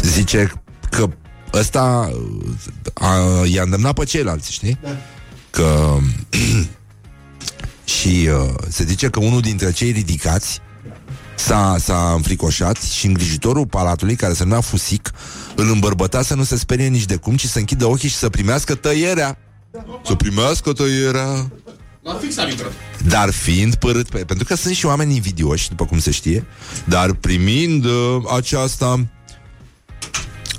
zice 0.03 0.53
că 0.91 1.09
ăsta 1.53 2.13
a, 2.95 3.17
i-a 3.45 3.63
îndemnat 3.63 3.95
pe 3.95 4.05
ceilalți, 4.05 4.53
știi? 4.53 4.79
Da. 4.83 4.89
Că 5.51 5.99
și 7.99 8.29
uh, 8.33 8.55
se 8.69 8.85
zice 8.85 9.09
că 9.09 9.21
unul 9.21 9.41
dintre 9.41 9.73
cei 9.73 9.91
ridicați 9.91 10.61
s-a, 11.37 11.77
s-a 11.79 12.13
înfricoșat 12.17 12.77
și 12.77 13.07
îngrijitorul 13.07 13.67
palatului, 13.67 14.17
care 14.17 14.33
se 14.33 14.43
numea 14.43 14.61
Fusic, 14.61 15.11
îl 15.57 15.71
îmbărbăta 15.71 16.23
să 16.23 16.35
nu 16.35 16.43
se 16.43 16.57
sperie 16.57 16.89
nici 16.89 17.05
de 17.05 17.17
cum, 17.17 17.37
ci 17.37 17.47
să 17.47 17.59
închidă 17.59 17.87
ochii 17.87 18.09
și 18.09 18.17
să 18.17 18.29
primească 18.29 18.75
tăierea. 18.75 19.39
Să 20.05 20.15
primească 20.15 20.73
tăierea. 20.73 21.51
La 22.03 22.15
fix 22.15 22.37
am 22.37 22.49
intrat. 22.49 22.73
Dar 23.07 23.31
fiind 23.31 23.75
părât 23.75 24.09
pe... 24.09 24.19
Pentru 24.25 24.45
că 24.45 24.55
sunt 24.55 24.75
și 24.75 24.87
oameni 24.87 25.15
invidioși, 25.15 25.69
după 25.69 25.85
cum 25.85 25.99
se 25.99 26.11
știe, 26.11 26.47
dar 26.85 27.13
primind 27.13 27.85
uh, 27.85 28.17
aceasta... 28.37 29.07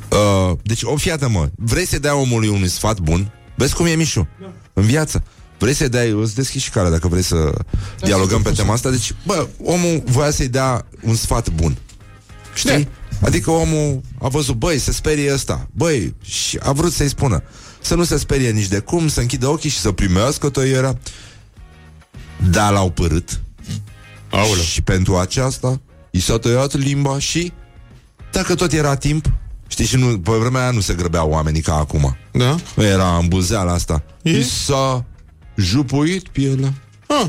Uh, 0.10 0.58
deci, 0.62 0.84
o 0.84 0.96
fiată, 0.96 1.30
mă, 1.30 1.50
vrei 1.56 1.88
să 1.88 2.00
dea 2.00 2.16
omului 2.16 2.48
un 2.48 2.68
sfat 2.68 3.00
bun? 3.00 3.32
Vezi 3.56 3.76
cum 3.76 3.86
e 3.86 3.96
Mișu? 3.96 4.28
Da. 4.42 4.54
În 4.74 4.84
viață. 4.84 5.24
Vrei 5.58 5.74
să-i 5.74 5.90
dai, 5.90 6.10
îți 6.10 6.36
deschizi 6.36 6.64
și 6.64 6.70
care 6.70 6.90
dacă 6.90 7.08
vrei 7.08 7.22
să 7.22 7.52
da, 8.00 8.06
dialogăm 8.06 8.42
pe 8.42 8.52
tema 8.52 8.74
asta. 8.74 8.90
Deci, 8.90 9.14
bă, 9.26 9.48
omul 9.64 10.04
voia 10.06 10.32
să-i 10.32 10.48
dea 10.48 10.86
un 11.02 11.16
sfat 11.16 11.50
bun. 11.50 11.78
Știi? 12.54 12.84
Da. 12.84 13.28
Adică 13.28 13.52
omul 13.52 14.02
a 14.20 14.28
văzut, 14.28 14.56
băi, 14.56 14.78
se 14.78 14.92
sperie 14.92 15.34
ăsta. 15.34 15.68
Băi, 15.72 16.16
și 16.22 16.60
a 16.62 16.72
vrut 16.72 16.92
să-i 16.92 17.08
spună 17.08 17.44
să 17.84 17.96
nu 17.96 18.04
se 18.04 18.18
sperie 18.18 18.50
nici 18.50 18.68
de 18.68 18.80
cum, 18.80 19.08
să 19.08 19.20
închidă 19.20 19.48
ochii 19.48 19.70
și 19.70 19.80
să 19.80 19.92
primească 19.92 20.50
tăierea. 20.50 21.00
Dar 22.50 22.72
l-au 22.72 22.90
părât. 22.90 23.42
Aolă. 24.30 24.62
Și 24.62 24.82
pentru 24.82 25.18
aceasta 25.18 25.82
i 26.12 26.20
s-a 26.20 26.38
tăiat 26.38 26.76
limba 26.76 27.20
și 27.20 27.52
dacă 28.32 28.56
tot 28.56 28.72
era 28.72 28.96
timp, 28.96 29.26
știi, 29.68 29.86
și 29.86 29.96
nu, 29.96 30.20
pe 30.20 30.32
vremea 30.32 30.62
aia 30.62 30.72
nu 30.72 30.80
se 30.80 30.94
grăbeau 30.94 31.30
oamenii 31.30 31.62
ca 31.62 31.76
acum. 31.76 32.18
Da? 32.32 32.56
Era 32.78 33.18
îmbuzeala 33.18 33.74
asta. 33.74 34.04
E? 34.22 34.38
I 34.38 34.44
s-a 34.44 35.06
jupuit 35.56 36.28
pielea. 36.28 36.74
Ah. 37.08 37.26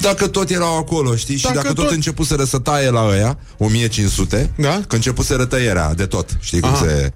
Dacă 0.00 0.26
tot 0.28 0.50
erau 0.50 0.76
acolo, 0.76 1.16
știi? 1.16 1.36
Dacă 1.36 1.48
și 1.56 1.62
dacă 1.62 1.72
tot, 1.74 1.84
tot 1.84 1.94
începuseră 1.94 2.44
să 2.44 2.58
taie 2.58 2.90
la 2.90 3.06
ăia 3.06 3.38
1500, 3.58 4.52
Da. 4.56 4.80
că 4.88 4.94
începuseră 4.94 5.44
tăierea 5.44 5.94
de 5.94 6.06
tot, 6.06 6.36
știi 6.40 6.60
cum 6.60 6.70
Aha. 6.70 6.78
se... 6.86 7.12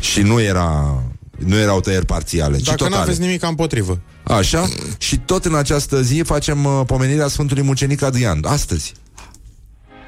Și 0.00 0.20
nu 0.20 0.40
era... 0.40 1.02
Nu 1.46 1.56
erau 1.58 1.80
tăieri 1.80 2.06
parțiale, 2.06 2.56
ci 2.58 2.62
Dacă 2.64 2.76
totale. 2.76 2.96
n-aveți 2.96 3.20
nimic 3.20 3.42
împotrivă. 3.42 4.00
Așa? 4.22 4.68
Și 4.98 5.16
tot 5.18 5.44
în 5.44 5.54
această 5.54 6.02
zi 6.02 6.22
facem 6.24 6.64
uh, 6.64 6.80
pomenirea 6.86 7.28
Sfântului 7.28 7.62
Mucenic 7.62 8.02
Adrian. 8.02 8.40
Astăzi. 8.44 8.92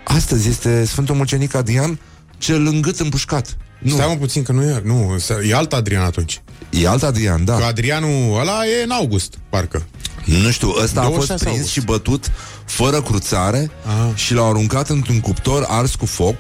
Astăzi 0.04 0.48
este 0.48 0.84
Sfântul 0.84 1.14
Mucenic 1.14 1.54
Adrian 1.54 1.98
cel 2.38 2.66
îngât 2.66 3.00
împușcat. 3.00 3.56
Nu. 3.78 3.90
Stai 3.92 4.06
mă 4.08 4.16
puțin 4.16 4.42
că 4.42 4.52
nu 4.52 4.62
e, 4.62 4.82
nu, 4.84 5.16
e 5.48 5.54
alt 5.54 5.72
Adrian 5.72 6.02
atunci. 6.02 6.42
E 6.70 6.88
alt 6.88 7.02
Adrian, 7.02 7.44
da. 7.44 7.56
Că 7.56 7.64
Adrianul 7.64 8.38
ăla 8.40 8.66
e 8.66 8.82
în 8.84 8.90
august, 8.90 9.34
parcă. 9.48 9.86
Nu 10.24 10.50
știu, 10.50 10.68
ăsta 10.82 11.00
a 11.00 11.04
fost 11.10 11.26
26 11.26 11.44
prins 11.44 11.56
august. 11.56 11.72
și 11.72 11.80
bătut 11.80 12.30
fără 12.64 13.02
cruțare 13.02 13.70
Aha. 13.86 14.12
și 14.14 14.34
l-au 14.34 14.48
aruncat 14.48 14.88
într-un 14.88 15.20
cuptor 15.20 15.64
ars 15.68 15.94
cu 15.94 16.06
foc. 16.06 16.36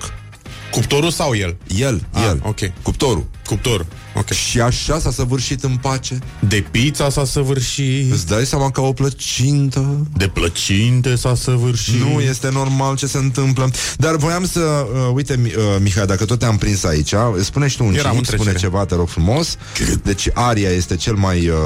Cuptorul 0.70 1.10
sau 1.10 1.34
el? 1.36 1.56
El, 1.76 2.06
Ah, 2.10 2.22
el. 2.26 2.40
ok. 2.44 2.58
Cuptorul. 2.82 3.26
Cuptorul. 3.46 3.86
Ok. 4.14 4.30
Și 4.30 4.60
așa 4.60 4.98
s-a 4.98 5.10
săvârșit 5.10 5.64
în 5.64 5.76
pace. 5.76 6.18
De 6.48 6.64
pizza 6.70 7.10
s-a 7.10 7.24
săvârșit. 7.24 8.12
Îți 8.12 8.26
dai 8.26 8.46
seama 8.46 8.70
ca 8.70 8.82
o 8.82 8.92
plăcintă? 8.92 10.06
De 10.16 10.28
plăcinte 10.28 11.14
s-a 11.14 11.34
săvârșit. 11.34 12.00
Nu 12.00 12.20
este 12.20 12.48
normal 12.52 12.96
ce 12.96 13.06
se 13.06 13.18
întâmplă. 13.18 13.70
Dar 13.96 14.16
voiam 14.16 14.46
să... 14.46 14.60
Uh, 14.60 15.10
uite, 15.14 15.36
Mi- 15.36 15.54
uh, 15.56 15.62
Mihai, 15.80 16.06
dacă 16.06 16.24
tot 16.24 16.38
te-am 16.38 16.56
prins 16.56 16.84
aici, 16.84 17.14
spune 17.40 17.68
și 17.68 17.76
tu 17.76 17.84
un 17.84 17.94
Eram 17.94 18.10
cinic, 18.10 18.16
în 18.16 18.22
trecere. 18.36 18.42
spune 18.50 18.58
ceva, 18.70 18.84
te 18.84 18.94
rog 18.94 19.08
frumos. 19.08 19.56
Deci 20.02 20.28
Aria 20.32 20.70
este 20.70 20.96
cel 20.96 21.14
mai, 21.14 21.48
uh, 21.48 21.56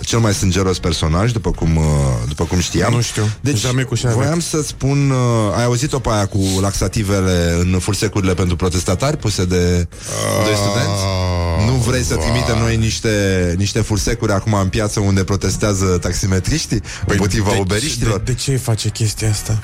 cel 0.00 0.18
mai 0.18 0.34
sângeros 0.34 0.78
personaj, 0.78 1.32
după 1.32 1.50
cum, 1.50 1.76
uh, 1.76 1.84
după 2.28 2.44
cum 2.44 2.58
știam. 2.60 2.92
Nu 2.92 3.00
știu. 3.00 3.28
Deci 3.40 3.58
Jamais 3.58 3.84
cu 3.86 3.94
șarpe. 3.94 4.16
voiam 4.16 4.40
să 4.40 4.62
spun... 4.66 5.10
Uh, 5.10 5.56
ai 5.56 5.64
auzit-o 5.64 5.98
pe 5.98 6.08
aia 6.12 6.26
cu 6.26 6.38
laxativele 6.60 7.56
în 7.60 7.78
fursecurile 7.78 8.34
pentru 8.34 8.56
protestatari 8.56 9.16
puse 9.16 9.44
de 9.44 9.88
doi 10.44 10.54
studenți? 10.54 11.02
Nu 11.66 11.72
vrei 11.72 12.02
să 12.02 12.14
trimitem 12.16 12.58
noi 12.58 12.76
niște, 12.76 13.54
niște 13.58 13.80
fursecuri 13.80 14.32
acum 14.32 14.52
în 14.54 14.68
piață 14.68 15.00
unde 15.00 15.24
protestează 15.24 15.98
taximetriștii 16.00 16.82
împotriva 17.06 17.50
de, 17.50 17.58
uberiștilor? 17.58 18.18
de, 18.18 18.32
de 18.32 18.38
ce 18.38 18.56
face 18.56 18.88
chestia 18.88 19.30
asta? 19.30 19.58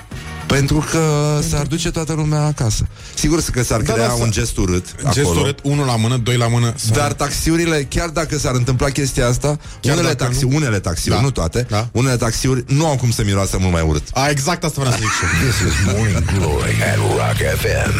Pentru 0.46 0.86
că 0.90 1.38
s-ar 1.50 1.66
duce 1.66 1.90
toată 1.90 2.12
lumea 2.12 2.40
acasă. 2.44 2.86
Sigur 3.14 3.42
că 3.52 3.62
s-ar 3.62 3.80
Da, 3.80 3.92
crea 3.92 4.06
da, 4.06 4.12
un 4.12 4.24
să- 4.24 4.30
gest 4.30 4.56
urât 4.56 4.84
Gest 5.12 5.18
acolo. 5.26 5.40
urât, 5.40 5.58
unul 5.62 5.86
la 5.86 5.96
mână, 5.96 6.16
doi 6.16 6.36
la 6.36 6.46
mână. 6.48 6.72
Să... 6.76 6.90
Dar 6.92 7.12
taxiurile, 7.12 7.86
chiar 7.88 8.08
dacă 8.08 8.38
s-ar 8.38 8.54
întâmpla 8.54 8.88
chestia 8.88 9.26
asta, 9.28 9.58
Chiar 9.80 9.92
unele, 9.96 10.12
dacă 10.14 10.24
taxi, 10.24 10.44
nu? 10.44 10.56
unele 10.56 10.78
taxiuri, 10.80 11.16
Da. 11.16 11.22
nu 11.22 11.30
toate, 11.30 11.66
Da. 11.70 11.88
unele 11.92 12.16
taxiuri 12.16 12.64
nu 12.66 12.86
au 12.86 12.96
cum 12.96 13.10
să 13.10 13.22
miroasă 13.24 13.56
mult 13.60 13.72
mai 13.72 13.82
urât. 13.86 14.02
A, 14.12 14.28
exact 14.28 14.64
asta 14.64 14.80
vreau 14.80 14.94
să 14.96 15.00
zic 15.00 15.10
și 15.10 15.24
eu. 15.24 15.30
This 15.48 15.58
is 15.72 15.94
Morning 15.94 16.24
Glory 16.38 16.76
at 16.90 16.96
Rock 16.96 17.38
FM. 17.60 17.92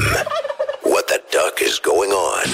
What 0.93 1.05
the 1.13 1.21
duck 1.35 1.55
is 1.69 1.75
going 1.91 2.13
on? 2.33 2.51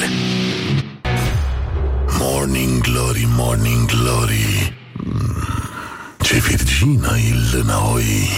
Morning 2.49 2.80
Glory, 2.80 3.28
Morning 3.36 3.86
Glory 3.86 4.76
Mm, 4.92 5.44
Ce 6.22 6.34
virgină 6.34 7.16
e 7.16 7.57
lânăoi 7.57 8.28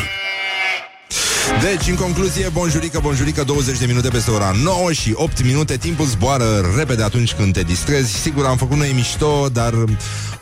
Deci, 1.62 1.88
în 1.88 1.94
concluzie, 1.94 2.48
bonjurică, 2.52 3.00
bonjurică, 3.02 3.44
20 3.44 3.78
de 3.78 3.86
minute 3.86 4.08
peste 4.08 4.30
ora 4.30 4.52
9 4.62 4.92
și 4.92 5.12
8 5.14 5.44
minute, 5.44 5.76
timpul 5.76 6.06
zboară 6.06 6.72
repede 6.76 7.02
atunci 7.02 7.32
când 7.32 7.52
te 7.52 7.62
distrezi. 7.62 8.12
Sigur, 8.12 8.44
am 8.44 8.56
făcut 8.56 8.76
noi 8.76 8.92
mișto, 8.94 9.48
dar 9.52 9.74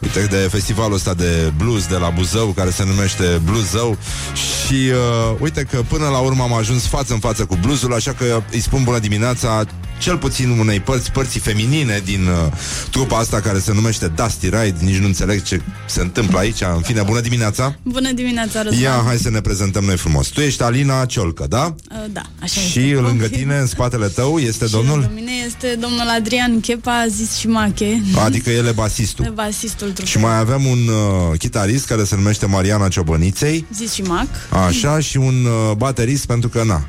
uite 0.00 0.26
de 0.30 0.48
festivalul 0.50 0.94
ăsta 0.94 1.14
de 1.14 1.52
blues 1.56 1.86
de 1.86 1.96
la 1.96 2.08
Buzău, 2.08 2.46
care 2.46 2.70
se 2.70 2.84
numește 2.84 3.40
Bluesău 3.44 3.98
și 4.34 4.74
uh, 4.74 5.36
uite 5.38 5.62
că 5.62 5.82
până 5.88 6.08
la 6.08 6.18
urmă 6.18 6.42
am 6.42 6.52
ajuns 6.52 6.86
față 6.86 7.12
în 7.12 7.18
față 7.18 7.44
cu 7.44 7.58
bluesul, 7.60 7.94
așa 7.94 8.12
că 8.12 8.42
îi 8.50 8.60
spun 8.60 8.84
bună 8.84 8.98
dimineața 8.98 9.64
cel 9.98 10.16
puțin 10.16 10.48
unei 10.58 10.80
părți, 10.80 11.10
părții 11.12 11.40
feminine 11.40 12.00
din 12.04 12.26
uh, 12.26 12.52
trupa 12.90 13.18
asta 13.18 13.40
care 13.40 13.58
se 13.58 13.72
numește 13.74 14.06
Dusty 14.16 14.44
Ride, 14.48 14.74
nici 14.80 14.96
nu 14.96 15.06
înțeleg 15.06 15.42
ce 15.42 15.60
se 15.86 16.00
întâmplă 16.00 16.38
aici. 16.38 16.60
În 16.74 16.80
fine, 16.82 17.02
bună 17.02 17.20
dimineața! 17.20 17.76
Bună 17.82 18.12
dimineața, 18.12 18.62
Răzvan. 18.62 18.82
Ia, 18.82 19.02
hai 19.06 19.16
să 19.16 19.30
ne 19.30 19.40
prezentăm 19.40 19.84
noi 19.84 19.96
frumos. 19.96 20.26
Tu 20.26 20.40
ești 20.40 20.62
Alina 20.62 21.04
Ciolcă, 21.04 21.46
da? 21.48 21.74
Uh, 21.90 21.96
Da, 22.12 22.22
așa 22.42 22.60
Și 22.60 22.78
este. 22.80 22.94
lângă 23.00 23.26
tine, 23.28 23.58
în 23.58 23.66
spatele 23.66 24.06
tău, 24.06 24.38
este 24.38 24.64
Și 24.66 24.72
domnul? 24.72 24.98
lângă 24.98 25.12
mine 25.14 25.32
este 25.46 25.76
domnul 25.80 26.08
Adrian 26.18 26.60
Chepa, 26.60 27.04
zis 27.08 27.36
și 27.36 27.46
Mache, 27.48 28.02
Adică 28.24 28.50
el 28.50 28.66
e 28.66 28.70
basistul. 28.70 29.32
basistul 29.34 29.86
trupei. 29.86 30.06
Și 30.10 30.18
mai 30.18 30.38
avem 30.38 30.66
un 30.66 30.78
uh, 30.88 31.38
chitarist 31.38 31.86
care 31.86 32.04
se 32.04 32.14
numește 32.16 32.46
Mariana 32.46 32.88
Ciobăniței, 32.88 33.66
Zis 33.74 33.92
și 33.92 34.02
Mac, 34.02 34.26
așa, 34.66 35.00
și 35.00 35.16
un 35.16 35.44
uh, 35.44 35.76
baterist 35.76 36.26
pentru 36.26 36.48
că, 36.48 36.62
na, 36.64 36.82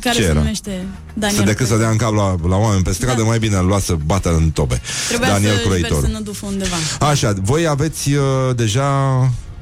care 0.00 0.14
Ce 0.14 0.22
se 0.22 0.28
era? 0.28 0.38
numește 0.38 0.86
Daniel. 1.14 1.38
să 1.38 1.44
decât 1.44 1.66
să 1.66 1.76
dea 1.76 1.88
în 1.90 1.96
cap 1.96 2.12
la, 2.14 2.34
la 2.48 2.56
oameni 2.56 2.82
pe 2.82 2.92
stradă, 2.92 3.20
Da. 3.20 3.26
mai 3.26 3.38
bine 3.38 3.56
îl 3.56 3.66
lua 3.66 3.78
să 3.78 3.96
bată 4.06 4.34
în 4.34 4.50
tobe. 4.50 4.80
Trebuia 5.08 5.28
Daniel 5.28 5.54
să 5.56 5.60
Croitor. 5.62 6.00
verse 6.00 6.12
năduful 6.12 6.48
undeva. 6.48 6.76
Așa, 7.00 7.34
voi 7.42 7.66
aveți 7.66 8.12
uh, 8.12 8.22
deja 8.56 8.90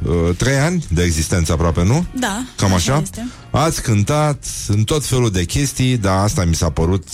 uh, 0.03 0.37
trei 0.37 0.59
ani 0.59 0.85
de 0.89 1.03
existență 1.03 1.53
aproape, 1.53 1.85
nu? 1.85 2.07
Da, 2.19 2.43
Cam 2.57 2.73
așa? 2.75 2.99
este. 3.03 3.29
Ați 3.51 3.83
cântat 3.83 4.45
în 4.69 4.85
tot 4.85 5.05
felul 5.05 5.31
de 5.31 5.45
chestii, 5.45 5.97
dar 5.97 6.17
asta 6.17 6.45
mi 6.45 6.55
s-a 6.55 6.71
părut 6.71 7.05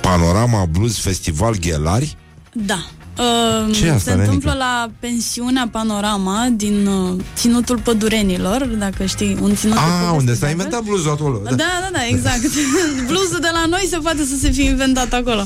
Panorama 0.00 0.64
Blues 0.64 0.98
Festival 1.00 1.54
Ghelari. 1.54 2.16
Da. 2.52 2.86
Uh, 3.18 3.74
Ce 3.74 3.86
e 3.86 3.90
asta, 3.92 4.10
se 4.10 4.16
întâmplă 4.18 4.50
Nenica? 4.50 4.66
la 4.66 4.90
pensiunea 5.00 5.68
Panorama 5.72 6.48
din 6.56 6.86
uh, 6.86 7.20
Ținutul 7.36 7.78
Pădurenilor, 7.78 8.64
dacă 8.64 9.04
știi, 9.04 9.36
un 9.40 9.54
ținut 9.54 9.74
de 9.74 9.80
Ah, 9.80 9.86
poveste 9.90 10.16
unde 10.18 10.32
de 10.32 10.38
s-a 10.38 10.46
altfel. 10.46 10.50
inventat 10.50 10.82
bluesul 10.82 11.10
acolo. 11.10 11.40
Da, 11.44 11.50
da, 11.54 11.88
da, 11.92 12.06
exact. 12.06 12.40
Bluesul 13.08 13.38
de 13.40 13.48
la 13.52 13.64
noi 13.68 13.86
se 13.90 13.96
poate 13.96 14.24
să 14.24 14.34
se 14.40 14.50
fi 14.50 14.64
inventat 14.64 15.12
acolo. 15.12 15.44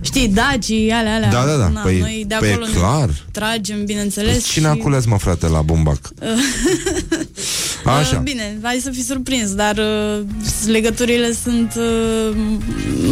Știi, 0.00 0.28
dacii, 0.28 0.90
alea, 0.90 1.14
alea. 1.14 1.30
Da, 1.30 1.44
da, 1.44 1.56
da. 1.56 1.68
Na, 1.68 1.80
Păi- 1.82 2.00
noi 2.00 2.24
de 2.26 2.36
păi 2.38 2.48
e 2.48 2.52
acolo 2.52 2.66
ne 2.66 2.72
clar. 2.72 3.08
tragem, 3.32 3.84
bineînțeles. 3.84 4.44
Cine 4.46 4.66
a 4.66 4.74
cules, 4.74 5.04
mă, 5.06 5.18
frate, 5.18 5.48
la 5.48 5.62
bumbac? 5.62 6.00
Așa. 7.90 8.16
Uh, 8.16 8.22
Bine, 8.22 8.58
hai 8.62 8.80
să 8.82 8.90
fii 8.90 9.02
surprins, 9.02 9.54
dar 9.54 9.76
uh, 9.76 10.20
legăturile 10.66 11.32
sunt 11.32 11.74
uh, 11.76 12.36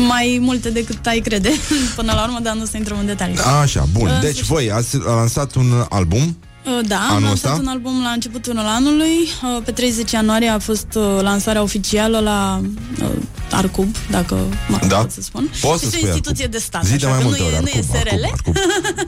mai 0.08 0.38
multe 0.40 0.70
decât 0.70 1.06
ai 1.06 1.18
crede 1.18 1.50
până 1.96 2.12
la 2.14 2.22
urmă, 2.22 2.38
dar 2.42 2.54
nu 2.54 2.64
să 2.64 2.76
intrăm 2.76 2.98
în 2.98 3.06
detalii. 3.06 3.36
Așa, 3.62 3.86
bun. 3.92 4.08
Uh, 4.08 4.20
Deci 4.20 4.36
să 4.36 4.42
voi 4.46 4.70
ați 4.70 4.96
lansat 4.98 5.54
un 5.54 5.84
album 5.88 6.36
Uh, 6.66 6.80
Da, 6.88 6.96
am 6.98 7.10
Anul 7.14 7.22
lansat 7.22 7.50
ăsta? 7.50 7.62
un 7.62 7.68
album 7.68 8.02
la 8.02 8.08
începutul 8.08 8.58
anului. 8.58 9.16
Uh, 9.56 9.62
Pe 9.64 9.70
30 9.70 10.10
ianuarie 10.10 10.48
a 10.48 10.58
fost 10.58 10.86
uh, 10.94 11.02
lansarea 11.20 11.62
oficială 11.62 12.18
la 12.18 12.60
uh, 13.02 13.08
Arcub, 13.50 13.96
dacă 14.10 14.34
mă 14.68 14.78
Da. 14.88 14.96
pot 14.96 15.10
să 15.10 15.20
spun. 15.22 15.50
Poți 15.60 15.80
să 15.80 15.84
este 15.86 15.86
spui 15.86 16.00
o 16.02 16.06
instituție 16.06 16.44
Arcub. 16.44 16.58
de 16.58 16.58
stat, 16.64 16.84
Zi 16.84 16.96
de 16.96 17.06
așa 17.06 17.08
mai 17.08 17.18
că 17.18 17.24
multe 17.24 17.40
nu, 17.42 17.46
ori, 17.46 17.54
e, 17.56 17.60
nu 17.60 17.66
e 17.66 17.72
Arcub, 17.76 18.08
SRL, 18.08 18.24
Arcub, 18.32 18.56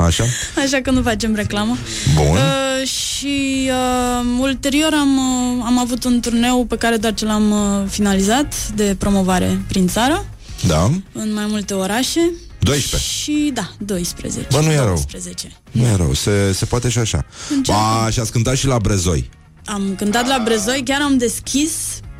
Așa? 0.00 0.24
așa 0.64 0.80
că 0.82 0.90
nu 0.90 1.02
facem 1.02 1.34
reclamă. 1.34 1.76
Bun. 2.14 2.24
Uh, 2.26 2.88
și 2.88 3.70
uh, 3.70 4.26
ulterior 4.40 4.92
am, 4.92 5.16
uh, 5.16 5.62
am 5.66 5.78
avut 5.78 6.04
un 6.04 6.20
turneu 6.20 6.64
pe 6.64 6.76
care 6.76 6.96
doar 6.96 7.14
ce 7.14 7.24
l-am 7.24 7.50
uh, 7.50 7.88
finalizat 7.88 8.68
de 8.74 8.96
promovare 8.98 9.60
prin 9.68 9.86
țară 9.88 10.26
Da. 10.66 10.90
în 11.12 11.32
mai 11.34 11.46
multe 11.48 11.74
orașe 11.74 12.20
12. 12.58 13.10
Și 13.10 13.50
da, 13.54 13.70
12. 13.78 14.46
Bă, 14.52 14.60
nu 14.60 14.70
e 14.70 14.76
rău. 14.76 14.86
12. 14.94 15.52
Nu 15.70 15.82
e 15.86 15.94
rău, 15.96 16.12
se, 16.14 16.52
se 16.52 16.64
poate 16.64 16.88
și 16.88 16.98
așa. 16.98 17.24
Încearcă. 17.50 17.82
Ba, 18.02 18.10
și 18.10 18.20
ați 18.20 18.32
cântat 18.32 18.56
și 18.56 18.66
la 18.66 18.78
Brezoi. 18.78 19.30
Am 19.64 19.94
cântat 19.96 20.26
la 20.26 20.40
Brezoi, 20.44 20.82
chiar 20.84 21.00
am 21.00 21.16
deschis 21.18 21.70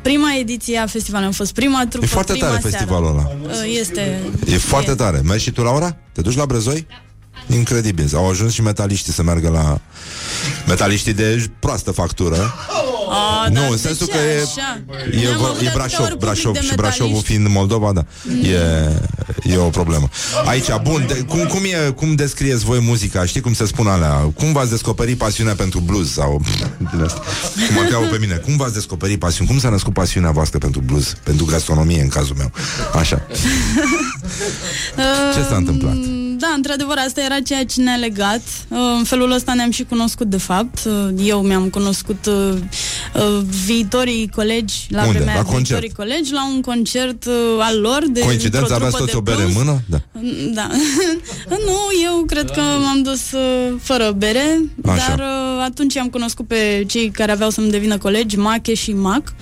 prima 0.01 0.35
ediție 0.39 0.77
a 0.77 0.87
festivalului. 0.87 1.31
Am 1.31 1.37
fost 1.37 1.53
prima 1.53 1.85
trupă, 1.89 2.05
E 2.05 2.07
foarte 2.07 2.31
prima 2.31 2.47
tare 2.47 2.59
seară. 2.61 2.75
festivalul 2.75 3.07
ăla. 3.09 3.31
Uh, 3.43 3.77
Este... 3.79 4.19
E 4.47 4.57
foarte 4.57 4.95
tare. 4.95 5.21
Mergi 5.23 5.43
și 5.43 5.51
tu, 5.51 5.61
Laura? 5.61 5.97
Te 6.11 6.21
duci 6.21 6.35
la 6.35 6.45
Brezoi? 6.45 6.87
Incredibil. 7.47 8.09
Au 8.15 8.29
ajuns 8.29 8.53
și 8.53 8.61
metaliștii 8.61 9.13
să 9.13 9.23
meargă 9.23 9.49
la... 9.49 9.79
Metaliștii 10.67 11.13
de 11.13 11.49
proastă 11.59 11.91
factură. 11.91 12.53
A, 13.09 13.47
nu, 13.47 13.53
dar 13.53 13.63
în 13.63 13.69
de 13.71 13.77
sensul 13.77 14.05
ce 14.05 14.11
că 14.11 14.17
e, 14.17 14.41
așa? 14.41 14.81
e, 15.11 15.15
Ne-am 15.21 15.37
vă- 15.37 15.45
avut 15.45 15.61
e 15.61 15.67
atâtea 15.67 15.71
Brașov, 15.75 15.99
ori 16.05 16.09
public 16.09 16.25
Brașov 16.29 16.53
de 16.53 16.61
și 16.61 16.75
Brașovul 16.75 17.05
metaliști. 17.05 17.31
fiind 17.31 17.47
Moldova, 17.47 17.91
da. 17.93 18.05
E, 18.47 19.53
e 19.53 19.57
o 19.57 19.69
problemă. 19.69 20.09
Aici, 20.45 20.65
bun, 20.83 21.05
de, 21.07 21.13
cum, 21.27 21.39
cum, 21.45 21.63
e, 21.63 21.89
cum 21.91 22.15
descrieți 22.15 22.65
voi 22.65 22.79
muzica? 22.81 23.25
Știi 23.25 23.41
cum 23.41 23.53
se 23.53 23.65
spun 23.65 23.87
alea? 23.87 24.13
Cum 24.35 24.51
v-ați 24.51 24.69
descoperit 24.69 25.17
pasiunea 25.17 25.55
pentru 25.55 25.79
blues? 25.79 26.11
Sau, 26.11 26.41
din 26.91 27.01
asta. 27.03 27.21
cum 27.67 27.75
mă 27.75 27.81
cheamă 27.89 28.05
pe 28.05 28.17
mine. 28.19 28.35
Cum 28.35 28.57
v-ați 28.57 28.73
descoperit 28.73 29.19
pasiunea? 29.19 29.51
Cum 29.51 29.61
s-a 29.61 29.69
născut 29.69 29.93
pasiunea 29.93 30.31
voastră 30.31 30.57
pentru 30.57 30.81
blues? 30.81 31.15
Pentru 31.23 31.45
gastronomie, 31.45 32.01
în 32.01 32.07
cazul 32.09 32.35
meu. 32.37 32.51
Așa. 32.93 33.21
Ce 35.35 35.41
s-a 35.49 35.55
întâmplat? 35.55 35.95
Da, 36.39 36.53
într-adevăr, 36.55 36.97
asta 36.97 37.21
era 37.21 37.39
ceea 37.39 37.65
ce 37.65 37.81
ne-a 37.81 37.95
legat. 37.95 38.41
Uh, 38.67 38.77
În 38.97 39.03
felul 39.03 39.31
ăsta 39.31 39.53
ne-am 39.53 39.71
și 39.71 39.83
cunoscut, 39.83 40.27
de 40.29 40.37
fapt. 40.37 40.79
Uh, 40.85 41.27
Eu 41.27 41.41
mi-am 41.41 41.69
cunoscut 41.69 42.25
uh, 42.25 42.33
uh, 43.15 43.41
viitorii 43.65 44.29
colegi 44.35 44.75
la 44.89 45.01
Unde? 45.05 45.11
vremea 45.17 45.33
La 45.33 45.39
aia, 45.39 45.43
concert? 45.49 45.79
viitorii 45.79 45.91
colegi 45.95 46.31
la 46.33 46.47
un 46.47 46.61
concert 46.61 47.25
uh, 47.25 47.33
al 47.59 47.79
lor 47.79 48.03
de 48.11 48.19
Coincidență, 48.19 48.57
într-o 48.57 48.75
aveați 48.75 48.95
trupă 48.95 49.11
toți 49.11 49.11
de 49.11 49.17
o 49.17 49.21
bere 49.35 49.43
în 49.47 49.51
blues. 49.53 49.65
mână? 49.65 49.81
Da. 49.89 49.97
Da. 50.59 50.67
nu, 51.67 51.77
eu 52.03 52.23
cred 52.27 52.49
că 52.49 52.61
m-am 52.83 53.01
dus 53.03 53.31
uh, 53.31 53.73
fără 53.81 54.11
bere, 54.17 54.59
Așa. 54.85 55.07
dar 55.07 55.19
uh, 55.19 55.63
atunci 55.63 55.97
am 55.97 56.07
cunoscut 56.09 56.47
pe 56.47 56.83
cei 56.87 57.09
care 57.09 57.31
aveau 57.31 57.49
să-mi 57.49 57.69
devină 57.71 57.97
colegi, 57.97 58.37
Mache 58.37 58.73
și 58.73 58.91
Mac. 58.93 59.33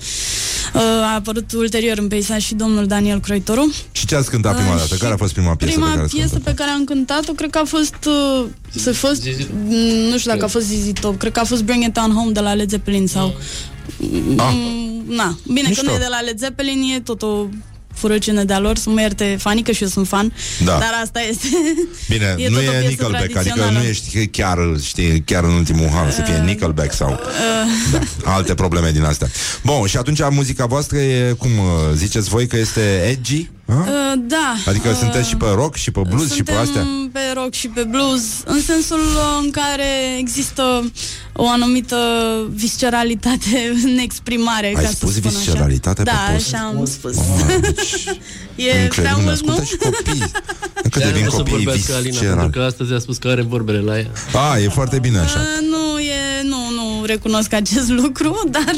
Uh, 0.74 0.80
a 0.82 1.14
apărut 1.14 1.52
ulterior 1.52 1.98
în 1.98 2.08
peisaj 2.08 2.42
și 2.44 2.54
domnul 2.54 2.86
Daniel 2.86 3.20
Croitoru. 3.20 3.72
Și 3.92 4.06
ce 4.06 4.14
ați 4.14 4.30
cântat 4.30 4.54
prima 4.56 4.72
Uh, 4.72 4.76
dată? 4.78 4.94
și 4.94 5.00
Care 5.00 5.12
a 5.12 5.16
fost 5.16 5.32
prima 5.32 5.54
piesă 5.54 5.72
Prima 5.72 5.86
pe 5.86 5.92
care 5.92 6.04
ați 6.04 6.14
piesă 6.14 6.32
cântat? 6.32 6.52
pe 6.54 6.58
care 6.62 6.70
am 6.70 6.84
cântat-o, 6.92 7.32
cred 7.32 7.50
că 7.50 7.58
a 7.58 7.64
fost, 7.64 7.94
uh, 8.06 8.44
să 8.74 8.92
fost, 8.92 9.22
mm, 9.66 10.08
nu 10.10 10.18
știu 10.18 10.30
dacă 10.30 10.44
a 10.44 10.48
fost 10.48 10.66
Zizi 10.66 10.92
Top, 10.92 11.18
cred 11.18 11.32
că 11.32 11.40
a 11.40 11.44
fost 11.44 11.62
Bring 11.62 11.84
It 11.84 11.96
On 11.96 12.12
Home 12.14 12.32
de 12.32 12.40
la 12.40 12.54
Led 12.54 12.68
Zeppelin 12.70 13.06
sau... 13.06 13.26
Ah. 14.36 14.52
Mm, 14.52 15.04
Na, 15.14 15.38
bine, 15.46 15.68
Mișto. 15.68 15.82
când 15.82 15.96
e 15.96 15.98
de 15.98 16.06
la 16.10 16.20
Led 16.20 16.38
Zeppelin 16.38 16.82
e 16.96 17.00
tot 17.00 17.22
o 17.22 17.46
furăciune 17.94 18.44
de-a 18.44 18.58
lor, 18.58 18.76
să 18.76 18.90
mă 18.90 19.00
ierte 19.00 19.36
fanii, 19.40 19.62
că 19.62 19.72
și 19.72 19.82
eu 19.82 19.88
sunt 19.88 20.08
fan, 20.08 20.32
Da. 20.64 20.72
dar 20.72 21.00
asta 21.02 21.20
este. 21.20 21.46
Bine, 22.08 22.34
E 22.38 22.48
nu 22.48 22.56
tot 22.56 22.66
o 22.66 22.70
e 22.70 22.70
piesă 22.70 22.88
Nickelback, 22.88 23.22
adică 23.24 23.38
tradițională. 23.40 23.78
nu 23.78 23.84
ești 23.84 24.26
chiar, 24.26 24.58
știi, 24.82 25.22
chiar 25.26 25.44
în 25.44 25.50
ultimul 25.50 25.88
hal 25.88 26.10
să 26.10 26.22
fie 26.22 26.42
Nickelback 26.44 26.92
sau 26.92 27.10
Uh, 27.10 28.00
da, 28.22 28.32
alte 28.34 28.54
probleme 28.54 28.90
din 28.90 29.02
astea. 29.02 29.28
Bun, 29.64 29.86
și 29.86 29.96
atunci 29.96 30.20
muzica 30.30 30.66
voastră 30.66 30.98
e, 30.98 31.32
cum 31.38 31.50
uh, 31.58 31.64
ziceți 31.94 32.28
voi, 32.28 32.46
că 32.46 32.56
este 32.56 32.80
edgy? 33.10 33.48
Ha? 33.68 33.74
uh, 33.88 34.20
da. 34.26 34.54
Adică 34.66 34.88
uh, 34.88 34.96
sunteți 34.98 35.28
și 35.28 35.36
pe 35.36 35.44
rock 35.54 35.74
și 35.76 35.90
pe 35.90 36.00
blues 36.10 36.32
și 36.32 36.42
pe 36.42 36.52
Suntem 36.52 36.80
astea? 36.80 36.86
pe 37.12 37.20
rock 37.34 37.52
și 37.52 37.68
pe 37.68 37.82
blues, 37.82 38.22
în 38.44 38.60
sensul 38.62 38.98
uh, 38.98 39.40
în 39.42 39.50
care 39.50 39.86
există 40.18 40.90
o 41.32 41.48
anumită 41.48 41.96
visceralitate 42.54 43.72
în 43.84 43.98
exprimare. 43.98 44.66
Ai 44.66 44.72
ca 44.72 44.80
să 44.80 44.92
spus 44.92 45.14
spun 45.14 45.30
visceralitate 45.30 46.02
așa. 46.02 46.10
pe 46.10 46.16
Da, 46.26 46.32
post? 46.32 46.54
așa 46.54 46.64
am 46.64 46.84
spus. 46.86 47.16
Mamă, 47.16 47.58
deci, 47.60 48.04
e 48.66 48.70
prea 48.72 48.82
incredibil, 48.82 49.16
ne 49.16 49.22
mult, 49.22 49.28
ascultă 49.34 49.60
nu? 49.60 49.64
și 49.66 49.76
copii. 49.76 50.22
Încă 50.82 50.98
De-aia 50.98 51.12
devin 51.12 51.24
nu 51.24 51.28
o 51.28 51.30
să 51.30 51.36
copii 51.36 51.52
vorbească 51.52 51.92
Alina, 51.94 52.02
pentru 52.02 52.20
viscerali. 52.20 52.50
că 52.50 52.60
astăzi 52.60 52.92
a 52.92 52.98
spus 52.98 53.16
că 53.16 53.28
are 53.28 53.42
vorbele 53.42 53.80
la 53.80 53.98
ea. 53.98 54.10
A, 54.50 54.58
e 54.58 54.68
foarte 54.68 54.98
bine 54.98 55.18
așa. 55.18 55.38
Uh, 55.38 55.66
Nu, 55.70 55.98
e, 55.98 56.12
nu, 56.12 56.18
nu 56.18 56.27
recunosc 57.08 57.52
acest 57.52 57.88
lucru, 57.88 58.42
dar 58.56 58.74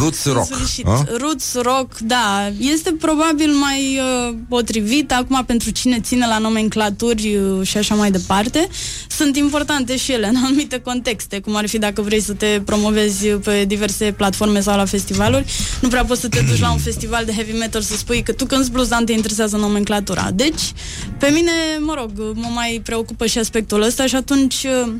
Roots 0.00 0.24
rock. 0.24 0.44
sfârșit. 0.44 0.86
a? 0.86 1.04
Roots 1.18 1.54
rock, 1.62 1.98
da, 1.98 2.52
este 2.58 2.92
probabil 2.92 3.50
mai 3.52 3.98
uh, 4.28 4.34
potrivit 4.48 5.12
acum 5.12 5.44
pentru 5.46 5.70
cine 5.70 6.00
ține 6.00 6.26
la 6.26 6.38
nomenclaturi 6.38 7.36
uh, 7.36 7.66
și 7.66 7.76
așa 7.76 7.94
mai 7.94 8.10
departe. 8.10 8.68
Sunt 9.08 9.36
importante 9.36 9.96
și 9.96 10.12
ele 10.12 10.26
în 10.26 10.36
anumite 10.44 10.78
contexte, 10.78 11.40
cum 11.40 11.56
ar 11.56 11.68
fi 11.68 11.78
dacă 11.78 12.02
vrei 12.02 12.20
să 12.20 12.32
te 12.32 12.60
promovezi 12.64 13.26
pe 13.26 13.64
diverse 13.66 14.14
platforme 14.16 14.60
sau 14.60 14.76
la 14.76 14.84
festivaluri. 14.84 15.44
Nu 15.80 15.88
prea 15.88 16.04
poți 16.04 16.20
să 16.20 16.28
te 16.28 16.40
duci 16.48 16.60
la 16.60 16.72
un 16.72 16.78
festival 16.78 17.24
de 17.24 17.32
heavy 17.32 17.52
metal 17.52 17.80
să 17.80 17.96
spui 17.96 18.22
că 18.22 18.32
tu 18.32 18.46
când 18.46 18.68
blues, 18.68 18.88
dar 18.88 18.98
nu 18.98 19.04
te 19.04 19.12
interesează 19.12 19.56
nomenclatura. 19.56 20.30
Deci, 20.34 20.72
pe 21.18 21.28
mine, 21.28 21.50
mă 21.80 21.94
rog, 21.98 22.10
mă 22.34 22.48
mai 22.54 22.80
preocupă 22.84 23.26
și 23.26 23.38
aspectul 23.38 23.82
ăsta 23.82 24.06
și 24.06 24.14
atunci 24.14 24.64
uh, 24.64 24.92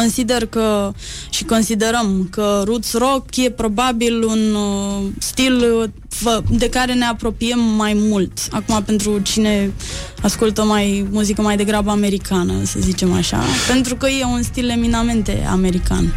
Consider 0.00 0.46
că 0.46 0.92
și 1.30 1.44
considerăm 1.44 2.28
că 2.30 2.62
roots 2.64 2.92
rock 2.92 3.36
e 3.36 3.50
probabil 3.50 4.22
un 4.24 4.54
uh, 4.54 5.02
stil 5.18 5.54
uh, 5.54 5.88
fă- 6.16 6.42
de 6.50 6.68
care 6.68 6.94
ne 6.94 7.04
apropiem 7.04 7.58
mai 7.60 7.92
mult. 7.94 8.38
Acum 8.50 8.82
pentru 8.82 9.18
cine 9.18 9.72
ascultă 10.22 10.64
mai 10.64 11.06
muzică 11.10 11.42
mai 11.42 11.56
degrabă 11.56 11.90
americană, 11.90 12.52
să 12.64 12.78
zicem 12.80 13.12
așa, 13.12 13.40
pentru 13.68 13.96
că 13.96 14.06
e 14.08 14.24
un 14.24 14.42
stil 14.42 14.68
eminamente 14.68 15.46
american. 15.50 16.14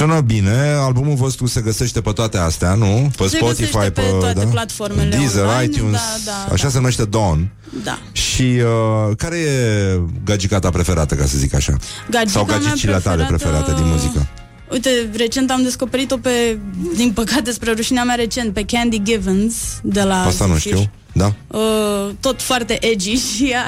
Sună 0.00 0.20
bine, 0.20 0.74
albumul 0.78 1.14
vostru 1.14 1.46
se 1.46 1.60
găsește 1.60 2.00
pe 2.00 2.10
toate 2.12 2.38
astea, 2.38 2.74
nu? 2.74 3.10
Pe 3.16 3.26
Se 3.26 3.36
Spotify, 3.36 3.72
găsește 3.72 3.90
pe 3.90 4.02
toate 4.20 4.46
platformele 4.50 5.16
Deezer, 5.16 5.44
online, 5.44 5.64
iTunes, 5.64 6.00
da, 6.24 6.32
da, 6.46 6.52
așa 6.52 6.68
se 6.68 6.76
numește 6.76 7.04
Dawn. 7.04 7.50
Da. 7.84 7.98
Și 8.12 8.42
uh, 8.42 9.16
care 9.16 9.36
e 9.36 10.00
gagica 10.24 10.58
ta 10.58 10.70
preferată, 10.70 11.14
ca 11.14 11.24
să 11.26 11.36
zic 11.38 11.54
așa? 11.54 11.76
Gagica 12.10 12.30
Sau 12.30 12.44
mea 12.44 12.58
gagicile 12.58 12.98
tale 12.98 13.24
preferată- 13.24 13.64
preferate 13.64 13.82
din 13.82 13.90
muzică? 13.92 14.28
Uite, 14.70 15.10
recent 15.16 15.50
am 15.50 15.62
descoperit-o 15.62 16.16
pe, 16.16 16.58
din 16.96 17.12
păcate, 17.12 17.50
spre 17.52 17.72
rușinea 17.72 18.04
mea 18.04 18.14
recent, 18.14 18.52
pe 18.54 18.64
Candy 18.64 19.02
Givens 19.02 19.54
de 19.82 20.02
la 20.02 20.24
Asta 20.24 20.46
nu 20.46 20.52
Zephyr. 20.54 20.72
știu, 20.76 20.90
da? 21.12 21.32
Uh, 21.58 22.08
tot 22.20 22.42
foarte 22.42 22.78
edgy 22.86 23.14
și 23.36 23.44
ea 23.44 23.66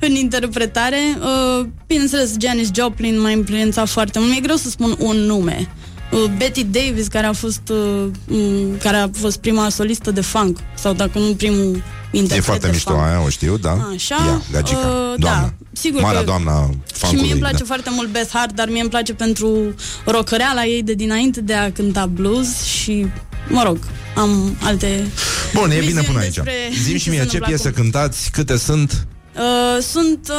în 0.00 0.12
interpretare. 0.14 0.98
Uh, 1.20 1.66
bineînțeles, 1.86 2.34
Janis 2.40 2.68
Joplin 2.74 3.20
m-a 3.20 3.30
influențat 3.30 3.88
foarte 3.88 4.18
mult. 4.18 4.30
Mi-e 4.30 4.40
greu 4.40 4.56
să 4.56 4.68
spun 4.68 4.96
un 4.98 5.16
nume. 5.16 5.68
Uh, 6.14 6.30
Betty 6.36 6.64
Davis, 6.64 7.06
care 7.06 7.26
a 7.26 7.32
fost 7.32 7.60
uh, 7.70 8.10
m, 8.26 8.76
care 8.78 8.96
a 8.96 9.08
fost 9.20 9.36
prima 9.36 9.68
solistă 9.68 10.10
de 10.10 10.20
funk, 10.20 10.58
sau 10.74 10.92
dacă 10.92 11.18
nu 11.18 11.34
primul 11.34 11.82
interpret 12.10 12.38
E 12.38 12.40
foarte 12.40 12.66
de 12.66 12.72
mișto 12.72 12.90
funk. 12.92 13.02
aia, 13.04 13.20
o 13.24 13.28
știu, 13.28 13.56
da? 13.56 13.88
Așa, 13.94 14.14
Ia, 14.14 14.42
gagica, 14.52 14.78
uh, 14.78 15.14
doamna. 15.18 15.40
da, 15.40 15.52
sigur 15.72 16.00
Marea 16.00 16.18
că- 16.18 16.24
doamna 16.24 16.70
Și 16.70 16.74
funkului, 16.94 17.22
mie 17.22 17.32
îmi 17.32 17.40
place 17.40 17.56
da. 17.58 17.64
foarte 17.64 17.90
mult 17.92 18.08
Beth 18.12 18.30
Hart, 18.32 18.54
dar 18.54 18.68
mie 18.68 18.80
îmi 18.80 18.90
place 18.90 19.14
pentru 19.14 19.74
rocăreala 20.06 20.64
ei 20.64 20.82
de 20.82 20.92
dinainte 20.94 21.40
de 21.40 21.54
a 21.54 21.72
cânta 21.72 22.06
blues 22.06 22.62
și, 22.62 23.06
mă 23.48 23.62
rog, 23.64 23.78
am 24.16 24.56
alte 24.62 25.06
Bun, 25.54 25.70
e 25.70 25.74
bine 25.74 25.80
viziuni 25.80 26.06
până 26.06 26.18
aici. 26.18 26.34
despre 26.34 26.52
Zim 26.82 26.96
și 26.96 27.02
ce 27.04 27.10
mie, 27.10 27.18
se 27.18 27.24
ce 27.26 27.36
întâmplă 27.36 27.46
piese 27.46 27.68
acum. 27.68 27.82
cântați, 27.82 28.30
câte 28.30 28.56
sunt? 28.56 29.06
Uh, 29.36 29.82
sunt 29.82 30.32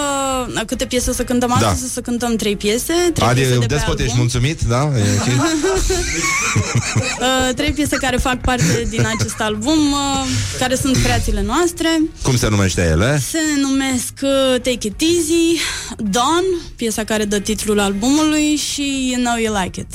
uh, 0.55 0.61
câte 0.65 0.85
piese 0.85 1.13
să 1.13 1.23
cântăm 1.23 1.55
Da. 1.59 1.67
astăzi? 1.67 1.93
Să 1.93 2.01
cântăm 2.01 2.35
trei 2.35 2.55
piese. 2.55 2.93
Trei 2.93 3.11
piese 3.13 3.29
Adică, 3.29 3.49
de 3.49 3.57
pe 3.59 3.65
despot, 3.65 3.89
album. 3.89 4.05
ești 4.05 4.17
mulțumit, 4.17 4.61
da? 4.61 4.81
E 4.81 5.03
ok? 5.19 5.27
uh, 7.19 7.53
trei 7.55 7.71
piese 7.71 7.95
care 7.95 8.17
fac 8.17 8.41
parte 8.41 8.85
din 8.89 9.05
acest 9.19 9.39
album, 9.41 9.91
uh, 9.91 10.25
care 10.59 10.75
sunt 10.75 10.97
creațiile 10.97 11.41
noastre. 11.41 12.01
Cum 12.21 12.37
se 12.37 12.49
numește 12.49 12.81
ele? 12.81 13.19
Se 13.29 13.39
numesc 13.61 14.13
uh, 14.21 14.29
Take 14.61 14.87
It 14.87 15.01
Easy, 15.01 15.59
Dawn, 15.97 16.43
piesa 16.75 17.03
care 17.03 17.25
dă 17.25 17.39
titlul 17.39 17.79
albumului 17.79 18.55
și 18.55 19.09
You 19.11 19.21
Know 19.23 19.37
You 19.37 19.63
Like 19.63 19.79
It. 19.79 19.89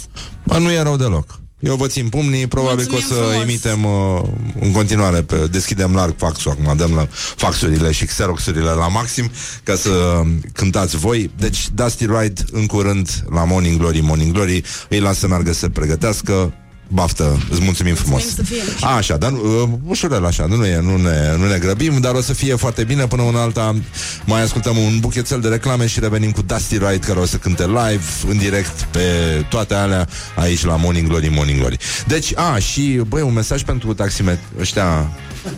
Bă, 0.45 0.59
nu 0.59 0.71
e 0.71 0.83
rău 0.83 0.97
deloc. 0.97 1.40
Eu 1.61 1.77
vă 1.77 1.87
țin 1.87 2.09
pumnii, 2.09 2.47
probabil 2.47 2.85
că 2.85 2.95
o 2.95 2.99
Mulțumim 2.99 3.23
să 3.23 3.29
frumos. 3.29 3.43
emitem 3.43 3.85
uh, 3.85 4.23
în 4.61 4.73
continuare, 4.73 5.23
pe, 5.23 5.47
deschidem 5.51 5.95
larg 5.95 6.15
faxul 6.17 6.51
acum, 6.51 6.77
dăm 6.77 6.95
la 6.95 7.09
faxurile 7.37 7.93
și 7.93 8.05
xeroxurile 8.05 8.71
la 8.71 8.89
maxim 8.89 9.31
ca 9.63 9.75
să 9.75 9.89
uh, 9.91 10.29
cântați 10.53 10.97
voi. 10.97 11.31
Deci 11.39 11.69
Dusty 11.75 12.07
Ride 12.07 12.43
în 12.53 12.67
curând 12.67 13.25
la 13.31 13.45
Morning 13.45 13.79
Glory, 13.79 14.01
Morning 14.01 14.33
Glory, 14.33 14.63
îi 14.89 15.01
las 15.01 15.19
să 15.19 15.27
meargă 15.27 15.53
să 15.53 15.69
pregătească. 15.69 16.53
Baftă, 16.93 17.41
îți 17.51 17.63
mulțumim 17.63 17.95
frumos. 17.95 18.35
să 18.35 18.43
fie. 18.43 18.63
A, 18.81 18.97
așa, 18.97 19.17
dar 19.17 19.33
uh, 19.33 19.69
ușurel 19.87 20.27
așa, 20.27 20.47
nu 20.47 20.57
ne, 20.57 20.81
nu, 20.81 20.97
ne, 20.97 21.37
nu 21.37 21.49
ne 21.49 21.59
grăbim, 21.59 22.01
dar 22.01 22.15
o 22.15 22.21
să 22.21 22.33
fie 22.33 22.55
foarte 22.55 22.85
bine 22.85 23.07
până 23.07 23.23
una 23.23 23.43
alta. 23.43 23.77
Mai 24.25 24.43
ascultăm 24.43 24.77
un 24.77 24.99
buchețel 25.01 25.41
de 25.41 25.49
reclame 25.49 25.87
și 25.87 26.01
revenim 26.01 26.31
cu 26.31 26.43
Dusty 26.43 26.79
Ride 26.79 26.99
care 26.99 27.19
o 27.19 27.27
să 27.27 27.37
cânte 27.37 27.67
live, 27.67 28.05
în 28.29 28.37
direct, 28.37 28.83
pe 28.91 29.01
toate 29.49 29.75
alea, 29.75 30.09
aici 30.37 30.65
la 30.65 30.77
Morning 30.77 31.09
Glory, 31.09 31.29
Morning 31.29 31.59
Glory. 31.59 31.77
Deci, 32.07 32.37
a, 32.37 32.59
și, 32.59 33.01
băi, 33.09 33.23
un 33.23 33.33
mesaj 33.33 33.63
pentru 33.63 33.95
taximet 33.95 34.39
ăștia 34.61 35.11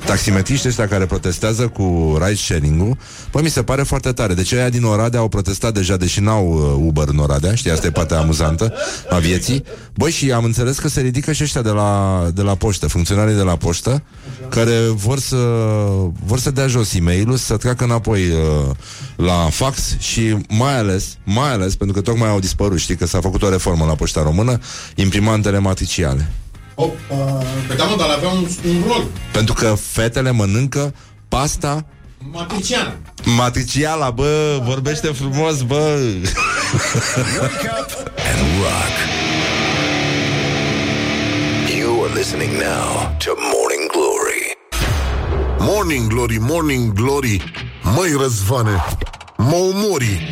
taximetriști 0.04 0.68
ăștia 0.68 0.88
care 0.88 1.06
protestează 1.06 1.68
cu 1.68 2.16
ride 2.20 2.34
sharing-ul, 2.34 2.96
păi 3.30 3.42
mi 3.42 3.50
se 3.50 3.62
pare 3.62 3.82
foarte 3.82 4.12
tare. 4.12 4.34
Deci 4.34 4.52
aia 4.52 4.68
din 4.68 4.84
Oradea 4.84 5.20
au 5.20 5.28
protestat 5.28 5.74
deja, 5.74 5.96
deși 5.96 6.20
n-au 6.20 6.52
uh, 6.52 6.86
Uber 6.86 7.09
în 7.09 7.18
Oradea, 7.18 7.54
știi, 7.54 7.70
asta 7.70 7.86
e 7.86 7.90
partea 7.90 8.18
amuzantă 8.18 8.72
a 9.10 9.18
vieții. 9.18 9.64
Băi, 9.94 10.10
și 10.10 10.32
am 10.32 10.44
înțeles 10.44 10.78
că 10.78 10.88
se 10.88 11.00
ridică 11.00 11.32
și 11.32 11.42
ăștia 11.42 11.62
de 11.62 11.70
la, 11.70 12.22
de 12.34 12.42
la 12.42 12.54
poștă, 12.54 12.86
funcționarii 12.86 13.34
de 13.34 13.42
la 13.42 13.56
poștă, 13.56 14.02
care 14.48 14.78
vor 14.94 15.18
să, 15.18 15.36
vor 16.24 16.38
să 16.38 16.50
dea 16.50 16.66
jos 16.66 16.94
e 16.94 17.00
mail 17.00 17.36
să 17.36 17.56
treacă 17.56 17.84
înapoi 17.84 18.28
uh, 18.28 18.74
la 19.16 19.48
fax 19.50 19.96
și 19.98 20.36
mai 20.48 20.78
ales, 20.78 21.16
mai 21.24 21.52
ales, 21.52 21.76
pentru 21.76 21.96
că 21.96 22.10
tocmai 22.10 22.28
au 22.28 22.40
dispărut, 22.40 22.78
știi, 22.78 22.96
că 22.96 23.06
s-a 23.06 23.20
făcut 23.20 23.42
o 23.42 23.50
reformă 23.50 23.84
la 23.84 23.94
poșta 23.94 24.22
română, 24.22 24.59
imprimantele 24.94 25.59
matriciale. 25.59 26.30
Opa, 26.74 27.43
pe 27.69 27.74
da, 27.74 27.85
mă, 27.85 27.97
dar 27.99 28.09
avea 28.09 28.28
un, 28.28 28.47
un 28.69 28.82
rol. 28.86 29.05
Pentru 29.32 29.55
că 29.55 29.74
fetele 29.81 30.31
mănâncă 30.31 30.94
pasta 31.28 31.85
Matriciană. 32.31 32.93
matriciala, 33.36 34.11
bă, 34.11 34.61
vorbește 34.65 35.07
frumos, 35.07 35.62
bă. 35.62 35.99
Wake 37.40 37.70
up 37.81 37.90
and 38.16 38.40
rock. 38.62 38.94
You 41.78 42.05
are 42.05 42.12
listening 42.15 42.53
now 42.53 43.16
to 43.24 43.31
Morning 43.53 43.85
Glory. 43.93 44.57
Morning 45.59 46.09
Glory, 46.09 46.39
Morning 46.40 46.93
Glory 46.93 47.53
Măi 47.97 48.12
Răzvane 48.20 48.85
Mă 49.36 49.55
omori 49.55 50.28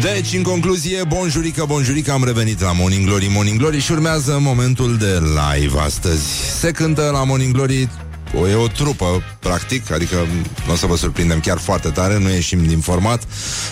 Deci, 0.00 0.32
în 0.32 0.42
concluzie, 0.42 1.04
bonjurică, 1.08 1.64
bonjurică, 1.68 2.12
am 2.12 2.24
revenit 2.24 2.60
la 2.60 2.72
Morning 2.72 3.06
Glory, 3.06 3.30
Morning 3.34 3.58
Glory 3.58 3.78
și 3.78 3.92
urmează 3.92 4.38
momentul 4.40 4.96
de 4.96 5.18
live 5.18 5.78
astăzi. 5.78 6.24
Se 6.60 6.70
cântă 6.70 7.10
la 7.12 7.24
Morning 7.24 7.52
Glory 7.52 7.88
o, 8.40 8.48
e 8.48 8.54
o 8.54 8.66
trupă, 8.66 9.22
practic, 9.40 9.90
adică 9.90 10.16
nu 10.66 10.72
o 10.72 10.76
să 10.76 10.86
vă 10.86 10.96
surprindem 10.96 11.40
chiar 11.40 11.58
foarte 11.58 11.88
tare, 11.88 12.18
nu 12.18 12.30
ieșim 12.30 12.66
din 12.66 12.78
format. 12.78 13.22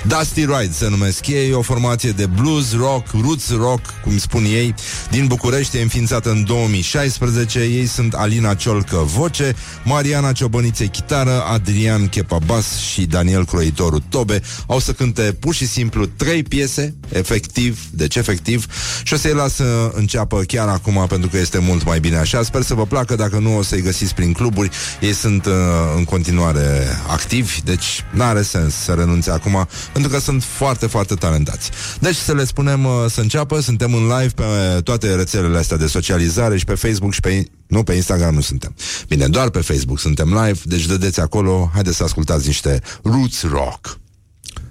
Dusty 0.02 0.40
Ride 0.40 0.72
se 0.72 0.88
numesc 0.88 1.26
ei, 1.26 1.52
o 1.52 1.62
formație 1.62 2.10
de 2.10 2.26
blues, 2.26 2.76
rock, 2.76 3.06
roots 3.20 3.56
rock, 3.56 3.80
cum 4.02 4.18
spun 4.18 4.44
ei, 4.44 4.74
din 5.10 5.26
București, 5.26 5.76
e 5.76 5.82
înființată 5.82 6.30
în 6.30 6.44
2016. 6.44 7.58
Ei 7.58 7.86
sunt 7.86 8.14
Alina 8.14 8.54
Ciolcă, 8.54 8.96
voce, 8.96 9.54
Mariana 9.84 10.32
Ciobănițe, 10.32 10.86
chitară, 10.86 11.42
Adrian 11.42 12.08
Chepa, 12.08 12.38
bas 12.46 12.78
și 12.78 13.04
Daniel 13.04 13.44
Croitoru, 13.44 14.00
tobe. 14.08 14.42
Au 14.66 14.78
să 14.78 14.92
cânte 14.92 15.22
pur 15.22 15.54
și 15.54 15.66
simplu 15.66 16.06
trei 16.06 16.42
piese, 16.42 16.94
efectiv, 17.08 17.80
deci 17.90 18.16
efectiv, 18.16 18.66
și 19.02 19.14
o 19.14 19.16
să-i 19.16 19.32
las 19.34 19.54
să 19.54 19.90
înceapă 19.94 20.40
chiar 20.40 20.68
acum, 20.68 21.06
pentru 21.08 21.28
că 21.28 21.38
este 21.38 21.58
mult 21.58 21.84
mai 21.84 22.00
bine 22.00 22.16
așa. 22.16 22.42
Sper 22.42 22.62
să 22.62 22.74
vă 22.74 22.86
placă, 22.86 23.14
dacă 23.14 23.38
nu 23.38 23.56
o 23.56 23.62
să-i 23.62 23.80
găsiți 23.80 24.14
prin 24.14 24.32
cluburi. 24.52 24.70
Ei 25.00 25.12
sunt 25.12 25.46
uh, 25.46 25.52
în 25.96 26.04
continuare 26.04 26.88
activi, 27.08 27.60
deci 27.64 28.04
n-are 28.10 28.42
sens 28.42 28.74
să 28.74 28.92
renunțe 28.92 29.30
acum, 29.30 29.68
pentru 29.92 30.10
că 30.10 30.18
sunt 30.18 30.42
foarte, 30.42 30.86
foarte 30.86 31.14
talentați. 31.14 31.70
Deci 32.00 32.16
să 32.16 32.32
le 32.32 32.44
spunem 32.44 32.84
uh, 32.84 32.92
să 33.08 33.20
înceapă, 33.20 33.60
suntem 33.60 33.94
în 33.94 34.02
live 34.02 34.32
pe 34.34 34.80
toate 34.84 35.14
rețelele 35.14 35.58
astea 35.58 35.76
de 35.76 35.86
socializare 35.86 36.58
și 36.58 36.64
pe 36.64 36.74
Facebook 36.74 37.12
și 37.12 37.20
pe... 37.20 37.44
Nu, 37.66 37.82
pe 37.82 37.94
Instagram 37.94 38.34
nu 38.34 38.40
suntem. 38.40 38.74
Bine, 39.08 39.26
doar 39.26 39.50
pe 39.50 39.60
Facebook 39.60 39.98
suntem 39.98 40.28
live, 40.28 40.60
deci 40.64 40.86
dădeți 40.86 41.20
acolo, 41.20 41.70
haideți 41.72 41.96
să 41.96 42.02
ascultați 42.02 42.46
niște 42.46 42.80
Roots 43.02 43.42
Rock. 43.42 43.98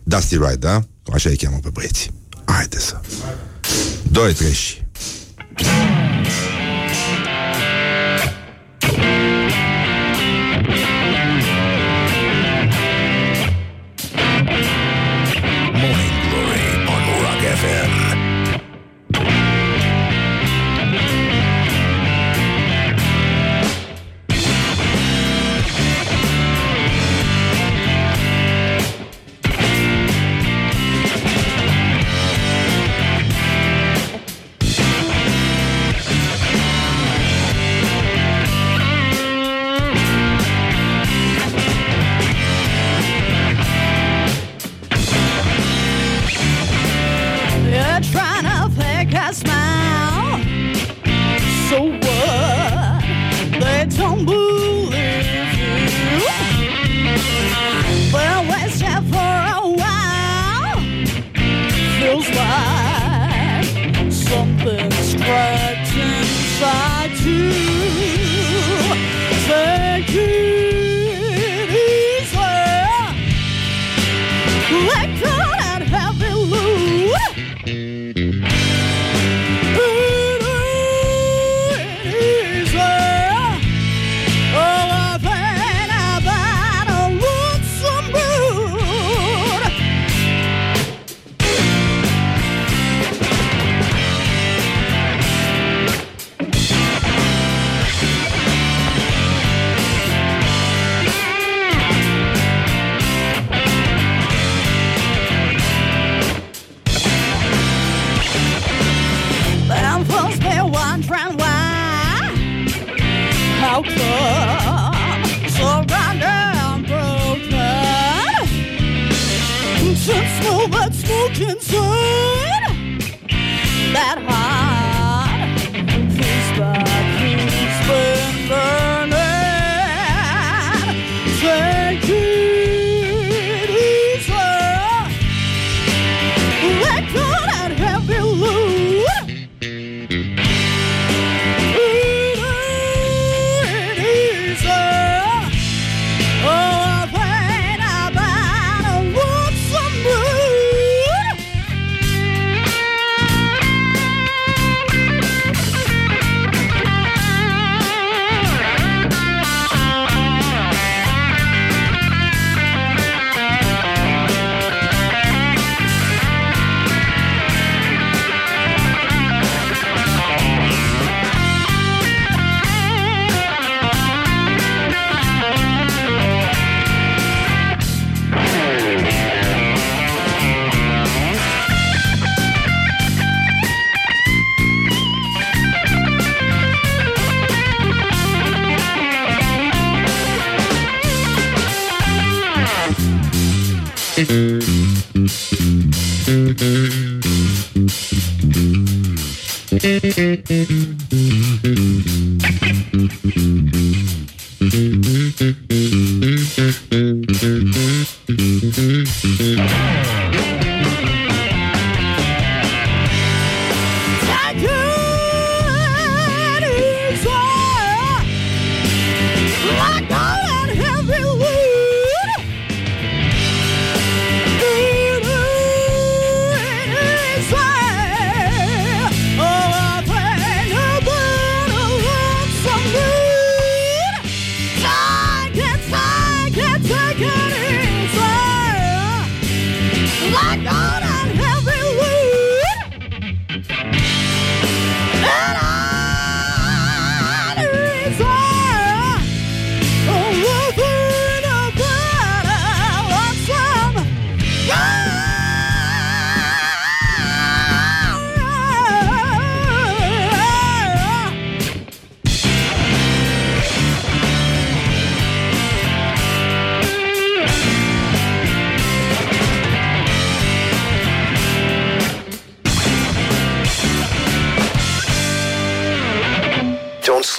Dusty 0.04 0.36
Ride, 0.36 0.56
da? 0.56 0.82
Așa 1.14 1.30
îi 1.30 1.36
cheamă 1.36 1.58
pe 1.62 1.70
băieți. 1.74 2.12
Haideți 2.46 2.86
să... 2.86 3.00
Doi, 4.12 4.34
trei 4.34 4.54
și... 4.54 4.82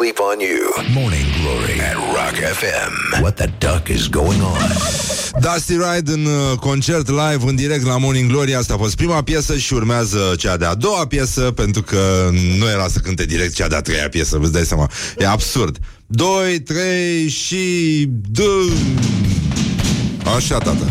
sleep 0.03 0.20
on 0.20 0.41
you. 0.41 0.61
Morning 0.95 1.27
Glory 1.41 1.81
at 1.81 1.97
Rock 2.16 2.35
FM. 2.35 3.23
What 3.23 3.37
the 3.37 3.49
duck 3.59 3.89
is 3.89 4.09
going 4.09 4.41
on? 4.43 4.59
Dusty 5.41 5.77
Ride 5.77 6.12
în 6.12 6.24
uh, 6.24 6.59
concert 6.59 7.09
live 7.09 7.45
în 7.47 7.57
direct 7.57 7.85
la 7.87 7.99
Morning 7.99 8.31
Glory 8.31 8.55
Asta 8.55 8.74
a 8.74 8.77
fost 8.77 8.97
prima 8.97 9.23
piesă 9.23 9.57
și 9.57 9.74
urmează 9.74 10.35
cea 10.39 10.57
de-a 10.57 10.74
doua 10.74 11.07
piesă 11.07 11.41
Pentru 11.41 11.83
că 11.83 12.31
nu 12.59 12.69
era 12.69 12.89
să 12.89 12.99
cânte 12.99 13.24
direct 13.24 13.55
cea 13.55 13.69
de-a 13.69 13.81
treia 13.81 14.09
piesă 14.09 14.39
Vă 14.39 14.47
dați 14.47 14.69
seama, 14.69 14.91
e 15.19 15.27
absurd 15.27 15.79
2, 16.07 16.61
3 16.61 17.29
și... 17.29 18.07
Dă... 18.09 18.51
Așa, 20.37 20.59
tata 20.59 20.87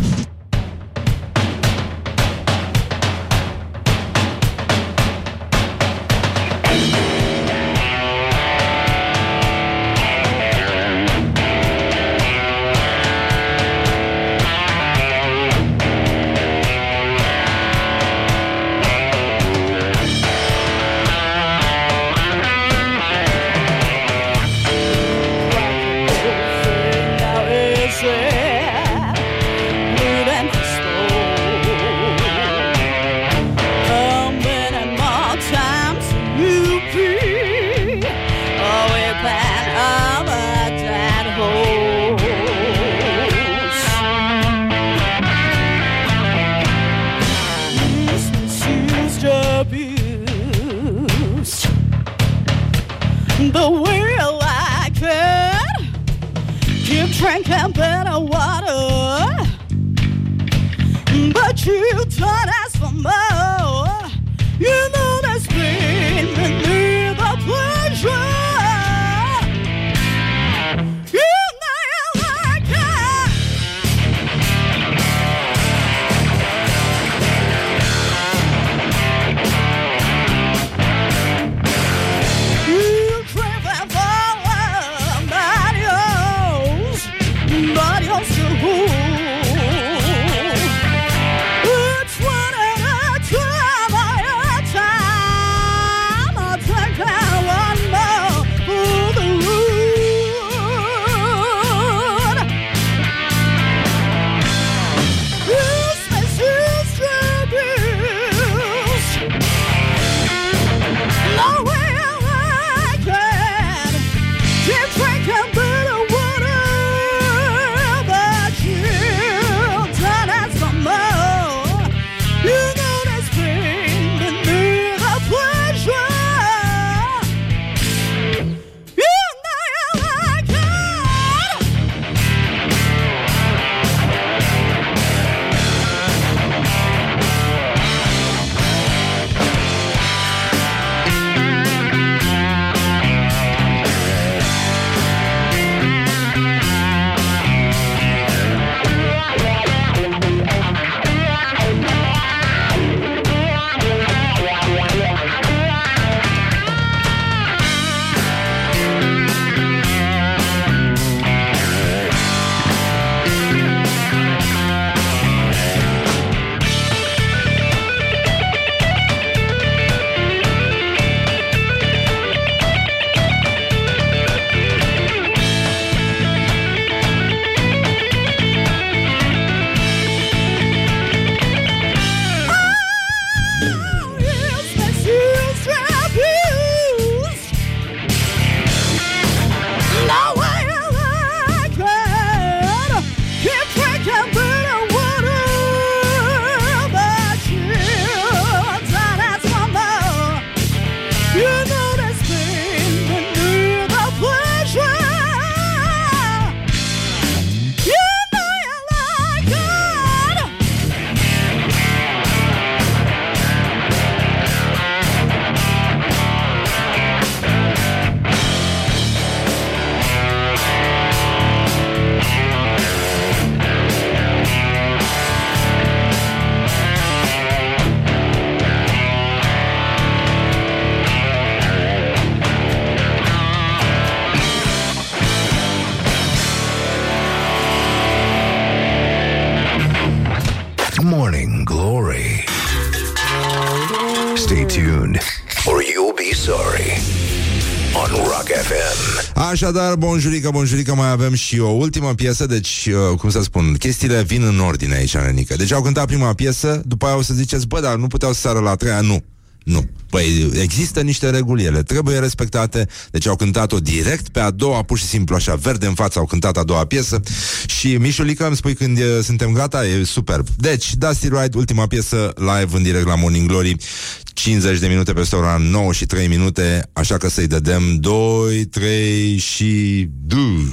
Așadar, 249.62 249.96
bonjurică, 249.96 250.50
bonjurică, 250.50 250.96
mai 250.96 251.10
avem 251.10 251.34
și 251.34 251.60
o 251.60 251.70
ultimă 251.70 252.14
piesă, 252.14 252.46
deci, 252.46 252.90
uh, 253.12 253.18
cum 253.18 253.30
să 253.30 253.42
spun, 253.42 253.74
chestiile 253.74 254.24
vin 254.24 254.44
în 254.44 254.60
ordine 254.60 254.96
aici, 254.96 255.18
Nenică. 255.18 255.56
Deci 255.56 255.72
au 255.72 255.82
cântat 255.82 256.06
prima 256.06 256.34
piesă, 256.34 256.82
după 256.86 257.06
aia 257.06 257.18
o 257.18 257.22
să 257.22 257.34
ziceți, 257.34 257.68
bă, 257.68 257.80
dar 257.80 257.96
nu 257.96 258.08
puteau 258.08 258.34
să 258.34 258.40
sară 258.40 258.60
la 258.60 258.70
a 258.70 258.76
treia, 258.76 259.02
nu. 259.02 259.24
Nu. 259.64 259.86
Păi 260.12 260.52
există 260.62 261.02
niște 261.02 261.30
reguli, 261.30 261.64
ele 261.64 261.84
trebuie 261.84 262.20
respectate, 262.20 262.88
deci 263.12 263.28
au 263.28 263.36
cântat-o 263.36 263.80
direct 263.80 264.30
pe 264.30 264.40
a 264.40 264.52
doua, 264.52 264.84
pur 264.84 264.98
și 264.98 265.06
simplu 265.06 265.36
așa, 265.36 265.56
verde 265.56 265.86
în 265.86 265.94
față, 265.94 266.20
au 266.20 266.26
cântat 266.26 266.58
a 266.58 266.64
doua 266.64 266.86
piesă 266.86 267.20
și 267.66 267.98
Mișulică 267.98 268.48
îmi 268.48 268.56
spui 268.56 268.74
când 268.74 268.98
e, 268.98 269.22
suntem 269.22 269.54
gata, 269.54 269.86
e 269.86 270.04
superb. 270.04 270.48
Deci, 270.58 270.96
Dusty 270.96 271.28
Ride, 271.28 271.58
ultima 271.58 271.88
piesă 271.88 272.34
live 272.36 272.76
în 272.78 272.84
direct 272.84 273.06
la 273.06 273.16
Morning 273.16 273.48
Glory, 273.48 273.76
50 274.24 274.80
de 274.80 274.88
minute 274.88 275.14
peste 275.14 275.36
ora 275.36 275.58
9 275.58 275.94
și 275.94 276.06
3 276.06 276.28
minute, 276.28 276.90
așa 276.94 277.18
că 277.18 277.30
să-i 277.30 277.48
dădem 277.48 277.98
2, 278.00 278.66
3 278.66 279.38
și 279.38 280.08
duh. 280.26 280.68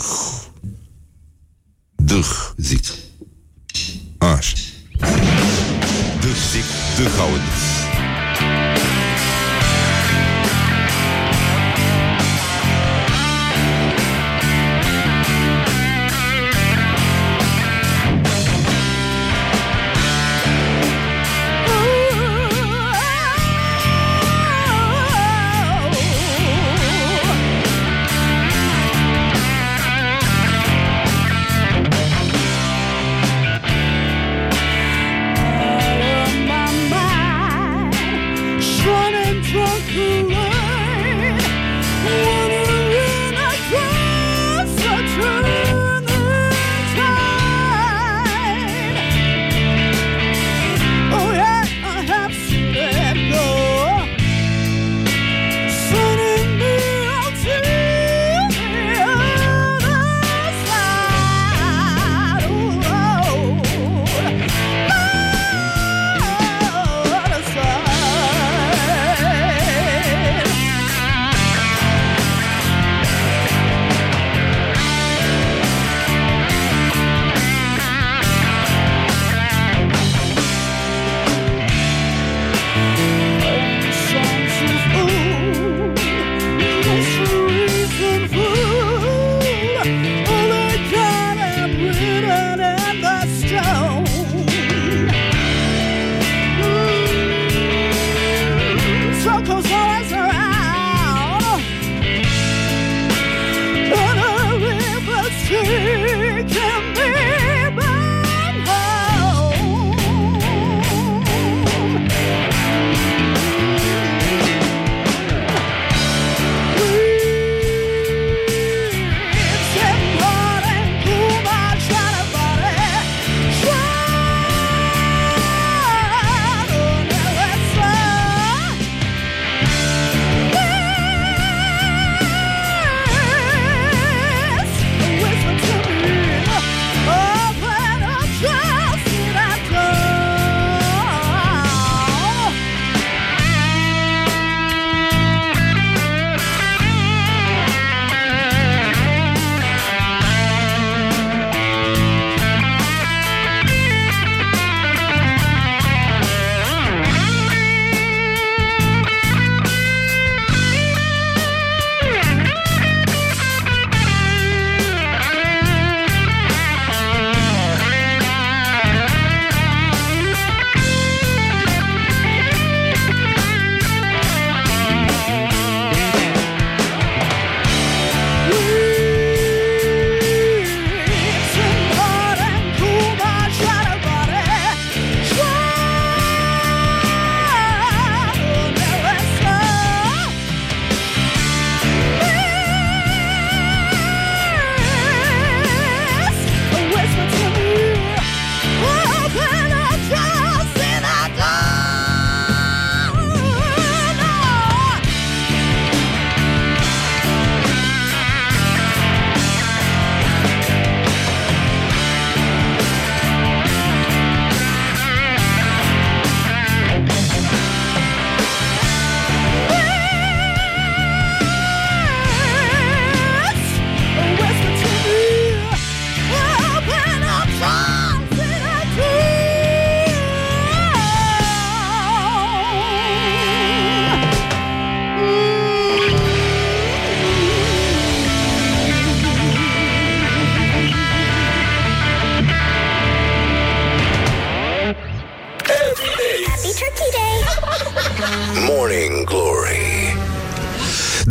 Duh, 1.94 2.26
zic. 2.56 2.84
Așa. 4.18 4.52
Duh, 6.20 6.36
zic, 6.52 6.64
duh 6.96 7.12
aud. 7.20 7.40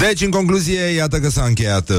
Deci, 0.07 0.21
în 0.21 0.29
concluzie, 0.29 0.79
iată 0.79 1.19
că 1.19 1.29
s-a 1.29 1.43
încheiat 1.43 1.89
uh, 1.89 1.95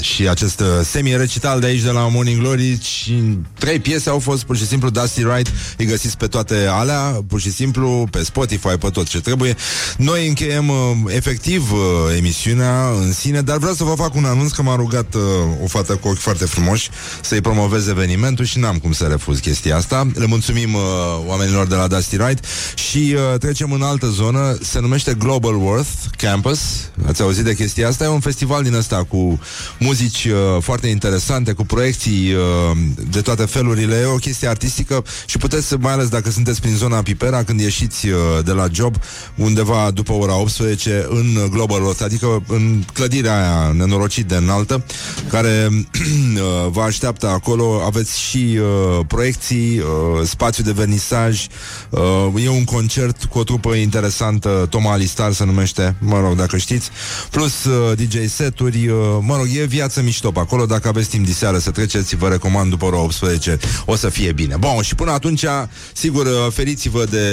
și 0.00 0.28
acest 0.28 0.60
uh, 0.60 0.66
semi-recital 0.84 1.60
de 1.60 1.66
aici 1.66 1.82
de 1.82 1.90
la 1.90 2.08
Morning 2.08 2.40
Glory 2.40 2.78
și 2.82 3.38
trei 3.58 3.78
piese 3.78 4.10
au 4.10 4.18
fost 4.18 4.44
pur 4.44 4.56
și 4.56 4.66
simplu 4.66 4.90
Dusty 4.90 5.22
Wright, 5.22 5.52
îi 5.76 5.86
găsiți 5.86 6.16
pe 6.16 6.26
toate 6.26 6.66
alea, 6.70 7.24
pur 7.28 7.40
și 7.40 7.52
simplu 7.52 8.08
pe 8.10 8.24
Spotify, 8.24 8.68
pe 8.68 8.88
tot 8.92 9.08
ce 9.08 9.20
trebuie. 9.20 9.56
Noi 9.96 10.28
încheiem 10.28 10.68
uh, 10.68 10.76
efectiv 11.06 11.72
uh, 11.72 11.78
emisiunea 12.16 12.88
în 12.88 13.12
sine, 13.12 13.40
dar 13.40 13.58
vreau 13.58 13.74
să 13.74 13.84
vă 13.84 13.94
fac 13.96 14.14
un 14.14 14.24
anunț 14.24 14.50
că 14.50 14.62
m-a 14.62 14.76
rugat 14.76 15.14
uh, 15.14 15.22
o 15.62 15.66
fată 15.66 15.94
cu 15.94 16.08
ochi 16.08 16.18
foarte 16.18 16.44
frumoși 16.44 16.90
să-i 17.20 17.40
promoveze 17.40 17.90
evenimentul 17.90 18.44
și 18.44 18.58
n-am 18.58 18.78
cum 18.78 18.92
să 18.92 19.04
refuz 19.04 19.38
chestia 19.38 19.76
asta. 19.76 20.06
Le 20.14 20.26
mulțumim 20.26 20.74
uh, 20.74 20.80
oamenilor 21.26 21.66
de 21.66 21.74
la 21.74 21.86
Dusty 21.86 22.16
Wright 22.16 22.44
și 22.74 23.16
uh, 23.16 23.38
trecem 23.38 23.72
în 23.72 23.82
altă 23.82 24.06
zonă, 24.06 24.58
se 24.62 24.80
numește 24.80 25.14
Global 25.18 25.54
Worth 25.54 25.90
Campus. 26.16 26.60
Ați 27.06 27.22
auzit 27.24 27.44
de 27.44 27.54
chestia 27.54 27.88
asta? 27.88 28.04
E 28.04 28.08
un 28.08 28.20
festival 28.20 28.62
din 28.62 28.74
ăsta 28.74 29.04
cu 29.08 29.40
muzici 29.78 30.24
uh, 30.24 30.62
foarte 30.62 30.86
interesante, 30.86 31.52
cu 31.52 31.64
proiecții 31.64 32.32
uh, 32.32 32.76
de 33.10 33.20
toate 33.20 33.44
felurile. 33.44 33.96
E 33.96 34.04
o 34.04 34.16
chestie 34.16 34.48
artistică 34.48 35.04
și 35.26 35.38
puteți, 35.38 35.74
mai 35.74 35.92
ales 35.92 36.08
dacă 36.08 36.30
sunteți 36.30 36.60
prin 36.60 36.74
zona 36.74 37.02
Pipera, 37.02 37.44
când 37.44 37.60
ieșiți 37.60 38.08
uh, 38.08 38.18
de 38.44 38.52
la 38.52 38.66
job, 38.72 38.96
undeva 39.34 39.90
după 39.90 40.12
ora 40.12 40.36
18, 40.36 41.06
în 41.08 41.48
Global 41.50 41.82
Worth, 41.82 42.02
adică 42.02 42.42
în 42.48 42.82
clădirea 42.92 43.36
aia 43.38 43.72
nenorocit 43.72 44.26
de 44.26 44.34
înaltă, 44.34 44.84
care 45.30 45.68
uh, 45.70 46.70
vă 46.70 46.80
așteaptă 46.80 47.28
acolo. 47.28 47.82
Aveți 47.86 48.20
și 48.20 48.58
uh, 48.60 49.04
proiecții, 49.06 49.78
uh, 49.78 49.84
spațiu 50.24 50.64
de 50.64 50.72
vernisaj, 50.72 51.46
uh, 51.90 52.44
e 52.44 52.48
un 52.48 52.64
concert 52.64 53.24
cu 53.24 53.38
o 53.38 53.44
trupă 53.44 53.74
interesantă, 53.74 54.66
Toma 54.70 54.92
Alistar 54.92 55.32
se 55.32 55.44
numește, 55.44 55.94
mă 56.00 56.20
rog, 56.20 56.36
dacă 56.36 56.56
știți, 56.56 56.90
plus 57.30 57.64
uh, 57.64 57.96
DJ 57.96 58.28
seturi, 58.28 58.88
uh, 58.88 58.96
mă 59.20 59.36
rog, 59.36 59.46
e 59.56 59.64
viață 59.64 60.02
mișto 60.02 60.30
pe 60.30 60.38
acolo, 60.38 60.66
dacă 60.66 60.88
aveți 60.88 61.08
timp 61.08 61.26
de 61.26 61.32
seară 61.32 61.58
să 61.58 61.70
treceți, 61.70 62.16
vă 62.16 62.28
recomand 62.28 62.70
după 62.70 62.84
ora 62.84 62.98
18, 62.98 63.58
o 63.84 63.96
să 63.96 64.08
fie 64.08 64.32
bine. 64.32 64.56
Bun, 64.56 64.82
și 64.82 64.94
până 64.94 65.10
atunci, 65.10 65.44
sigur, 65.92 66.26
uh, 66.26 66.32
feriți-vă 66.52 67.04
de 67.10 67.26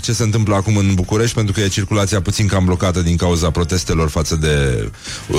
ce 0.00 0.12
se 0.12 0.22
întâmplă 0.22 0.54
acum 0.54 0.76
în 0.76 0.94
București, 0.94 1.34
pentru 1.34 1.52
că 1.52 1.60
e 1.60 1.68
circulația 1.68 2.20
puțin 2.20 2.46
cam 2.46 2.64
blocată 2.64 3.00
din 3.00 3.16
cauza 3.16 3.50
protestelor 3.50 4.08
față 4.08 4.36
de 4.36 4.88
uh, 5.28 5.38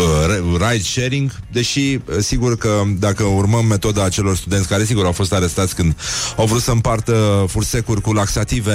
ride 0.53 0.84
sharing, 0.84 1.31
deși, 1.51 1.80
uh, 1.80 1.99
sigur 2.19 2.57
că 2.57 2.81
dacă 2.99 3.23
urmăm 3.23 3.65
metoda 3.65 4.03
acelor 4.03 4.35
studenți 4.35 4.68
care, 4.68 4.85
sigur, 4.85 5.05
au 5.05 5.11
fost 5.11 5.34
arestați 5.34 5.76
când 5.76 5.95
au 6.38 6.45
vrut 6.45 6.61
să 6.61 6.72
împartă 6.72 7.45
fursecuri 7.47 8.01
cu 8.01 8.13
laxative 8.13 8.72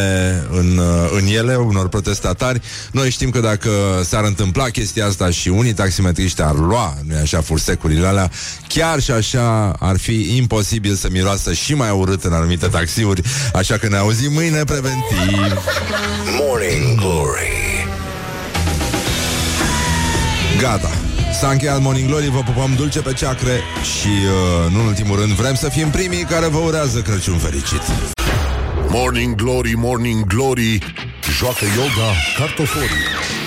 în, 0.51 0.79
uh, 0.79 1.11
în 1.11 1.27
ele, 1.27 1.55
unor 1.57 1.89
protestatari, 1.89 2.61
noi 2.93 3.11
știm 3.11 3.31
că 3.31 3.41
dacă 3.41 3.71
s-ar 4.05 4.25
întâmpla 4.25 4.65
chestia 4.65 5.06
asta 5.07 5.31
și 5.31 5.49
unii 5.49 5.73
taximetriști 5.73 6.43
ar 6.43 6.55
lua, 6.55 6.97
nu 7.07 7.15
așa, 7.23 7.41
fursecurile 7.41 8.07
alea, 8.07 8.31
chiar 8.69 9.01
și 9.01 9.11
așa 9.11 9.77
ar 9.81 9.99
fi 9.99 10.37
imposibil 10.37 10.95
să 10.95 11.09
miroasă 11.11 11.53
și 11.53 11.75
mai 11.75 11.91
urât 11.91 12.25
în 12.25 12.33
anumite 12.33 12.67
taxiuri, 12.67 13.23
așa 13.53 13.77
că 13.77 13.89
ne 13.89 13.97
auzim 13.97 14.33
mâine 14.33 14.65
preventiv. 14.65 15.63
Morning 16.39 17.01
Glory. 17.01 17.87
Gata. 20.61 20.91
S-a 21.41 21.49
încheiat 21.49 21.81
Morning 21.81 22.09
Glory, 22.09 22.31
vă 22.31 22.41
pupăm 22.41 22.75
dulce 22.77 23.01
pe 23.01 23.13
ceacre 23.13 23.61
și, 23.99 24.09
uh, 24.09 24.73
nu 24.73 24.81
în 24.81 24.87
ultimul 24.87 25.19
rând, 25.19 25.33
vrem 25.33 25.55
să 25.55 25.69
fim 25.69 25.89
primii 25.91 26.25
care 26.25 26.47
vă 26.47 26.59
urează 26.59 27.01
Crăciun 27.01 27.39
fericit. 27.39 27.83
Morning 28.89 29.35
Glory, 29.35 29.73
Morning 29.77 30.25
Glory 30.25 30.79
Joacă 31.39 31.65
yoga 31.77 32.11
cartoforii 32.39 33.46